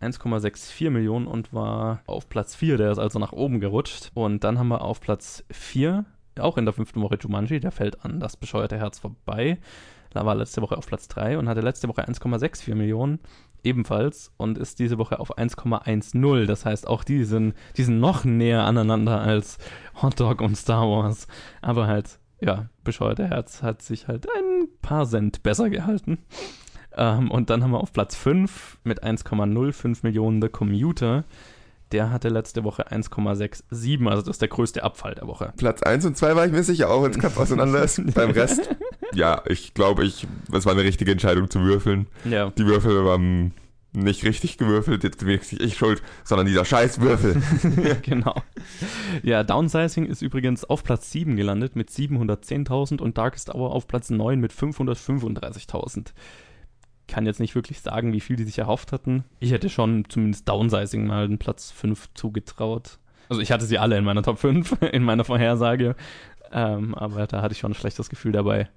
1,64 0.00 0.90
Millionen 0.90 1.28
und 1.28 1.54
war 1.54 2.02
auf 2.06 2.28
Platz 2.28 2.56
4. 2.56 2.76
Der 2.76 2.90
ist 2.90 2.98
also 2.98 3.20
nach 3.20 3.32
oben 3.32 3.60
gerutscht. 3.60 4.10
Und 4.14 4.42
dann 4.42 4.58
haben 4.58 4.66
wir 4.66 4.80
auf 4.80 5.00
Platz 5.00 5.44
4, 5.52 6.04
auch 6.38 6.56
in 6.56 6.64
der 6.64 6.74
fünften 6.74 7.00
Woche 7.02 7.18
Jumanji, 7.20 7.60
der 7.60 7.72
fällt 7.72 8.04
an 8.04 8.20
das 8.20 8.36
bescheuerte 8.36 8.78
Herz 8.78 8.98
vorbei. 8.98 9.58
Da 10.10 10.26
war 10.26 10.34
letzte 10.34 10.60
Woche 10.60 10.76
auf 10.76 10.86
Platz 10.86 11.08
3 11.08 11.38
und 11.38 11.48
hatte 11.48 11.60
letzte 11.60 11.88
Woche 11.88 12.06
1,64 12.06 12.74
Millionen. 12.74 13.20
ebenfalls 13.62 14.32
und 14.38 14.56
ist 14.56 14.78
diese 14.78 14.96
Woche 14.96 15.20
auf 15.20 15.36
1,10. 15.36 16.46
Das 16.46 16.64
heißt, 16.64 16.86
auch 16.86 17.04
die 17.04 17.24
sind, 17.24 17.54
die 17.76 17.82
sind 17.82 18.00
noch 18.00 18.24
näher 18.24 18.64
aneinander 18.64 19.20
als 19.20 19.58
Hot 20.00 20.18
Dog 20.18 20.40
und 20.40 20.56
Star 20.56 20.88
Wars. 20.88 21.26
Aber 21.60 21.86
halt, 21.86 22.18
ja, 22.40 22.70
bescheuerte 22.84 23.28
Herz 23.28 23.62
hat 23.62 23.82
sich 23.82 24.08
halt 24.08 24.26
ein 24.34 24.68
paar 24.80 25.06
Cent 25.06 25.42
besser 25.42 25.68
gehalten. 25.68 26.18
Ähm, 26.96 27.30
und 27.30 27.50
dann 27.50 27.62
haben 27.62 27.72
wir 27.72 27.80
auf 27.80 27.92
Platz 27.92 28.16
5 28.16 28.78
mit 28.82 29.04
1,05 29.04 29.98
Millionen 30.02 30.40
The 30.40 30.48
Commuter. 30.48 31.24
Der 31.92 32.10
hatte 32.10 32.28
letzte 32.28 32.62
Woche 32.62 32.88
1,67, 32.92 34.06
also 34.08 34.22
das 34.22 34.36
ist 34.36 34.42
der 34.42 34.48
größte 34.48 34.84
Abfall 34.84 35.14
der 35.14 35.26
Woche. 35.26 35.52
Platz 35.56 35.82
1 35.82 36.06
und 36.06 36.16
2 36.16 36.36
war 36.36 36.46
ich 36.46 36.52
mir 36.52 36.62
sicher 36.62 36.88
auch, 36.90 37.02
wenn 37.02 37.10
es 37.10 37.18
knapp 37.18 37.36
auseinander 37.36 37.82
ist. 37.82 38.00
Beim 38.14 38.30
Rest, 38.30 38.68
ja, 39.12 39.42
ich 39.46 39.74
glaube, 39.74 40.04
ich, 40.04 40.26
es 40.52 40.66
war 40.66 40.72
eine 40.72 40.84
richtige 40.84 41.10
Entscheidung 41.10 41.50
zu 41.50 41.60
würfeln. 41.60 42.06
Ja. 42.24 42.50
Die 42.50 42.66
Würfel 42.66 43.04
waren 43.04 43.52
nicht 43.92 44.24
richtig 44.24 44.56
gewürfelt, 44.56 45.02
jetzt 45.02 45.18
bin 45.18 45.30
ich 45.30 45.60
ich 45.60 45.76
schuld, 45.76 46.00
sondern 46.22 46.46
dieser 46.46 46.64
scheiß 46.64 47.00
Würfel. 47.00 47.42
genau. 48.02 48.40
Ja, 49.22 49.42
Downsizing 49.42 50.06
ist 50.06 50.22
übrigens 50.22 50.64
auf 50.64 50.84
Platz 50.84 51.10
7 51.10 51.34
gelandet 51.36 51.74
mit 51.74 51.90
710.000 51.90 53.00
und 53.00 53.18
Darkest 53.18 53.52
Hour 53.52 53.72
auf 53.72 53.88
Platz 53.88 54.10
9 54.10 54.38
mit 54.38 54.52
535.000 54.52 56.12
kann 57.10 57.26
jetzt 57.26 57.40
nicht 57.40 57.54
wirklich 57.54 57.80
sagen, 57.80 58.12
wie 58.12 58.20
viel 58.20 58.36
die 58.36 58.44
sich 58.44 58.58
erhofft 58.58 58.92
hatten. 58.92 59.24
Ich 59.40 59.52
hätte 59.52 59.68
schon 59.68 60.04
zumindest 60.08 60.48
Downsizing 60.48 61.06
mal 61.06 61.24
einen 61.24 61.38
Platz 61.38 61.70
5 61.70 62.08
zugetraut. 62.14 62.98
Also 63.28 63.42
ich 63.42 63.52
hatte 63.52 63.64
sie 63.64 63.78
alle 63.78 63.96
in 63.98 64.04
meiner 64.04 64.22
Top 64.22 64.38
5, 64.38 64.82
in 64.92 65.02
meiner 65.02 65.24
Vorhersage. 65.24 65.94
Ähm, 66.52 66.94
aber 66.94 67.26
da 67.26 67.42
hatte 67.42 67.52
ich 67.52 67.58
schon 67.60 67.72
ein 67.72 67.76
schlechtes 67.76 68.08
Gefühl 68.08 68.32
dabei. 68.32 68.68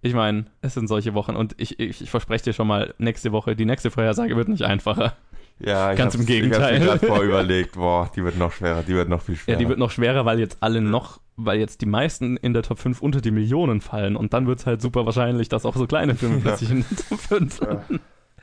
Ich 0.00 0.14
meine, 0.14 0.46
es 0.60 0.74
sind 0.74 0.86
solche 0.88 1.14
Wochen 1.14 1.34
und 1.34 1.54
ich, 1.58 1.80
ich, 1.80 2.02
ich 2.02 2.10
verspreche 2.10 2.44
dir 2.44 2.52
schon 2.52 2.68
mal, 2.68 2.94
nächste 2.98 3.32
Woche, 3.32 3.56
die 3.56 3.64
nächste 3.64 3.90
Vorhersage 3.90 4.36
wird 4.36 4.48
nicht 4.48 4.62
einfacher. 4.62 5.16
Ja, 5.58 5.92
ich 5.92 5.98
Ganz 5.98 6.14
im 6.14 6.24
Gegenteil. 6.24 6.76
Ich 6.76 6.80
habe 6.82 6.92
mir 6.92 6.98
gerade 6.98 7.06
vorüberlegt, 7.06 7.72
boah, 7.74 8.10
die 8.14 8.22
wird 8.22 8.38
noch 8.38 8.52
schwerer, 8.52 8.82
die 8.82 8.94
wird 8.94 9.08
noch 9.08 9.22
viel 9.22 9.36
schwerer. 9.36 9.56
Ja, 9.56 9.58
die 9.58 9.68
wird 9.68 9.78
noch 9.78 9.90
schwerer, 9.90 10.24
weil 10.24 10.38
jetzt 10.38 10.58
alle 10.60 10.80
noch, 10.80 11.20
weil 11.38 11.58
jetzt 11.58 11.80
die 11.80 11.86
meisten 11.86 12.36
in 12.36 12.52
der 12.52 12.62
Top 12.62 12.78
5 12.78 13.00
unter 13.00 13.20
die 13.20 13.30
Millionen 13.30 13.80
fallen 13.80 14.16
und 14.16 14.34
dann 14.34 14.46
wird 14.46 14.58
es 14.58 14.66
halt 14.66 14.82
super 14.82 15.06
wahrscheinlich, 15.06 15.48
dass 15.48 15.64
auch 15.64 15.76
so 15.76 15.86
kleine 15.86 16.14
Filme 16.16 16.38
plötzlich 16.40 16.70
in 16.70 16.84
der 16.90 16.98
Top 17.08 17.20
5 17.20 17.60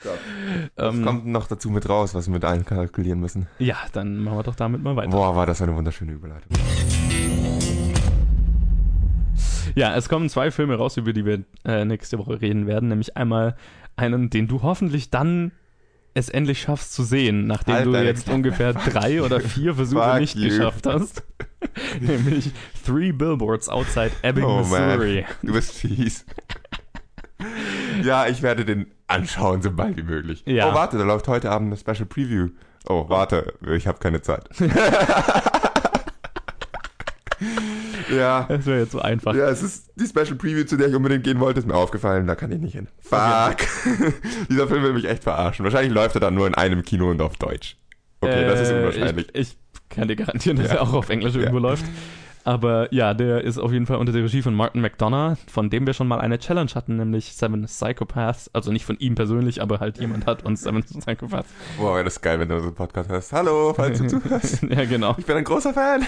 Ja. 0.04 0.12
Was 0.76 0.94
ähm, 0.94 1.06
kommt 1.06 1.26
noch 1.26 1.48
dazu 1.48 1.70
mit 1.70 1.88
raus, 1.88 2.14
was 2.14 2.28
wir 2.28 2.34
mit 2.34 2.44
einkalkulieren 2.44 3.20
müssen? 3.20 3.48
Ja, 3.60 3.78
dann 3.94 4.18
machen 4.18 4.38
wir 4.38 4.44
doch 4.44 4.56
damit 4.56 4.84
mal 4.84 4.96
weiter. 4.96 5.10
Boah, 5.10 5.36
war 5.36 5.46
das 5.46 5.62
eine 5.62 5.74
wunderschöne 5.74 6.12
Überleitung. 6.12 6.52
Ja, 9.76 9.96
es 9.96 10.10
kommen 10.10 10.30
zwei 10.30 10.52
Filme 10.52 10.76
raus, 10.76 10.98
über 10.98 11.14
die 11.14 11.26
wir 11.26 11.44
äh, 11.66 11.86
nächste 11.86 12.18
Woche 12.18 12.42
reden 12.42 12.68
werden. 12.68 12.90
Nämlich 12.90 13.18
einmal 13.18 13.56
einen, 13.96 14.30
den 14.30 14.48
du 14.48 14.62
hoffentlich 14.62 15.10
dann 15.10 15.52
es 16.16 16.30
endlich 16.30 16.62
schaffst 16.62 16.94
zu 16.94 17.04
sehen, 17.04 17.46
nachdem 17.46 17.76
Halt 17.76 17.86
du 17.88 18.04
jetzt 18.04 18.30
ungefähr 18.30 18.74
drei 18.74 19.22
oder 19.22 19.40
vier 19.42 19.76
Versuche 19.76 20.18
nicht 20.20 20.36
you. 20.36 20.50
geschafft 20.50 20.88
hast. 20.88 21.24
nämlich 22.00 22.52
Three 22.86 23.12
Billboards 23.12 23.70
Outside 23.70 24.12
Ebbing, 24.24 24.46
Oh 24.46 24.60
Missouri. 24.60 25.26
man, 25.28 25.36
du 25.44 25.54
bist 25.54 25.74
fies. 25.74 26.26
ja, 28.04 28.28
ich 28.28 28.42
werde 28.42 28.66
den 28.66 28.88
anschauen, 29.08 29.62
so 29.62 29.72
bald 29.72 29.98
wie 29.98 30.04
möglich. 30.04 30.42
Ja. 30.46 30.72
Oh, 30.72 30.74
warte, 30.74 30.98
da 30.98 31.04
läuft 31.04 31.28
heute 31.28 31.52
Abend 31.52 31.68
eine 31.68 31.78
Special 31.78 32.08
Preview. 32.08 32.50
Oh, 32.88 33.10
warte, 33.10 33.54
ich 33.76 33.88
habe 33.88 34.00
keine 34.00 34.22
Zeit. 34.22 34.48
Ja. 38.16 38.46
Das 38.50 38.66
wäre 38.66 38.80
jetzt 38.80 38.92
so 38.92 39.00
einfach. 39.00 39.36
Ja, 39.36 39.50
es 39.50 39.62
ist 39.64 39.92
die 39.96 40.06
Special 40.08 40.36
Preview, 40.36 40.64
zu 40.66 40.78
der 40.78 40.88
ich 40.90 40.96
unbedingt 40.96 41.24
gehen 41.24 41.40
wollte, 41.40 41.60
ist 41.60 41.68
mir 41.68 41.76
aufgefallen, 41.76 42.28
da 42.28 42.36
kann 42.36 42.52
ich 42.52 42.60
nicht 42.60 42.74
hin. 42.74 42.88
Fuck. 43.02 43.58
Dieser 44.50 44.68
Film 44.68 44.84
will 44.84 44.94
mich 44.94 45.06
echt 45.06 45.24
verarschen. 45.24 45.64
Wahrscheinlich 45.64 45.94
läuft 45.94 46.16
er 46.16 46.22
dann 46.22 46.34
nur 46.36 46.48
in 46.48 46.56
einem 46.56 46.84
Kino 46.84 47.10
und 47.12 47.22
auf 47.22 47.38
Deutsch. 47.38 47.78
Okay, 48.22 48.46
das 48.46 48.62
ist 48.62 48.72
Äh, 48.72 48.76
unwahrscheinlich. 48.80 49.28
Ich, 49.34 49.40
ich 49.50 49.58
kann 49.90 50.08
dir 50.08 50.16
garantieren, 50.16 50.58
dass 50.58 50.68
Ja. 50.68 50.76
er 50.76 50.82
auch 50.84 50.94
auf 50.94 51.10
Englisch 51.10 51.36
irgendwo 51.36 51.60
läuft. 51.60 51.86
Aber 52.46 52.94
ja, 52.94 53.16
der 53.16 53.44
ist 53.44 53.58
auf 53.58 53.72
jeden 53.72 53.88
Fall 53.88 53.98
unter 53.98 54.14
der 54.14 54.24
Regie 54.24 54.44
von 54.44 54.54
Martin 54.54 54.80
McDonough, 54.80 55.40
von 55.48 55.72
dem 55.72 55.88
wir 55.88 55.96
schon 55.96 56.08
mal 56.08 56.20
eine 56.20 56.38
Challenge 56.38 56.70
hatten, 56.76 56.96
nämlich 56.96 57.34
Seven 57.34 57.66
Psychopaths. 57.66 58.52
Also 58.54 58.72
nicht 58.72 58.86
von 58.86 58.98
ihm 59.00 59.16
persönlich, 59.16 59.64
aber 59.64 59.80
halt 59.80 59.98
jemand 59.98 60.28
hat 60.28 60.46
uns 60.46 60.62
Seven 60.62 60.84
Psychopaths. 60.84 61.50
Boah, 61.80 61.96
wäre 61.96 62.04
das 62.04 62.22
geil, 62.22 62.40
wenn 62.40 62.48
du 62.48 62.60
so 62.60 62.68
einen 62.68 62.76
Podcast 62.76 63.10
hörst. 63.10 63.34
Hallo, 63.34 63.74
falls 63.76 63.98
du 63.98 64.08
zuhörst. 64.22 64.62
ja, 64.62 64.86
genau. 64.86 65.16
Ich 65.18 65.26
bin 65.26 65.36
ein 65.36 65.44
großer 65.44 65.74
Fan. 65.74 66.06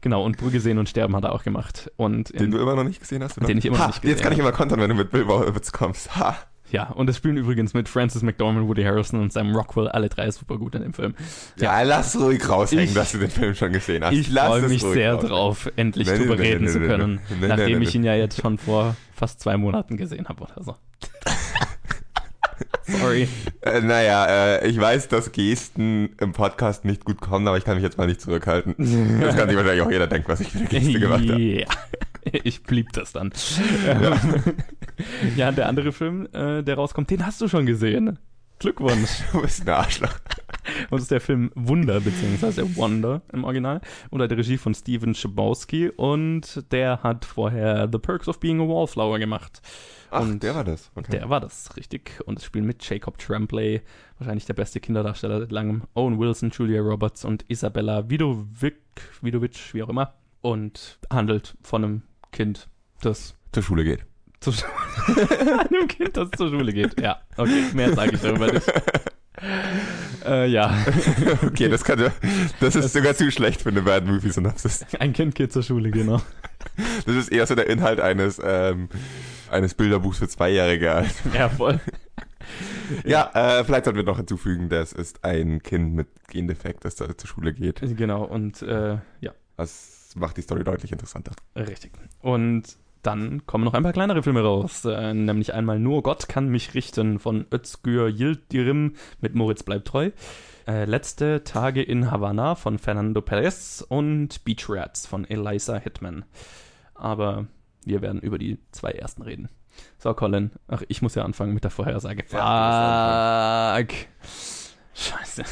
Genau, 0.00 0.24
und 0.24 0.36
Brügge 0.36 0.58
sehen 0.58 0.78
und 0.78 0.88
sterben 0.88 1.14
hat 1.14 1.22
er 1.22 1.32
auch 1.32 1.44
gemacht. 1.44 1.92
Und 1.96 2.30
in, 2.30 2.40
Den 2.40 2.50
du 2.50 2.58
immer 2.58 2.74
noch 2.74 2.84
nicht 2.84 2.98
gesehen 2.98 3.22
hast, 3.22 3.38
oder? 3.38 3.46
Den 3.46 3.58
ich 3.58 3.64
immer 3.64 3.76
noch 3.76 3.84
ha, 3.84 3.86
nicht 3.86 4.02
gesehen 4.02 4.16
Jetzt 4.16 4.24
kann 4.24 4.32
ich 4.32 4.40
immer 4.40 4.50
kontern, 4.50 4.80
wenn 4.80 4.88
du 4.88 4.96
mit 4.96 5.12
Bill 5.12 5.28
Witz 5.28 5.70
kommst. 5.70 6.16
Ha. 6.16 6.36
Ja, 6.72 6.88
und 6.90 7.08
es 7.08 7.18
spielen 7.18 7.36
übrigens 7.36 7.74
mit 7.74 7.88
Francis 7.88 8.22
McDormand, 8.22 8.66
Woody 8.66 8.82
Harrison 8.82 9.20
und 9.20 9.32
Sam 9.32 9.54
Rockwell 9.54 9.88
alle 9.88 10.08
drei 10.08 10.30
super 10.30 10.56
gut 10.58 10.74
in 10.74 10.82
dem 10.82 10.94
Film. 10.94 11.14
Ja, 11.58 11.82
lass 11.82 12.18
ruhig 12.18 12.48
raushängen, 12.48 12.86
Ich- 12.86 12.94
dass 12.94 13.12
du 13.12 13.18
den 13.18 13.30
Film 13.30 13.54
schon 13.54 13.72
gesehen 13.72 14.02
hast. 14.04 14.12
Ich 14.14 14.30
freue 14.30 14.62
mich 14.62 14.82
sehr 14.82 15.14
raushängen. 15.14 15.30
drauf, 15.30 15.70
endlich 15.76 16.08
nee, 16.10 16.16
drüber 16.18 16.36
nee, 16.36 16.42
reden 16.52 16.64
nee, 16.64 16.70
zu 16.70 16.80
können, 16.80 17.20
nachdem 17.40 17.82
ich 17.82 17.94
ihn 17.94 18.04
ja 18.04 18.14
jetzt 18.14 18.40
schon 18.40 18.58
vor 18.58 18.96
fast 19.14 19.40
zwei 19.40 19.56
Monaten 19.56 19.96
gesehen 19.96 20.28
habe 20.28 20.42
oder 20.44 20.62
so. 20.64 20.74
Sorry. 22.84 23.28
Äh, 23.60 23.80
naja, 23.80 24.26
äh, 24.56 24.68
ich 24.68 24.78
weiß, 24.80 25.08
dass 25.08 25.30
Gesten 25.32 26.10
im 26.20 26.32
Podcast 26.32 26.84
nicht 26.84 27.04
gut 27.04 27.20
kommen, 27.20 27.46
aber 27.46 27.56
ich 27.56 27.64
kann 27.64 27.76
mich 27.76 27.84
jetzt 27.84 27.96
mal 27.96 28.06
nicht 28.06 28.20
zurückhalten. 28.20 28.74
Das 29.20 29.36
kann 29.36 29.48
sich 29.48 29.56
wahrscheinlich 29.56 29.82
auch 29.82 29.90
jeder 29.90 30.06
denken, 30.08 30.28
was 30.28 30.40
ich 30.40 30.48
für 30.50 30.58
eine 30.58 30.66
Geste 30.68 30.98
gemacht 30.98 31.28
habe. 31.28 31.40
Ja, 31.40 31.66
ich 32.44 32.62
blieb 32.62 32.92
das 32.92 33.12
dann. 33.12 33.32
Ja, 33.86 34.20
ja 35.36 35.52
der 35.52 35.68
andere 35.68 35.92
Film, 35.92 36.28
äh, 36.32 36.62
der 36.62 36.76
rauskommt, 36.76 37.10
den 37.10 37.26
hast 37.26 37.40
du 37.40 37.48
schon 37.48 37.66
gesehen. 37.66 38.18
Glückwunsch. 38.62 39.22
Du 39.32 39.42
bist 39.42 39.62
ein 39.62 39.74
Arschloch. 39.74 40.14
Und 40.90 40.92
das 40.92 41.02
ist 41.02 41.10
der 41.10 41.20
Film 41.20 41.50
Wunder, 41.56 42.00
beziehungsweise 42.00 42.76
Wonder 42.76 43.22
im 43.32 43.42
Original, 43.42 43.80
unter 44.10 44.28
der 44.28 44.38
Regie 44.38 44.56
von 44.56 44.74
Steven 44.74 45.14
Schabowski 45.14 45.88
und 45.88 46.64
der 46.70 47.02
hat 47.02 47.24
vorher 47.24 47.88
The 47.90 47.98
Perks 47.98 48.28
of 48.28 48.38
Being 48.38 48.60
a 48.60 48.68
Wallflower 48.68 49.18
gemacht. 49.18 49.60
Ach, 50.12 50.20
Und 50.20 50.42
der 50.44 50.54
war 50.54 50.62
das. 50.62 50.92
Okay. 50.94 51.10
Der 51.10 51.28
war 51.28 51.40
das, 51.40 51.76
richtig. 51.76 52.20
Und 52.26 52.38
es 52.38 52.44
spielen 52.44 52.66
mit 52.66 52.88
Jacob 52.88 53.18
Tremblay, 53.18 53.82
wahrscheinlich 54.18 54.44
der 54.44 54.54
beste 54.54 54.78
Kinderdarsteller 54.78 55.40
seit 55.40 55.50
langem, 55.50 55.82
Owen 55.94 56.20
Wilson, 56.20 56.50
Julia 56.50 56.82
Roberts 56.82 57.24
und 57.24 57.44
Isabella 57.48 58.08
Vidovic, 58.08 58.76
Vidovic, 59.22 59.74
wie 59.74 59.82
auch 59.82 59.88
immer. 59.88 60.14
Und 60.42 60.98
handelt 61.10 61.56
von 61.62 61.84
einem 61.84 62.02
Kind, 62.32 62.68
das 63.00 63.34
Zur 63.52 63.62
Schule 63.62 63.84
geht. 63.84 64.04
zur 64.40 64.52
Schule, 64.54 65.60
einem 65.70 65.86
Kind, 65.88 66.16
das 66.16 66.30
zur 66.36 66.50
Schule 66.50 66.72
geht. 66.72 67.00
Ja, 67.00 67.20
okay, 67.36 67.64
mehr 67.74 67.92
sage 67.94 68.16
ich 68.16 68.20
darüber 68.20 68.52
nicht. 68.52 68.66
äh, 70.26 70.46
ja, 70.48 70.74
Okay, 71.46 71.68
das 71.68 71.84
kann 71.84 72.10
das 72.60 72.74
ist 72.76 72.92
sogar 72.92 73.14
zu 73.14 73.30
schlecht 73.30 73.62
für 73.62 73.68
eine 73.70 73.82
Bad 73.82 74.04
Movie 74.06 74.30
Synopsis. 74.30 74.84
ein 74.98 75.12
Kind 75.12 75.34
geht 75.34 75.52
zur 75.52 75.62
Schule, 75.62 75.90
genau. 75.90 76.20
Das 77.06 77.16
ist 77.16 77.28
eher 77.30 77.46
so 77.46 77.54
der 77.54 77.68
Inhalt 77.68 78.00
eines 78.00 78.40
ähm, 78.42 78.88
eines 79.50 79.74
Bilderbuchs 79.74 80.18
für 80.18 80.28
Zweijährige. 80.28 81.04
Ja, 81.34 81.48
voll. 81.48 81.80
Ja, 83.04 83.30
äh, 83.34 83.64
vielleicht 83.64 83.84
sollten 83.84 83.98
wir 83.98 84.04
noch 84.04 84.16
hinzufügen, 84.16 84.68
das 84.68 84.92
ist 84.92 85.24
ein 85.24 85.62
Kind 85.62 85.94
mit 85.94 86.08
Gendefekt, 86.28 86.84
das 86.84 86.96
da 86.96 87.16
zur 87.16 87.28
Schule 87.28 87.52
geht. 87.52 87.80
Genau, 87.96 88.24
und 88.24 88.62
äh, 88.62 88.98
ja, 89.20 89.32
Das 89.56 90.01
macht 90.16 90.36
die 90.36 90.42
Story 90.42 90.64
deutlich 90.64 90.92
interessanter. 90.92 91.32
Richtig. 91.56 91.92
Und 92.20 92.76
dann 93.02 93.46
kommen 93.46 93.64
noch 93.64 93.74
ein 93.74 93.82
paar 93.82 93.92
kleinere 93.92 94.22
Filme 94.22 94.42
raus, 94.42 94.84
äh, 94.84 95.12
nämlich 95.12 95.54
einmal 95.54 95.78
Nur 95.78 96.02
Gott 96.02 96.28
kann 96.28 96.48
mich 96.48 96.74
richten 96.74 97.18
von 97.18 97.46
Özgür 97.52 98.08
Yildirim 98.08 98.94
mit 99.20 99.34
Moritz 99.34 99.64
bleibt 99.64 99.88
treu. 99.88 100.10
Äh, 100.68 100.84
Letzte 100.84 101.42
Tage 101.42 101.82
in 101.82 102.10
Havanna 102.10 102.54
von 102.54 102.78
Fernando 102.78 103.20
Perez 103.20 103.84
und 103.88 104.44
Beach 104.44 104.66
Rats 104.68 105.06
von 105.06 105.24
Eliza 105.28 105.76
Hitman. 105.78 106.24
Aber 106.94 107.46
wir 107.84 108.02
werden 108.02 108.20
über 108.20 108.38
die 108.38 108.58
zwei 108.70 108.92
ersten 108.92 109.22
reden. 109.22 109.48
So, 109.98 110.14
Colin. 110.14 110.52
Ach, 110.68 110.82
ich 110.86 111.02
muss 111.02 111.16
ja 111.16 111.24
anfangen 111.24 111.54
mit 111.54 111.64
der 111.64 111.70
Vorhersage. 111.70 112.24
Ja, 112.30 113.76
Fuck. 113.76 113.94
Scheiße. 114.94 115.42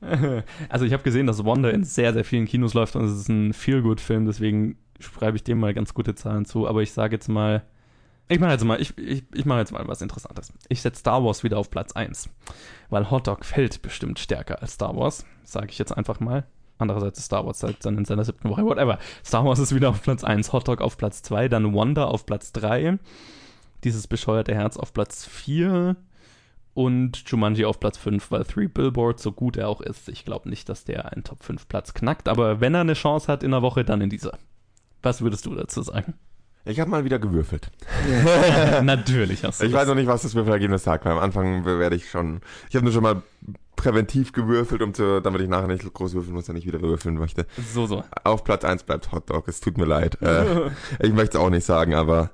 Also 0.68 0.84
ich 0.84 0.92
habe 0.92 1.02
gesehen, 1.02 1.26
dass 1.26 1.44
Wonder 1.44 1.72
in 1.72 1.84
sehr, 1.84 2.12
sehr 2.12 2.24
vielen 2.24 2.46
Kinos 2.46 2.74
läuft 2.74 2.96
und 2.96 3.04
es 3.04 3.12
ist 3.12 3.28
ein 3.28 3.52
Feel-Good-Film, 3.52 4.26
deswegen 4.26 4.76
schreibe 4.98 5.36
ich 5.36 5.44
dem 5.44 5.58
mal 5.58 5.74
ganz 5.74 5.94
gute 5.94 6.14
Zahlen 6.14 6.44
zu, 6.44 6.68
aber 6.68 6.82
ich 6.82 6.92
sage 6.92 7.16
jetzt 7.16 7.28
mal, 7.28 7.62
ich 8.28 8.38
mache 8.38 8.52
jetzt 8.52 8.64
mal, 8.64 8.80
ich, 8.80 8.96
ich, 8.96 9.24
ich 9.34 9.44
mache 9.44 9.58
jetzt 9.58 9.72
mal 9.72 9.86
was 9.88 10.02
Interessantes. 10.02 10.52
Ich 10.68 10.82
setze 10.82 11.00
Star 11.00 11.24
Wars 11.24 11.42
wieder 11.42 11.58
auf 11.58 11.70
Platz 11.70 11.92
1, 11.92 12.28
weil 12.88 13.10
Hot 13.10 13.26
Dog 13.26 13.44
fällt 13.44 13.82
bestimmt 13.82 14.18
stärker 14.18 14.62
als 14.62 14.74
Star 14.74 14.96
Wars, 14.96 15.26
sage 15.42 15.68
ich 15.70 15.78
jetzt 15.78 15.96
einfach 15.96 16.20
mal. 16.20 16.46
Andererseits 16.78 17.18
ist 17.18 17.26
Star 17.26 17.44
Wars 17.44 17.62
halt 17.62 17.84
dann 17.84 17.98
in 17.98 18.04
seiner 18.04 18.24
siebten 18.24 18.48
Woche, 18.48 18.64
whatever. 18.64 18.98
Star 19.24 19.44
Wars 19.44 19.58
ist 19.58 19.74
wieder 19.74 19.90
auf 19.90 20.02
Platz 20.02 20.24
1, 20.24 20.52
Hot 20.52 20.68
Dog 20.68 20.80
auf 20.80 20.96
Platz 20.96 21.22
2, 21.22 21.48
dann 21.48 21.74
Wonder 21.74 22.08
auf 22.08 22.24
Platz 22.24 22.52
3, 22.52 22.98
dieses 23.84 24.06
bescheuerte 24.06 24.54
Herz 24.54 24.76
auf 24.76 24.92
Platz 24.94 25.26
4 25.26 25.96
und 26.74 27.22
Jumanji 27.28 27.64
auf 27.64 27.80
Platz 27.80 27.98
5, 27.98 28.30
weil 28.30 28.44
Three 28.44 28.68
Billboards, 28.68 29.22
so 29.22 29.32
gut 29.32 29.56
er 29.56 29.68
auch 29.68 29.80
ist, 29.80 30.08
ich 30.08 30.24
glaube 30.24 30.48
nicht, 30.48 30.68
dass 30.68 30.84
der 30.84 31.12
einen 31.12 31.24
Top 31.24 31.42
5 31.42 31.68
Platz 31.68 31.94
knackt, 31.94 32.28
aber 32.28 32.60
wenn 32.60 32.74
er 32.74 32.82
eine 32.82 32.94
Chance 32.94 33.26
hat 33.28 33.42
in 33.42 33.50
der 33.50 33.62
Woche, 33.62 33.84
dann 33.84 34.00
in 34.00 34.10
dieser. 34.10 34.38
Was 35.02 35.22
würdest 35.22 35.46
du 35.46 35.54
dazu 35.54 35.82
sagen? 35.82 36.14
Ich 36.66 36.78
habe 36.78 36.90
mal 36.90 37.04
wieder 37.04 37.18
gewürfelt. 37.18 37.70
Natürlich 38.82 39.44
hast 39.44 39.60
du 39.60 39.66
Ich 39.66 39.72
das. 39.72 39.80
weiß 39.80 39.88
noch 39.88 39.94
nicht, 39.94 40.06
was 40.06 40.22
das 40.22 40.34
Würfelergebnis 40.34 40.84
sagt, 40.84 41.04
weil 41.04 41.12
am 41.12 41.18
Anfang 41.18 41.64
werde 41.64 41.96
ich 41.96 42.10
schon. 42.10 42.40
Ich 42.68 42.76
habe 42.76 42.84
nur 42.84 42.92
schon 42.92 43.02
mal 43.02 43.22
präventiv 43.76 44.32
gewürfelt, 44.32 44.82
um 44.82 44.92
zu, 44.92 45.20
damit 45.22 45.40
ich 45.40 45.48
nachher 45.48 45.68
nicht 45.68 45.90
groß 45.92 46.12
würfeln 46.12 46.34
muss, 46.34 46.48
wenn 46.48 46.56
ich 46.56 46.66
wieder 46.66 46.82
würfeln 46.82 47.14
möchte. 47.14 47.46
So, 47.72 47.86
so. 47.86 48.04
Auf 48.24 48.44
Platz 48.44 48.64
1 48.64 48.82
bleibt 48.82 49.10
Hotdog. 49.10 49.48
Es 49.48 49.60
tut 49.60 49.78
mir 49.78 49.86
leid. 49.86 50.20
Äh, 50.20 50.70
ich 51.00 51.14
möchte 51.14 51.38
es 51.38 51.42
auch 51.42 51.48
nicht 51.48 51.64
sagen, 51.64 51.94
aber 51.94 52.30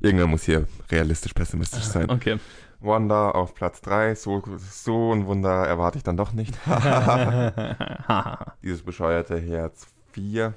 irgendwer 0.00 0.26
muss 0.26 0.42
hier 0.42 0.66
realistisch 0.90 1.32
pessimistisch 1.32 1.84
sein. 1.84 2.10
Okay. 2.10 2.38
Wanda 2.80 3.30
auf 3.30 3.54
Platz 3.54 3.80
3. 3.80 4.14
So, 4.14 4.42
so 4.58 5.12
ein 5.12 5.26
Wunder 5.26 5.66
erwarte 5.66 5.98
ich 5.98 6.04
dann 6.04 6.16
doch 6.16 6.32
nicht. 6.32 6.54
Dieses 8.62 8.82
bescheuerte 8.82 9.38
Herz 9.38 9.86
4 10.12 10.54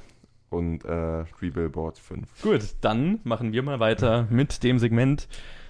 und 0.49 0.83
äh, 0.85 1.23
Three 1.39 1.49
Billboards 1.49 1.99
5. 1.99 2.27
Gut, 2.41 2.61
dann 2.81 3.19
machen 3.23 3.53
wir 3.53 3.63
mal 3.63 3.79
weiter 3.79 4.27
mit 4.29 4.63
dem 4.63 4.79
Segment, 4.79 5.27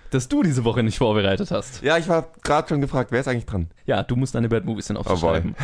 das 0.09 0.27
du 0.27 0.43
diese 0.43 0.65
Woche 0.65 0.83
nicht 0.83 0.97
vorbereitet 0.97 1.51
hast. 1.51 1.81
Ja, 1.83 1.97
ich 1.97 2.09
war 2.09 2.27
gerade 2.43 2.67
schon 2.67 2.81
gefragt, 2.81 3.11
wer 3.11 3.21
ist 3.21 3.27
eigentlich 3.27 3.45
dran? 3.45 3.69
Ja, 3.85 4.03
du 4.03 4.15
musst 4.15 4.35
deine 4.35 4.49
Bad 4.49 4.65
Movies 4.65 4.91
Oh 4.91 4.95
boy. 4.95 5.03
aufschreiben. 5.13 5.55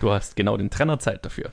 du 0.00 0.10
hast 0.10 0.36
genau 0.36 0.56
den 0.56 0.70
Trenner 0.70 0.98
Zeit 0.98 1.24
dafür. 1.24 1.52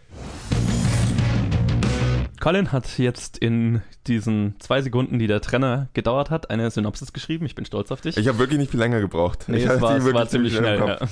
Colin 2.41 2.71
hat 2.71 2.97
jetzt 2.97 3.37
in 3.37 3.81
diesen 4.07 4.55
zwei 4.59 4.81
Sekunden, 4.81 5.19
die 5.19 5.27
der 5.27 5.41
Trenner 5.41 5.89
gedauert 5.93 6.31
hat, 6.31 6.49
eine 6.49 6.71
Synopsis 6.71 7.13
geschrieben. 7.13 7.45
Ich 7.45 7.53
bin 7.53 7.65
stolz 7.65 7.91
auf 7.91 8.01
dich. 8.01 8.17
Ich 8.17 8.27
habe 8.27 8.39
wirklich 8.39 8.57
nicht 8.57 8.71
viel 8.71 8.79
länger 8.79 8.99
gebraucht. 8.99 9.45
Nee, 9.47 9.57
ich 9.57 9.65
es 9.65 9.79
war, 9.79 9.95
es 9.95 10.11
war 10.11 10.27
ziemlich 10.27 10.55
schnell. 10.55 10.79
Ja. 10.79 10.97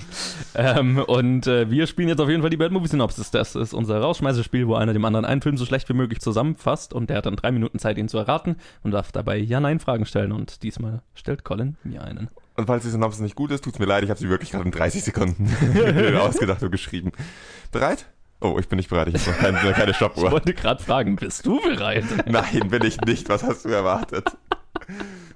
Ähm, 0.55 0.97
und 0.97 1.45
äh, 1.45 1.69
wir 1.69 1.85
spielen 1.85 2.09
jetzt 2.09 2.19
auf 2.19 2.27
jeden 2.27 2.41
Fall 2.41 2.49
die 2.49 2.57
Bad 2.57 2.71
Movie 2.71 2.87
Synopsis. 2.87 3.29
Das 3.29 3.55
ist 3.55 3.73
unser 3.73 3.99
Rausschmeißerspiel, 3.99 4.67
wo 4.67 4.73
einer 4.73 4.93
dem 4.93 5.05
anderen 5.05 5.23
einen 5.23 5.41
Film 5.41 5.57
so 5.57 5.65
schlecht 5.65 5.87
wie 5.89 5.93
möglich 5.93 6.19
zusammenfasst 6.19 6.93
und 6.93 7.09
der 7.09 7.17
hat 7.17 7.27
dann 7.27 7.35
drei 7.35 7.51
Minuten 7.51 7.77
Zeit, 7.77 7.97
ihn 7.97 8.09
zu 8.09 8.17
erraten 8.17 8.57
und 8.83 8.91
darf 8.91 9.11
dabei 9.11 9.37
Ja-Nein-Fragen 9.37 10.05
stellen. 10.05 10.31
Und 10.31 10.63
diesmal 10.63 11.01
stellt 11.13 11.43
Colin 11.43 11.77
mir 11.83 12.03
einen. 12.03 12.29
Und 12.57 12.65
falls 12.65 12.83
die 12.83 12.89
Synopsis 12.89 13.21
nicht 13.21 13.35
gut 13.35 13.51
ist, 13.51 13.63
tut's 13.63 13.79
mir 13.79 13.85
leid, 13.85 14.03
ich 14.03 14.09
habe 14.09 14.19
sie 14.19 14.29
wirklich 14.29 14.51
gerade 14.51 14.65
in 14.65 14.71
30 14.71 15.03
Sekunden 15.03 15.47
ausgedacht 16.17 16.63
und 16.63 16.71
geschrieben. 16.71 17.11
Bereit? 17.71 18.07
Oh, 18.41 18.57
ich 18.57 18.69
bin 18.69 18.77
nicht 18.77 18.89
bereit, 18.89 19.09
ich 19.13 19.27
habe 19.27 19.51
noch 19.51 19.61
keine, 19.61 19.73
keine 19.73 19.91
Ich 20.15 20.31
wollte 20.31 20.53
gerade 20.53 20.81
fragen, 20.81 21.17
bist 21.17 21.45
du 21.45 21.59
bereit? 21.61 22.05
Nein, 22.25 22.69
bin 22.69 22.83
ich 22.85 22.99
nicht. 23.01 23.27
Was 23.27 23.43
hast 23.43 23.65
du 23.65 23.69
erwartet? 23.69 24.25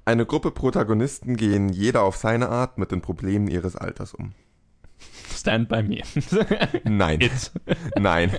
Eine 0.05 0.25
Gruppe 0.25 0.51
Protagonisten 0.51 1.35
gehen 1.35 1.69
jeder 1.69 2.03
auf 2.03 2.15
seine 2.15 2.49
Art 2.49 2.77
mit 2.77 2.91
den 2.91 3.01
Problemen 3.01 3.47
ihres 3.47 3.75
Alters 3.75 4.13
um. 4.13 4.33
Stand 5.35 5.67
by 5.67 5.83
me. 5.83 6.01
Nein. 6.85 7.19
It. 7.19 7.51
Nein. 7.99 8.31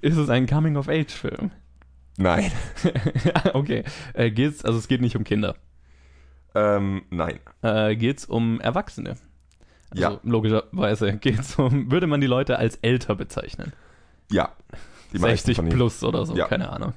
Ist 0.00 0.16
es 0.16 0.28
ein 0.28 0.46
Coming-of-Age-Film? 0.46 1.52
Nein. 2.18 2.50
okay. 3.52 3.84
Äh, 4.14 4.30
geht's, 4.32 4.64
also 4.64 4.78
es 4.78 4.88
geht 4.88 5.00
nicht 5.00 5.16
um 5.16 5.22
Kinder. 5.22 5.54
Ähm, 6.54 7.02
nein. 7.10 7.38
Äh, 7.62 7.96
geht's 7.96 8.24
um 8.24 8.60
Erwachsene? 8.60 9.14
Also 9.92 10.02
Ja. 10.02 10.20
logischerweise 10.24 11.12
geht's 11.18 11.56
um, 11.58 11.90
würde 11.90 12.06
man 12.06 12.20
die 12.20 12.26
Leute 12.26 12.58
als 12.58 12.76
älter 12.76 13.14
bezeichnen? 13.14 13.72
Ja. 14.30 14.52
Die 15.12 15.18
meisten 15.18 15.46
60 15.48 15.56
von 15.56 15.66
ihnen. 15.66 15.74
plus 15.76 16.02
oder 16.02 16.24
so, 16.26 16.34
Ja. 16.36 16.46
keine 16.48 16.70
Ahnung. 16.70 16.92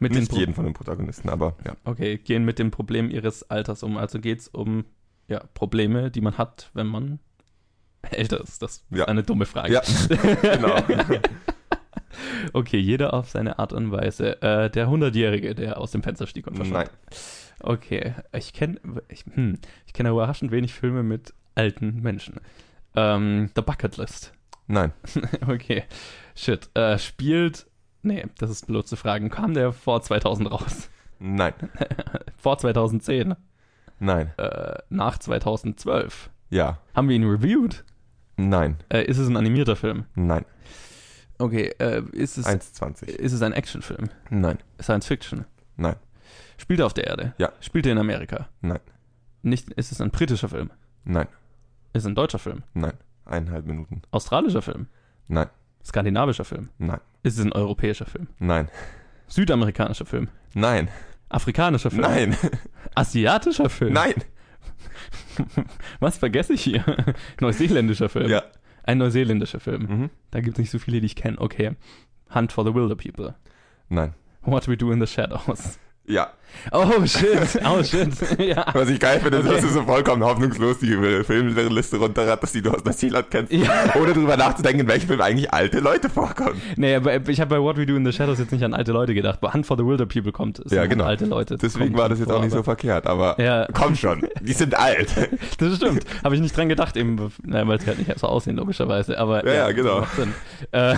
Mit 0.00 0.12
Nicht 0.12 0.30
Pro- 0.30 0.38
jeden 0.38 0.54
von 0.54 0.64
den 0.64 0.74
Protagonisten, 0.74 1.28
aber 1.28 1.54
ja. 1.64 1.74
Okay, 1.84 2.18
gehen 2.18 2.44
mit 2.44 2.58
dem 2.58 2.70
Problem 2.70 3.10
ihres 3.10 3.48
Alters 3.48 3.82
um. 3.82 3.96
Also 3.96 4.18
geht's 4.18 4.48
um 4.48 4.84
ja, 5.28 5.40
Probleme, 5.54 6.10
die 6.10 6.20
man 6.20 6.36
hat, 6.36 6.70
wenn 6.74 6.86
man 6.88 7.20
älter 8.10 8.40
ist. 8.40 8.60
Das 8.62 8.72
ist 8.78 8.84
Ja. 8.90 9.04
eine 9.06 9.22
dumme 9.22 9.46
Frage. 9.46 9.72
Ja, 9.74 9.82
genau. 10.42 10.76
Okay, 12.52 12.78
jeder 12.78 13.14
auf 13.14 13.30
seine 13.30 13.58
Art 13.58 13.72
und 13.72 13.90
Weise. 13.90 14.40
Äh, 14.42 14.70
der 14.70 14.88
Hundertjährige, 14.88 15.54
der 15.54 15.78
aus 15.78 15.90
dem 15.90 16.02
Fenster 16.02 16.26
stieg 16.26 16.46
und 16.46 16.56
verschwand. 16.56 16.90
Nein. 16.90 17.18
Okay, 17.60 18.14
ich 18.36 18.52
kenne 18.52 18.78
ich, 19.08 19.24
hm, 19.32 19.58
ich 19.86 19.92
kenne 19.92 20.10
überraschend 20.10 20.50
wenig 20.52 20.74
Filme 20.74 21.02
mit 21.02 21.32
alten 21.54 22.02
Menschen. 22.02 22.40
Ähm, 22.94 23.50
The 23.54 23.62
Bucket 23.62 23.96
List. 23.96 24.32
Nein. 24.66 24.92
okay, 25.48 25.84
shit. 26.34 26.70
Äh, 26.74 26.98
spielt, 26.98 27.66
nee, 28.02 28.24
das 28.38 28.50
ist 28.50 28.66
blöd 28.66 28.86
zu 28.86 28.96
fragen. 28.96 29.30
Kam 29.30 29.54
der 29.54 29.72
vor 29.72 30.02
2000 30.02 30.50
raus? 30.50 30.88
Nein. 31.18 31.54
Vor 32.36 32.58
2010? 32.58 33.34
Nein. 33.98 34.32
Äh, 34.36 34.78
nach 34.90 35.16
2012? 35.16 36.28
Ja. 36.50 36.80
Haben 36.94 37.08
wir 37.08 37.16
ihn 37.16 37.24
reviewed? 37.24 37.84
Nein. 38.36 38.76
Äh, 38.90 39.04
ist 39.04 39.18
es 39.18 39.28
ein 39.28 39.36
animierter 39.36 39.76
Film? 39.76 40.04
Nein. 40.14 40.44
Okay, 41.38 41.72
äh, 41.78 42.02
ist 42.12 42.36
es 42.36 42.46
1,20. 42.46 43.06
ist 43.06 43.32
es 43.32 43.42
ein 43.42 43.52
Actionfilm? 43.52 44.10
Nein. 44.30 44.58
Science 44.80 45.06
Fiction? 45.06 45.46
Nein. 45.76 45.96
Spielt 46.58 46.80
er 46.80 46.86
auf 46.86 46.94
der 46.94 47.06
Erde? 47.06 47.34
Ja. 47.38 47.52
Spielt 47.60 47.86
er 47.86 47.92
in 47.92 47.98
Amerika? 47.98 48.48
Nein. 48.60 48.80
Nicht, 49.42 49.70
ist 49.70 49.92
es 49.92 50.00
ein 50.00 50.10
britischer 50.10 50.48
Film? 50.48 50.70
Nein. 51.04 51.28
Ist 51.94 52.02
es 52.02 52.06
ein 52.06 52.14
deutscher 52.16 52.40
Film? 52.40 52.64
Nein. 52.74 52.94
Eineinhalb 53.24 53.66
Minuten. 53.66 54.02
Australischer 54.10 54.62
Film? 54.62 54.88
Nein. 55.28 55.46
Skandinavischer 55.84 56.44
Film? 56.44 56.70
Nein. 56.78 57.00
Ist 57.22 57.38
es 57.38 57.44
ein 57.44 57.52
europäischer 57.52 58.04
Film? 58.04 58.26
Nein. 58.38 58.68
Südamerikanischer 59.28 60.04
Film? 60.04 60.28
Nein. 60.54 60.88
Afrikanischer 61.28 61.90
Film? 61.90 62.02
Nein. 62.02 62.36
Asiatischer 62.96 63.70
Film? 63.70 63.92
Nein. 63.92 64.14
Was 66.00 66.18
vergesse 66.18 66.54
ich 66.54 66.62
hier? 66.62 66.84
Neuseeländischer 67.40 68.08
Film? 68.08 68.28
Ja. 68.28 68.42
Ein 68.82 68.98
neuseeländischer 68.98 69.60
Film. 69.60 69.82
Mhm. 69.82 70.10
Da 70.32 70.40
gibt 70.40 70.56
es 70.56 70.58
nicht 70.58 70.70
so 70.70 70.78
viele, 70.80 71.00
die 71.00 71.06
ich 71.06 71.16
kenne. 71.16 71.40
Okay. 71.40 71.76
Hunt 72.34 72.52
for 72.52 72.64
the 72.64 72.74
Wilder 72.74 72.96
People. 72.96 73.34
Nein. 73.88 74.14
What 74.42 74.66
We 74.66 74.76
Do 74.76 74.90
in 74.90 75.00
the 75.00 75.06
Shadows. 75.06 75.78
Ja. 76.06 76.28
Oh 76.70 77.04
shit, 77.04 77.60
oh 77.66 77.82
shit. 77.82 78.08
ja. 78.38 78.64
Was 78.74 78.88
ich 78.88 79.00
geil 79.00 79.18
finde, 79.18 79.38
ist, 79.38 79.44
Okay. 79.46 79.54
dass 79.56 79.62
du 79.64 79.68
so 79.70 79.82
vollkommen 79.82 80.22
hoffnungslos 80.22 80.78
die 80.78 80.96
Filmliste 81.24 81.96
runterratterst, 81.96 82.54
die 82.54 82.62
du 82.62 82.70
aus 82.70 82.84
Neuseeland 82.84 83.28
kennst, 83.30 83.52
Ja. 83.52 83.92
ohne 84.00 84.12
drüber 84.12 84.36
nachzudenken, 84.36 84.80
in 84.82 84.88
welchem 84.88 85.08
Film 85.08 85.20
eigentlich 85.20 85.52
alte 85.52 85.80
Leute 85.80 86.08
vorkommen. 86.08 86.62
Nee, 86.76 86.94
aber 86.94 87.16
ich 87.28 87.40
habe 87.40 87.56
bei 87.56 87.60
What 87.60 87.76
We 87.76 87.86
Do 87.86 87.96
in 87.96 88.06
the 88.06 88.12
Shadows 88.12 88.38
jetzt 88.38 88.52
nicht 88.52 88.62
an 88.62 88.72
alte 88.72 88.92
Leute 88.92 89.14
gedacht. 89.14 89.40
Bei 89.40 89.52
Hunt 89.52 89.66
for 89.66 89.76
the 89.76 89.84
Wilder 89.84 90.06
People 90.06 90.30
kommt 90.30 90.60
es 90.60 90.70
Ja, 90.70 90.82
an 90.82 90.90
genau. 90.90 91.04
alte 91.06 91.24
Leute. 91.26 91.56
Deswegen 91.58 91.86
kommt 91.86 91.98
war 91.98 92.08
das 92.08 92.20
jetzt 92.20 92.28
vor, 92.28 92.38
auch 92.38 92.42
nicht 92.44 92.52
so 92.52 92.62
verkehrt, 92.62 93.06
aber 93.08 93.40
Ja. 93.40 93.66
komm 93.72 93.96
schon, 93.96 94.22
die 94.40 94.52
sind 94.52 94.78
alt. 94.78 95.08
Das 95.58 95.76
stimmt. 95.76 96.04
Habe 96.22 96.36
ich 96.36 96.40
nicht 96.40 96.56
dran 96.56 96.68
gedacht, 96.68 96.96
eben, 96.96 97.32
na, 97.42 97.66
weil 97.66 97.80
sie 97.80 97.88
halt 97.88 97.98
nicht 97.98 98.16
so 98.18 98.28
aussehen, 98.28 98.56
logischerweise. 98.56 99.18
Aber 99.18 99.44
Ja, 99.46 99.52
ja, 99.54 99.72
genau. 99.72 100.00
macht 100.02 100.14
Sinn. 100.16 100.32
Äh, 100.70 100.94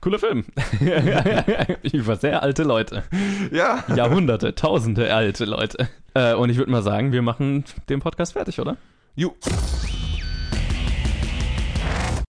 cooler 0.00 0.18
Film. 0.18 0.44
Über 1.92 2.16
sehr 2.16 2.42
alte 2.42 2.62
Leute. 2.62 3.04
Ja. 3.52 3.84
Jahrhunderte, 3.94 4.54
tausende 4.54 5.14
alte 5.14 5.44
Leute. 5.44 5.88
Äh, 6.14 6.34
und 6.34 6.50
ich 6.50 6.56
würde 6.56 6.70
mal 6.70 6.82
sagen, 6.82 7.12
wir 7.12 7.22
machen 7.22 7.64
den 7.88 8.00
Podcast 8.00 8.32
fertig, 8.32 8.60
oder? 8.60 8.76
Ju. 9.14 9.32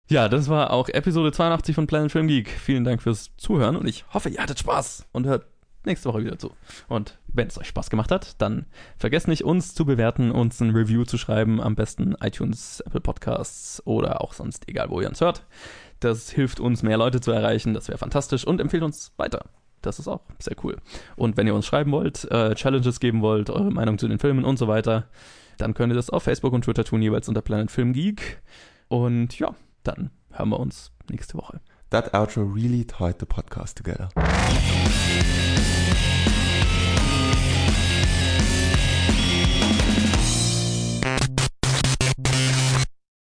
Ja, 0.09 0.29
das 0.29 0.47
war 0.47 0.71
auch 0.71 0.87
Episode 0.87 1.33
82 1.33 1.75
von 1.75 1.85
Planet 1.85 2.11
Film 2.11 2.27
Geek. 2.27 2.49
Vielen 2.49 2.85
Dank 2.85 3.01
fürs 3.01 3.31
Zuhören 3.35 3.75
und 3.75 3.87
ich 3.87 4.05
hoffe, 4.13 4.29
ihr 4.29 4.41
hattet 4.41 4.59
Spaß 4.59 5.05
und 5.11 5.27
hört 5.27 5.45
nächste 5.87 6.09
Woche 6.09 6.23
wieder 6.23 6.37
zu. 6.37 6.51
Und 6.87 7.17
wenn 7.27 7.47
es 7.47 7.57
euch 7.57 7.67
Spaß 7.67 7.89
gemacht 7.89 8.11
hat, 8.11 8.39
dann 8.41 8.67
vergesst 8.97 9.27
nicht, 9.27 9.43
uns 9.43 9.73
zu 9.73 9.85
bewerten, 9.85 10.31
uns 10.31 10.61
ein 10.61 10.69
Review 10.69 11.05
zu 11.05 11.17
schreiben, 11.17 11.59
am 11.59 11.75
besten 11.75 12.15
iTunes, 12.21 12.81
Apple 12.81 13.01
Podcasts 13.01 13.81
oder 13.85 14.21
auch 14.21 14.33
sonst, 14.33 14.67
egal 14.69 14.89
wo 14.89 15.01
ihr 15.01 15.09
uns 15.09 15.21
hört. 15.21 15.43
Das 15.99 16.29
hilft 16.29 16.59
uns, 16.59 16.83
mehr 16.83 16.97
Leute 16.97 17.21
zu 17.21 17.31
erreichen, 17.31 17.73
das 17.73 17.87
wäre 17.87 17.97
fantastisch 17.97 18.45
und 18.45 18.61
empfehlt 18.61 18.83
uns 18.83 19.13
weiter. 19.17 19.45
Das 19.81 19.99
ist 19.99 20.07
auch 20.07 20.21
sehr 20.39 20.55
cool. 20.63 20.77
Und 21.15 21.37
wenn 21.37 21.47
ihr 21.47 21.55
uns 21.55 21.65
schreiben 21.65 21.91
wollt, 21.91 22.29
äh, 22.31 22.55
Challenges 22.55 22.99
geben 22.99 23.21
wollt, 23.21 23.49
eure 23.49 23.71
Meinung 23.71 23.97
zu 23.97 24.07
den 24.07 24.19
Filmen 24.19 24.43
und 24.43 24.57
so 24.57 24.67
weiter, 24.67 25.07
dann 25.57 25.73
könnt 25.73 25.91
ihr 25.91 25.95
das 25.95 26.09
auf 26.09 26.23
Facebook 26.23 26.53
und 26.53 26.63
Twitter 26.63 26.83
tun, 26.83 27.01
jeweils 27.01 27.27
unter 27.27 27.41
Planet 27.41 27.71
Film 27.71 27.93
Geek. 27.93 28.41
Und 28.87 29.37
ja, 29.39 29.55
dann 29.83 30.11
hören 30.31 30.49
wir 30.49 30.59
uns 30.59 30.91
nächste 31.09 31.37
Woche. 31.37 31.59
That 31.89 32.13
outro 32.13 32.43
really 32.43 32.85
tied 32.85 33.15
the 33.19 33.25
podcast 33.25 33.77
together. 33.77 34.09